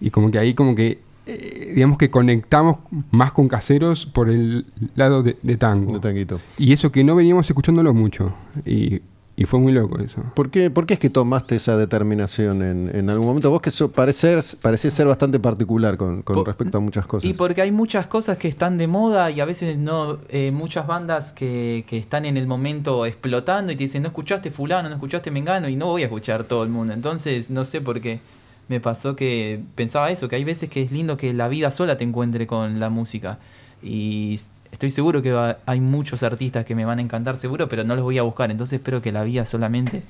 y 0.00 0.10
como 0.10 0.30
que 0.30 0.38
ahí 0.38 0.54
como 0.54 0.74
que 0.74 0.98
eh, 1.26 1.72
digamos 1.74 1.96
que 1.96 2.10
conectamos 2.10 2.76
más 3.10 3.32
con 3.32 3.48
caseros 3.48 4.04
por 4.06 4.28
el 4.28 4.66
lado 4.94 5.22
de, 5.22 5.36
de 5.42 5.56
tango 5.56 5.94
De 5.94 6.00
tanguito. 6.00 6.40
y 6.58 6.72
eso 6.72 6.92
que 6.92 7.02
no 7.04 7.14
veníamos 7.14 7.48
escuchándolo 7.48 7.94
mucho 7.94 8.34
y, 8.66 9.00
y 9.36 9.44
fue 9.46 9.58
muy 9.58 9.72
loco 9.72 9.98
eso 9.98 10.22
¿Por 10.34 10.50
qué, 10.50 10.70
por 10.70 10.86
qué 10.86 10.94
es 10.94 11.00
que 11.00 11.10
tomaste 11.10 11.56
esa 11.56 11.76
determinación 11.76 12.62
en, 12.62 12.94
en 12.94 13.10
algún 13.10 13.26
momento? 13.26 13.50
Vos 13.50 13.60
que 13.60 13.70
so, 13.70 13.90
parecer, 13.90 14.40
parecés 14.60 14.94
ser 14.94 15.06
bastante 15.06 15.40
particular 15.40 15.96
con, 15.96 16.22
con 16.22 16.44
respecto 16.44 16.78
a 16.78 16.80
muchas 16.80 17.06
cosas. 17.06 17.28
Y 17.28 17.34
porque 17.34 17.62
hay 17.62 17.72
muchas 17.72 18.06
cosas 18.06 18.38
que 18.38 18.48
están 18.48 18.78
de 18.78 18.86
moda 18.86 19.30
y 19.30 19.40
a 19.40 19.44
veces 19.44 19.76
no, 19.76 20.18
eh, 20.28 20.50
muchas 20.52 20.86
bandas 20.86 21.32
que, 21.32 21.84
que 21.88 21.98
están 21.98 22.24
en 22.24 22.36
el 22.36 22.46
momento 22.46 23.06
explotando 23.06 23.72
y 23.72 23.76
te 23.76 23.84
dicen, 23.84 24.02
no 24.02 24.08
escuchaste 24.08 24.50
fulano, 24.50 24.88
no 24.88 24.94
escuchaste 24.94 25.30
mengano 25.30 25.68
y 25.68 25.76
no 25.76 25.86
voy 25.86 26.02
a 26.02 26.06
escuchar 26.06 26.44
todo 26.44 26.62
el 26.62 26.68
mundo. 26.68 26.92
Entonces, 26.92 27.50
no 27.50 27.64
sé 27.64 27.80
por 27.80 28.00
qué 28.00 28.20
me 28.68 28.80
pasó 28.80 29.16
que 29.16 29.60
pensaba 29.74 30.10
eso, 30.10 30.28
que 30.28 30.36
hay 30.36 30.44
veces 30.44 30.70
que 30.70 30.82
es 30.82 30.92
lindo 30.92 31.16
que 31.16 31.32
la 31.34 31.48
vida 31.48 31.70
sola 31.70 31.96
te 31.96 32.04
encuentre 32.04 32.46
con 32.46 32.80
la 32.80 32.90
música. 32.90 33.38
Y 33.82 34.40
estoy 34.74 34.90
seguro 34.90 35.22
que 35.22 35.32
va- 35.32 35.58
hay 35.66 35.80
muchos 35.80 36.22
artistas 36.22 36.64
que 36.66 36.74
me 36.74 36.84
van 36.84 36.98
a 36.98 37.02
encantar 37.02 37.36
seguro, 37.36 37.68
pero 37.68 37.84
no 37.84 37.94
los 37.94 38.04
voy 38.04 38.18
a 38.18 38.22
buscar. 38.22 38.50
Entonces 38.50 38.74
espero 38.78 39.00
que 39.00 39.10
la 39.12 39.24
vida 39.24 39.44
solamente 39.46 40.02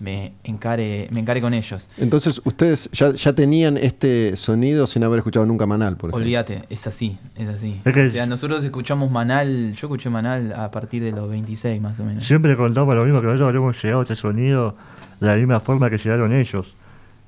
me 0.00 0.32
encare, 0.44 1.06
me 1.12 1.20
encare 1.20 1.40
con 1.40 1.54
ellos. 1.54 1.88
Entonces, 1.96 2.40
ustedes 2.44 2.90
ya, 2.92 3.12
ya 3.14 3.32
tenían 3.34 3.76
este 3.76 4.34
sonido 4.36 4.86
sin 4.88 5.04
haber 5.04 5.18
escuchado 5.18 5.46
nunca 5.46 5.64
Manal, 5.64 5.96
por 5.96 6.10
ejemplo. 6.10 6.22
Olvídate, 6.24 6.64
es 6.70 6.86
así, 6.88 7.18
es 7.36 7.48
así. 7.48 7.80
Es 7.84 7.92
que 7.94 8.04
o 8.06 8.10
sea, 8.10 8.26
nosotros 8.26 8.64
escuchamos 8.64 9.10
Manal, 9.12 9.74
yo 9.74 9.86
escuché 9.86 10.10
Manal 10.10 10.52
a 10.54 10.70
partir 10.72 11.02
de 11.04 11.12
los 11.12 11.28
26 11.30 11.80
más 11.80 11.98
o 12.00 12.04
menos. 12.04 12.24
Siempre 12.24 12.56
contamos 12.56 12.94
lo 12.96 13.04
mismo 13.04 13.20
que 13.20 13.28
nosotros 13.28 13.54
hemos 13.54 13.82
llegado 13.82 14.00
a 14.00 14.04
ese 14.04 14.14
sonido 14.16 14.76
de 15.20 15.26
la 15.28 15.36
misma 15.36 15.60
forma 15.60 15.88
que 15.88 15.98
llegaron 15.98 16.32
ellos. 16.32 16.76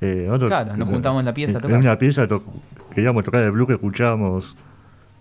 Eh, 0.01 0.25
nosotros- 0.27 0.51
Claro, 0.51 0.77
nos 0.77 0.89
juntamos 0.89 1.21
en 1.21 1.27
la 1.27 1.33
pieza 1.35 1.53
a 1.53 1.57
En, 1.57 1.63
tocar. 1.63 1.79
una 1.79 1.97
pieza 1.99 2.27
to- 2.27 2.43
queríamos 2.93 3.23
tocar 3.25 3.43
el 3.45 3.53
blues 3.53 3.69
que 3.69 3.75
escuchábamos 3.75 4.57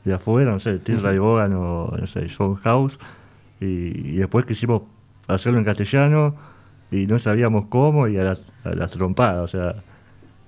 de 0.03 0.13
afuera, 0.13 0.51
no 0.51 0.59
sé, 0.59 0.79
Tierra 0.79 1.13
y 1.13 1.17
Bogan 1.17 1.53
o 1.53 1.95
no 1.97 2.07
sé, 2.07 2.27
House. 2.63 2.99
Y, 3.59 3.65
y 3.65 4.15
después 4.17 4.45
quisimos 4.45 4.83
hacerlo 5.27 5.59
en 5.59 5.65
castellano 5.65 6.35
y 6.91 7.07
no 7.07 7.17
sabíamos 7.19 7.65
cómo 7.69 8.07
y 8.07 8.17
a 8.17 8.23
las, 8.23 8.51
a 8.63 8.69
las 8.69 8.91
trompadas, 8.91 9.43
o 9.43 9.47
sea, 9.47 9.75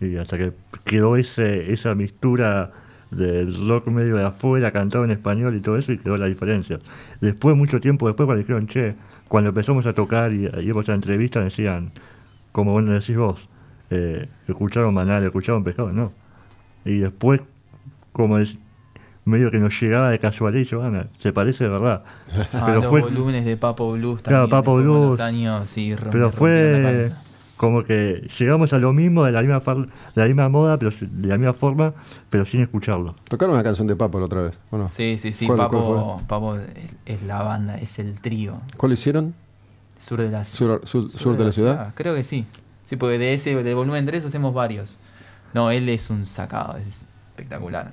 y 0.01 0.17
hasta 0.17 0.37
que 0.37 0.51
quedó 0.83 1.15
ese, 1.15 1.71
esa 1.71 1.95
mixtura 1.95 2.71
del 3.11 3.67
rock 3.67 3.87
medio 3.87 4.17
de 4.17 4.25
afuera 4.25 4.71
cantado 4.71 5.05
en 5.05 5.11
español 5.11 5.55
y 5.55 5.61
todo 5.61 5.77
eso 5.77 5.91
y 5.91 5.97
quedó 5.97 6.17
la 6.17 6.25
diferencia. 6.25 6.79
Después, 7.21 7.55
mucho 7.55 7.79
tiempo 7.79 8.07
después, 8.07 8.25
cuando 8.25 8.41
dijeron, 8.41 8.67
che, 8.67 8.95
cuando 9.27 9.49
empezamos 9.49 9.85
a 9.85 9.93
tocar 9.93 10.33
y, 10.33 10.47
y 10.47 10.59
íbamos 10.61 10.89
a 10.89 10.93
entrevistas, 10.93 11.43
decían, 11.45 11.91
como 12.51 12.73
vos 12.73 12.85
decís 12.85 13.17
vos, 13.17 13.49
eh, 13.89 14.27
escucharon 14.47 14.93
Manal, 14.93 15.23
escucharon 15.23 15.63
Pescado, 15.63 15.91
no. 15.91 16.11
Y 16.83 16.99
después, 16.99 17.41
como 18.11 18.37
es 18.37 18.59
medio 19.25 19.51
que 19.51 19.57
nos 19.57 19.79
llegaba 19.81 20.09
de 20.09 20.19
casualidad, 20.19 20.61
y 20.61 20.65
yo, 20.65 20.81
"Ah, 20.83 21.05
se 21.17 21.33
parece 21.33 21.65
de 21.65 21.69
verdad. 21.71 22.03
Ah, 22.53 22.63
pero 22.65 22.75
los 22.81 22.85
fue, 22.87 23.01
volúmenes 23.01 23.43
de 23.45 23.57
Papo 23.57 23.91
Blues 23.91 24.21
Claro, 24.21 24.47
también. 24.47 24.49
Papo 24.61 24.77
después 24.77 24.85
con 24.87 25.01
Blues. 25.01 25.17
Los 25.17 25.27
años, 25.27 25.69
sí, 25.69 25.95
pero 26.11 26.31
fue 26.31 27.11
como 27.57 27.83
que 27.85 28.27
llegamos 28.37 28.73
a 28.73 28.79
lo 28.79 28.91
mismo, 28.91 29.23
de 29.23 29.31
la 29.31 29.41
misma, 29.41 29.61
far- 29.61 29.85
de 29.85 30.21
la 30.21 30.25
misma 30.25 30.49
moda, 30.49 30.77
pero 30.77 30.91
de 30.99 31.27
la 31.29 31.37
misma 31.37 31.53
forma, 31.53 31.93
pero 32.29 32.43
sin 32.45 32.61
escucharlo. 32.61 33.15
Tocaron 33.29 33.55
una 33.55 33.63
canción 33.63 33.87
de 33.87 33.95
Papo 33.95 34.19
la 34.19 34.25
otra 34.25 34.41
vez, 34.41 34.59
¿o 34.71 34.77
no? 34.77 34.87
Sí, 34.87 35.17
sí, 35.17 35.31
sí, 35.31 35.45
¿Cuál- 35.47 35.59
cuál 35.59 35.69
Papo? 35.69 36.21
Papo 36.27 36.57
es, 37.05 37.21
la 37.23 37.41
banda, 37.43 37.77
es 37.77 37.97
el 37.99 38.19
trío. 38.19 38.59
¿Cuál 38.77 38.91
hicieron? 38.91 39.33
Sur 39.97 40.19
de 40.19 40.29
la, 40.29 40.43
Sur- 40.43 40.81
sur- 40.85 41.09
sur 41.09 41.37
de 41.37 41.45
la 41.45 41.51
ciudad. 41.53 41.93
Creo 41.95 42.13
que 42.13 42.23
sí. 42.25 42.45
Sí, 42.83 42.97
porque 42.97 43.17
de 43.17 43.33
ese, 43.33 43.55
de 43.63 43.73
volumen 43.73 44.05
3 44.05 44.25
hacemos 44.25 44.53
varios. 44.53 44.99
No, 45.53 45.71
él 45.71 45.87
es 45.87 46.09
un 46.09 46.25
sacado, 46.25 46.75
es 46.77 47.05
espectacular. 47.31 47.91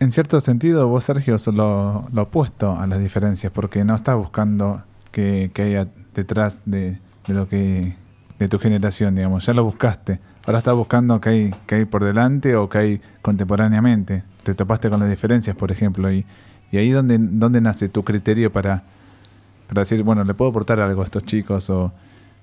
En 0.00 0.12
cierto 0.12 0.40
sentido, 0.40 0.88
vos, 0.88 1.04
Sergio, 1.04 1.38
sos 1.38 1.54
lo, 1.54 2.06
opuesto 2.16 2.74
a 2.80 2.86
las 2.86 2.98
diferencias, 3.00 3.52
porque 3.52 3.84
no 3.84 3.94
estás 3.94 4.16
buscando 4.16 4.82
que, 5.12 5.50
que 5.52 5.60
haya 5.60 5.88
detrás 6.14 6.62
de, 6.64 6.98
lo 7.26 7.46
que 7.46 7.96
de 8.38 8.48
tu 8.48 8.58
generación, 8.58 9.14
digamos. 9.14 9.44
Ya 9.44 9.52
lo 9.52 9.62
buscaste. 9.62 10.18
Ahora 10.46 10.60
estás 10.60 10.74
buscando 10.74 11.20
que 11.20 11.28
hay, 11.28 11.54
que 11.66 11.74
hay 11.74 11.84
por 11.84 12.02
delante 12.02 12.56
o 12.56 12.70
que 12.70 12.78
hay 12.78 13.00
contemporáneamente. 13.20 14.22
Te 14.42 14.54
topaste 14.54 14.88
con 14.88 15.00
las 15.00 15.10
diferencias, 15.10 15.54
por 15.54 15.70
ejemplo, 15.70 16.10
y, 16.10 16.24
y 16.72 16.78
ahí 16.78 16.88
donde, 16.88 17.18
donde 17.18 17.60
nace 17.60 17.90
tu 17.90 18.02
criterio 18.02 18.50
para, 18.50 18.82
decir, 19.68 20.02
bueno, 20.02 20.24
le 20.24 20.32
puedo 20.32 20.50
aportar 20.50 20.80
algo 20.80 21.02
a 21.02 21.04
estos 21.04 21.24
chicos 21.24 21.68
o 21.68 21.92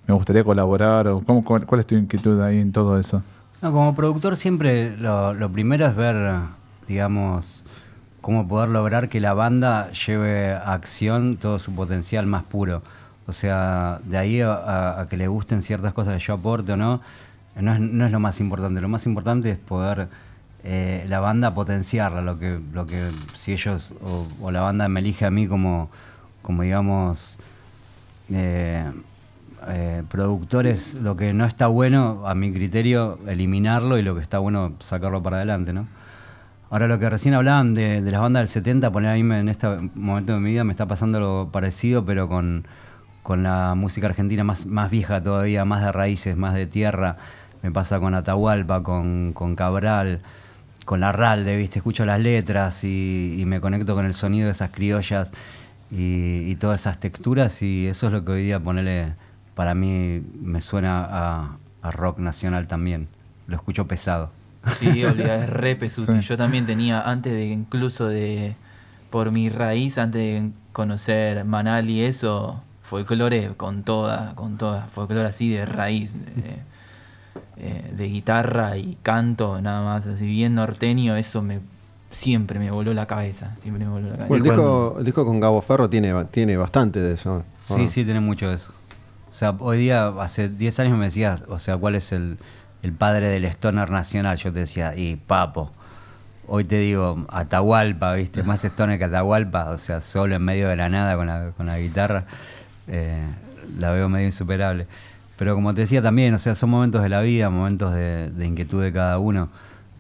me 0.06 0.14
gustaría 0.14 0.44
colaborar 0.44 1.08
o 1.08 1.22
cómo, 1.22 1.44
cuál, 1.44 1.66
cuál 1.66 1.80
es 1.80 1.88
tu 1.88 1.96
inquietud 1.96 2.40
ahí 2.40 2.60
en 2.60 2.72
todo 2.72 3.00
eso. 3.00 3.24
No, 3.64 3.72
como 3.72 3.96
productor 3.96 4.36
siempre 4.36 4.96
lo 4.96 5.52
primero 5.52 5.88
es 5.88 5.96
ver, 5.96 6.16
digamos, 6.88 7.64
cómo 8.22 8.48
poder 8.48 8.70
lograr 8.70 9.10
que 9.10 9.20
la 9.20 9.34
banda 9.34 9.92
lleve 9.92 10.54
a 10.54 10.74
acción 10.74 11.38
todo 11.38 11.60
su 11.60 11.74
potencial 11.74 12.26
más 12.26 12.44
puro. 12.44 12.82
O 13.28 13.34
sea, 13.34 14.00
de 14.06 14.18
ahí 14.18 14.42
a, 14.42 15.06
que 15.10 15.18
le 15.18 15.28
gusten 15.28 15.62
ciertas 15.62 15.94
cosas 15.94 16.14
que 16.18 16.26
yo 16.26 16.34
aporte 16.34 16.74
o 16.74 16.78
no, 16.78 17.02
no 17.56 17.74
es, 17.74 17.80
no 17.80 18.06
es 18.06 18.12
lo 18.12 18.20
más 18.20 18.40
importante. 18.40 18.82
Lo 18.82 18.90
más 18.90 19.06
importante 19.06 19.52
es 19.52 19.58
poder 19.58 20.08
eh, 20.64 21.06
la 21.08 21.20
banda 21.20 21.54
potenciarla, 21.54 22.22
lo 22.22 22.40
que, 22.40 22.60
lo 22.74 22.88
que 22.88 23.10
si 23.36 23.54
ellos 23.54 23.94
o, 24.04 24.28
o 24.42 24.52
la 24.52 24.62
banda 24.62 24.88
me 24.88 25.00
elige 25.00 25.26
a 25.26 25.32
mí 25.32 25.48
como, 25.48 25.90
como 26.42 26.64
digamos, 26.64 27.38
eh, 28.32 28.90
eh, 29.70 30.04
productores, 30.10 30.94
lo 30.96 31.18
que 31.18 31.34
no 31.34 31.46
está 31.46 31.68
bueno, 31.68 32.24
a 32.26 32.36
mi 32.36 32.54
criterio, 32.54 33.20
eliminarlo 33.28 33.98
y 33.98 34.02
lo 34.02 34.16
que 34.16 34.22
está 34.22 34.40
bueno, 34.40 34.74
sacarlo 34.80 35.22
para 35.22 35.38
adelante, 35.38 35.74
¿no? 35.74 35.88
Ahora, 36.70 36.88
lo 36.88 37.00
que 37.00 37.10
recién 37.10 37.34
hablaban 37.34 37.74
de, 37.74 38.02
de 38.02 38.12
las 38.12 38.20
bandas 38.22 38.42
del 38.42 38.50
70, 38.50 38.92
poner 38.92 39.12
ahí 39.12 39.24
me- 39.24 39.40
en 39.40 39.50
este 39.50 39.68
momento 39.96 40.34
de 40.34 40.40
mi 40.40 40.52
vida 40.52 40.64
me 40.64 40.72
está 40.72 40.86
pasando 40.86 41.18
algo 41.18 41.50
parecido, 41.52 42.04
pero 42.06 42.28
con, 42.28 42.66
con 43.24 43.44
la 43.44 43.74
música 43.76 44.08
argentina 44.08 44.44
más, 44.44 44.66
más 44.66 44.92
vieja 44.92 45.22
todavía, 45.24 45.64
más 45.66 45.82
de 45.84 45.92
raíces, 45.94 46.36
más 46.36 46.54
de 46.56 46.68
tierra. 46.68 47.16
Me 47.64 47.72
pasa 47.72 48.00
con 48.00 48.14
Atahualpa, 48.16 48.84
con, 48.84 49.32
con 49.34 49.56
Cabral, 49.56 50.22
con 50.86 51.00
la 51.00 51.12
Ralde, 51.14 51.56
¿viste? 51.58 51.80
Escucho 51.80 52.06
las 52.06 52.20
letras 52.20 52.84
y, 52.84 53.38
y 53.40 53.46
me 53.46 53.62
conecto 53.62 53.96
con 53.96 54.06
el 54.06 54.14
sonido 54.14 54.48
de 54.48 54.52
esas 54.52 54.72
criollas 54.72 55.32
y, 55.92 56.44
y 56.52 56.56
todas 56.58 56.82
esas 56.82 57.00
texturas 57.00 57.62
y 57.62 57.88
eso 57.88 58.08
es 58.08 58.14
lo 58.14 58.26
que 58.26 58.34
hoy 58.34 58.44
día 58.44 58.60
ponerle, 58.60 59.14
para 59.56 59.74
mí 59.76 60.22
me 60.42 60.62
suena 60.62 61.06
a, 61.10 61.58
a 61.82 61.92
rock 61.92 62.20
nacional 62.20 62.68
también. 62.68 63.08
Lo 63.48 63.56
escucho 63.56 63.88
pesado. 63.88 64.32
Sí, 64.80 65.04
olvida, 65.04 65.36
es 65.36 65.50
re 65.50 65.76
pesuti. 65.76 66.22
Sí. 66.22 66.28
Yo 66.28 66.38
también 66.38 66.66
tenía, 66.66 67.02
antes 67.02 67.34
de 67.34 67.48
incluso 67.48 68.08
de, 68.08 68.56
por 69.10 69.32
mi 69.32 69.50
raíz, 69.50 69.98
antes 69.98 70.22
de 70.22 70.52
conocer 70.74 71.46
Manal 71.46 71.90
y 71.90 72.04
eso, 72.04 72.62
folclore 72.84 73.54
con 73.56 73.84
toda, 73.84 74.34
con 74.36 74.58
toda, 74.58 74.88
folclore 74.88 75.28
así 75.28 75.50
de 75.50 75.66
raíz, 75.66 76.14
de, 76.14 76.58
eh, 77.58 77.94
de 77.96 78.08
guitarra 78.08 78.78
y 78.78 78.98
canto, 79.02 79.62
nada 79.62 79.84
más, 79.84 80.08
así 80.08 80.26
bien 80.26 80.56
norteño, 80.56 81.16
eso 81.16 81.42
me 81.42 81.60
siempre 82.10 82.60
me 82.60 82.72
voló 82.72 82.94
la 82.94 83.06
cabeza, 83.06 83.56
siempre 83.60 83.86
me 83.86 83.92
voló 83.92 84.10
la 84.10 84.18
cabeza. 84.18 84.28
Bueno, 84.28 84.44
el 84.46 84.52
disco, 84.52 84.96
el 85.00 85.06
disco 85.06 85.26
con 85.26 85.40
Gabo 85.40 85.62
Ferro 85.62 85.90
tiene, 85.90 86.14
tiene 86.26 86.58
bastante 86.58 87.00
de 87.00 87.14
eso. 87.14 87.44
¿o 87.70 87.74
Sí, 87.76 87.84
no? 87.84 87.88
sí, 87.88 88.06
tiene 88.06 88.20
mucho 88.20 88.50
de 88.50 88.56
eso. 88.56 88.72
O 89.30 89.34
sea, 89.34 89.56
hoy 89.60 89.78
día, 89.78 90.08
hace 90.20 90.50
10 90.50 90.80
años 90.80 90.98
me 90.98 91.06
decías, 91.06 91.44
o 91.48 91.60
sea, 91.60 91.78
¿cuál 91.78 91.96
es 91.96 92.12
el, 92.12 92.38
el 92.84 92.94
padre 92.94 93.28
del 93.28 93.46
stoner 93.46 93.90
nacional? 93.90 94.38
Yo 94.38 94.52
te 94.54 94.60
decía, 94.60 94.96
y 94.96 95.16
Papo. 95.16 95.72
Hoy 96.48 96.64
te 96.64 96.80
digo, 96.80 97.26
Atahualpa, 97.30 98.14
¿viste? 98.14 98.44
Más 98.44 98.64
stoner 98.64 98.98
que 98.98 99.06
Atahualpa, 99.06 99.70
o 99.72 99.78
sea, 99.78 100.02
solo 100.02 100.36
en 100.36 100.44
medio 100.44 100.70
de 100.70 100.78
la 100.78 100.90
nada 100.90 101.16
con 101.16 101.28
la, 101.28 101.52
con 101.58 101.66
la 101.66 101.78
guitarra. 101.78 102.26
Eh, 102.88 103.26
la 103.78 103.92
veo 103.92 104.08
medio 104.08 104.28
insuperable. 104.28 104.88
Pero 105.38 105.54
como 105.56 105.74
te 105.74 105.82
decía 105.82 106.02
también, 106.02 106.34
o 106.34 106.40
sea, 106.40 106.56
son 106.56 106.70
momentos 106.70 107.04
de 107.04 107.10
la 107.10 107.22
vida, 107.22 107.50
momentos 107.50 107.94
de, 107.94 108.32
inquietud 108.44 108.82
de 108.82 108.92
cada 108.92 109.20
uno. 109.20 109.50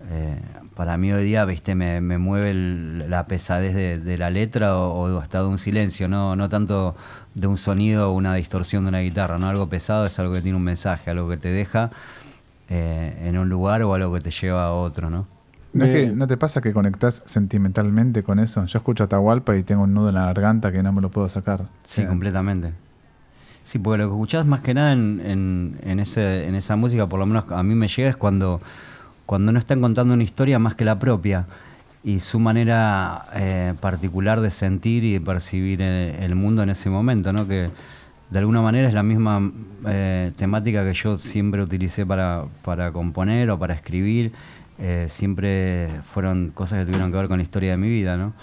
Eh, 0.09 0.39
para 0.75 0.97
mí 0.97 1.11
hoy 1.11 1.25
día, 1.25 1.43
viste, 1.45 1.75
me, 1.75 1.99
mueve 2.17 2.53
la 2.53 3.25
pesadez 3.25 3.75
de, 3.75 3.99
de 3.99 4.17
la 4.17 4.29
letra 4.29 4.77
o, 4.77 5.15
o 5.15 5.19
hasta 5.19 5.39
de 5.39 5.45
un 5.45 5.57
silencio, 5.57 6.07
no, 6.07 6.35
no 6.35 6.49
tanto 6.49 6.95
de 7.35 7.47
un 7.47 7.57
sonido 7.57 8.11
o 8.11 8.13
una 8.13 8.33
distorsión 8.35 8.83
de 8.85 8.89
una 8.89 8.99
guitarra, 8.99 9.37
¿no? 9.37 9.47
Algo 9.47 9.69
pesado 9.69 10.05
es 10.05 10.17
algo 10.17 10.33
que 10.33 10.41
tiene 10.41 10.57
un 10.57 10.63
mensaje, 10.63 11.11
algo 11.11 11.29
que 11.29 11.37
te 11.37 11.49
deja 11.49 11.91
eh, 12.69 13.17
en 13.25 13.37
un 13.37 13.49
lugar 13.49 13.81
o 13.83 13.93
algo 13.93 14.13
que 14.13 14.21
te 14.21 14.31
lleva 14.31 14.65
a 14.65 14.71
otro, 14.73 15.09
¿no? 15.09 15.27
¿No, 15.73 15.85
es 15.85 15.91
que- 15.91 16.11
¿No 16.11 16.27
te 16.27 16.37
pasa 16.37 16.59
que 16.61 16.73
conectás 16.73 17.21
sentimentalmente 17.25 18.23
con 18.23 18.39
eso? 18.39 18.65
Yo 18.65 18.79
escucho 18.79 19.03
Atahualpa 19.03 19.55
y 19.57 19.63
tengo 19.63 19.83
un 19.83 19.93
nudo 19.93 20.09
en 20.09 20.15
la 20.15 20.25
garganta 20.25 20.71
que 20.71 20.81
no 20.81 20.91
me 20.91 21.01
lo 21.01 21.09
puedo 21.11 21.29
sacar. 21.29 21.65
Sí, 21.83 22.01
sea, 22.01 22.07
completamente. 22.07 22.71
Sí, 23.63 23.79
porque 23.79 23.97
lo 24.03 24.09
que 24.09 24.13
escuchás 24.15 24.45
más 24.45 24.61
que 24.61 24.73
nada 24.73 24.93
en, 24.93 25.21
en, 25.23 25.77
en 25.83 25.99
ese, 25.99 26.47
en 26.47 26.55
esa 26.55 26.75
música, 26.77 27.05
por 27.07 27.19
lo 27.19 27.25
menos 27.25 27.45
a 27.51 27.61
mí 27.63 27.75
me 27.75 27.87
llega, 27.89 28.09
es 28.09 28.15
cuando, 28.17 28.61
cuando 29.25 29.51
no 29.51 29.59
están 29.59 29.81
contando 29.81 30.13
una 30.13 30.23
historia 30.23 30.57
más 30.57 30.73
que 30.75 30.85
la 30.85 30.97
propia 30.99 31.45
y 32.03 32.21
su 32.21 32.39
manera 32.39 33.25
eh, 33.35 33.73
particular 33.81 34.39
de 34.39 34.51
sentir 34.51 35.03
y 35.03 35.13
de 35.13 35.21
percibir 35.21 35.79
eh, 35.81 36.23
el 36.23 36.35
mundo 36.35 36.63
en 36.63 36.69
ese 36.69 36.89
momento, 36.89 37.33
¿no? 37.33 37.45
Que 37.47 37.69
de 38.29 38.39
alguna 38.39 38.61
manera 38.61 38.87
es 38.87 38.93
la 38.93 39.03
misma 39.03 39.51
eh, 39.87 40.31
temática 40.35 40.83
que 40.83 40.93
yo 40.93 41.17
siempre 41.17 41.61
utilicé 41.61 42.05
para, 42.05 42.45
para 42.63 42.91
componer 42.91 43.49
o 43.49 43.57
para 43.57 43.73
escribir. 43.73 44.33
Eh, 44.79 45.07
siempre 45.09 45.89
fueron 46.13 46.49
cosas 46.53 46.79
que 46.79 46.85
tuvieron 46.85 47.11
que 47.11 47.17
ver 47.17 47.27
con 47.29 47.37
la 47.37 47.43
historia 47.43 47.71
de 47.71 47.77
mi 47.77 47.87
vida, 47.87 48.17
¿no? 48.17 48.33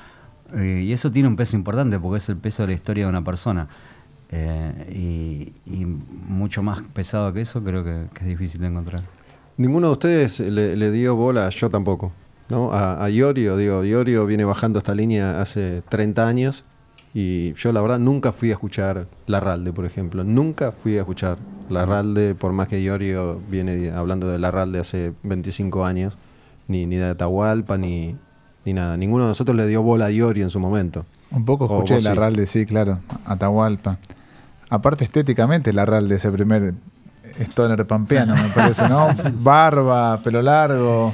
Eh, 0.55 0.83
y 0.87 0.93
eso 0.93 1.11
tiene 1.11 1.29
un 1.29 1.37
peso 1.37 1.57
importante 1.57 1.99
porque 1.99 2.17
es 2.17 2.29
el 2.29 2.37
peso 2.37 2.63
de 2.63 2.69
la 2.69 2.73
historia 2.75 3.05
de 3.05 3.11
una 3.11 3.25
persona. 3.25 3.69
Y, 4.91 5.53
mucho 6.27 6.61
más 6.61 6.83
pesado 6.93 7.33
que 7.33 7.43
eso 7.43 7.63
creo 7.63 7.85
que, 7.85 8.07
es 8.21 8.27
difícil 8.27 8.61
de 8.61 8.67
encontrar. 8.67 9.01
Ninguno 9.57 9.89
de 9.89 9.93
ustedes 9.93 10.41
le, 10.41 10.77
le 10.77 10.91
dio 10.91 11.15
bola, 11.15 11.49
yo 11.51 11.69
tampoco. 11.69 12.11
¿no? 12.49 12.73
A, 12.73 13.05
a 13.05 13.11
Iorio, 13.11 13.57
digo, 13.57 13.85
Iorio 13.85 14.27
viene 14.27 14.45
bajando 14.45 14.81
esta 14.81 14.93
línea 14.93 15.41
hace 15.41 15.83
30 15.89 16.27
años 16.27 16.65
y 17.17 17.55
yo 17.55 17.73
la 17.73 17.81
verdad 17.81 18.01
nunca 18.01 18.33
fui 18.33 18.51
a 18.51 18.55
escuchar 18.55 19.07
Larralde, 19.27 19.73
por 19.73 19.85
ejemplo. 19.85 20.25
Nunca 20.25 20.73
fui 20.73 20.97
a 20.97 21.01
escuchar 21.01 21.39
Larralde, 21.71 22.35
por 22.35 22.53
más 22.53 22.67
que 22.67 22.83
Iorio 22.83 23.41
viene 23.49 23.93
hablando 23.93 24.29
de 24.29 24.41
Larralde 24.41 24.81
hace 24.81 25.13
25 25.23 25.85
años, 25.85 26.19
ni, 26.67 26.87
ni 26.87 26.97
de 26.97 27.11
Atahualpa, 27.11 27.79
ni, 27.79 28.17
ni 28.65 28.73
nada. 28.73 28.97
Ninguno 28.97 29.25
de 29.25 29.29
nosotros 29.29 29.57
le 29.57 29.69
dio 29.69 29.81
bola 29.83 30.07
a 30.07 30.11
Iorio 30.11 30.43
en 30.43 30.51
su 30.51 30.59
momento. 30.59 31.07
Un 31.31 31.45
poco 31.45 31.67
escuché 31.67 31.95
vos 31.95 32.03
la 32.03 32.11
sí. 32.11 32.17
Ralde, 32.17 32.47
sí, 32.47 32.67
claro. 32.67 32.99
Atahualpa. 33.25 33.99
Aparte, 34.69 35.05
estéticamente, 35.05 35.73
la 35.73 35.87
Ralde, 35.87 36.17
ese 36.17 36.33
primer 36.33 36.75
stoner 37.39 37.87
pampeano, 37.87 38.35
me 38.35 38.49
parece, 38.49 38.89
¿no? 38.89 39.07
Barba, 39.35 40.21
pelo 40.21 40.43
largo. 40.43 41.13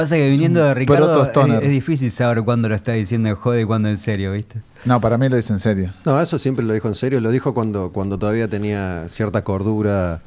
Pasa 0.00 0.16
que 0.16 0.28
viniendo 0.30 0.64
de 0.64 0.72
Ricardo 0.74 1.24
es, 1.60 1.70
difícil 1.70 2.10
saber 2.10 2.42
cuándo 2.42 2.68
lo 2.68 2.74
está 2.74 2.92
diciendo 2.92 3.28
en 3.28 3.34
joda 3.34 3.60
y 3.60 3.64
cuándo 3.64 3.88
en 3.88 3.96
serio, 3.98 4.32
¿viste? 4.32 4.60
No, 4.84 5.00
para 5.00 5.18
mí 5.18 5.28
lo 5.28 5.36
dice 5.36 5.52
en 5.52 5.58
serio. 5.58 5.92
No, 6.06 6.20
eso 6.20 6.38
siempre 6.38 6.64
lo 6.64 6.72
dijo 6.72 6.88
en 6.88 6.94
serio. 6.94 7.20
Lo 7.20 7.30
dijo 7.30 7.52
cuando, 7.54 7.90
cuando 7.92 8.18
todavía 8.18 8.48
tenía 8.48 9.08
cierta 9.08 9.44
cordura 9.44 10.20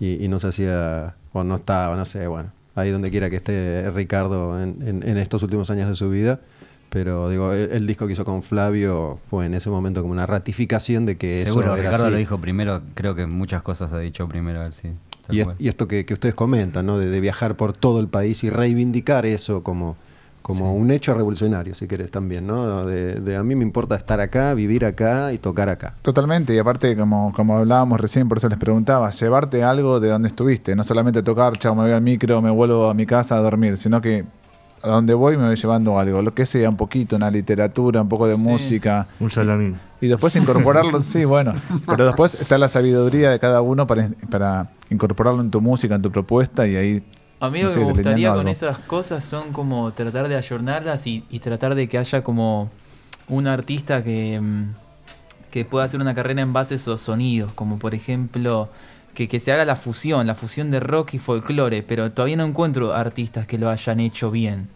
y, 0.00 0.24
y 0.24 0.28
no 0.28 0.38
se 0.38 0.48
hacía, 0.48 1.14
o 1.32 1.44
no 1.44 1.56
estaba, 1.56 1.96
no 1.96 2.04
sé, 2.06 2.26
bueno, 2.26 2.50
ahí 2.74 2.90
donde 2.90 3.10
quiera 3.10 3.28
que 3.28 3.36
esté 3.36 3.90
Ricardo 3.90 4.62
en, 4.62 4.76
en- 4.86 5.06
en 5.08 5.16
estos 5.18 5.42
últimos 5.42 5.68
años 5.70 5.88
de 5.88 5.94
su 5.96 6.08
vida. 6.08 6.40
Pero 6.90 7.28
digo, 7.28 7.52
el, 7.52 7.70
el 7.70 7.86
disco 7.86 8.06
que 8.06 8.14
hizo 8.14 8.24
con 8.24 8.42
Flavio 8.42 9.20
fue 9.28 9.44
en 9.44 9.52
ese 9.52 9.68
momento 9.68 10.00
como 10.00 10.12
una 10.12 10.24
ratificación 10.24 11.04
de 11.04 11.18
que 11.18 11.44
Seguro, 11.44 11.66
eso 11.66 11.74
era 11.74 11.82
Ricardo 11.82 12.04
así. 12.06 12.12
lo 12.12 12.18
dijo 12.18 12.38
primero, 12.38 12.80
creo 12.94 13.14
que 13.14 13.26
muchas 13.26 13.62
cosas 13.62 13.92
ha 13.92 13.98
dicho 13.98 14.26
primero 14.26 14.64
él, 14.64 14.72
sí. 14.72 14.88
Y, 15.30 15.40
es- 15.40 15.44
cual. 15.44 15.56
y 15.58 15.68
esto 15.68 15.86
que, 15.88 16.04
que 16.06 16.14
ustedes 16.14 16.34
comentan, 16.34 16.86
¿no? 16.86 16.98
De, 16.98 17.08
de 17.10 17.20
viajar 17.20 17.56
por 17.56 17.72
todo 17.72 18.00
el 18.00 18.08
país 18.08 18.42
y 18.44 18.50
reivindicar 18.50 19.26
eso 19.26 19.62
como, 19.62 19.96
como 20.42 20.74
un 20.74 20.90
hecho 20.90 21.12
revolucionario, 21.14 21.74
si 21.74 21.86
querés 21.86 22.10
también, 22.10 22.46
¿no? 22.46 22.86
De, 22.86 23.16
de 23.16 23.36
a 23.36 23.42
mí 23.42 23.54
me 23.54 23.62
importa 23.62 23.96
estar 23.96 24.20
acá, 24.20 24.54
vivir 24.54 24.84
acá 24.86 25.32
y 25.32 25.38
tocar 25.38 25.68
acá. 25.68 25.94
Totalmente, 26.02 26.54
y 26.54 26.58
aparte, 26.58 26.96
como, 26.96 27.32
como 27.34 27.56
hablábamos 27.58 28.00
recién, 28.00 28.28
por 28.28 28.38
eso 28.38 28.48
les 28.48 28.58
preguntaba, 28.58 29.10
llevarte 29.10 29.62
algo 29.62 30.00
de 30.00 30.08
donde 30.08 30.28
estuviste, 30.28 30.74
no 30.74 30.84
solamente 30.84 31.22
tocar, 31.22 31.58
chao, 31.58 31.74
me 31.74 31.82
voy 31.82 31.92
al 31.92 32.02
micro, 32.02 32.40
me 32.40 32.50
vuelvo 32.50 32.88
a 32.88 32.94
mi 32.94 33.04
casa 33.04 33.36
a 33.36 33.40
dormir, 33.40 33.76
sino 33.76 34.00
que 34.00 34.24
a 34.82 34.88
donde 34.88 35.14
voy 35.14 35.36
me 35.36 35.46
voy 35.46 35.56
llevando 35.56 35.98
algo, 35.98 36.22
lo 36.22 36.34
que 36.34 36.46
sea, 36.46 36.68
un 36.68 36.76
poquito, 36.76 37.16
una 37.16 37.30
literatura, 37.30 38.00
un 38.02 38.08
poco 38.08 38.26
de 38.26 38.36
Sí. 38.36 38.42
música, 38.42 39.06
Un 39.20 39.30
salamín. 39.30 39.76
y 40.00 40.06
después 40.08 40.34
incorporarlo, 40.36 41.02
sí, 41.06 41.24
bueno, 41.24 41.54
pero 41.86 42.04
después 42.06 42.34
está 42.34 42.58
la 42.58 42.68
sabiduría 42.68 43.30
de 43.30 43.38
cada 43.38 43.60
uno 43.62 43.86
para, 43.86 44.08
para 44.30 44.70
incorporarlo 44.90 45.40
en 45.40 45.50
tu 45.50 45.60
música, 45.60 45.94
en 45.96 46.02
tu 46.02 46.10
propuesta, 46.12 46.66
y 46.66 46.76
ahí... 46.76 47.02
A 47.40 47.50
mí 47.50 47.62
lo 47.62 47.72
que 47.72 47.78
me 47.78 47.84
gustaría 47.92 48.30
con 48.30 48.38
algo. 48.40 48.50
esas 48.50 48.78
cosas 48.78 49.24
son 49.24 49.52
como 49.52 49.92
tratar 49.92 50.28
de 50.28 50.36
ayornarlas 50.36 51.06
y, 51.06 51.24
y 51.30 51.38
tratar 51.38 51.74
de 51.76 51.88
que 51.88 51.96
haya 51.98 52.22
como 52.24 52.68
un 53.28 53.46
artista 53.46 54.02
que, 54.02 54.40
mm, 54.40 54.64
que 55.52 55.64
pueda 55.64 55.84
hacer 55.84 56.00
una 56.00 56.14
carrera 56.14 56.42
en 56.42 56.52
base 56.52 56.74
a 56.74 56.76
esos 56.78 57.00
sonidos, 57.00 57.52
como 57.52 57.78
por 57.78 57.94
ejemplo 57.94 58.68
que, 59.14 59.28
que 59.28 59.40
se 59.40 59.52
haga 59.52 59.64
la 59.64 59.76
fusión, 59.76 60.26
la 60.26 60.34
fusión 60.34 60.70
de 60.70 60.80
rock 60.80 61.14
y 61.14 61.18
folclore, 61.18 61.82
pero 61.82 62.12
todavía 62.12 62.36
no 62.36 62.44
encuentro 62.44 62.92
artistas 62.94 63.46
que 63.46 63.58
lo 63.58 63.68
hayan 63.70 64.00
hecho 64.00 64.30
bien. 64.30 64.68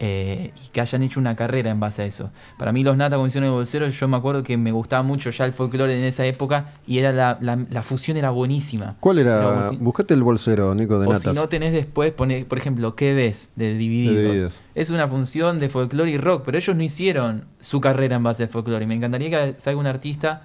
eh, 0.00 0.50
y 0.64 0.68
que 0.70 0.80
hayan 0.80 1.04
hecho 1.04 1.20
una 1.20 1.36
carrera 1.36 1.70
en 1.70 1.78
base 1.78 2.02
a 2.02 2.04
eso. 2.04 2.30
Para 2.58 2.72
mí 2.72 2.82
los 2.82 2.96
Nata 2.96 3.14
Comisión 3.14 3.44
de 3.44 3.50
Bolsero, 3.50 3.86
yo 3.88 4.08
me 4.08 4.16
acuerdo 4.16 4.42
que 4.42 4.56
me 4.56 4.72
gustaba 4.72 5.04
mucho 5.04 5.30
ya 5.30 5.44
el 5.44 5.52
folclore 5.52 5.96
en 5.96 6.04
esa 6.04 6.26
época 6.26 6.72
y 6.84 6.98
era 6.98 7.12
la, 7.12 7.38
la- 7.40 7.64
la 7.70 7.82
fusión 7.84 8.16
era 8.16 8.30
buenísima. 8.30 8.96
¿Cuál 8.98 9.20
era? 9.20 9.70
Si- 9.70 9.76
Buscate 9.76 10.14
el 10.14 10.24
bolsero, 10.24 10.74
Nico, 10.74 10.98
de 10.98 11.06
o 11.06 11.12
Natas. 11.12 11.32
si 11.32 11.40
no 11.40 11.48
tenés 11.48 11.72
después, 11.72 12.10
pone, 12.10 12.44
por 12.44 12.58
ejemplo, 12.58 12.96
¿qué 12.96 13.14
ves? 13.14 13.52
De 13.54 13.74
Divididos. 13.78 14.16
De 14.16 14.22
Divididos. 14.24 14.60
Es 14.74 14.90
una 14.90 15.06
función 15.06 15.60
de 15.60 15.68
folclore 15.68 16.10
y 16.10 16.18
rock, 16.18 16.42
pero 16.44 16.58
ellos 16.58 16.74
no 16.74 16.82
hicieron 16.82 17.44
su 17.60 17.80
carrera 17.80 18.16
en 18.16 18.24
base 18.24 18.42
al 18.42 18.48
folclore. 18.48 18.82
Y 18.82 18.88
me 18.88 18.96
encantaría 18.96 19.30
que 19.30 19.60
salga 19.60 19.78
un 19.78 19.86
artista 19.86 20.42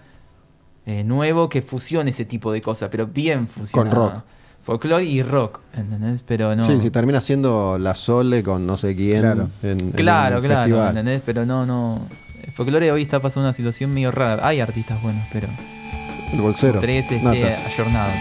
eh, 0.92 1.04
nuevo 1.04 1.48
que 1.50 1.62
fusione 1.62 2.10
ese 2.10 2.26
tipo 2.26 2.52
de 2.52 2.62
cosas, 2.62 2.90
pero 2.90 3.06
bien 3.06 3.48
fusionado. 3.48 3.96
Con 3.96 4.12
rock. 4.16 4.24
Folclore 4.64 5.04
y 5.06 5.22
rock, 5.24 5.60
¿entendés? 5.76 6.24
Pero 6.28 6.56
no. 6.56 6.64
Sí, 6.64 6.80
si 6.80 6.90
termina 6.90 7.22
siendo 7.22 7.78
la 7.80 7.94
Sole 7.96 8.42
con 8.44 8.66
no 8.66 8.76
sé 8.76 8.96
quién. 8.96 9.22
Claro. 9.22 9.50
en- 9.64 9.92
Claro, 9.92 10.42
claro, 10.42 10.56
festival. 10.64 10.90
¿entendés? 10.90 11.22
Pero 11.26 11.46
no, 11.46 11.66
no. 11.66 12.02
El 12.44 12.52
folclore 12.52 12.92
hoy 12.92 13.04
está 13.04 13.20
pasando 13.20 13.48
una 13.48 13.54
situación 13.54 13.94
medio 13.94 14.12
rara. 14.12 14.48
Hay 14.48 14.60
artistas 14.62 15.02
buenos, 15.02 15.26
pero. 15.32 15.48
El 16.34 16.42
bolsero. 16.42 16.80
Tres 16.80 17.12
este, 17.12 17.24
Natas. 17.24 17.66
ayornados. 17.68 18.14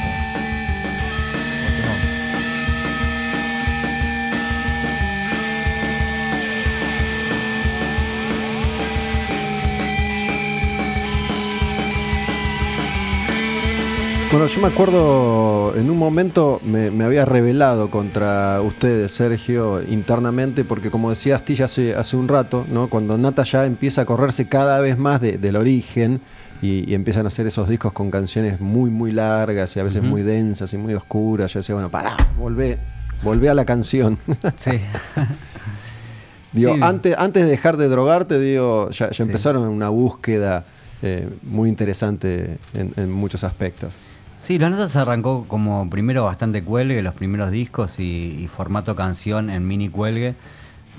Bueno, 14.31 14.47
yo 14.47 14.61
me 14.61 14.69
acuerdo, 14.69 15.75
en 15.75 15.89
un 15.89 15.97
momento 15.97 16.61
me, 16.63 16.91
me 16.91 17.05
había 17.05 17.25
rebelado 17.25 17.91
contra 17.91 18.61
ustedes, 18.61 19.11
Sergio, 19.13 19.81
internamente, 19.89 20.65
porque 20.65 20.91
como 20.91 21.09
decía 21.09 21.37
Astilla 21.37 21.65
hace, 21.65 21.95
hace 21.95 22.17
un 22.19 22.29
rato, 22.29 22.67
¿no? 22.71 22.89
cuando 22.91 23.17
Nata 23.17 23.43
ya 23.45 23.65
empieza 23.65 24.03
a 24.03 24.05
correrse 24.05 24.47
cada 24.47 24.81
vez 24.81 24.99
más 24.99 25.23
de- 25.23 25.39
del 25.39 25.57
origen 25.57 26.21
y, 26.61 26.89
y 26.91 26.95
empiezan 26.95 27.25
a 27.25 27.29
hacer 27.29 27.47
esos 27.47 27.71
discos 27.71 27.93
con 27.93 28.11
canciones 28.11 28.61
muy, 28.61 28.91
muy 28.91 29.13
largas 29.13 29.75
y 29.77 29.81
a 29.81 29.85
veces 29.85 30.03
muy 30.03 30.21
densas 30.23 30.75
y 30.75 30.77
muy 30.77 30.93
oscuras, 30.93 31.51
yo 31.55 31.61
decía, 31.61 31.75
bueno, 31.75 31.91
pará, 31.91 32.15
volvé, 32.39 32.79
volvé 33.23 33.49
a 33.49 33.55
la 33.55 33.65
canción. 33.65 34.19
Sí. 34.59 34.73
Digo, 36.53 36.75
Sí. 36.75 36.81
antes, 36.83 37.15
antes 37.19 37.45
de 37.45 37.49
dejar 37.51 37.77
de 37.79 37.89
drogarte, 37.89 38.39
digo, 38.39 38.91
ya, 38.91 39.07
ya 39.09 39.15
Sí. 39.15 39.23
empezaron 39.23 39.63
una 39.69 39.89
búsqueda 39.89 40.65
eh, 41.03 41.29
muy 41.45 41.69
interesante 41.71 42.59
en, 42.75 42.93
en 42.97 43.11
muchos 43.11 43.43
aspectos. 43.45 43.95
Sí, 44.39 44.59
Los 44.59 44.71
Natas 44.71 44.97
arrancó 44.97 45.45
como 45.49 45.91
primero 45.91 46.25
bastante 46.25 46.63
cuelgue, 46.63 47.03
los 47.03 47.15
primeros 47.15 47.51
discos 47.51 47.99
y, 47.99 48.49
formato 48.55 48.95
canción 48.97 49.51
en 49.51 49.67
mini 49.67 49.89
cuelgue. 49.89 50.35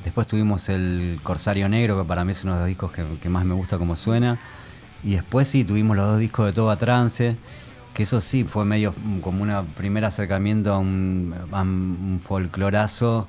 Después 0.04 0.28
tuvimos 0.28 0.70
el 0.70 1.20
Corsario 1.24 1.68
Negro, 1.70 1.98
que 2.02 2.08
para 2.08 2.24
mí 2.26 2.32
es 2.32 2.44
uno 2.44 2.54
de 2.54 2.60
los 2.60 2.68
discos 2.68 2.92
que, 2.92 3.30
más 3.30 3.46
me 3.46 3.54
gusta 3.56 3.78
como 3.78 3.96
suena. 3.96 4.40
Y 5.04 5.12
después 5.16 5.48
sí, 5.48 5.64
tuvimos 5.64 5.96
los 5.98 6.06
dos 6.08 6.20
discos 6.20 6.46
de 6.48 6.54
Toba 6.54 6.76
Trance, 6.78 7.38
que 7.94 8.04
eso 8.04 8.22
sí 8.22 8.44
fue 8.44 8.66
medio 8.66 8.94
como 9.22 9.44
un 9.44 9.66
primer 9.76 10.06
acercamiento 10.06 10.74
a 10.74 10.80
un, 10.80 12.22
folclorazo, 12.24 13.28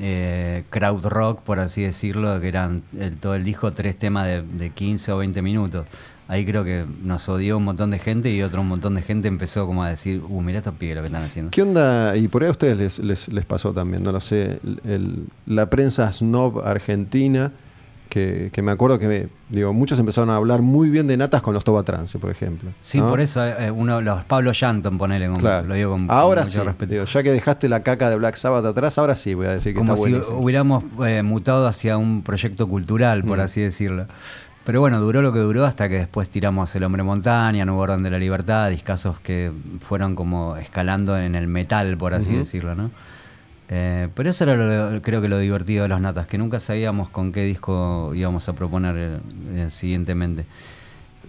eh, 0.00 0.64
crowd 0.70 1.06
rock, 1.06 1.40
por 1.40 1.58
así 1.58 1.82
decirlo, 1.82 2.38
que 2.40 2.48
eran 2.48 2.82
el- 2.98 3.16
todo 3.16 3.34
el 3.34 3.44
disco 3.44 3.72
tres 3.72 3.96
temas 3.98 4.26
de, 4.26 4.42
de 4.42 4.70
15 4.70 5.12
o 5.12 5.18
20 5.18 5.40
minutos. 5.42 5.86
Ahí 6.28 6.44
creo 6.44 6.62
que 6.62 6.84
nos 7.02 7.26
odió 7.30 7.56
un 7.56 7.64
montón 7.64 7.90
de 7.90 7.98
gente 7.98 8.30
y 8.30 8.42
otro 8.42 8.62
montón 8.62 8.94
de 8.94 9.00
gente 9.02 9.28
empezó 9.28 9.66
como 9.66 9.82
a 9.82 9.88
decir, 9.88 10.22
uh, 10.28 10.42
mirá 10.42 10.58
estos 10.58 10.74
pibes 10.74 10.94
lo 10.96 11.00
que 11.02 11.06
están 11.06 11.22
haciendo. 11.24 11.50
¿Qué 11.50 11.62
onda? 11.62 12.14
Y 12.16 12.28
por 12.28 12.42
ahí 12.42 12.48
a 12.48 12.52
ustedes 12.52 12.78
les, 12.78 12.98
les, 12.98 13.28
les 13.28 13.44
pasó 13.46 13.72
también, 13.72 14.02
no 14.02 14.12
lo 14.12 14.20
sé. 14.20 14.60
el- 14.62 14.80
el- 14.84 15.24
la 15.46 15.70
prensa 15.70 16.12
snob 16.12 16.60
argentina 16.66 17.50
que, 18.10 18.48
que 18.52 18.62
me 18.62 18.72
acuerdo 18.72 18.98
que 18.98 19.06
me- 19.08 19.28
digo, 19.50 19.72
muchos 19.74 19.98
empezaron 19.98 20.28
a 20.30 20.36
hablar 20.36 20.60
muy 20.62 20.88
bien 20.90 21.06
de 21.06 21.16
natas 21.16 21.40
con 21.42 21.52
los 21.54 21.62
Toba 21.64 21.82
Trance, 21.82 22.18
por 22.18 22.30
ejemplo. 22.30 22.70
Sí, 22.80 22.98
¿no? 23.00 23.08
por 23.08 23.20
eso 23.20 23.44
eh, 23.46 23.70
uno, 23.70 24.00
los 24.02 24.24
Pablo 24.24 24.52
Shanton, 24.52 24.96
ponele, 24.98 25.28
con, 25.28 25.36
Claro. 25.36 25.66
lo 25.66 25.74
digo 25.74 25.90
con, 25.92 26.06
con 26.06 26.16
ahora 26.16 26.42
mucho 26.42 26.60
sí, 26.60 26.66
respeto. 26.66 26.92
digo, 26.92 27.04
ya 27.06 27.22
que 27.22 27.32
dejaste 27.32 27.68
la 27.70 27.82
caca 27.82 28.08
de 28.10 28.16
Black 28.16 28.36
Sabbath 28.36 28.64
atrás, 28.66 28.96
ahora 28.98 29.14
sí 29.14 29.32
voy 29.34 29.46
a 29.46 29.50
decir 29.54 29.72
que 29.74 29.78
como 29.78 29.92
está 29.94 30.04
si 30.06 30.10
buenísimo. 30.10 30.38
hubiéramos 30.40 30.84
eh, 31.06 31.22
mutado 31.22 31.66
hacia 31.66 31.96
un 31.98 32.22
proyecto 32.22 32.66
cultural, 32.66 33.24
por 33.24 33.38
Mm. 33.38 33.42
así 33.42 33.60
decirlo. 33.60 34.06
Pero 34.68 34.80
bueno, 34.82 35.00
duró 35.00 35.22
lo 35.22 35.32
que 35.32 35.38
duró 35.38 35.64
hasta 35.64 35.88
que 35.88 35.94
después 35.94 36.28
tiramos 36.28 36.76
El 36.76 36.84
Hombre 36.84 37.02
Montaña, 37.02 37.64
Nuevo 37.64 37.80
Orden 37.80 38.02
de 38.02 38.10
la 38.10 38.18
Libertad, 38.18 38.68
discasos 38.68 39.18
que 39.18 39.50
fueron 39.80 40.14
como 40.14 40.58
escalando 40.58 41.18
en 41.18 41.34
el 41.34 41.46
metal, 41.48 41.96
por 41.96 42.12
así 42.12 42.32
decirlo, 42.36 42.74
¿no? 42.74 42.90
Eh, 43.70 44.08
pero 44.14 44.28
eso 44.28 44.44
era 44.44 44.56
lo- 44.56 45.00
creo 45.00 45.22
que 45.22 45.28
lo 45.28 45.38
divertido 45.38 45.84
de 45.84 45.88
los 45.88 46.02
Natas, 46.02 46.26
que 46.26 46.36
nunca 46.36 46.60
sabíamos 46.60 47.08
con 47.08 47.32
qué 47.32 47.44
disco 47.44 48.12
íbamos 48.14 48.46
a 48.50 48.52
proponer 48.52 48.94
eh, 48.98 49.18
eh, 49.54 49.70
siguientemente. 49.70 50.44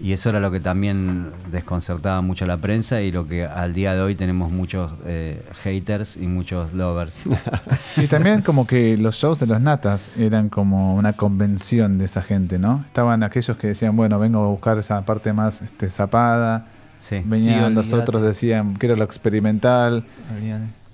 Y 0.02 0.14
eso 0.14 0.30
era 0.30 0.40
lo 0.40 0.50
que 0.50 0.62
también 0.62 1.30
desconcertaba 1.52 2.22
mucho 2.22 2.46
a 2.46 2.48
la 2.48 2.58
prensa 2.58 3.02
y 3.02 3.12
lo 3.12 3.28
que 3.28 3.46
al 3.46 3.74
día 3.74 3.94
de 3.94 4.02
hoy 4.02 4.16
tenemos 4.16 4.50
muchos 4.50 4.94
eh, 5.06 5.44
haters 5.64 6.16
y 6.16 6.28
muchos 6.28 6.74
lovers. 6.74 7.24
Y 7.98 8.08
también 8.08 8.42
como 8.42 8.66
que 8.66 8.96
los 8.98 9.16
shows 9.16 9.40
de 9.40 9.48
los 9.48 9.60
natas 9.60 10.18
eran 10.18 10.48
como 10.50 10.96
una 10.96 11.14
convención 11.14 11.98
de 11.98 12.06
esa 12.06 12.22
gente, 12.22 12.58
¿no? 12.58 12.84
Estaban 12.86 13.24
aquellos 13.24 13.58
que 13.58 13.68
decían, 13.68 13.96
bueno, 13.96 14.20
vengo 14.20 14.42
a 14.42 14.48
buscar 14.48 14.78
esa 14.78 15.02
parte 15.02 15.34
más 15.34 15.62
este, 15.62 15.90
zapada. 15.90 16.68
Sí. 16.98 17.22
Venían 17.26 17.70
Sí, 17.70 17.76
los 17.76 17.94
otros, 17.94 18.22
decían, 18.22 18.76
quiero 18.76 18.96
lo 18.96 19.04
experimental. 19.04 20.06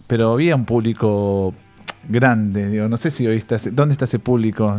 Pero 0.07 0.34
había 0.34 0.56
un 0.56 0.65
público 0.65 1.53
grande, 2.10 2.69
digo, 2.69 2.88
no 2.88 2.98
sé 2.98 3.10
si 3.10 3.26
oíste, 3.27 3.56
ese- 3.56 3.72
¿dónde 3.72 3.94
está 3.94 4.06
ese 4.06 4.19
público? 4.19 4.77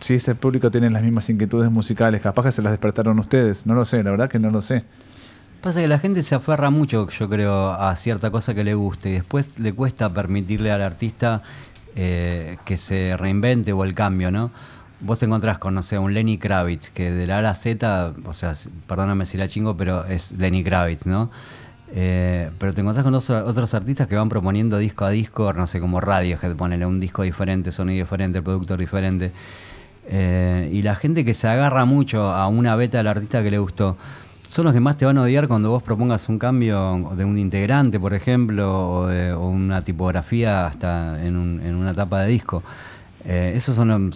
Si 0.00 0.14
ese 0.14 0.34
público 0.34 0.70
tiene 0.70 0.90
las 0.90 1.02
mismas 1.02 1.28
inquietudes 1.30 1.70
musicales, 1.70 2.20
capaz 2.20 2.44
que 2.44 2.52
se 2.52 2.62
las 2.62 2.72
despertaron 2.72 3.18
ustedes, 3.18 3.66
no 3.66 3.74
lo 3.74 3.84
sé, 3.84 4.02
la 4.02 4.10
verdad 4.10 4.28
que 4.28 4.38
no 4.38 4.50
lo 4.50 4.62
sé. 4.62 4.84
Pasa 5.60 5.80
que 5.80 5.88
la 5.88 5.98
gente 5.98 6.22
se 6.22 6.34
aferra 6.34 6.68
mucho, 6.70 7.08
yo 7.08 7.28
creo, 7.28 7.70
a 7.72 7.94
cierta 7.96 8.30
cosa 8.30 8.54
que 8.54 8.64
le 8.64 8.74
guste 8.74 9.08
y 9.10 9.12
después 9.12 9.58
le 9.58 9.72
cuesta 9.72 10.12
permitirle 10.12 10.70
al 10.70 10.82
artista 10.82 11.42
eh, 11.96 12.58
que 12.64 12.76
se 12.76 13.16
reinvente 13.16 13.72
o 13.72 13.84
el 13.84 13.94
cambio, 13.94 14.30
¿no? 14.30 14.50
Vos 15.00 15.18
te 15.18 15.26
encontrás 15.26 15.58
con, 15.58 15.74
no 15.74 15.80
un 16.00 16.12
Lenny 16.14 16.38
Kravitz, 16.38 16.90
que 16.90 17.10
de 17.10 17.26
la 17.26 17.38
A 17.38 17.42
la 17.42 17.54
Z, 17.54 18.12
o 18.24 18.32
sea, 18.32 18.52
perdóname 18.86 19.26
si 19.26 19.38
la 19.38 19.48
chingo, 19.48 19.76
pero 19.76 20.04
es 20.06 20.32
Lenny 20.32 20.64
Kravitz, 20.64 21.06
¿no? 21.06 21.30
Eh, 21.96 22.50
pero 22.58 22.74
te 22.74 22.80
encontrás 22.80 23.04
con 23.04 23.12
dos- 23.12 23.30
otros 23.30 23.72
artistas 23.72 24.08
que 24.08 24.16
van 24.16 24.28
proponiendo 24.28 24.78
disco 24.78 25.04
a 25.04 25.10
disco, 25.10 25.52
no 25.52 25.66
sé, 25.68 25.78
como 25.78 26.00
Radiohead, 26.00 26.56
ponele 26.56 26.84
un 26.86 26.98
disco 26.98 27.22
diferente, 27.22 27.70
sonido 27.70 28.04
diferente, 28.04 28.42
productor 28.42 28.78
diferente. 28.80 29.30
Eh, 30.08 30.68
y 30.72 30.82
la 30.82 30.96
gente 30.96 31.24
que 31.24 31.34
se 31.34 31.46
agarra 31.48 31.84
mucho 31.84 32.30
a 32.30 32.48
una 32.48 32.74
beta 32.76 32.98
del 32.98 33.06
artista 33.06 33.42
que 33.44 33.50
le 33.50 33.58
gustó, 33.58 33.96
son 34.48 34.64
los 34.66 34.74
que 34.74 34.80
más 34.80 34.96
te 34.96 35.04
van 35.06 35.18
a 35.18 35.22
odiar 35.22 35.46
cuando 35.48 35.70
vos 35.70 35.82
propongas 35.82 36.28
un 36.28 36.38
cambio 36.38 37.12
de 37.16 37.24
un 37.24 37.38
integrante, 37.38 37.98
por 38.00 38.12
ejemplo, 38.12 39.06
o, 39.06 39.48
una 39.48 39.82
tipografía 39.82 40.66
hasta 40.66 41.24
en, 41.24 41.36
un- 41.36 41.60
en 41.64 41.74
una 41.76 41.94
tapa 41.94 42.22
de 42.22 42.28
disco. 42.30 42.62
Eh, 43.24 43.52
esos 43.56 43.74
son, 43.76 44.10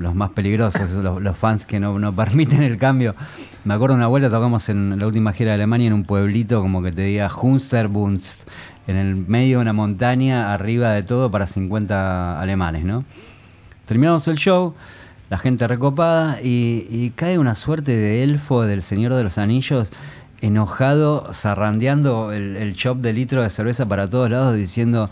los- 0.00 0.14
más 0.14 0.30
peligrosos, 0.30 0.90
los, 1.20 1.36
fans 1.36 1.64
que 1.64 1.80
no 1.80 2.12
permiten 2.14 2.62
el 2.62 2.78
cambio. 2.78 3.14
Me 3.64 3.72
acuerdo 3.72 3.96
una 3.96 4.08
vuelta 4.08 4.28
tocamos 4.28 4.68
en 4.68 4.98
la 4.98 5.06
última 5.06 5.32
gira 5.32 5.52
de 5.52 5.54
Alemania 5.54 5.86
en 5.86 5.94
un 5.94 6.04
pueblito 6.04 6.60
como 6.60 6.82
que 6.82 6.92
te 6.92 7.00
diga 7.00 7.30
Hunsterbunst, 7.34 8.46
en 8.86 8.96
el 8.96 9.16
medio 9.16 9.56
de 9.56 9.62
una 9.62 9.72
montaña, 9.72 10.52
arriba 10.52 10.92
de 10.92 11.02
todo 11.02 11.30
para 11.30 11.46
50 11.46 12.42
alemanes, 12.42 12.84
¿no? 12.84 13.06
Terminamos 13.86 14.28
el 14.28 14.36
show, 14.36 14.74
la 15.30 15.38
gente 15.38 15.66
recopada 15.66 16.40
y, 16.42 17.10
cae 17.16 17.38
una 17.38 17.54
suerte 17.54 17.96
de 17.96 18.22
elfo 18.22 18.64
del 18.64 18.82
Señor 18.82 19.14
de 19.14 19.22
los 19.22 19.38
Anillos 19.38 19.90
enojado, 20.42 21.32
zarrandeando 21.32 22.32
el, 22.32 22.58
el 22.58 22.74
shop 22.74 22.98
de 22.98 23.14
litro 23.14 23.42
de 23.42 23.48
cerveza 23.48 23.88
para 23.88 24.10
todos 24.10 24.28
lados 24.30 24.54
diciendo, 24.54 25.08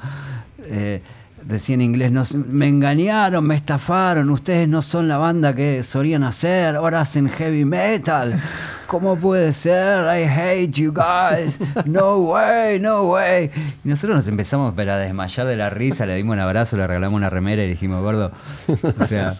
eh, 0.65 1.01
decía 1.45 1.75
en 1.75 1.83
inglés, 1.83 2.13
"Nos- 2.13 2.35
me 2.35 2.69
engañaron, 2.69 3.45
me 3.47 3.55
estafaron, 3.55 4.31
ustedes 4.31 4.69
no 4.69 4.83
son 4.83 5.09
la 5.09 5.19
banda 5.19 5.55
que 5.55 5.83
solían 5.83 6.23
hacer, 6.25 6.77
ahora 6.77 7.01
hacen 7.01 7.29
heavy 7.29 7.65
metal. 7.65 8.41
¿Cómo 8.87 9.17
puede 9.17 9.53
ser? 9.53 10.05
I 10.05 10.25
hate 10.25 10.71
you 10.73 10.93
guys. 10.93 11.59
No 11.87 12.19
way, 12.19 12.79
no 12.79 13.05
way. 13.11 13.51
Y 13.85 13.89
nosotros 13.89 14.17
nos 14.17 14.29
empezamos 14.29 14.77
a 14.79 14.97
desmayar 14.99 15.47
de 15.47 15.57
la 15.57 15.71
risa, 15.71 16.05
le 16.07 16.15
dimos 16.17 16.35
un 16.35 16.41
abrazo, 16.41 16.77
le 16.77 16.87
regalamos 16.87 17.17
una 17.17 17.31
remera 17.31 17.65
y 17.65 17.69
dijimos, 17.69 18.03
gordo, 18.03 18.33
o 19.01 19.07
sea, 19.07 19.37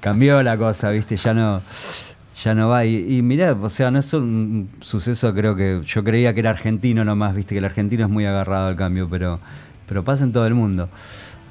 cambió 0.00 0.42
la 0.42 0.56
cosa, 0.56 0.90
¿viste? 0.90 1.16
Ya 1.16 1.34
no 1.34 1.60
ya 2.42 2.54
no 2.54 2.68
va. 2.68 2.84
Y, 2.84 3.16
y 3.18 3.22
mirá, 3.22 3.52
o 3.52 3.70
sea, 3.70 3.90
no 3.90 3.98
es 4.00 4.12
un 4.12 4.68
suceso, 4.80 5.32
creo 5.34 5.56
que 5.56 5.80
yo 5.84 6.04
creía 6.04 6.34
que 6.34 6.40
era 6.40 6.50
argentino 6.50 7.04
nomás, 7.04 7.34
viste, 7.34 7.54
que 7.54 7.58
el 7.58 7.64
argentino 7.64 8.04
es 8.04 8.10
muy 8.10 8.26
agarrado 8.26 8.68
al 8.68 8.76
cambio, 8.76 9.08
pero, 9.08 9.40
pero 9.88 10.02
pasa 10.04 10.24
en 10.24 10.32
todo 10.32 10.46
el 10.46 10.54
mundo. 10.54 10.88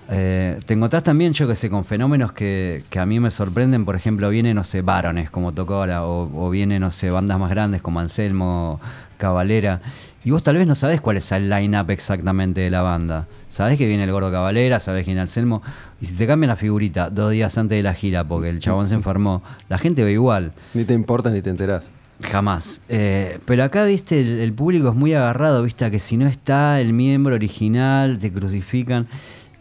Eh, 0.09 0.59
te 0.65 0.73
encontrás 0.73 1.03
también, 1.03 1.33
yo 1.33 1.47
que 1.47 1.55
sé, 1.55 1.69
con 1.69 1.85
fenómenos 1.85 2.33
que, 2.33 2.83
que 2.89 2.99
a 2.99 3.05
mí 3.05 3.19
me 3.19 3.29
sorprenden. 3.29 3.85
Por 3.85 3.95
ejemplo, 3.95 4.29
viene, 4.29 4.53
no 4.53 4.63
sé, 4.63 4.81
Barones, 4.81 5.29
como 5.29 5.53
tocó 5.53 5.75
ahora, 5.75 6.05
o, 6.05 6.29
o 6.45 6.49
viene, 6.49 6.79
no 6.79 6.91
sé, 6.91 7.09
bandas 7.09 7.39
más 7.39 7.49
grandes 7.49 7.81
como 7.81 7.99
Anselmo, 7.99 8.79
Cabalera. 9.17 9.81
Y 10.25 10.31
vos 10.31 10.41
tal 10.41 10.55
vez 10.55 10.65
no 10.65 10.75
sabés 10.75 11.01
cuál 11.01 11.17
es 11.17 11.31
el 11.33 11.49
line-up 11.49 11.89
exactamente 11.89 12.61
de 12.61 12.69
la 12.69 12.81
banda. 12.81 13.27
Sabés 13.49 13.77
que 13.77 13.87
viene 13.87 14.05
el 14.05 14.11
Gordo 14.11 14.31
Cabalera, 14.31 14.79
sabés 14.79 15.03
que 15.03 15.11
viene 15.11 15.21
Anselmo. 15.21 15.61
Y 15.99 16.05
si 16.05 16.15
te 16.15 16.25
cambian 16.25 16.47
la 16.49 16.55
figurita 16.55 17.09
dos 17.09 17.31
días 17.31 17.57
antes 17.57 17.77
de 17.77 17.83
la 17.83 17.93
gira 17.93 18.23
porque 18.23 18.49
el 18.49 18.59
chabón 18.59 18.87
se 18.87 18.95
enfermó, 18.95 19.43
la 19.67 19.77
gente 19.77 20.03
ve 20.03 20.13
igual. 20.13 20.53
Ni 20.73 20.85
te 20.85 20.93
importa 20.93 21.29
ni 21.29 21.41
te 21.41 21.49
enterás. 21.49 21.89
Jamás. 22.21 22.79
Eh, 22.87 23.39
pero 23.43 23.63
acá, 23.63 23.83
viste, 23.83 24.21
el, 24.21 24.39
el 24.39 24.53
público 24.53 24.87
es 24.89 24.95
muy 24.95 25.13
agarrado, 25.13 25.61
viste, 25.61 25.83
a 25.83 25.91
que 25.91 25.99
si 25.99 26.15
no 26.15 26.25
está 26.25 26.79
el 26.79 26.93
miembro 26.93 27.35
original, 27.35 28.17
te 28.17 28.31
crucifican. 28.31 29.07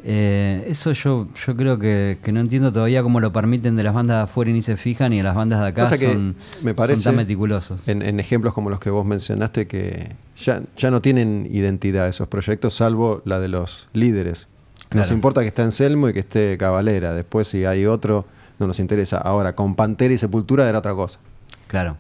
Eh, 0.04 0.64
eso 0.68 0.92
yo, 0.92 1.28
yo 1.46 1.56
creo 1.56 1.78
que, 1.78 2.18
que 2.22 2.32
no 2.32 2.40
entiendo 2.40 2.72
todavía 2.72 3.02
cómo 3.02 3.20
lo 3.20 3.32
permiten 3.32 3.76
de 3.76 3.82
las 3.84 3.94
bandas 3.94 4.16
de 4.18 4.22
afuera 4.24 4.50
y 4.50 4.54
ni 4.54 4.62
se 4.62 4.76
fijan, 4.76 5.12
y 5.12 5.18
de 5.18 5.22
las 5.22 5.34
bandas 5.34 5.60
de 5.60 5.66
acá 5.68 5.88
que 5.96 6.10
son, 6.12 6.34
me 6.62 6.74
parece 6.74 7.02
son 7.02 7.12
tan 7.12 7.16
meticulosos. 7.18 7.86
En, 7.88 8.02
en 8.02 8.18
ejemplos 8.18 8.52
como 8.54 8.68
los 8.70 8.80
que 8.80 8.90
vos 8.90 9.06
mencionaste 9.06 9.66
que 9.66 10.12
ya, 10.36 10.62
ya 10.76 10.90
no 10.90 11.00
tienen 11.00 11.48
identidad 11.50 12.08
esos 12.08 12.26
proyectos, 12.28 12.74
salvo 12.74 13.22
la 13.24 13.38
de 13.38 13.48
los 13.48 13.88
líderes. 13.92 14.48
Nos 14.90 15.06
Claro. 15.06 15.14
importa 15.14 15.40
que 15.40 15.46
esté 15.48 15.62
Anselmo 15.62 16.08
y 16.08 16.12
que 16.12 16.20
esté 16.20 16.58
Cabalera. 16.58 17.14
Después, 17.14 17.48
si 17.48 17.64
hay 17.64 17.86
otro, 17.86 18.26
no 18.58 18.66
nos 18.66 18.78
interesa. 18.80 19.16
Ahora, 19.18 19.54
con 19.54 19.74
Pantera 19.74 20.12
y 20.12 20.18
Sepultura 20.18 20.68
era 20.68 20.78
otra 20.80 20.92
cosa. 20.94 21.18
Claro. 21.66 21.96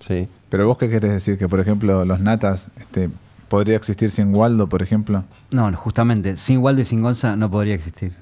Sí. 0.00 0.26
Pero 0.48 0.66
vos 0.66 0.76
qué 0.78 0.88
querés 0.90 1.12
decir, 1.12 1.38
que 1.38 1.48
por 1.48 1.60
ejemplo 1.60 2.04
los 2.04 2.18
natas 2.18 2.68
este, 2.80 3.10
podría 3.52 3.76
existir 3.76 4.10
sin 4.10 4.34
Waldo, 4.34 4.66
por 4.66 4.82
ejemplo, 4.82 5.24
No, 5.50 5.70
no, 5.70 5.76
justamente, 5.76 6.38
sin 6.38 6.60
Waldo 6.60 6.80
y 6.80 6.86
sin 6.86 7.02
Gonza 7.02 7.36
no 7.36 7.50
podría 7.50 7.74
existir. 7.74 8.14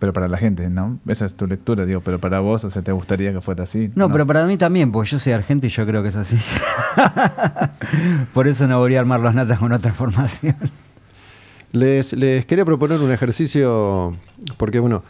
pero 0.00 0.12
para 0.12 0.26
la 0.26 0.36
gente, 0.38 0.68
¿no? 0.70 0.98
Esa 1.06 1.24
es 1.24 1.34
tu 1.34 1.46
lectura, 1.46 1.86
digo, 1.86 2.00
pero 2.00 2.18
para 2.18 2.40
vos, 2.40 2.64
o 2.64 2.70
sea, 2.70 2.82
¿te 2.82 2.90
gustaría 2.90 3.32
que 3.32 3.40
fuera 3.40 3.62
así? 3.62 3.92
No, 3.94 4.10
pero 4.10 4.26
para 4.26 4.44
mí 4.44 4.56
también, 4.56 4.90
porque 4.90 5.10
yo 5.10 5.20
soy 5.20 5.34
argento 5.34 5.68
y 5.68 5.68
yo 5.68 5.86
creo 5.86 6.02
que 6.02 6.08
es 6.08 6.16
así. 6.16 6.36
Por 8.34 8.48
eso 8.48 8.66
no 8.66 8.80
volví 8.80 8.96
a 8.96 9.00
armar 9.00 9.20
los 9.20 9.32
natas 9.32 9.60
con 9.60 9.70
otra 9.70 9.92
formación. 9.94 10.56
Les, 11.70 12.12
les 12.14 12.44
quería 12.44 12.64
proponer 12.64 12.98
un 12.98 13.12
ejercicio, 13.12 14.16
porque 14.56 14.80
bueno, 14.80 15.04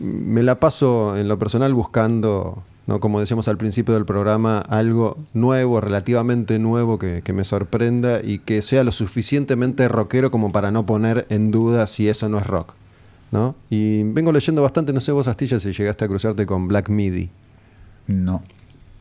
me 0.00 0.42
la 0.42 0.54
paso 0.58 1.18
en 1.18 1.28
lo 1.28 1.38
personal 1.38 1.74
buscando, 1.74 2.62
¿no? 2.86 3.00
como 3.00 3.20
decíamos 3.20 3.48
al 3.48 3.56
principio 3.56 3.94
del 3.94 4.04
programa, 4.04 4.58
algo 4.58 5.18
nuevo, 5.34 5.80
relativamente 5.80 6.58
nuevo, 6.58 6.98
que, 6.98 7.22
que 7.22 7.32
me 7.32 7.44
sorprenda 7.44 8.20
y 8.22 8.38
que 8.38 8.62
sea 8.62 8.84
lo 8.84 8.92
suficientemente 8.92 9.88
rockero 9.88 10.30
como 10.30 10.52
para 10.52 10.70
no 10.70 10.84
poner 10.86 11.26
en 11.30 11.50
duda 11.50 11.86
si 11.86 12.08
eso 12.08 12.28
no 12.28 12.38
es 12.38 12.46
rock. 12.46 12.74
¿no? 13.30 13.54
Y 13.70 14.02
vengo 14.02 14.30
leyendo 14.32 14.60
bastante, 14.62 14.92
no 14.92 15.00
sé 15.00 15.10
vos, 15.12 15.26
Astilla, 15.26 15.58
si 15.58 15.72
llegaste 15.72 16.04
a 16.04 16.08
cruzarte 16.08 16.44
con 16.44 16.68
Black 16.68 16.88
Midi. 16.90 17.30
No. 18.06 18.42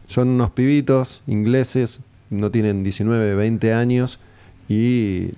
Son 0.07 0.29
unos 0.29 0.51
pibitos 0.51 1.21
ingleses, 1.27 1.99
no 2.29 2.49
tienen 2.51 2.83
19, 2.83 3.35
20 3.35 3.73
años 3.73 4.19
y 4.69 5.31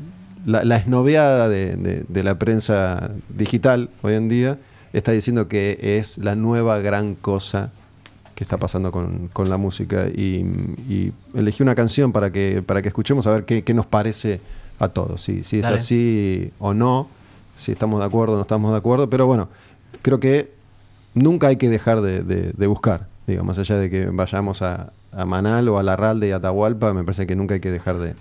la, 0.45 0.64
la 0.64 0.78
esnoveada 0.78 1.49
de, 1.49 1.76
de- 1.76 2.06
de 2.07 2.24
la 2.24 2.38
prensa 2.38 3.11
digital 3.36 3.90
hoy 4.03 4.14
en 4.14 4.30
día 4.30 4.60
está 4.94 5.11
diciendo 5.11 5.48
que 5.48 5.80
es 5.98 6.18
la 6.20 6.36
nueva 6.36 6.80
gran 6.80 7.15
cosa 7.15 7.72
que 8.35 8.43
está 8.43 8.57
pasando 8.57 8.91
con, 8.91 9.27
con 9.31 9.49
la 9.49 9.57
música 9.57 10.07
y, 10.07 10.45
y 10.89 11.14
elegí 11.35 11.61
una 11.64 11.76
canción 11.76 12.11
para 12.11 12.31
que, 12.31 12.61
para 12.65 12.81
que 12.81 12.88
escuchemos 12.88 13.27
a 13.27 13.31
ver 13.31 13.45
qué, 13.45 13.64
qué 13.64 13.73
nos 13.73 13.85
parece 13.85 14.41
a 14.80 14.89
todos, 14.89 15.22
si, 15.22 15.43
si 15.43 15.57
es 15.60 15.64
Dale. 15.64 15.76
así 15.76 16.51
o 16.60 16.73
no, 16.73 17.07
si 17.55 17.72
estamos 17.72 17.99
de 17.99 18.05
acuerdo 18.07 18.34
o 18.34 18.35
no 18.38 18.41
estamos 18.41 18.72
de 18.72 18.77
acuerdo, 18.77 19.10
pero 19.10 19.27
bueno, 19.27 19.49
creo 20.01 20.19
que 20.19 20.51
nunca 21.14 21.47
hay 21.47 21.57
que 21.57 21.69
dejar 21.69 22.01
de, 22.01 22.23
de- 22.23 22.53
de 22.53 22.68
buscar. 22.68 23.07
Digo, 23.27 23.43
más 23.43 23.57
allá 23.60 23.77
de 23.77 23.89
que 23.89 24.07
vayamos 24.07 24.61
a, 24.64 24.91
a 25.11 25.26
Manal 25.26 25.69
o 25.69 25.77
a 25.77 25.84
Larralde 25.84 26.27
y 26.27 26.31
a 26.31 26.38
Atahualpa, 26.38 26.91
me 26.93 27.03
parece 27.03 27.27
que 27.27 27.35
nunca 27.35 27.53
hay 27.53 27.60
que 27.61 27.72
dejar 27.72 27.99
de, 27.99 28.15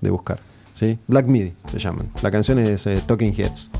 de 0.00 0.10
buscar. 0.10 0.40
¿sí? 0.74 0.98
Black 1.06 1.26
Midi 1.26 1.52
se 1.70 1.78
llaman. 1.78 2.08
La 2.22 2.30
canción 2.30 2.58
es 2.58 2.86
eh, 2.86 3.00
Talking 3.06 3.34
Heads. 3.36 3.70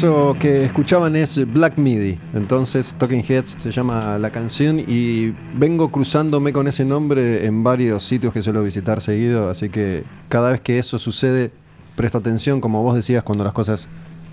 Eso 0.00 0.34
que 0.40 0.64
escuchaban 0.64 1.14
es 1.14 1.46
Black 1.52 1.76
Midi. 1.76 2.18
Entonces, 2.32 2.96
Talking 2.98 3.22
Heads 3.22 3.56
se 3.58 3.70
llama 3.70 4.16
la 4.16 4.30
canción 4.30 4.80
y 4.80 5.34
vengo 5.54 5.92
cruzándome 5.92 6.54
con 6.54 6.66
ese 6.66 6.86
nombre 6.86 7.44
en 7.44 7.62
varios 7.62 8.02
sitios 8.02 8.32
que 8.32 8.40
suelo 8.40 8.62
visitar 8.62 9.02
seguido. 9.02 9.50
Así 9.50 9.68
que 9.68 10.04
cada 10.30 10.52
vez 10.52 10.62
que 10.62 10.78
eso 10.78 10.98
sucede, 10.98 11.52
presto 11.96 12.16
atención, 12.16 12.62
como 12.62 12.82
vos 12.82 12.94
decías, 12.94 13.22
cuando 13.22 13.44
las 13.44 13.52
cosas 13.52 13.88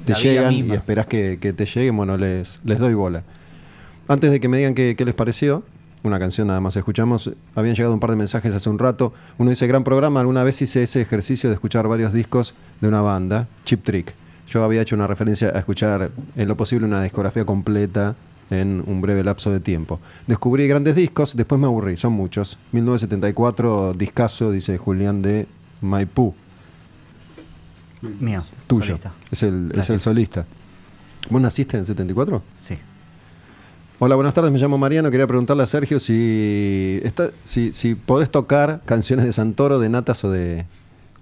te 0.06 0.14
La 0.14 0.19
llegan 0.19 0.53
y 0.53 0.72
esperás 0.72 1.06
que, 1.06 1.38
que 1.41 1.52
te 1.52 1.65
lleguen, 1.65 1.98
bueno, 1.98 2.15
les, 2.15 2.61
les 2.64 2.80
doy 2.80 2.94
bola. 2.94 3.23
Antes 4.07 4.31
de 4.31 4.39
que 4.39 4.48
me 4.48 4.60
digan 4.60 4.73
qué, 4.73 4.95
qué 4.95 5.03
les 5.03 5.15
pareció, 5.15 5.65
una 6.02 6.18
canción 6.18 6.48
nada 6.48 6.61
más 6.61 6.77
escuchamos, 6.77 7.34
habían 7.56 7.76
llegado 7.76 7.94
un 7.94 7.99
par 7.99 8.11
de 8.11 8.15
mensajes 8.15 8.56
hace 8.56 8.69
un 8.69 8.80
rato. 8.80 9.11
Uno 9.38 9.49
dice, 9.49 9.68
gran 9.68 9.84
programa, 9.84 10.22
alguna 10.22 10.45
vez 10.45 10.61
hice 10.61 10.84
ese 10.84 11.02
ejercicio 11.02 11.49
de 11.49 11.56
escuchar 11.56 11.89
varios 11.89 12.14
discos 12.14 12.56
de 12.80 12.88
una 12.88 13.02
banda, 13.02 13.49
Chip 13.65 13.84
Trick. 13.84 14.15
Yo 14.48 14.64
había 14.64 14.82
hecho 14.82 14.95
una 14.95 15.07
referencia 15.07 15.49
a 15.49 15.60
escuchar 15.60 16.11
en 16.36 16.48
lo 16.48 16.56
posible 16.56 16.86
una 16.86 17.03
discografía 17.03 17.45
completa 17.45 18.15
en 18.49 18.84
un 18.88 19.02
breve 19.02 19.24
lapso 19.24 19.52
de 19.52 19.60
tiempo. 19.60 19.99
Descubrí 20.26 20.68
grandes 20.68 20.95
discos, 20.95 21.36
después 21.36 21.60
me 21.60 21.68
aburrí, 21.68 21.98
son 21.98 22.14
muchos. 22.14 22.57
1974, 22.72 23.94
discazo, 23.94 24.52
dice 24.52 24.78
Julián 24.78 25.22
de 25.22 25.48
Maipú, 25.82 26.34
Mío. 28.02 28.44
tuyo. 28.68 28.86
solista. 28.86 29.11
Es 29.32 29.44
el, 29.44 29.72
es 29.76 29.90
el 29.90 29.99
solista. 29.99 30.45
¿Vos 31.30 31.41
naciste 31.41 31.76
en 31.76 31.82
el 31.82 31.86
74? 31.86 32.41
Sí. 32.60 32.78
Hola, 33.99 34.15
buenas 34.15 34.34
tardes, 34.34 34.52
me 34.52 34.60
llamo 34.60 34.78
Mariano. 34.78 35.10
Quería 35.11 35.28
preguntarle 35.28 35.64
a 35.64 35.65
Sergio 35.65 35.99
si, 35.99 37.02
está, 37.03 37.32
si, 37.44 37.72
si 37.72 37.95
podés 37.95 38.30
tocar 38.30 38.82
canciones 38.86 39.26
de 39.26 39.34
Santoro, 39.34 39.80
de 39.80 39.90
Natas 39.90 40.24
o 40.24 40.30
de, 40.32 40.65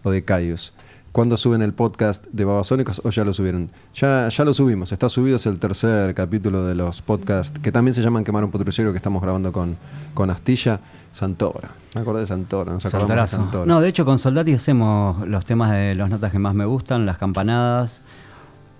o 0.03 0.11
de 0.11 0.23
Caius. 0.23 0.73
¿Cuándo 1.15 1.37
suben 1.37 1.61
el 1.61 1.71
podcast 1.71 2.25
de 2.33 2.43
Babasónicos 2.43 3.01
o 3.05 3.09
ya 3.09 3.23
lo 3.23 3.33
subieron? 3.33 3.71
Ya, 3.93 4.27
ya 4.27 4.43
lo 4.43 4.53
subimos, 4.53 4.91
está 4.91 5.07
subido, 5.07 5.37
es 5.37 5.45
el 5.45 5.59
tercer 5.59 6.13
capítulo 6.13 6.65
de 6.65 6.75
los 6.75 7.01
podcasts 7.01 7.57
que 7.57 7.71
también 7.71 7.93
se 7.93 8.01
llaman 8.01 8.25
Quemar 8.25 8.43
un 8.43 8.51
Potruchero 8.51 8.91
que 8.91 8.97
estamos 8.97 9.21
grabando 9.21 9.53
con, 9.53 9.77
con 10.13 10.29
Astilla. 10.29 10.81
Santoro, 11.13 11.69
me 11.93 12.01
acordé 12.01 12.19
de 12.19 12.27
Santoro, 12.27 12.73
nos 12.73 12.85
acordamos 12.85 13.07
de 13.07 13.27
Santorazo. 13.27 13.37
Santoro. 13.37 13.65
No, 13.65 13.79
de 13.79 13.87
hecho 13.87 14.03
con 14.03 14.19
Soldati 14.19 14.51
hacemos 14.55 15.25
los 15.25 15.45
temas 15.45 15.71
de 15.71 15.95
las 15.95 16.09
notas 16.09 16.33
que 16.33 16.39
más 16.39 16.53
me 16.53 16.65
gustan, 16.65 17.05
las 17.05 17.17
campanadas, 17.17 18.03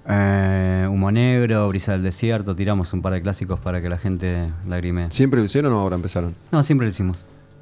eh, 0.06 0.90
Humo 0.91 1.12
Negro, 1.12 1.70
Brisa 1.70 1.94
del 1.94 2.03
Desierto, 2.03 2.53
tiramos 2.53 2.91
un 2.91 3.02
par 3.02 3.14
de 3.14 3.22
clásicos 3.22 3.62
para 3.62 3.82
que 3.82 3.88
la 3.88 3.98
gente 3.98 4.52
lagrimee. 4.68 5.10
¿Siempre 5.10 5.40
lo 5.40 5.45
hicieron 5.45 5.72
o 5.72 5.80
ahora 5.80 5.95
empezaron? 5.95 6.36
No, 6.52 6.64
siempre 6.64 6.86
lo 6.86 6.91
hicimos. 6.91 7.18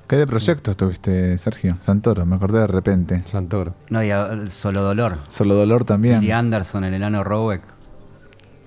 ¿Qué 0.08 0.18
de 0.18 0.28
proyectos 0.28 0.76
tuviste, 0.78 1.38
Sergio? 1.38 1.78
Santoro, 1.80 2.26
me 2.26 2.36
acordé 2.36 2.60
de 2.60 2.68
repente. 2.68 3.22
Santoro. 3.26 3.74
No, 3.90 4.04
y 4.04 4.12
a- 4.12 4.46
Solo 4.50 4.82
Dolor. 4.82 5.18
Solo 5.28 5.56
Dolor 5.56 5.86
también. 5.86 6.20
Billy 6.20 6.32
Anderson, 6.32 6.84
el 6.84 6.94
enano 6.94 7.24
Roweck. 7.24 7.62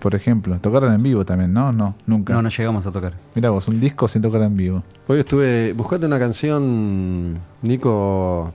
Por 0.01 0.15
ejemplo. 0.15 0.59
Tocaron 0.61 0.93
en 0.95 1.03
vivo 1.03 1.25
también, 1.25 1.53
¿no? 1.53 1.73
No, 1.73 1.95
nunca. 2.07 2.33
No, 2.33 2.43
no 2.43 2.49
llegamos 2.49 2.87
a 2.87 2.91
tocar. 2.93 3.15
Mirá 3.35 3.51
vos, 3.51 3.69
un 3.69 3.81
disco 3.81 4.09
sin 4.09 4.23
tocar 4.23 4.43
en 4.43 4.57
vivo. 4.57 4.83
Hoy 5.09 5.21
estuve. 5.21 5.73
Buscate 5.73 6.07
una 6.07 6.19
canción, 6.19 7.39
Nico. 7.63 8.53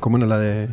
¿Cómo 0.00 0.16
era 0.16 0.26
la 0.26 0.38
de. 0.38 0.68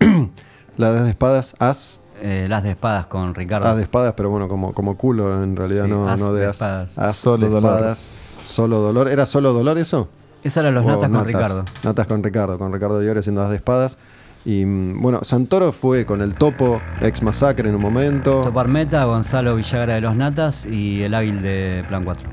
la 0.76 0.92
de 0.92 1.10
espadas? 1.10 1.54
As. 1.58 2.00
Eh, 2.20 2.46
las 2.48 2.62
de 2.62 2.70
espadas 2.70 3.06
con 3.06 3.34
Ricardo. 3.34 3.68
As 3.68 3.76
de 3.76 3.82
espadas, 3.82 4.14
pero 4.16 4.28
bueno, 4.30 4.48
como, 4.48 4.72
como 4.74 4.96
culo 4.96 5.42
en 5.42 5.54
realidad, 5.56 5.84
Sí, 5.84 5.90
no, 5.90 6.08
as 6.08 6.18
no 6.18 6.32
de, 6.32 6.40
de 6.40 6.46
as. 6.46 6.56
espadas. 6.56 6.98
As 6.98 7.16
Solo 7.16 7.46
de 7.46 7.52
dolor. 7.52 7.72
espadas, 7.74 8.10
Solo 8.44 8.78
dolor. 8.78 9.08
¿Era 9.08 9.24
solo 9.26 9.52
dolor 9.52 9.78
eso? 9.78 10.08
Esa 10.44 10.60
era 10.60 10.70
los 10.70 10.84
O 10.84 10.88
notas 10.88 11.10
con 11.10 11.24
Ricardo. 11.24 11.64
Natas 11.84 12.06
con 12.06 12.22
Ricardo, 12.22 12.58
con 12.58 12.72
Ricardo 12.72 13.02
Llore 13.02 13.20
haciendo 13.20 13.42
as 13.42 13.50
de 13.50 13.56
espadas. 13.56 13.98
Y 14.44 14.64
mm, 14.64 15.02
bueno, 15.02 15.20
Santoro 15.22 15.72
fue 15.72 16.06
con 16.06 16.22
el 16.22 16.34
Topo, 16.34 16.80
ex 17.00 17.22
Masacre 17.22 17.68
en 17.68 17.74
un 17.74 17.82
momento. 17.82 18.42
Topar 18.42 18.68
Meta, 18.68 19.04
Gonzalo 19.04 19.56
Villagra 19.56 19.94
de 19.94 20.00
los 20.00 20.14
Natas 20.14 20.64
y 20.64 21.02
el 21.02 21.14
Águil 21.14 21.42
de 21.42 21.84
Plan 21.88 22.04
4. 22.04 22.28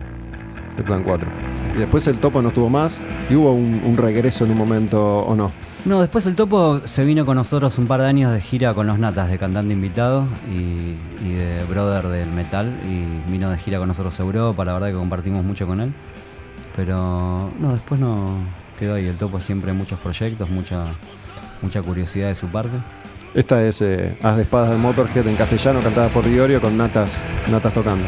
De 0.78 0.84
Plan 0.84 1.04
4. 1.04 1.30
Y 1.76 1.80
después 1.80 2.06
el 2.08 2.20
Topo 2.20 2.42
no 2.42 2.50
estuvo 2.50 2.70
más. 2.70 3.02
Y 3.30 3.36
hubo 3.36 3.52
un, 3.54 3.82
un 3.84 3.98
regreso 3.98 4.46
en 4.46 4.52
un 4.52 4.58
momento, 4.58 5.20
¿o 5.20 5.36
no? 5.36 5.52
No, 5.86 6.02
después 6.02 6.26
el 6.26 6.36
Topo 6.36 6.82
se 6.86 7.06
vino 7.06 7.26
con 7.26 7.36
nosotros 7.38 7.78
un 7.78 7.88
par 7.88 8.02
de 8.02 8.08
años 8.08 8.32
de 8.32 8.42
gira 8.42 8.74
con 8.74 8.88
los 8.88 8.98
Natas, 9.00 9.30
de 9.30 9.38
cantante 9.38 9.74
invitado 9.74 10.28
y, 10.52 10.96
y 11.26 11.34
de 11.34 11.64
brother 11.70 12.08
del 12.08 12.30
metal. 12.30 12.72
Y 12.88 13.32
vino 13.32 13.50
de 13.50 13.58
gira 13.58 13.80
con 13.80 13.88
nosotros 13.88 14.20
a 14.20 14.24
Europa, 14.24 14.64
la 14.64 14.74
verdad 14.74 14.88
que 14.88 14.94
compartimos 14.94 15.44
mucho 15.44 15.66
con 15.68 15.82
él. 15.82 15.94
Pero 16.76 17.52
no, 17.60 17.72
después 17.72 18.00
no 18.00 18.40
quedó 18.78 18.96
ahí. 18.96 19.06
El 19.08 19.18
Topo 19.18 19.40
siempre 19.40 19.72
muchos 19.74 20.00
proyectos, 20.00 20.50
mucha, 20.50 20.94
mucha 21.62 21.82
curiosidad 21.82 22.28
de 22.28 22.36
su 22.36 22.48
parte. 22.48 22.78
Esta 23.34 23.64
es 23.64 23.82
eh, 23.82 24.18
As 24.22 24.38
de 24.38 24.44
Espadas 24.44 24.70
de 24.70 24.78
Motorhead 24.78 25.28
en 25.28 25.36
castellano, 25.36 25.82
cantada 25.82 26.10
por 26.10 26.26
Diorio 26.26 26.62
con 26.62 26.78
Natas, 26.78 27.22
Natas 27.50 27.74
tocando. 27.74 28.06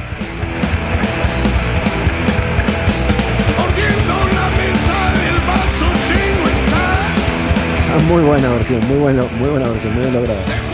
El 7.97 8.03
Muy 8.05 8.23
buena 8.23 8.49
versión, 8.49 8.87
muy, 8.87 8.97
bueno, 8.99 9.25
muy 9.37 9.49
buena 9.49 9.67
versión, 9.67 9.93
muy 9.93 10.03
bien 10.03 10.13
lograda. 10.13 10.66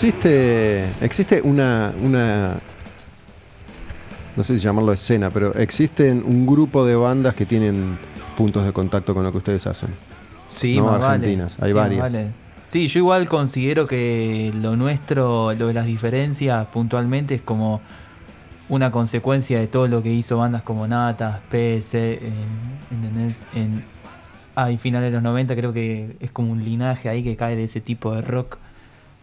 Existe, 0.00 0.84
existe 1.00 1.42
una, 1.42 1.92
una, 2.00 2.54
no 4.36 4.44
sé 4.44 4.54
si 4.56 4.60
llamarlo 4.60 4.92
escena, 4.92 5.28
pero 5.28 5.52
existen 5.56 6.22
un 6.24 6.46
grupo 6.46 6.86
de 6.86 6.94
bandas 6.94 7.34
que 7.34 7.44
tienen 7.44 7.98
puntos 8.36 8.64
de 8.64 8.72
contacto 8.72 9.12
con 9.12 9.24
lo 9.24 9.32
que 9.32 9.38
ustedes 9.38 9.66
hacen. 9.66 9.88
Sí, 10.46 10.76
¿no? 10.78 10.86
vale. 10.86 11.04
Argentinas, 11.04 11.56
hay 11.60 11.70
Sí, 11.70 11.74
varias. 11.74 12.12
vale. 12.12 12.28
Sí, 12.64 12.86
yo 12.86 13.00
igual 13.00 13.26
considero 13.26 13.88
que 13.88 14.52
lo 14.54 14.76
nuestro, 14.76 15.52
lo 15.54 15.66
de 15.66 15.74
las 15.74 15.86
diferencias 15.86 16.64
puntualmente 16.68 17.34
es 17.34 17.42
como 17.42 17.80
una 18.68 18.92
consecuencia 18.92 19.58
de 19.58 19.66
todo 19.66 19.88
lo 19.88 20.00
que 20.00 20.12
hizo 20.12 20.38
bandas 20.38 20.62
como 20.62 20.86
Natas, 20.86 21.40
PS, 21.50 21.94
eh, 21.94 22.20
¿entendés? 22.92 23.40
En, 23.52 23.82
ah, 24.54 24.68
finales 24.78 25.08
de 25.10 25.14
los 25.16 25.24
90 25.24 25.56
creo 25.56 25.72
que 25.72 26.16
es 26.20 26.30
como 26.30 26.52
un 26.52 26.62
linaje 26.62 27.08
ahí 27.08 27.24
que 27.24 27.34
cae 27.34 27.56
de 27.56 27.64
ese 27.64 27.80
tipo 27.80 28.14
de 28.14 28.20
rock 28.22 28.58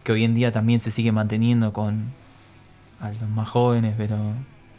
que 0.06 0.12
hoy 0.12 0.22
en 0.22 0.36
día 0.36 0.52
también 0.52 0.78
se 0.78 0.92
sigue 0.92 1.10
manteniendo 1.10 1.72
con 1.72 2.04
a 3.00 3.10
los 3.10 3.28
más 3.28 3.48
jóvenes, 3.48 3.94
pero 3.98 4.16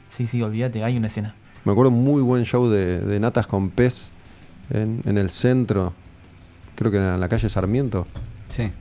sí, 0.10 0.26
sí, 0.26 0.42
olvídate, 0.42 0.86
hay 0.86 0.96
una 0.96 1.08
escena. 1.08 1.36
Me 1.66 1.74
acuerdo 1.74 1.92
un 1.92 2.02
muy 2.02 2.22
buen 2.22 2.46
show 2.46 2.66
de, 2.70 3.00
de 3.00 3.20
Natas 3.20 3.46
con 3.46 3.70
Pez 3.70 4.14
en, 4.70 5.02
en 5.06 5.18
el 5.18 5.30
centro, 5.30 5.92
creo 6.76 6.92
que 6.92 6.98
en 6.98 7.20
la 7.20 7.28
calle 7.28 7.50
Sarmiento. 7.50 8.08
Sí. 8.48 8.72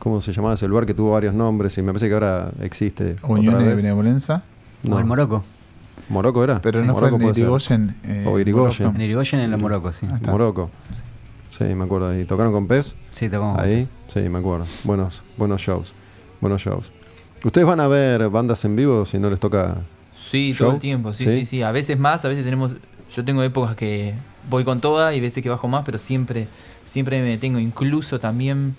¿Cómo 0.00 0.20
se 0.20 0.32
llamaba 0.32 0.54
ese 0.54 0.66
lugar 0.66 0.86
que 0.86 0.92
tuvo 0.94 1.12
varios 1.12 1.34
nombres 1.36 1.78
y 1.78 1.82
me 1.82 1.86
parece 1.92 2.08
que 2.08 2.14
ahora 2.14 2.50
existe? 2.62 3.14
Unión 3.22 3.56
de 3.60 3.66
vez? 3.66 3.76
Benevolencia. 3.76 4.42
No. 4.82 4.96
O 4.96 4.98
el 4.98 5.04
Morocco. 5.04 5.44
¿Morocco 6.08 6.42
era? 6.42 6.60
Pero 6.60 6.80
Sí, 6.80 6.84
no 6.84 6.94
fue 6.96 7.12
Morocco 7.12 7.30
en. 7.30 7.36
Irigoyen. 7.36 7.96
eh, 8.02 8.24
O 8.26 8.40
Irigoyen. 8.40 8.88
En 8.96 9.00
Irigoyen 9.00 9.40
en 9.42 9.52
el 9.52 9.60
Morocco, 9.60 9.92
sí. 9.92 10.04
Ahí 10.10 10.16
está. 10.16 10.32
Sí, 11.68 11.74
me 11.74 11.84
acuerdo. 11.84 12.18
¿Y 12.18 12.24
tocaron 12.24 12.52
con 12.52 12.66
Pez? 12.66 12.94
Sí, 13.12 13.28
tocamos. 13.28 13.58
Ahí, 13.58 13.88
sí, 14.08 14.20
me 14.28 14.38
acuerdo. 14.38 14.66
Buenos, 14.84 15.22
buenos 15.36 15.60
shows. 15.60 15.92
Buenos 16.40 16.62
shows. 16.62 16.90
¿Ustedes 17.44 17.66
van 17.66 17.80
a 17.80 17.88
ver 17.88 18.28
bandas 18.28 18.64
en 18.64 18.76
vivo 18.76 19.04
si 19.06 19.18
no 19.18 19.28
les 19.30 19.40
toca? 19.40 19.76
Sí, 20.14 20.52
¿Show? 20.52 20.66
todo 20.66 20.74
el 20.76 20.80
tiempo, 20.80 21.12
sí, 21.12 21.24
¿Sí? 21.24 21.30
sí, 21.30 21.46
sí, 21.46 21.62
A 21.62 21.72
veces 21.72 21.98
más, 21.98 22.24
a 22.24 22.28
veces 22.28 22.44
tenemos. 22.44 22.72
Yo 23.14 23.24
tengo 23.24 23.42
épocas 23.42 23.76
que 23.76 24.14
voy 24.48 24.64
con 24.64 24.80
toda 24.80 25.14
y 25.14 25.20
veces 25.20 25.42
que 25.42 25.48
bajo 25.48 25.68
más, 25.68 25.84
pero 25.84 25.98
siempre, 25.98 26.48
siempre 26.86 27.20
me 27.20 27.28
detengo. 27.28 27.58
Incluso 27.58 28.18
también 28.20 28.76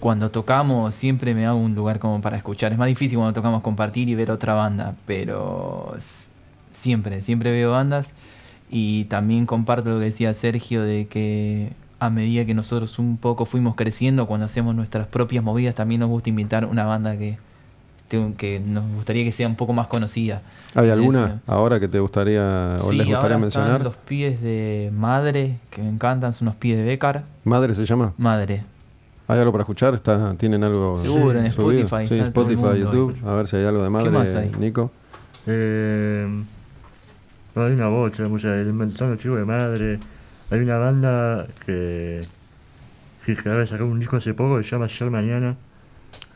cuando 0.00 0.30
tocamos, 0.30 0.94
siempre 0.94 1.34
me 1.34 1.46
hago 1.46 1.58
un 1.58 1.74
lugar 1.74 1.98
como 1.98 2.20
para 2.20 2.36
escuchar. 2.36 2.72
Es 2.72 2.78
más 2.78 2.88
difícil 2.88 3.18
cuando 3.18 3.34
tocamos 3.34 3.62
compartir 3.62 4.08
y 4.08 4.14
ver 4.14 4.30
otra 4.30 4.54
banda, 4.54 4.94
pero 5.06 5.94
siempre, 6.70 7.20
siempre 7.20 7.50
veo 7.50 7.72
bandas. 7.72 8.14
Y 8.70 9.04
también 9.04 9.46
comparto 9.46 9.88
lo 9.90 9.98
que 9.98 10.06
decía 10.06 10.34
Sergio 10.34 10.82
de 10.82 11.06
que 11.06 11.72
a 12.00 12.10
medida 12.10 12.44
que 12.44 12.54
nosotros 12.54 12.98
un 12.98 13.16
poco 13.16 13.44
fuimos 13.44 13.74
creciendo, 13.74 14.26
cuando 14.26 14.46
hacemos 14.46 14.74
nuestras 14.74 15.06
propias 15.06 15.42
movidas, 15.42 15.74
también 15.74 16.00
nos 16.00 16.10
gusta 16.10 16.28
invitar 16.28 16.64
una 16.66 16.84
banda 16.84 17.16
que, 17.16 17.38
que 18.36 18.60
nos 18.64 18.84
gustaría 18.94 19.24
que 19.24 19.32
sea 19.32 19.48
un 19.48 19.56
poco 19.56 19.72
más 19.72 19.86
conocida. 19.88 20.42
¿Hay 20.74 20.90
alguna 20.90 21.40
ahora 21.46 21.80
que 21.80 21.88
te 21.88 21.98
gustaría 21.98 22.76
o 22.76 22.90
Sí, 22.90 22.96
les 22.96 23.06
gustaría 23.06 23.16
ahora 23.16 23.38
mencionar? 23.38 23.70
están 23.70 23.84
los 23.84 23.96
pies 23.96 24.40
de 24.42 24.90
Madre, 24.94 25.56
que 25.70 25.82
me 25.82 25.88
encantan, 25.88 26.32
son 26.34 26.48
unos 26.48 26.56
pies 26.56 26.76
de 26.78 26.84
Becar. 26.84 27.24
¿Madre 27.44 27.74
se 27.74 27.84
llama? 27.86 28.12
Madre. 28.18 28.64
¿Hay 29.26 29.38
algo 29.38 29.50
para 29.52 29.62
escuchar? 29.62 29.94
¿Está, 29.94 30.34
¿Tienen 30.34 30.62
algo 30.62 30.96
Seguro, 30.96 31.40
en 31.40 31.50
subido? 31.50 31.84
Spotify, 31.84 32.06
Sí, 32.06 32.20
Spotify. 32.20 32.78
YouTube. 32.80 33.16
A 33.26 33.34
ver 33.34 33.48
si 33.48 33.56
hay 33.56 33.64
algo 33.64 33.82
de 33.82 33.90
madre, 33.90 34.10
más 34.10 34.34
hay? 34.34 34.52
Nico. 34.58 34.90
Eh, 35.46 36.26
hay 37.64 37.72
una 37.74 37.88
bocha 37.88 38.26
música. 38.28 38.54
El 38.54 38.68
inventando 38.68 39.16
chico 39.16 39.36
de 39.36 39.44
madre. 39.44 39.98
Hay 40.50 40.60
una 40.60 40.76
banda 40.78 41.46
que. 41.66 42.24
que 43.24 43.32
acaba 43.32 43.58
de 43.58 43.66
sacar 43.66 43.84
un 43.84 43.98
disco 43.98 44.16
hace 44.16 44.32
poco 44.34 44.56
que 44.58 44.62
se 44.64 44.70
llama 44.70 44.86
Ayer 44.86 45.10
Mañana. 45.10 45.56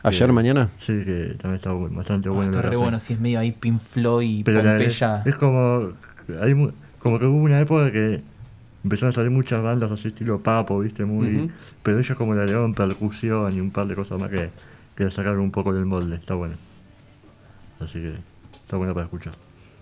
¿Ayer 0.03 0.27
que- 0.27 0.33
mañana? 0.33 0.69
Sí, 0.79 0.93
que 1.05 1.35
también 1.39 1.55
está 1.55 1.71
bastante 1.71 2.27
Ah, 2.29 2.33
bueno. 2.33 2.51
está 2.51 2.69
re 2.69 2.75
bueno, 2.75 2.99
si 2.99 3.13
es 3.13 3.19
medio 3.19 3.39
ahí 3.39 3.51
Pink 3.53 3.79
Floyd 3.79 4.39
y 4.39 4.43
Pero 4.43 4.61
la- 4.61 4.71
Pompeya. 4.71 5.23
es 5.25 5.35
como. 5.35 5.89
Hay, 6.41 6.53
mu- 6.53 6.71
como 6.99 7.19
que 7.19 7.25
hubo 7.25 7.37
una 7.37 7.59
época 7.61 7.91
que 7.91 8.21
empezaron 8.83 9.09
a 9.09 9.13
salir 9.13 9.31
muchas 9.31 9.63
bandas 9.63 9.91
así 9.91 10.09
estilo 10.09 10.39
papo, 10.39 10.79
viste, 10.79 11.05
muy. 11.05 11.49
Pero 11.81 11.99
ellos 11.99 12.17
como 12.17 12.33
le 12.35 12.41
agregaron 12.41 12.73
percusión 12.73 13.55
y 13.55 13.59
un 13.61 13.71
par 13.71 13.87
de 13.87 13.95
cosas 13.95 14.19
más 14.19 14.29
que, 14.29 14.49
que 14.95 15.09
sacaron 15.09 15.39
un 15.39 15.51
poco 15.51 15.73
del 15.73 15.85
molde. 15.85 16.17
Está 16.17 16.33
bueno. 16.35 16.55
Así 17.79 17.99
que 17.99 18.13
está 18.61 18.75
bueno 18.77 18.93
para 18.93 19.05
escuchar. 19.05 19.33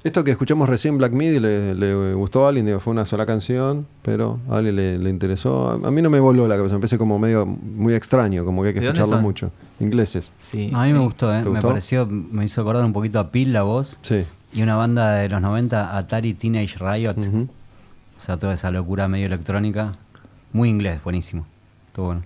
Esto 0.03 0.23
que 0.23 0.31
escuchamos 0.31 0.67
recién, 0.67 0.97
Black 0.97 1.11
Midi, 1.11 1.39
le, 1.39 1.75
le 1.75 2.13
gustó 2.15 2.45
a 2.45 2.49
alguien, 2.49 2.65
digo, 2.65 2.79
fue 2.79 2.91
una 2.91 3.05
sola 3.05 3.27
canción, 3.27 3.85
pero 4.01 4.39
a 4.49 4.57
alguien 4.57 4.75
le, 4.75 4.97
le 4.97 5.09
interesó. 5.11 5.69
A, 5.69 5.73
a 5.87 5.91
mí 5.91 6.01
no 6.01 6.09
me 6.09 6.19
voló 6.19 6.47
la 6.47 6.55
cabeza, 6.57 6.73
me 6.73 6.79
parece 6.81 6.97
como 6.97 7.19
medio 7.19 7.45
muy 7.45 7.93
extraño, 7.93 8.43
como 8.43 8.63
que 8.63 8.69
hay 8.69 8.73
que 8.73 8.79
¿De 8.79 8.87
dónde 8.87 9.01
escucharlo 9.01 9.21
mucho. 9.21 9.51
Ingleses. 9.79 10.31
Sí. 10.39 10.71
A 10.73 10.85
mí 10.85 10.93
me 10.93 10.99
gustó, 10.99 11.31
¿eh? 11.31 11.39
¿Te 11.39 11.43
Me 11.45 11.49
gustó? 11.51 11.67
pareció, 11.67 12.07
me 12.07 12.45
hizo 12.45 12.61
acordar 12.61 12.83
un 12.83 12.93
poquito 12.93 13.19
a 13.19 13.29
Pil 13.29 13.53
la 13.53 13.61
voz. 13.61 13.99
Sí. 14.01 14.25
Y 14.53 14.63
una 14.63 14.75
banda 14.75 15.13
de 15.15 15.29
los 15.29 15.39
90, 15.39 15.95
Atari 15.95 16.33
Teenage 16.33 16.77
Riot. 16.79 17.15
O 17.17 18.23
sea, 18.23 18.37
toda 18.37 18.53
esa 18.55 18.71
locura 18.71 19.07
medio 19.07 19.27
electrónica. 19.27 19.91
Muy 20.51 20.69
inglés, 20.69 21.01
buenísimo. 21.03 21.45
Bueno. 21.95 22.23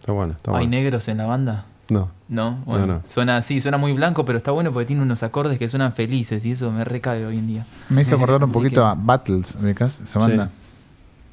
Está 0.00 0.12
bueno, 0.12 0.34
está 0.36 0.50
¿Hay 0.52 0.66
bueno. 0.66 0.70
negros 0.70 1.08
en 1.08 1.18
la 1.18 1.26
banda? 1.26 1.66
No. 1.88 2.08
No, 2.28 2.58
bueno, 2.66 2.86
no. 2.86 3.00
suena 3.08 3.36
así, 3.36 3.60
suena 3.60 3.78
muy 3.78 3.92
blanco, 3.92 4.24
pero 4.24 4.38
está 4.38 4.50
bueno 4.50 4.72
porque 4.72 4.86
tiene 4.86 5.00
unos 5.02 5.22
acordes 5.22 5.58
que 5.58 5.68
suenan 5.68 5.92
felices 5.92 6.44
y 6.44 6.52
eso 6.52 6.72
me 6.72 6.84
recae 6.84 7.24
hoy 7.24 7.38
en 7.38 7.46
día. 7.46 7.66
Me 7.88 8.02
hizo 8.02 8.16
acordar 8.16 8.42
un 8.42 8.50
poquito 8.50 8.80
que- 8.80 8.86
a 8.86 8.94
Battles, 8.94 9.56
¿ubicás? 9.62 10.00
Esa 10.00 10.20
Sí. 10.20 10.26
banda. 10.28 10.50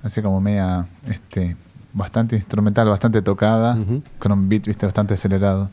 Así 0.03 0.21
como 0.21 0.39
media, 0.39 0.85
este, 1.07 1.55
bastante 1.93 2.35
instrumental, 2.35 2.87
bastante 2.89 3.21
tocada, 3.23 3.77
con 4.19 4.31
un 4.33 4.47
beat, 4.49 4.65
viste, 4.67 4.85
bastante 4.85 5.15
acelerado. 5.15 5.69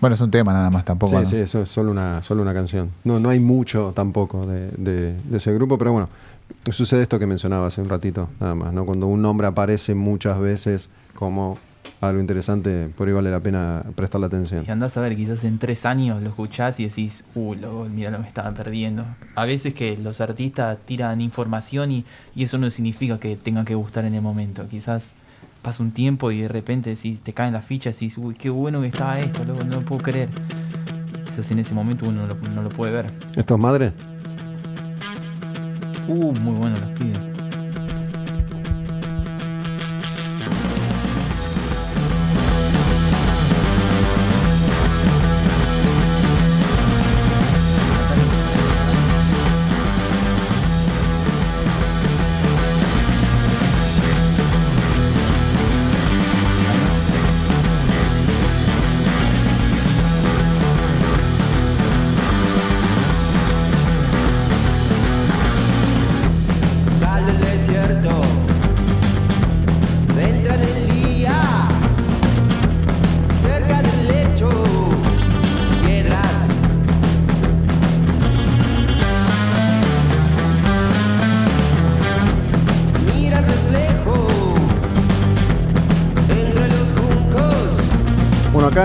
Bueno, 0.00 0.12
es 0.14 0.20
un 0.20 0.30
tema 0.30 0.52
nada 0.52 0.68
más, 0.68 0.84
tampoco. 0.84 1.12
Sí, 1.12 1.18
¿no? 1.18 1.24
sí, 1.24 1.36
eso 1.36 1.62
es 1.62 1.70
solo 1.70 1.90
una, 1.90 2.22
solo 2.22 2.42
una 2.42 2.52
canción. 2.52 2.90
No, 3.04 3.18
no 3.18 3.30
hay 3.30 3.40
mucho 3.40 3.92
tampoco 3.94 4.44
de, 4.46 4.70
de- 4.76 5.14
de 5.14 5.36
ese 5.38 5.54
grupo, 5.54 5.78
pero 5.78 5.92
bueno, 5.92 6.10
sucede 6.70 7.00
esto 7.02 7.18
que 7.18 7.26
mencionaba 7.26 7.68
hace 7.68 7.80
un 7.80 7.88
ratito, 7.88 8.28
nada 8.38 8.54
más, 8.54 8.74
¿no? 8.74 8.84
Cuando 8.84 9.06
un 9.06 9.22
nombre 9.22 9.46
aparece 9.46 9.94
muchas 9.94 10.38
veces 10.38 10.90
como 11.14 11.56
algo 12.00 12.20
interesante, 12.20 12.88
por 12.96 13.08
ahí 13.08 13.14
vale 13.14 13.30
la 13.30 13.40
pena 13.40 13.82
prestarle 13.94 14.26
atención. 14.26 14.64
Y 14.66 14.70
andás 14.70 14.96
a 14.96 15.00
ver, 15.00 15.16
quizás 15.16 15.44
en 15.44 15.58
tres 15.58 15.86
años 15.86 16.22
lo 16.22 16.28
escuchás 16.28 16.78
y 16.78 16.84
decís, 16.84 17.24
uh, 17.34 17.54
lo, 17.54 17.84
mira 17.86 18.10
lo 18.10 18.18
me 18.18 18.28
estaba 18.28 18.50
perdiendo. 18.52 19.04
A 19.34 19.44
veces 19.44 19.74
que 19.74 19.96
los 19.96 20.20
artistas 20.20 20.78
tiran 20.84 21.20
información 21.20 21.90
y, 21.90 22.04
y 22.34 22.44
eso 22.44 22.58
no 22.58 22.70
significa 22.70 23.18
que 23.18 23.36
tenga 23.36 23.64
que 23.64 23.74
gustar 23.74 24.04
en 24.04 24.14
el 24.14 24.22
momento. 24.22 24.68
Quizás 24.68 25.14
pasa 25.62 25.82
un 25.82 25.90
tiempo 25.90 26.30
y 26.30 26.42
de 26.42 26.48
repente 26.48 26.90
decís, 26.90 27.20
te 27.20 27.32
caen 27.32 27.54
las 27.54 27.64
fichas 27.64 28.00
y 28.02 28.06
decís, 28.06 28.18
uy, 28.18 28.34
qué 28.34 28.50
bueno 28.50 28.80
que 28.82 28.88
estaba 28.88 29.18
esto, 29.18 29.44
loco, 29.44 29.64
no 29.64 29.76
lo 29.76 29.84
puedo 29.84 30.02
creer. 30.02 30.28
Y 31.14 31.26
quizás 31.26 31.50
en 31.50 31.58
ese 31.58 31.74
momento 31.74 32.06
uno 32.06 32.26
no 32.26 32.34
lo, 32.34 32.34
no 32.50 32.62
lo 32.62 32.68
puede 32.68 32.92
ver. 32.92 33.10
¿Esto 33.34 33.54
es 33.54 33.60
madre? 33.60 33.92
Uh, 36.06 36.32
muy 36.32 36.54
bueno 36.54 36.78
los 36.78 36.90
pibes. 36.90 37.35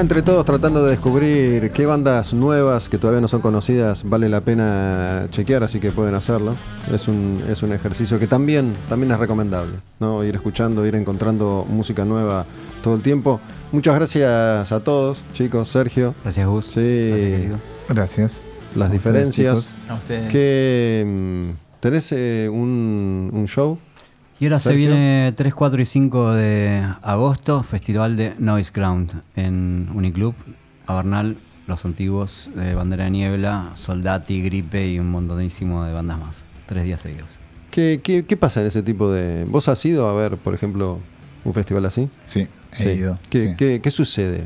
Acá 0.02 0.08
entre 0.14 0.22
todos 0.24 0.46
tratando 0.46 0.84
de 0.84 0.92
descubrir 0.92 1.72
qué 1.72 1.86
bandas 1.86 2.34
nuevas 2.34 2.90
que 2.90 2.98
todavía 2.98 3.22
no 3.22 3.28
son 3.28 3.42
conocidas 3.42 4.04
vale 4.04 4.30
la 4.30 4.42
pena 4.42 5.28
chequear, 5.30 5.64
así 5.64 5.80
que 5.80 5.92
pueden 5.92 6.16
hacerlo. 6.16 6.56
Es 6.92 7.08
un, 7.08 7.44
es 7.48 7.62
un 7.62 7.72
ejercicio 7.72 8.18
que 8.18 8.26
también, 8.26 8.74
también 8.90 9.12
es 9.12 9.20
recomendable, 9.20 9.74
¿no? 10.00 10.24
Ir 10.24 10.36
escuchando, 10.36 10.86
ir 10.86 10.96
encontrando 10.96 11.66
música 11.70 12.04
nueva 12.04 12.46
todo 12.82 12.96
el 12.96 13.02
tiempo. 13.02 13.40
Muchas 13.72 13.96
gracias 13.96 14.72
a 14.72 14.80
todos, 14.80 15.24
chicos, 15.34 15.68
Sergio. 15.68 16.16
Gracias, 16.24 16.48
Gus. 16.48 16.66
Sí, 16.66 17.50
Gracias, 17.88 18.44
las 18.76 18.92
diferencias. 18.92 19.74
A 19.88 19.94
ustedes. 19.96 20.32
¿Qué, 20.32 21.04
mm, 21.06 21.80
¿Tenés 21.80 22.12
eh, 22.12 22.50
un, 22.52 23.30
un 23.32 23.48
show? 23.48 23.78
Y 24.42 24.46
ahora 24.46 24.60
se 24.60 24.74
viene 24.74 25.34
3, 25.38 25.54
4 25.54 25.82
y 25.82 25.86
5 25.86 26.34
de 26.34 26.84
agosto, 27.04 27.62
Festival 27.62 28.16
de 28.18 28.34
Noise 28.40 28.72
Ground 28.74 29.12
en 29.36 29.88
Uniclub, 29.94 30.34
Avernal, 30.88 31.38
Los 31.68 31.86
Antiguos, 31.86 32.50
eh, 32.58 32.74
Bandera 32.76 33.04
de 33.04 33.12
Niebla, 33.12 33.70
Soldati, 33.76 34.42
Gripe 34.42 34.88
y 34.90 34.98
un 34.98 35.12
montonísimo 35.12 35.84
de 35.86 35.94
bandas 35.94 36.20
más. 36.20 36.44
Tres 36.66 36.86
días 36.86 37.02
seguidos. 37.02 37.28
¿Qué, 37.70 38.02
qué, 38.04 38.26
qué 38.26 38.36
pasa 38.36 38.62
en 38.62 38.68
ese 38.68 38.82
tipo 38.82 39.12
de...? 39.12 39.46
¿Vos 39.46 39.68
has 39.68 39.86
ido 39.86 40.08
a 40.10 40.14
ver, 40.16 40.38
por 40.38 40.56
ejemplo, 40.56 40.98
un 41.46 41.54
festival 41.54 41.86
así? 41.86 42.10
Sí, 42.26 42.48
he 42.74 42.78
Sí. 42.78 42.90
ido. 42.90 43.20
¿Qué, 43.30 43.42
sí. 43.44 43.50
qué- 43.56 43.80
qué 43.80 43.92
sucede? 43.92 44.46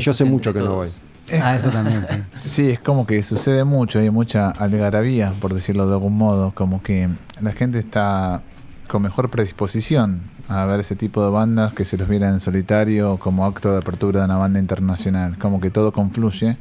Yo 0.00 0.10
hace 0.10 0.24
mucho 0.26 0.52
que 0.52 0.58
no 0.60 0.74
voy. 0.74 0.86
todos. 0.88 1.00
Ah, 1.42 1.54
eso 1.56 1.70
también, 1.70 2.04
sí. 2.08 2.16
Sí, 2.44 2.70
es 2.70 2.80
como 2.80 3.06
que 3.06 3.22
sucede 3.22 3.64
mucho, 3.64 3.98
hay 3.98 4.10
mucha 4.10 4.50
algarabía, 4.50 5.32
por 5.40 5.52
decirlo 5.54 5.86
de 5.86 5.94
algún 5.94 6.16
modo, 6.16 6.52
como 6.54 6.82
que 6.82 7.08
la 7.40 7.52
gente 7.52 7.78
está 7.78 8.42
con 8.88 9.02
mejor 9.02 9.30
predisposición 9.30 10.22
a 10.48 10.64
ver 10.64 10.80
ese 10.80 10.96
tipo 10.96 11.22
de 11.22 11.30
bandas 11.30 11.74
que 11.74 11.84
se 11.84 11.96
los 11.98 12.08
viera 12.08 12.28
en 12.28 12.40
solitario 12.40 13.18
como 13.18 13.44
acto 13.44 13.70
de 13.72 13.78
apertura 13.78 14.20
de 14.20 14.24
una 14.26 14.36
banda 14.38 14.58
internacional, 14.58 15.36
como 15.38 15.60
que 15.60 15.70
todo 15.70 15.92
confluye 15.92 16.56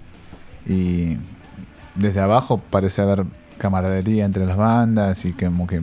y 0.66 1.18
desde 1.96 2.20
abajo 2.20 2.62
parece 2.70 3.02
haber 3.02 3.24
camaradería 3.58 4.26
entre 4.26 4.46
las 4.46 4.58
bandas 4.58 5.26
y 5.26 5.34
que 5.34 5.46
como 5.46 5.66
que 5.68 5.82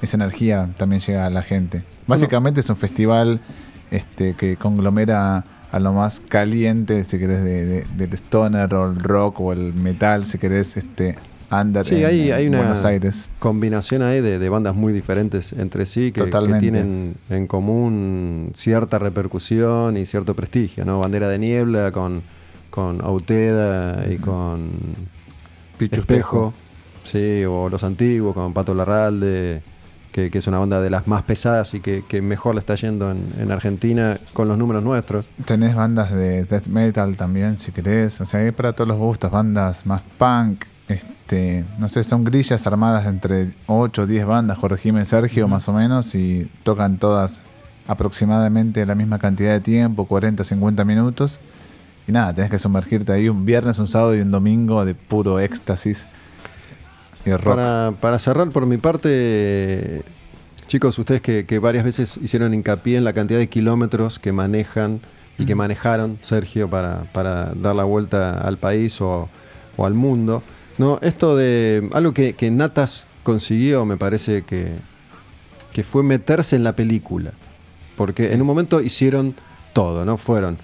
esa 0.00 0.16
energía 0.16 0.70
también 0.76 1.00
llega 1.00 1.26
a 1.26 1.30
la 1.30 1.42
gente. 1.42 1.84
Básicamente 2.06 2.60
es 2.60 2.70
un 2.70 2.76
festival 2.76 3.40
este, 3.90 4.34
que 4.34 4.56
conglomera 4.56 5.44
a 5.72 5.80
lo 5.80 5.92
más 5.92 6.20
caliente, 6.20 7.02
si 7.04 7.18
querés, 7.18 7.42
de, 7.42 7.64
de- 7.66 7.86
del 7.96 8.12
stoner 8.14 8.72
o 8.74 8.88
el 8.90 9.00
rock 9.00 9.40
o 9.40 9.52
el 9.52 9.74
metal, 9.74 10.24
si 10.24 10.38
querés, 10.38 10.76
este, 10.76 11.16
under 11.50 11.84
Sí, 11.84 11.96
en, 11.96 12.06
hay, 12.06 12.30
en 12.30 12.48
una 12.48 12.58
Buenos 12.58 12.84
Aires. 12.84 13.30
combinación 13.38 14.02
ahí 14.02 14.20
de, 14.20 14.38
de 14.38 14.48
bandas 14.48 14.74
muy 14.74 14.92
diferentes 14.92 15.52
entre 15.52 15.86
sí 15.86 16.12
que, 16.12 16.24
tienen 16.58 17.16
en 17.30 17.46
común 17.46 18.52
cierta 18.54 18.98
repercusión 18.98 19.96
y 19.96 20.06
cierto 20.06 20.34
prestigio, 20.34 20.84
¿no? 20.84 20.98
Bandera 21.00 21.28
de 21.28 21.38
Niebla 21.38 21.92
con, 21.92 22.22
con 22.70 23.00
Auteda 23.02 24.04
y 24.10 24.16
con 24.18 24.70
Pichu 25.78 26.00
Espejo, 26.00 26.54
sí, 27.04 27.44
o 27.44 27.68
Los 27.68 27.84
Antiguos 27.84 28.34
con 28.34 28.52
Pato 28.52 28.74
Larralde, 28.74 29.62
que, 30.12 30.30
que 30.30 30.38
es 30.38 30.46
una 30.46 30.58
banda 30.58 30.80
de 30.80 30.90
las 30.90 31.08
más 31.08 31.22
pesadas 31.22 31.74
y 31.74 31.80
que, 31.80 32.04
que 32.08 32.22
mejor 32.22 32.54
le 32.54 32.60
está 32.60 32.76
yendo 32.76 33.10
en, 33.10 33.32
en 33.38 33.50
Argentina 33.50 34.16
con 34.32 34.46
los 34.46 34.56
números 34.56 34.84
nuestros. 34.84 35.28
Tenés 35.44 35.74
bandas 35.74 36.12
de 36.12 36.44
death 36.44 36.68
metal 36.68 37.16
también, 37.16 37.58
si 37.58 37.72
querés. 37.72 38.20
O 38.20 38.24
sea, 38.26 38.38
hay 38.40 38.52
para 38.52 38.72
todos 38.74 38.86
los 38.86 38.96
gustos, 38.96 39.32
bandas 39.32 39.86
más 39.86 40.02
punk. 40.16 40.64
Este, 40.88 41.64
no 41.78 41.88
sé, 41.88 42.04
son 42.04 42.24
grillas 42.24 42.66
armadas 42.66 43.06
entre 43.06 43.52
8 43.66 44.02
o 44.02 44.06
10 44.06 44.26
bandas, 44.26 44.58
corregime 44.58 45.04
Sergio, 45.04 45.48
más 45.48 45.68
o 45.68 45.72
menos, 45.72 46.14
y 46.14 46.50
tocan 46.62 46.98
todas 46.98 47.40
aproximadamente 47.86 48.84
la 48.84 48.94
misma 48.94 49.18
cantidad 49.18 49.52
de 49.52 49.60
tiempo, 49.60 50.06
40, 50.06 50.44
50 50.44 50.84
minutos. 50.84 51.40
Y 52.06 52.12
nada, 52.12 52.34
tenés 52.34 52.50
que 52.50 52.58
sumergirte 52.58 53.12
ahí 53.12 53.28
un 53.28 53.46
viernes, 53.46 53.78
un 53.78 53.88
sábado 53.88 54.14
y 54.14 54.20
un 54.20 54.30
domingo 54.30 54.84
de 54.84 54.94
puro 54.94 55.40
éxtasis 55.40 56.06
y 57.24 57.30
rock. 57.30 57.44
Para, 57.44 57.94
para 58.00 58.18
cerrar 58.18 58.50
por 58.50 58.66
mi 58.66 58.76
parte, 58.76 60.02
chicos, 60.66 60.98
ustedes 60.98 61.22
que, 61.22 61.46
que 61.46 61.58
varias 61.58 61.84
veces 61.84 62.18
hicieron 62.22 62.52
hincapié 62.52 62.98
en 62.98 63.04
la 63.04 63.14
cantidad 63.14 63.38
de 63.38 63.48
kilómetros 63.48 64.18
que 64.18 64.32
manejan 64.32 65.00
y 65.38 65.46
que 65.46 65.54
manejaron, 65.54 66.18
Sergio, 66.22 66.68
para, 66.68 67.04
para 67.12 67.54
dar 67.54 67.74
la 67.74 67.84
vuelta 67.84 68.38
al 68.38 68.58
país 68.58 69.00
o, 69.00 69.28
o 69.76 69.86
al 69.86 69.94
mundo. 69.94 70.42
No, 70.78 70.98
esto 71.02 71.36
de 71.36 71.88
algo 71.92 72.12
que, 72.12 72.34
que 72.34 72.50
Natas 72.50 73.06
consiguió, 73.22 73.84
me 73.84 73.96
parece 73.96 74.42
que, 74.42 74.72
que 75.72 75.84
fue 75.84 76.02
meterse 76.02 76.56
en 76.56 76.64
la 76.64 76.74
película. 76.74 77.32
Porque 77.96 78.32
en 78.32 78.40
un 78.40 78.46
momento 78.46 78.80
hicieron 78.80 79.34
todo, 79.72 80.04
¿no? 80.04 80.16
Fueron 80.16 80.58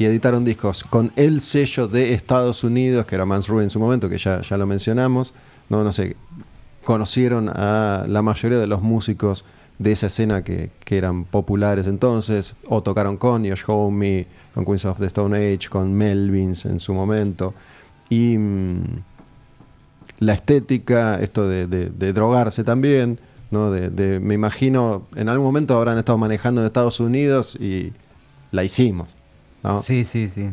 y 0.00 0.06
editaron 0.06 0.46
discos 0.46 0.82
con 0.82 1.12
el 1.14 1.42
sello 1.42 1.86
de 1.86 2.14
Estados 2.14 2.64
Unidos, 2.64 3.04
que 3.04 3.16
era 3.16 3.26
Mansru 3.26 3.60
en 3.60 3.68
su 3.68 3.78
momento, 3.78 4.08
que 4.08 4.16
ya, 4.16 4.40
ya 4.40 4.56
lo 4.56 4.66
mencionamos. 4.66 5.34
No, 5.68 5.84
no 5.84 5.92
sé, 5.92 6.16
conocieron 6.84 7.50
a 7.50 8.06
la 8.08 8.22
mayoría 8.22 8.58
de 8.58 8.66
los 8.66 8.80
músicos 8.80 9.44
de 9.78 9.92
esa 9.92 10.06
escena 10.06 10.42
que, 10.42 10.70
que 10.86 10.96
eran 10.96 11.26
populares 11.26 11.86
entonces, 11.86 12.56
o 12.66 12.82
tocaron 12.82 13.18
con 13.18 13.46
Josh 13.46 13.64
Homme, 13.66 14.26
con 14.54 14.64
Queens 14.64 14.86
of 14.86 14.98
the 14.98 15.06
Stone 15.06 15.36
Age, 15.36 15.68
con 15.68 15.92
Melvins 15.92 16.64
en 16.64 16.80
su 16.80 16.94
momento. 16.94 17.52
Y 18.08 18.38
mm, 18.38 19.02
la 20.20 20.34
estética, 20.34 21.16
esto 21.16 21.48
de, 21.48 21.66
de- 21.66 21.90
de 21.90 22.12
drogarse 22.12 22.62
también, 22.64 23.18
¿no? 23.50 23.70
De, 23.72 23.90
de- 23.90 24.20
me 24.20 24.34
imagino, 24.34 25.06
en 25.16 25.28
algún 25.28 25.46
momento 25.46 25.76
habrán 25.76 25.98
estado 25.98 26.18
manejando 26.18 26.60
en 26.60 26.66
Estados 26.66 27.00
Unidos 27.00 27.56
y 27.60 27.92
la 28.52 28.62
hicimos. 28.64 29.16
¿no? 29.64 29.82
Sí, 29.82 30.04
sí, 30.04 30.28
sí. 30.28 30.50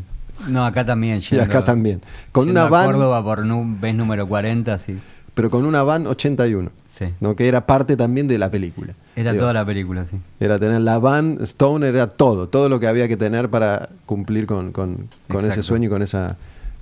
No, 0.48 0.66
acá 0.66 0.86
también. 0.86 1.22
Y 1.32 1.40
acá 1.40 1.64
también. 1.64 2.02
Con 2.32 2.46
yendo 2.46 2.62
una 2.62 2.70
van, 2.70 2.86
Córdoba 2.88 3.24
por 3.24 3.46
vez 3.80 3.96
número 3.96 4.28
40, 4.28 4.78
sí. 4.78 4.98
pero 5.34 5.50
con 5.50 5.66
una 5.66 5.84
van 5.84 6.08
81, 6.08 6.72
Sí. 6.86 7.14
¿no? 7.20 7.36
que 7.36 7.48
era 7.48 7.66
parte 7.68 7.96
también 7.96 8.28
de 8.28 8.38
la 8.40 8.50
película. 8.50 8.94
Era 9.16 9.32
Digo, 9.34 9.44
toda 9.44 9.54
la 9.54 9.66
película, 9.66 10.04
sí. 10.06 10.18
Era 10.40 10.58
tener 10.60 10.82
la 10.82 10.98
van, 10.98 11.38
Stone 11.42 11.88
era 11.88 12.08
todo, 12.10 12.50
todo 12.50 12.70
lo 12.70 12.80
que 12.80 12.88
había 12.88 13.08
que 13.08 13.18
tener 13.18 13.50
para 13.50 13.90
cumplir 14.06 14.48
con, 14.48 14.72
con- 14.72 15.08
con 15.28 15.46
ese 15.46 15.62
sueño 15.62 15.88
y 15.88 15.90
con 15.90 16.02
esa, 16.02 16.38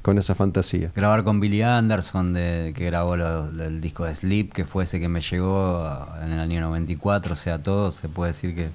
con 0.06 0.20
esa 0.20 0.36
fantasía. 0.36 0.92
Grabar 0.96 1.24
con 1.24 1.40
Billy 1.40 1.64
Anderson, 1.64 2.32
de, 2.34 2.74
que 2.76 2.86
grabó 2.86 3.18
lo- 3.18 3.50
el 3.50 3.82
disco 3.82 4.06
de 4.06 4.14
Sleep, 4.14 4.54
que 4.54 4.64
fue 4.64 4.84
ese 4.84 5.00
que 5.00 5.10
me 5.10 5.20
llegó 5.22 5.84
en 6.24 6.32
el 6.32 6.40
año 6.40 6.62
94. 6.62 7.34
O 7.34 7.36
sea, 7.36 7.58
todo 7.58 7.90
se 7.90 8.08
puede 8.08 8.34
decir 8.34 8.54
que, 8.54 8.68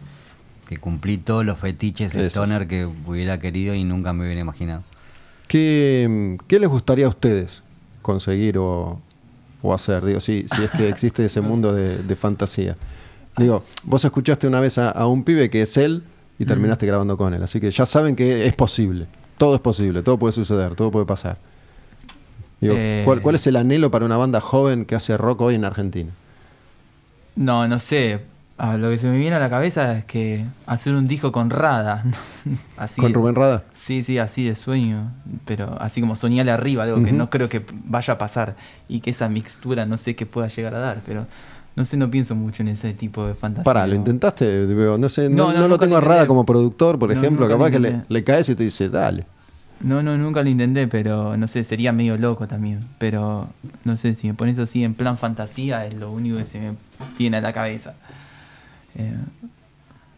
que 0.69 0.79
cumplí 0.79 1.19
todos 1.19 1.45
los 1.47 1.57
fetiches 1.57 2.13
de. 2.15 2.27
Stoner 2.29 2.67
que 2.67 2.85
hubiera 3.07 3.39
querido 3.39 3.75
y 3.75 3.85
nunca 3.85 4.13
me 4.13 4.25
hubiera 4.25 4.41
imaginado. 4.41 4.83
¿Qué, 5.47 6.37
qué 6.49 6.59
les 6.59 6.69
gustaría 6.69 7.07
a 7.07 7.09
ustedes 7.11 7.63
conseguir 8.03 8.59
o, 8.59 9.01
o 9.63 9.73
hacer? 9.73 10.05
Digo, 10.05 10.19
si, 10.21 10.47
si 10.53 10.65
es 10.65 10.71
que 10.73 10.89
existe 10.89 11.25
ese 11.25 11.41
mundo 11.51 11.73
de, 11.73 11.99
de 12.03 12.17
fantasía. 12.17 12.75
Digo, 13.37 13.63
vos 13.85 14.05
escuchaste 14.05 14.49
una 14.49 14.59
vez 14.59 14.79
a, 14.79 14.91
a 14.91 15.07
un 15.07 15.23
pibe 15.23 15.49
que 15.49 15.63
es 15.63 15.77
él 15.77 16.03
y 16.41 16.45
terminaste 16.45 16.87
grabando 16.87 17.17
con 17.17 17.33
él. 17.35 17.43
Así 17.43 17.61
que 17.61 17.71
ya 17.71 17.87
saben 17.87 18.17
que 18.17 18.49
es 18.49 18.55
posible. 18.55 19.07
Todo 19.41 19.55
es 19.55 19.63
posible, 19.63 20.03
todo 20.03 20.19
puede 20.19 20.33
suceder, 20.35 20.75
todo 20.75 20.91
puede 20.91 21.07
pasar. 21.07 21.39
Digo, 22.61 22.75
Eh. 22.77 23.01
¿cuál, 23.07 23.23
cuál 23.23 23.37
es 23.37 23.47
el 23.47 23.57
anhelo 23.57 23.91
para 23.91 24.05
una 24.05 24.19
banda 24.19 24.39
joven 24.39 24.85
que 24.85 24.95
hace 24.95 25.17
rock 25.17 25.41
hoy 25.41 25.55
en 25.55 25.65
Argentina? 25.65 26.11
No, 27.37 27.67
no 27.67 27.79
sé. 27.79 28.21
Ah, 28.59 28.77
lo 28.77 28.91
que 28.91 28.99
se 28.99 29.07
me 29.09 29.17
viene 29.17 29.37
a 29.37 29.39
la 29.39 29.49
cabeza 29.49 29.97
es 29.97 30.05
que 30.05 30.45
hacer 30.67 30.95
un 30.95 31.09
disco 31.09 31.33
con 31.33 31.49
Rada. 31.49 32.05
así, 32.77 33.01
¿Con 33.01 33.15
Rubén 33.15 33.35
Rada? 33.35 33.65
Sí, 33.73 34.03
sí, 34.03 34.19
así 34.19 34.45
de 34.45 34.55
sueño. 34.55 35.11
Pero 35.47 35.75
así 35.81 36.03
como 36.03 36.17
soñarle 36.17 36.53
arriba, 36.53 36.85
digo, 36.85 37.03
que 37.03 37.13
no 37.13 37.31
creo 37.31 37.49
que 37.49 37.65
vaya 37.87 38.13
a 38.13 38.19
pasar. 38.19 38.57
Y 38.91 39.01
que 39.01 39.09
esa 39.09 39.31
mixtura 39.31 39.87
no 39.87 39.97
sé 39.97 40.15
qué 40.17 40.27
pueda 40.27 40.49
llegar 40.49 40.75
a 40.75 40.81
dar. 40.81 41.01
Pero 41.07 41.27
no 41.77 41.85
sé, 41.85 41.97
no 41.97 42.11
pienso 42.11 42.35
mucho 42.35 42.63
en 42.63 42.69
ese 42.69 42.93
tipo 42.95 43.27
de 43.27 43.35
fantasía. 43.35 43.65
Pará, 43.65 43.87
¿lo 43.87 43.95
intentaste? 43.95 44.67
Digo, 44.67 44.99
no 44.99 45.09
sé, 45.09 45.29
no, 45.29 45.47
No, 45.47 45.53
no, 45.53 45.61
no 45.61 45.69
lo 45.69 45.79
tengo 45.79 45.93
lo 45.95 45.99
a 45.99 46.01
Rada 46.01 46.15
intenté. 46.15 46.29
como 46.29 46.45
productor, 46.47 46.99
por 46.99 47.11
No, 47.11 47.19
ejemplo. 47.19 47.49
Capaz 47.49 47.71
que 47.71 47.79
le, 47.81 48.03
le 48.09 48.25
caes 48.25 48.49
y 48.49 48.55
te 48.55 48.65
dice, 48.65 48.89
dale. 48.89 49.27
No, 49.81 50.03
no, 50.03 50.19
nunca 50.19 50.43
lo 50.43 50.51
intenté, 50.51 50.89
pero 50.89 51.37
no 51.39 51.49
sé, 51.49 51.65
sería 51.65 51.93
medio 51.93 52.19
loco 52.19 52.47
también. 52.47 52.85
Pero 52.99 53.49
no 53.85 53.97
sé, 53.97 54.15
si 54.15 54.27
me 54.27 54.35
pones 54.35 54.59
así 54.59 54.85
en 54.85 54.95
plan 54.95 55.17
fantasía, 55.17 55.87
es 55.87 55.95
lo 55.95 56.13
único 56.13 56.37
que 56.37 56.45
se 56.45 56.61
me 56.61 56.75
viene 57.19 57.39
a 57.39 57.41
la 57.41 57.53
cabeza. 57.53 57.95
Eh, 58.95 59.15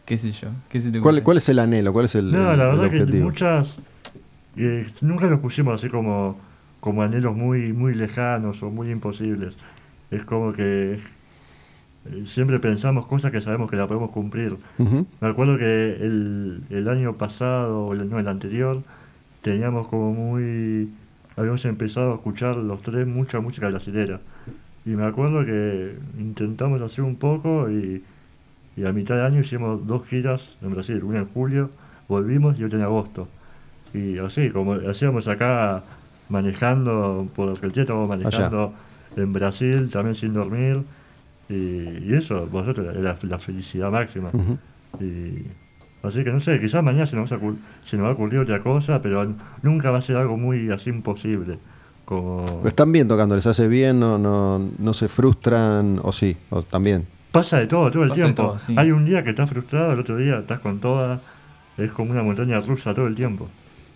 ¿Qué 0.05 0.17
sé 0.17 0.31
yo? 0.31 0.49
¿Qué 0.69 0.81
se 0.81 0.91
te 0.91 0.99
¿Cuál, 0.99 1.37
es 1.37 1.47
el 1.47 1.59
anhelo? 1.59 1.93
¿Cuál 1.93 2.05
es 2.05 2.15
el, 2.15 2.31
No, 2.31 2.51
el- 2.51 2.57
la 2.59 2.65
verdad 2.67 2.89
que 2.89 3.05
muchas 3.21 3.79
eh, 4.57 4.87
nunca 5.01 5.27
nos 5.27 5.39
pusimos 5.39 5.75
así 5.75 5.89
como, 5.89 6.37
como 6.81 7.03
anhelos 7.03 7.35
muy, 7.35 7.73
muy 7.73 7.93
lejanos 7.93 8.63
o 8.63 8.69
muy 8.69 8.91
imposibles. 8.91 9.55
Es 10.11 10.25
como 10.25 10.51
que 10.53 10.99
siempre 12.25 12.59
pensamos 12.59 13.05
cosas 13.05 13.31
que 13.31 13.41
sabemos 13.41 13.69
que 13.69 13.77
la 13.77 13.87
podemos 13.87 14.11
cumplir. 14.11 14.57
Ujú. 14.77 15.07
Me 15.21 15.27
acuerdo 15.27 15.57
que 15.57 15.95
el, 15.95 16.63
el 16.69 16.89
año 16.89 17.13
pasado, 17.13 17.85
o 17.87 17.93
el, 17.93 18.09
no, 18.09 18.19
el 18.19 18.27
anterior, 18.27 18.81
teníamos 19.41 19.87
como 19.87 20.13
muy... 20.13 20.91
Habíamos 21.35 21.65
empezado 21.65 22.11
a 22.11 22.15
escuchar 22.15 22.57
los 22.57 22.81
tres 22.81 23.07
mucha 23.07 23.39
música 23.39 23.67
brasilera. 23.69 24.19
Y 24.85 24.91
me 24.91 25.05
acuerdo 25.05 25.45
que 25.45 25.95
intentamos 26.19 26.81
hacer 26.81 27.03
un 27.03 27.15
poco 27.15 27.69
y, 27.71 28.03
y 28.75 28.85
a 28.85 28.91
mitad 28.91 29.15
de 29.15 29.25
año 29.25 29.39
hicimos 29.39 29.87
dos 29.87 30.07
giras 30.07 30.57
en 30.61 30.71
Brasil, 30.71 31.01
una 31.03 31.19
en 31.19 31.27
julio, 31.27 31.69
volvimos 32.07 32.59
y 32.59 32.65
otra 32.65 32.79
en 32.79 32.85
agosto. 32.85 33.27
Y 33.93 34.17
así, 34.17 34.49
como 34.49 34.73
hacíamos 34.73 35.27
acá 35.27 35.83
manejando 36.29 37.27
por 37.35 37.49
Argentina, 37.49 37.83
estamos 37.83 38.09
manejando 38.09 38.73
en 39.15 39.31
Brasil 39.33 39.89
también 39.89 40.15
sin 40.15 40.33
dormir. 40.33 40.81
Y, 41.53 42.05
y 42.09 42.13
eso, 42.15 42.47
vosotros, 42.47 42.95
era 42.95 43.15
la 43.21 43.37
felicidad 43.39 43.91
máxima. 43.91 44.31
Y, 44.99 45.45
así 46.01 46.23
que 46.23 46.31
no 46.31 46.39
sé, 46.39 46.59
quizás 46.59 46.83
mañana 46.83 47.05
se 47.05 47.15
nos, 47.15 47.31
va 47.31 47.37
a 47.37 47.39
ocur- 47.39 47.57
se 47.85 47.97
nos 47.97 48.05
va 48.05 48.09
a 48.09 48.13
ocurrir 48.13 48.39
otra 48.39 48.61
cosa, 48.61 49.01
pero 49.01 49.33
nunca 49.61 49.91
va 49.91 49.97
a 49.99 50.01
ser 50.01 50.17
algo 50.17 50.37
muy 50.37 50.71
así 50.71 50.89
imposible. 50.89 51.59
Como... 52.05 52.61
Están 52.65 52.91
bien 52.91 53.07
tocando, 53.07 53.35
les 53.35 53.45
hace 53.47 53.67
bien, 53.67 53.99
no, 53.99 54.17
no, 54.17 54.59
no 54.77 54.93
se 54.93 55.07
frustran, 55.07 55.99
o 56.03 56.11
sí, 56.11 56.35
o 56.49 56.63
también. 56.63 57.05
Pasa 57.31 57.59
de 57.59 57.67
todo, 57.67 57.89
todo 57.89 58.03
el 58.03 58.09
Pasa 58.09 58.21
tiempo. 58.23 58.43
todo, 58.43 58.59
sí. 58.59 58.75
Hay 58.77 58.91
un 58.91 59.05
día 59.05 59.23
que 59.23 59.29
estás 59.31 59.49
frustrado, 59.49 59.93
el 59.93 59.99
otro 59.99 60.17
día 60.17 60.39
estás 60.39 60.59
con 60.59 60.79
toda. 60.79 61.21
Es 61.77 61.91
como 61.91 62.11
una 62.11 62.21
montaña 62.21 62.59
rusa 62.59 62.93
todo 62.93 63.07
el 63.07 63.15
tiempo. 63.15 63.49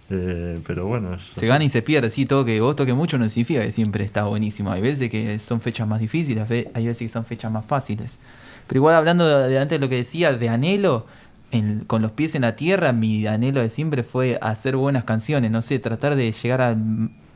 Eh, 0.09 0.59
pero 0.65 0.85
bueno, 0.87 1.19
Se 1.19 1.45
gana 1.47 1.65
y 1.65 1.69
se 1.69 1.81
pierde, 1.81 2.09
sí, 2.09 2.25
toque, 2.25 2.61
vos 2.61 2.75
toque 2.77 2.93
mucho 2.93 3.17
no 3.17 3.29
significa 3.29 3.61
que 3.61 3.71
siempre 3.71 4.05
está 4.05 4.23
buenísimo. 4.23 4.71
Hay 4.71 4.81
veces 4.81 5.09
que 5.09 5.37
son 5.39 5.59
fechas 5.59 5.87
más 5.87 5.99
difíciles, 5.99 6.49
hay 6.49 6.85
veces 6.87 6.99
que 6.99 7.09
son 7.09 7.25
fechas 7.25 7.51
más 7.51 7.65
fáciles. 7.65 8.19
Pero 8.67 8.79
igual 8.79 8.95
hablando 8.95 9.27
de, 9.27 9.49
de 9.49 9.59
antes 9.59 9.79
de 9.79 9.85
lo 9.85 9.89
que 9.89 9.97
decía, 9.97 10.31
de 10.33 10.49
anhelo, 10.49 11.05
en- 11.51 11.83
con 11.87 12.01
los 12.01 12.11
pies 12.11 12.35
en 12.35 12.41
la 12.43 12.55
tierra, 12.55 12.93
mi 12.93 13.25
anhelo 13.27 13.61
de 13.61 13.69
siempre 13.69 14.03
fue 14.03 14.37
hacer 14.41 14.77
buenas 14.77 15.03
canciones, 15.03 15.51
no 15.51 15.61
sé, 15.61 15.79
tratar 15.79 16.15
de 16.15 16.31
llegar 16.31 16.61
al, 16.61 16.77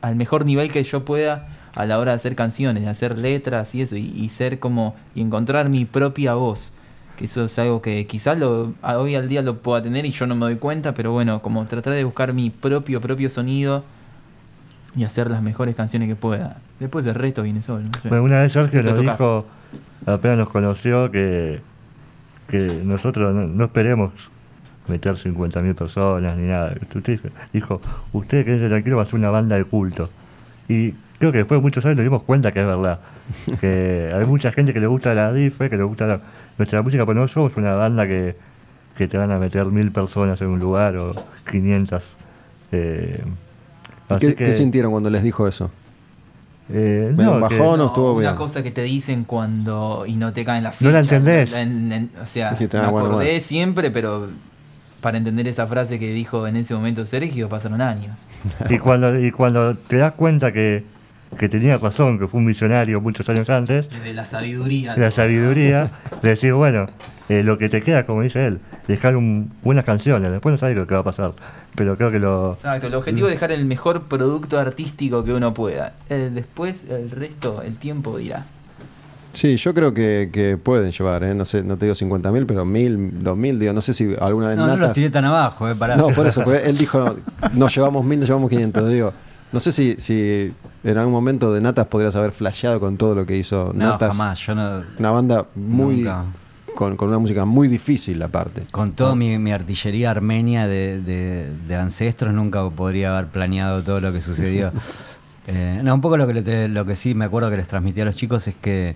al 0.00 0.16
mejor 0.16 0.44
nivel 0.46 0.70
que 0.72 0.82
yo 0.82 1.04
pueda 1.04 1.48
a 1.74 1.86
la 1.86 1.98
hora 1.98 2.12
de 2.12 2.16
hacer 2.16 2.34
canciones, 2.36 2.82
de 2.84 2.88
hacer 2.90 3.16
letras 3.18 3.74
y 3.74 3.82
eso, 3.82 3.96
y, 3.96 4.12
y 4.16 4.28
ser 4.30 4.58
como, 4.58 4.94
y 5.14 5.20
encontrar 5.22 5.68
mi 5.68 5.84
propia 5.86 6.34
voz. 6.34 6.72
Eso 7.22 7.44
es 7.44 7.58
algo 7.58 7.80
que 7.80 8.04
quizás 8.06 8.36
lo, 8.36 8.74
hoy 8.82 9.14
al 9.14 9.28
día 9.28 9.42
lo 9.42 9.58
pueda 9.58 9.80
tener 9.80 10.04
y 10.04 10.10
yo 10.10 10.26
no 10.26 10.34
me 10.34 10.40
doy 10.40 10.56
cuenta, 10.56 10.92
pero 10.92 11.12
bueno, 11.12 11.40
como 11.40 11.64
tratar 11.66 11.94
de 11.94 12.02
buscar 12.02 12.32
mi 12.32 12.50
propio, 12.50 13.00
propio 13.00 13.30
sonido 13.30 13.84
y 14.96 15.04
hacer 15.04 15.30
las 15.30 15.40
mejores 15.40 15.76
canciones 15.76 16.08
que 16.08 16.16
pueda. 16.16 16.56
Después 16.80 17.06
el 17.06 17.14
resto 17.14 17.44
viene 17.44 17.62
solo. 17.62 17.84
no 17.84 18.00
sé. 18.00 18.08
Bueno, 18.08 18.24
una 18.24 18.40
vez 18.40 18.52
Sergio 18.52 18.82
Te 18.82 18.90
nos 18.90 19.00
dijo, 19.00 19.46
apenas 20.04 20.38
nos 20.38 20.48
conoció, 20.48 21.12
que, 21.12 21.60
que 22.48 22.82
nosotros 22.84 23.32
no, 23.32 23.46
no 23.46 23.64
esperemos 23.66 24.12
meter 24.88 25.14
50.000 25.14 25.74
personas 25.76 26.36
ni 26.36 26.48
nada. 26.48 26.74
Usted 26.94 27.20
dijo, 27.52 27.80
usted 28.12 28.44
que 28.44 28.56
es 28.56 28.68
tranquilo 28.68 28.96
va 28.96 29.04
a 29.04 29.06
ser 29.06 29.14
una 29.14 29.30
banda 29.30 29.56
de 29.56 29.64
culto. 29.64 30.08
Y 30.68 30.94
creo 31.22 31.30
que 31.32 31.38
después 31.38 31.58
de 31.58 31.62
muchos 31.62 31.84
años 31.86 31.98
nos 31.98 32.04
dimos 32.04 32.22
cuenta 32.24 32.50
que 32.50 32.60
es 32.60 32.66
verdad. 32.66 32.98
que 33.60 34.12
hay 34.12 34.24
mucha 34.26 34.50
gente 34.50 34.72
que 34.72 34.80
le 34.80 34.88
gusta 34.88 35.14
la 35.14 35.30
rife, 35.30 35.70
que 35.70 35.76
le 35.76 35.84
gusta 35.84 36.06
la- 36.06 36.20
nuestra 36.58 36.82
música, 36.82 37.06
pero 37.06 37.20
no 37.20 37.28
somos 37.28 37.56
una 37.56 37.74
banda 37.74 38.06
que, 38.08 38.36
que 38.96 39.06
te 39.06 39.16
van 39.16 39.30
a 39.30 39.38
meter 39.38 39.66
mil 39.66 39.92
personas 39.92 40.40
en 40.40 40.48
un 40.48 40.58
lugar 40.58 40.96
o 40.96 41.14
500. 41.48 42.16
Eh, 42.72 43.22
¿Y 44.10 44.14
así 44.14 44.26
¿Qué, 44.26 44.34
que, 44.34 44.44
qué 44.44 44.52
sintieron 44.52 44.90
cuando 44.90 45.10
les 45.10 45.22
dijo 45.22 45.46
eso? 45.46 45.70
eh, 46.70 47.12
¿Medio 47.16 47.38
no, 47.38 47.48
que- 47.48 47.58
bajón 47.58 47.80
o 47.80 47.86
estuvo 47.86 48.12
una 48.14 48.20
bien? 48.30 48.34
cosa 48.36 48.62
que 48.64 48.70
te 48.72 48.82
dicen 48.82 49.24
cuando 49.24 50.04
y 50.06 50.14
no 50.14 50.32
te 50.32 50.44
caen 50.44 50.64
las 50.64 50.80
No 50.82 50.90
la 50.90 51.02
fichas, 51.02 51.18
entendés. 51.18 51.52
en- 51.54 51.92
en- 51.92 52.10
o 52.22 52.26
sea, 52.26 52.50
Dijiste, 52.50 52.78
me 52.78 52.84
ah, 52.86 52.88
bueno, 52.90 53.06
acordé 53.08 53.24
bueno. 53.26 53.40
siempre, 53.40 53.90
pero 53.90 54.28
para 55.00 55.18
entender 55.18 55.48
esa 55.48 55.66
frase 55.66 55.98
que 55.98 56.12
dijo 56.12 56.46
en 56.46 56.56
ese 56.56 56.74
momento 56.74 57.04
Sergio 57.06 57.48
pasaron 57.48 57.80
años. 57.80 58.26
y 58.70 58.78
cuando 58.78 59.18
y 59.18 59.30
cuando 59.32 59.74
te 59.76 59.96
das 59.98 60.12
cuenta 60.14 60.52
que, 60.52 60.84
que 61.38 61.48
tenía 61.48 61.76
razón, 61.76 62.18
que 62.18 62.26
fue 62.28 62.40
un 62.40 62.46
visionario 62.46 63.00
muchos 63.00 63.28
años 63.28 63.48
antes, 63.50 63.88
Desde 63.90 64.14
la 64.14 64.24
sabiduría. 64.24 64.96
la 64.96 65.10
sabiduría, 65.10 65.90
de 66.22 66.28
decir, 66.28 66.52
bueno, 66.54 66.86
eh, 67.28 67.42
lo 67.42 67.58
que 67.58 67.68
te 67.68 67.82
queda, 67.82 68.04
como 68.06 68.22
dice 68.22 68.46
él, 68.46 68.58
dejar 68.88 69.16
un- 69.16 69.50
buenas 69.62 69.84
canciones, 69.84 70.30
después 70.30 70.52
no 70.52 70.56
sabes 70.58 70.76
lo 70.76 70.86
que 70.86 70.94
va 70.94 71.00
a 71.00 71.04
pasar, 71.04 71.32
pero 71.74 71.96
creo 71.96 72.10
que 72.10 72.18
lo... 72.18 72.52
Exacto, 72.54 72.86
el 72.86 72.94
objetivo 72.94 73.26
es 73.28 73.34
dejar 73.34 73.52
el 73.52 73.64
mejor 73.64 74.02
producto 74.02 74.58
artístico 74.58 75.24
que 75.24 75.32
uno 75.32 75.54
pueda. 75.54 75.94
Eh, 76.10 76.30
después, 76.32 76.84
el 76.90 77.10
resto, 77.10 77.62
el 77.62 77.76
tiempo 77.76 78.18
dirá. 78.18 78.44
Sí, 79.32 79.56
yo 79.56 79.72
creo 79.72 79.94
que, 79.94 80.28
que 80.30 80.58
pueden 80.58 80.92
llevar, 80.92 81.24
¿eh? 81.24 81.34
no 81.34 81.46
sé, 81.46 81.62
no 81.62 81.78
te 81.78 81.86
digo 81.86 81.94
50.000, 81.94 82.44
pero 82.46 82.66
1.000, 82.66 83.22
2.000, 83.22 83.58
digo, 83.58 83.72
no 83.72 83.80
sé 83.80 83.94
si 83.94 84.14
alguna 84.20 84.48
vez 84.48 84.58
No, 84.58 84.66
no 84.66 84.76
los 84.76 84.92
tiré 84.92 85.08
tan 85.08 85.24
abajo, 85.24 85.70
eh, 85.70 85.74
pará. 85.74 85.96
No, 85.96 86.08
por 86.08 86.26
eso, 86.26 86.44
porque 86.44 86.68
él 86.68 86.76
dijo, 86.76 87.16
nos 87.54 87.74
llevamos 87.74 88.04
1.000, 88.04 88.18
nos 88.18 88.28
llevamos 88.28 88.50
500, 88.50 88.88
digo. 88.90 89.12
No 89.52 89.60
sé 89.60 89.70
si, 89.72 89.94
si 89.98 90.52
en 90.84 90.98
algún 90.98 91.12
momento 91.12 91.52
de 91.52 91.60
Natas 91.60 91.86
podrías 91.86 92.16
haber 92.16 92.32
flasheado 92.32 92.80
con 92.80 92.96
todo 92.96 93.14
lo 93.14 93.26
que 93.26 93.36
hizo 93.36 93.72
No, 93.74 93.90
Natas. 93.90 94.10
jamás, 94.16 94.38
yo 94.40 94.54
no... 94.54 94.82
Una 94.98 95.10
banda 95.10 95.46
muy... 95.54 96.08
Con, 96.74 96.96
con 96.96 97.10
una 97.10 97.18
música 97.18 97.44
muy 97.44 97.68
difícil 97.68 98.22
aparte. 98.22 98.62
Con 98.72 98.92
toda 98.92 99.14
mi, 99.14 99.36
mi 99.36 99.52
artillería 99.52 100.10
armenia 100.10 100.66
de, 100.66 101.02
de- 101.02 101.50
de 101.68 101.74
ancestros 101.76 102.32
nunca 102.32 102.66
podría 102.70 103.12
haber 103.16 103.30
planeado 103.30 103.82
todo 103.82 104.00
lo 104.00 104.12
que 104.12 104.20
sucedió. 104.20 104.72
Eh, 105.48 105.80
no, 105.82 105.92
un 105.92 106.00
poco 106.00 106.16
lo 106.16 106.28
que, 106.28 106.68
lo 106.68 106.86
que 106.86 106.94
sí 106.94 107.16
me 107.16 107.24
acuerdo 107.24 107.50
que 107.50 107.56
les 107.56 107.66
transmití 107.66 108.00
a 108.00 108.04
los 108.04 108.14
chicos 108.14 108.46
es 108.46 108.54
que, 108.54 108.94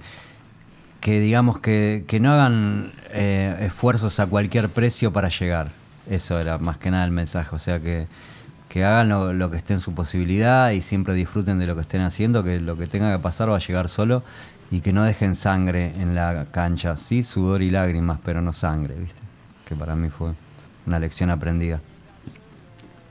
que 1.00 1.18
digamos 1.18 1.58
que, 1.58 2.04
que 2.06 2.20
no 2.20 2.30
hagan 2.32 2.92
eh, 3.12 3.56
esfuerzos 3.66 4.20
a 4.20 4.28
cualquier 4.28 4.68
precio 4.68 5.12
para 5.12 5.28
llegar. 5.28 5.72
Eso 6.08 6.38
era 6.38 6.56
más 6.58 6.78
que 6.78 6.92
nada 6.92 7.04
el 7.04 7.10
mensaje. 7.10 7.54
O 7.56 7.58
sea 7.58 7.80
que, 7.80 8.06
que 8.76 8.84
hagan 8.84 9.08
lo, 9.08 9.32
lo 9.32 9.50
que 9.50 9.56
esté 9.56 9.72
en 9.72 9.80
su 9.80 9.94
posibilidad 9.94 10.70
y 10.72 10.82
siempre 10.82 11.14
disfruten 11.14 11.58
de 11.58 11.66
lo 11.66 11.74
que 11.76 11.80
estén 11.80 12.02
haciendo, 12.02 12.44
que 12.44 12.60
lo 12.60 12.76
que 12.76 12.86
tenga 12.86 13.10
que 13.10 13.18
pasar 13.22 13.50
va 13.50 13.56
a 13.56 13.58
llegar 13.58 13.88
solo 13.88 14.22
y 14.70 14.82
que 14.82 14.92
no 14.92 15.02
dejen 15.02 15.34
sangre 15.34 15.94
en 15.98 16.14
la 16.14 16.48
cancha. 16.50 16.94
Sí, 16.98 17.22
sudor 17.22 17.62
y 17.62 17.70
lágrimas, 17.70 18.18
pero 18.22 18.42
no 18.42 18.52
sangre, 18.52 18.94
¿viste? 18.96 19.22
Que 19.64 19.74
para 19.74 19.96
mí 19.96 20.10
fue 20.10 20.32
una 20.84 20.98
lección 20.98 21.30
aprendida. 21.30 21.80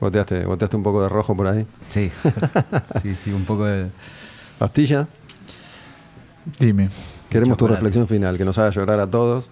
Goteaste, 0.00 0.44
goteaste 0.44 0.76
un 0.76 0.84
poco 0.84 1.02
de 1.02 1.08
rojo 1.08 1.36
por 1.36 1.48
ahí. 1.48 1.66
Sí, 1.88 2.12
sí, 3.02 3.16
sí, 3.16 3.32
un 3.32 3.44
poco 3.44 3.64
de... 3.64 3.90
Pastilla, 4.60 5.08
Dime. 6.60 6.90
queremos 7.28 7.58
tu 7.58 7.66
reflexión 7.66 8.06
final, 8.06 8.38
que 8.38 8.44
nos 8.44 8.56
haga 8.58 8.70
llorar 8.70 9.00
a 9.00 9.10
todos. 9.10 9.50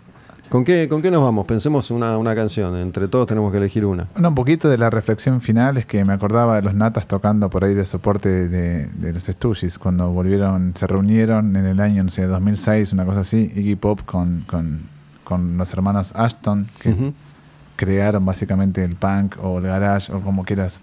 ¿Con 0.49 0.65
qué, 0.65 0.89
con 0.89 1.03
qué 1.03 1.11
nos 1.11 1.23
vamos? 1.23 1.47
Pensemos 1.47 1.91
una, 1.91 2.17
una 2.17 2.35
canción, 2.35 2.77
entre 2.77 3.09
todos 3.09 3.27
tenemos 3.27 3.51
que 3.51 3.59
elegir 3.59 3.85
una. 3.85 4.07
Bueno, 4.13 4.29
un 4.29 4.35
poquito 4.35 4.69
de 4.69 4.79
la 4.79 4.91
reflexión 4.91 5.41
final 5.41 5.79
es 5.79 5.87
que 5.87 6.05
me 6.05 6.13
acordaba 6.13 6.57
de 6.57 6.63
los 6.63 6.75
natas 6.75 7.07
tocando 7.09 7.51
por 7.51 7.65
ahí 7.65 7.75
de 7.75 7.85
soporte 7.87 8.49
de, 8.49 8.87
de 8.87 9.13
los 9.13 9.25
Stooges 9.25 9.79
cuando 9.79 10.11
volvieron, 10.11 10.73
se 10.77 10.87
reunieron 10.87 11.57
en 11.57 11.67
el 11.67 11.81
año, 11.81 12.05
no 12.05 12.11
sé, 12.11 12.27
2006, 12.27 12.93
una 12.93 13.05
cosa 13.05 13.21
así, 13.21 13.51
Iggy 13.55 13.77
Pop 13.77 14.03
con, 14.05 14.45
con, 14.47 14.83
con 15.25 15.57
los 15.57 15.73
hermanos 15.73 16.13
Ashton, 16.15 16.69
que 16.79 17.13
crearon 17.77 18.25
básicamente 18.25 18.85
el 18.85 18.95
punk 18.95 19.37
o 19.43 19.59
el 19.59 19.65
garage 19.65 20.13
o 20.13 20.21
como 20.21 20.45
quieras 20.45 20.81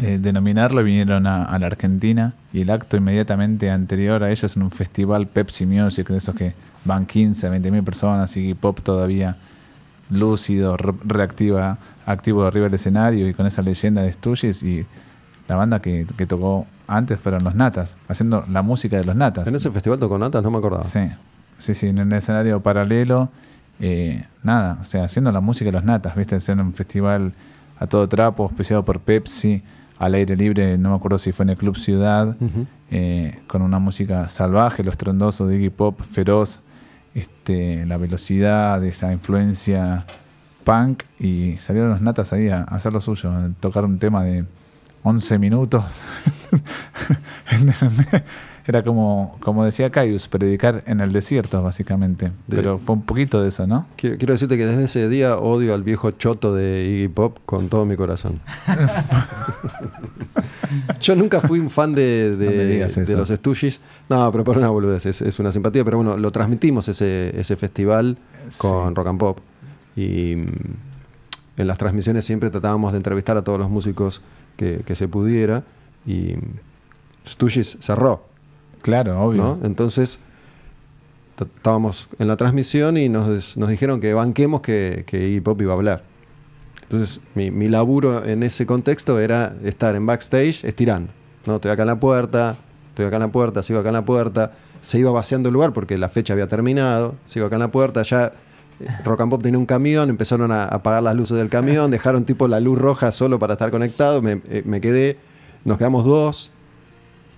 eh, 0.00 0.18
denominarlo, 0.20 0.82
vinieron 0.82 1.26
a, 1.26 1.44
a 1.44 1.58
la 1.58 1.66
Argentina 1.66 2.34
y 2.52 2.62
el 2.62 2.70
acto 2.70 2.96
inmediatamente 2.96 3.70
anterior 3.70 4.24
a 4.24 4.30
ellos 4.30 4.56
en 4.56 4.62
un 4.62 4.70
festival 4.70 5.26
Pepsi 5.26 5.66
Music, 5.66 6.08
de 6.08 6.18
esos 6.18 6.34
que 6.34 6.54
van 6.88 7.06
15, 7.06 7.48
20 7.48 7.70
mil 7.70 7.84
personas, 7.84 8.36
y 8.36 8.54
Pop 8.54 8.80
todavía 8.82 9.36
lúcido, 10.10 10.76
re- 10.76 10.94
reactiva, 11.04 11.78
activo 12.06 12.44
arriba 12.44 12.64
del 12.64 12.74
escenario 12.74 13.28
y 13.28 13.34
con 13.34 13.46
esa 13.46 13.62
leyenda 13.62 14.02
de 14.02 14.12
Stooges 14.12 14.62
y 14.62 14.86
la 15.46 15.56
banda 15.56 15.80
que, 15.80 16.06
que 16.16 16.26
tocó 16.26 16.66
antes 16.86 17.20
fueron 17.20 17.44
los 17.44 17.54
Natas, 17.54 17.98
haciendo 18.08 18.44
la 18.48 18.62
música 18.62 18.96
de 18.96 19.04
los 19.04 19.14
Natas. 19.14 19.46
En 19.46 19.54
ese 19.54 19.70
festival 19.70 19.98
tocó 19.98 20.18
Natas, 20.18 20.42
no 20.42 20.50
me 20.50 20.58
acordaba. 20.58 20.84
Sí, 20.84 21.00
sí, 21.58 21.74
sí, 21.74 21.86
en 21.88 21.98
el 21.98 22.12
escenario 22.12 22.60
paralelo, 22.62 23.28
eh, 23.80 24.24
nada, 24.42 24.78
o 24.82 24.86
sea, 24.86 25.04
haciendo 25.04 25.30
la 25.30 25.40
música 25.40 25.66
de 25.68 25.72
los 25.72 25.84
natas, 25.84 26.16
¿viste? 26.16 26.36
Haciendo 26.36 26.64
un 26.64 26.72
festival 26.74 27.32
a 27.78 27.86
todo 27.86 28.08
trapo, 28.08 28.42
auspiciado 28.44 28.84
por 28.84 29.00
Pepsi, 29.00 29.62
al 29.98 30.14
aire 30.14 30.36
libre, 30.36 30.78
no 30.78 30.90
me 30.90 30.96
acuerdo 30.96 31.18
si 31.18 31.32
fue 31.32 31.44
en 31.44 31.50
el 31.50 31.56
Club 31.56 31.76
Ciudad, 31.76 32.36
eh, 32.90 33.38
con 33.46 33.62
una 33.62 33.78
música 33.78 34.28
salvaje, 34.28 34.82
lo 34.82 34.90
estrondoso 34.90 35.46
de 35.46 35.56
Iggy 35.56 35.70
Pop, 35.70 36.00
feroz, 36.02 36.60
este, 37.18 37.86
la 37.86 37.96
velocidad 37.96 38.80
de 38.80 38.88
esa 38.88 39.12
influencia 39.12 40.06
punk, 40.64 41.02
y 41.18 41.56
salieron 41.58 41.90
los 41.90 42.00
natas 42.00 42.32
ahí 42.32 42.48
a, 42.48 42.62
hacer 42.62 42.92
lo 42.92 43.00
suyo, 43.00 43.30
a 43.30 43.48
tocar 43.60 43.84
un 43.84 43.98
tema 43.98 44.22
de 44.22 44.44
11 45.02 45.38
minutos. 45.38 45.84
Era 48.68 48.82
como, 48.84 49.34
como 49.40 49.64
decía 49.64 49.88
Caius, 49.88 50.28
predicar 50.28 50.82
en 50.86 51.00
el 51.00 51.10
desierto, 51.10 51.62
básicamente. 51.62 52.26
De- 52.46 52.56
Pero 52.56 52.78
fue 52.78 52.96
un 52.96 53.02
poquito 53.02 53.40
de 53.42 53.48
eso, 53.48 53.66
¿no? 53.66 53.86
Quiero, 53.96 54.18
quiero 54.18 54.34
decirte 54.34 54.58
que 54.58 54.66
desde 54.66 54.84
ese 54.84 55.08
día 55.08 55.38
odio 55.38 55.72
al 55.72 55.82
viejo 55.82 56.10
choto 56.10 56.54
de 56.54 56.84
Iggy 56.84 57.08
Pop 57.08 57.38
con 57.46 57.70
todo 57.70 57.86
mi 57.86 57.96
corazón. 57.96 58.40
Yo 61.00 61.16
nunca 61.16 61.40
fui 61.40 61.58
un 61.58 61.70
fan 61.70 61.94
de, 61.94 62.36
de- 62.36 62.86
No 63.08 63.16
los 63.16 63.28
Stooges. 63.30 63.80
No, 64.08 64.30
pero 64.32 64.44
por 64.44 64.58
una 64.58 64.68
boludez, 64.68 65.06
es, 65.06 65.22
es 65.22 65.38
una 65.38 65.52
simpatía. 65.52 65.84
Pero 65.84 65.96
bueno, 65.98 66.16
lo 66.16 66.30
transmitimos 66.32 66.88
ese, 66.88 67.38
ese 67.38 67.56
festival 67.56 68.18
con 68.58 68.88
Sí. 68.90 68.94
Rock 68.94 69.06
and 69.08 69.18
Pop. 69.18 69.38
Y 69.96 70.36
mm, 70.36 70.46
en 71.60 71.66
las 71.66 71.78
transmisiones 71.78 72.24
siempre 72.24 72.50
tratábamos 72.50 72.92
de 72.92 72.98
entrevistar 72.98 73.36
a 73.36 73.44
todos 73.44 73.58
los 73.58 73.70
músicos 73.70 74.20
que, 74.56 74.82
que 74.84 74.94
se 74.94 75.08
pudiera. 75.08 75.64
Y 76.06 76.34
Stooges 77.26 77.78
cerró. 77.80 78.27
Claro, 78.82 79.20
obvio. 79.20 79.58
Entonces, 79.62 80.20
estábamos 81.44 82.08
en 82.18 82.28
la 82.28 82.36
transmisión 82.36 82.96
y 82.96 83.08
nos, 83.08 83.56
dijeron 83.56 84.00
que 84.00 84.14
banquemos 84.14 84.60
que, 84.60 85.04
Iggy 85.10 85.40
Pop 85.40 85.60
iba 85.60 85.72
a 85.72 85.76
hablar. 85.76 86.02
Entonces, 86.82 87.20
mi, 87.34 87.68
laburo 87.68 88.24
en 88.24 88.42
ese 88.42 88.66
contexto 88.66 89.20
era 89.20 89.54
estar 89.62 89.94
en 89.94 90.06
backstage 90.06 90.64
estirando. 90.64 91.12
¿no? 91.46 91.56
Estoy 91.56 91.70
acá 91.70 91.82
en 91.82 91.88
la 91.88 92.00
puerta, 92.00 92.56
estoy 92.90 93.06
acá 93.06 93.16
en 93.16 93.22
la 93.22 93.32
puerta, 93.32 93.62
sigo 93.62 93.78
acá 93.80 93.88
en 93.88 93.94
la 93.94 94.04
puerta. 94.04 94.52
Se 94.80 94.98
iba 94.98 95.10
vaciando 95.10 95.48
el 95.48 95.52
lugar 95.52 95.72
porque 95.72 95.98
la 95.98 96.08
fecha 96.08 96.32
había 96.32 96.46
terminado. 96.46 97.16
Sigo 97.24 97.46
acá 97.46 97.56
en 97.56 97.60
la 97.60 97.70
puerta, 97.70 98.02
ya 98.02 98.32
eh, 98.80 98.86
Rock 99.04 99.20
and 99.22 99.30
Pop 99.30 99.42
tenía 99.42 99.58
un 99.58 99.66
camión, 99.66 100.08
empezaron 100.08 100.50
a 100.50 100.64
apagar 100.64 101.02
las 101.02 101.14
luces 101.14 101.36
del 101.36 101.48
camión, 101.48 101.90
dejaron 101.90 102.24
tipo 102.24 102.48
la 102.48 102.60
luz 102.60 102.78
roja 102.78 103.10
solo 103.10 103.38
para 103.38 103.54
estar 103.54 103.70
conectado. 103.70 104.22
Me, 104.22 104.40
eh, 104.48 104.62
me 104.64 104.80
quedé, 104.80 105.18
nos 105.64 105.76
quedamos 105.76 106.04
dos, 106.06 106.52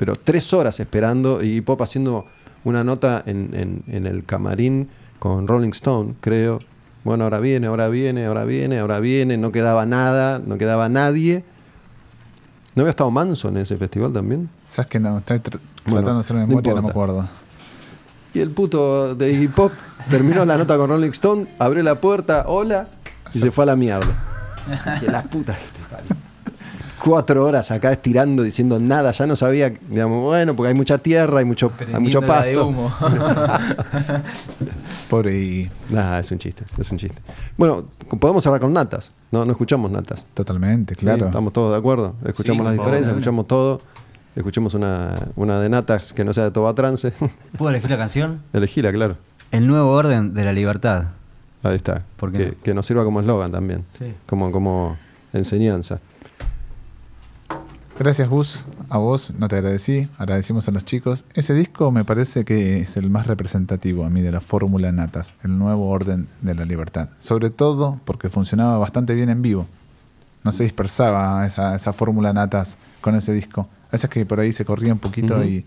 pero 0.01 0.17
tres 0.17 0.55
horas 0.55 0.81
esperando 0.81 1.43
y 1.43 1.61
Pop 1.61 1.83
haciendo 1.83 2.25
una 2.65 2.83
nota 2.83 3.23
en, 3.27 3.51
en- 3.53 3.85
en 3.95 4.07
el 4.07 4.25
camarín 4.25 4.89
con 5.19 5.47
Rolling 5.47 5.73
Stone, 5.73 6.15
creo. 6.23 6.59
Bueno, 7.05 7.25
ahora 7.25 7.39
viene, 7.39 7.67
ahora 7.67 7.89
viene, 7.89 8.25
ahora 8.25 8.45
viene, 8.47 8.79
ahora 8.79 8.99
viene. 8.99 9.37
No 9.37 9.53
quedaba 9.53 9.85
nada, 9.85 10.39
no 10.39 10.57
quedaba 10.57 10.89
nadie. 10.89 11.45
¿No 12.75 12.83
había 12.83 12.91
estado 12.91 13.11
Manso 13.11 13.49
en 13.51 13.59
ese 13.59 13.77
festival 13.77 14.13
también? 14.15 14.49
¿Sabes 14.65 14.91
que 14.91 14.99
no? 15.01 15.19
Estoy 15.19 15.37
tr- 15.41 15.61
Bueno, 15.85 16.01
tratando 16.01 16.15
de 16.15 16.21
hacer 16.21 16.37
no 16.37 16.47
memoria, 16.47 16.71
no, 16.75 16.83
me 16.83 16.89
importa. 16.89 16.91
acuerdo. 17.13 17.29
Y 18.33 18.39
el 18.41 18.51
puto 18.53 19.15
de 19.15 19.33
Iggy 19.33 19.49
Pop 19.49 19.73
terminó 20.09 20.45
la 20.47 20.57
nota 20.57 20.79
con 20.79 20.89
Rolling 20.89 21.11
Stone, 21.11 21.47
abrió 21.59 21.83
la 21.83 21.97
puerta, 22.01 22.45
hola, 22.47 22.89
y 23.35 23.39
se 23.39 23.51
fue 23.51 23.65
a 23.65 23.67
la 23.67 23.77
mierda. 23.77 24.09
Que 25.01 25.09
la 25.11 25.23
puta. 25.25 25.57
Cuatro 27.03 27.45
horas 27.47 27.71
acá 27.71 27.93
estirando, 27.93 28.43
diciendo 28.43 28.79
nada, 28.79 29.13
ya 29.13 29.27
no 29.27 29.35
sabía, 29.35 29.73
digamos, 29.89 30.23
bueno, 30.23 30.55
porque 30.55 30.69
hay 30.69 30.75
mucha 30.75 30.99
tierra, 30.99 31.39
hay 31.39 31.45
mucho, 31.47 31.73
hay 31.79 32.01
mucho 32.01 32.21
Prendiéndola 32.21 32.43
de 32.43 32.55
pasto. 32.55 32.67
humo. 32.67 32.93
Pobre 35.09 35.39
y 35.41 35.71
Nah, 35.89 36.19
es 36.19 36.31
un 36.31 36.39
chiste, 36.39 36.65
es 36.79 36.91
un 36.93 36.99
chiste. 36.99 37.21
Bueno, 37.57 37.85
podemos 38.21 38.43
cerrar 38.43 38.61
con 38.61 38.73
natas. 38.73 39.13
No, 39.33 39.45
no 39.45 39.53
escuchamos 39.53 39.91
natas. 39.91 40.27
totalmente, 40.35 40.95
Sí, 40.95 41.01
claro. 41.01 41.27
Estamos 41.27 41.53
todos 41.53 41.73
de 41.73 41.79
acuerdo. 41.79 42.15
Escuchamos 42.25 42.59
Sí, 42.59 42.65
las 42.65 42.73
diferencias, 42.73 43.07
favor. 43.07 43.19
escuchamos 43.19 43.47
todo. 43.47 43.81
Escuchemos 44.37 44.75
una, 44.75 45.15
una 45.37 45.61
de 45.61 45.69
natas 45.69 46.13
que 46.13 46.25
no 46.25 46.33
sea 46.33 46.45
de 46.45 46.51
Toba 46.53 46.75
Trance. 46.75 47.13
¿Puedo 47.59 47.71
elegir 47.71 47.91
la 47.91 47.99
canción? 47.99 48.43
Elegíla, 48.53 48.93
claro. 48.93 49.17
El 49.51 49.67
nuevo 49.67 49.91
orden 49.91 50.35
de 50.35 50.45
la 50.45 50.53
libertad. 50.53 51.05
Ahí 51.63 51.77
está. 51.77 52.03
¿Por 52.17 52.31
qué 52.31 52.39
que, 52.39 52.47
no? 52.47 52.63
que 52.63 52.75
nos 52.75 52.87
sirva 52.87 53.05
como 53.05 53.21
eslogan 53.21 53.51
también. 53.51 53.85
Sí. 53.91 54.15
Como, 54.27 54.53
como 54.53 54.97
enseñanza. 55.33 55.99
Gracias, 58.01 58.31
Gus. 58.31 58.67
A 58.89 58.97
vos 58.97 59.31
no 59.39 59.47
te 59.47 59.57
agradecí. 59.57 60.09
Agradecimos 60.17 60.67
a 60.67 60.71
los 60.71 60.87
chicos. 60.87 61.27
Ese 61.35 61.53
disco 61.53 61.93
me 61.93 62.03
parece 62.03 62.47
que 62.47 62.81
es 62.81 62.97
el 62.97 63.11
más 63.11 63.27
representativo 63.27 64.07
a 64.07 64.09
mí 64.09 64.23
de 64.23 64.33
la 64.33 64.41
fórmula 64.41 64.91
Natas, 64.91 65.35
el 65.45 65.59
nuevo 65.59 65.91
orden 65.91 66.27
de 66.41 66.55
la 66.55 66.65
libertad. 66.65 67.11
Sobre 67.19 67.51
todo 67.51 68.01
porque 68.07 68.31
funcionaba 68.31 68.79
bastante 68.79 69.15
bien 69.15 69.29
en 69.29 69.43
vivo. 69.43 69.67
No 70.45 70.53
se 70.53 70.65
dispersaba 70.65 71.45
esa, 71.45 71.75
esa 71.75 71.93
fórmula 71.93 72.33
Natas 72.33 72.79
con 73.03 73.17
ese 73.17 73.35
disco. 73.35 73.69
A 73.89 73.93
veces 73.93 74.09
que 74.09 74.25
por 74.25 74.41
ahí 74.41 74.55
se 74.55 74.65
corría 74.65 74.95
un 74.95 74.99
poquito 74.99 75.45
y 75.45 75.67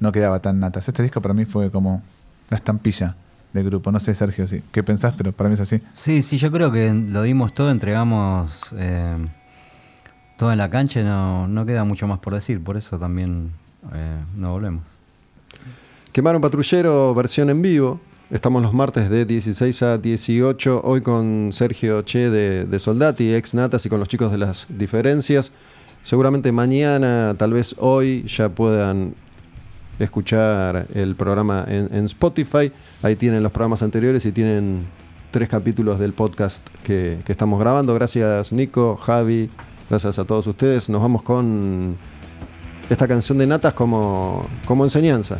no 0.00 0.12
quedaba 0.12 0.40
tan 0.40 0.60
Natas. 0.60 0.86
Este 0.86 1.02
disco 1.02 1.22
para 1.22 1.32
mí 1.32 1.46
fue 1.46 1.70
como 1.70 2.02
la 2.50 2.58
estampilla 2.58 3.16
del 3.54 3.64
grupo. 3.64 3.90
No 3.90 4.00
sé, 4.00 4.14
Sergio, 4.14 4.46
si, 4.46 4.60
qué 4.70 4.82
pensás, 4.82 5.14
pero 5.16 5.32
para 5.32 5.48
mí 5.48 5.54
es 5.54 5.60
así. 5.60 5.80
Sí, 5.94 6.20
sí, 6.20 6.36
yo 6.36 6.52
creo 6.52 6.70
que 6.70 6.92
lo 6.92 7.22
dimos 7.22 7.54
todo, 7.54 7.70
entregamos 7.70 8.66
eh, 8.76 9.16
todo 10.40 10.52
en 10.52 10.58
la 10.58 10.70
cancha 10.70 11.02
no, 11.02 11.46
no 11.48 11.66
queda 11.66 11.84
mucho 11.84 12.06
más 12.06 12.18
por 12.18 12.32
decir, 12.32 12.64
por 12.64 12.78
eso 12.78 12.98
también 12.98 13.50
eh, 13.92 14.16
no 14.34 14.52
volvemos. 14.52 14.82
Quemaron 16.12 16.40
Patrullero 16.40 17.14
versión 17.14 17.50
en 17.50 17.60
vivo. 17.60 18.00
Estamos 18.30 18.62
los 18.62 18.72
martes 18.72 19.10
de 19.10 19.26
16 19.26 19.82
a 19.82 19.98
18. 19.98 20.80
Hoy 20.82 21.02
con 21.02 21.50
Sergio 21.52 22.00
Che 22.02 22.30
de, 22.30 22.64
de 22.64 22.78
Soldati, 22.78 23.34
ex 23.34 23.52
Natas, 23.52 23.84
y 23.84 23.90
con 23.90 24.00
los 24.00 24.08
chicos 24.08 24.32
de 24.32 24.38
las 24.38 24.66
diferencias. 24.70 25.52
Seguramente 26.00 26.52
mañana, 26.52 27.34
tal 27.36 27.52
vez 27.52 27.76
hoy, 27.78 28.22
ya 28.22 28.48
puedan 28.48 29.12
escuchar 29.98 30.86
el 30.94 31.16
programa 31.16 31.66
en, 31.68 31.94
en 31.94 32.06
Spotify. 32.06 32.72
Ahí 33.02 33.14
tienen 33.14 33.42
los 33.42 33.52
programas 33.52 33.82
anteriores 33.82 34.24
y 34.24 34.32
tienen 34.32 34.86
tres 35.32 35.50
capítulos 35.50 35.98
del 35.98 36.14
podcast 36.14 36.66
que, 36.82 37.18
que 37.26 37.32
estamos 37.32 37.60
grabando. 37.60 37.92
Gracias 37.92 38.52
Nico, 38.52 38.96
Javi, 38.96 39.50
gracias 39.90 40.18
a 40.18 40.24
todos 40.24 40.46
ustedes. 40.46 40.88
Nos 40.88 41.02
vamos 41.02 41.22
con 41.22 41.96
esta 42.88 43.06
canción 43.06 43.36
de 43.38 43.46
Natas 43.46 43.74
como, 43.74 44.46
como 44.64 44.84
enseñanza. 44.84 45.38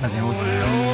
Gracias, 0.00 0.87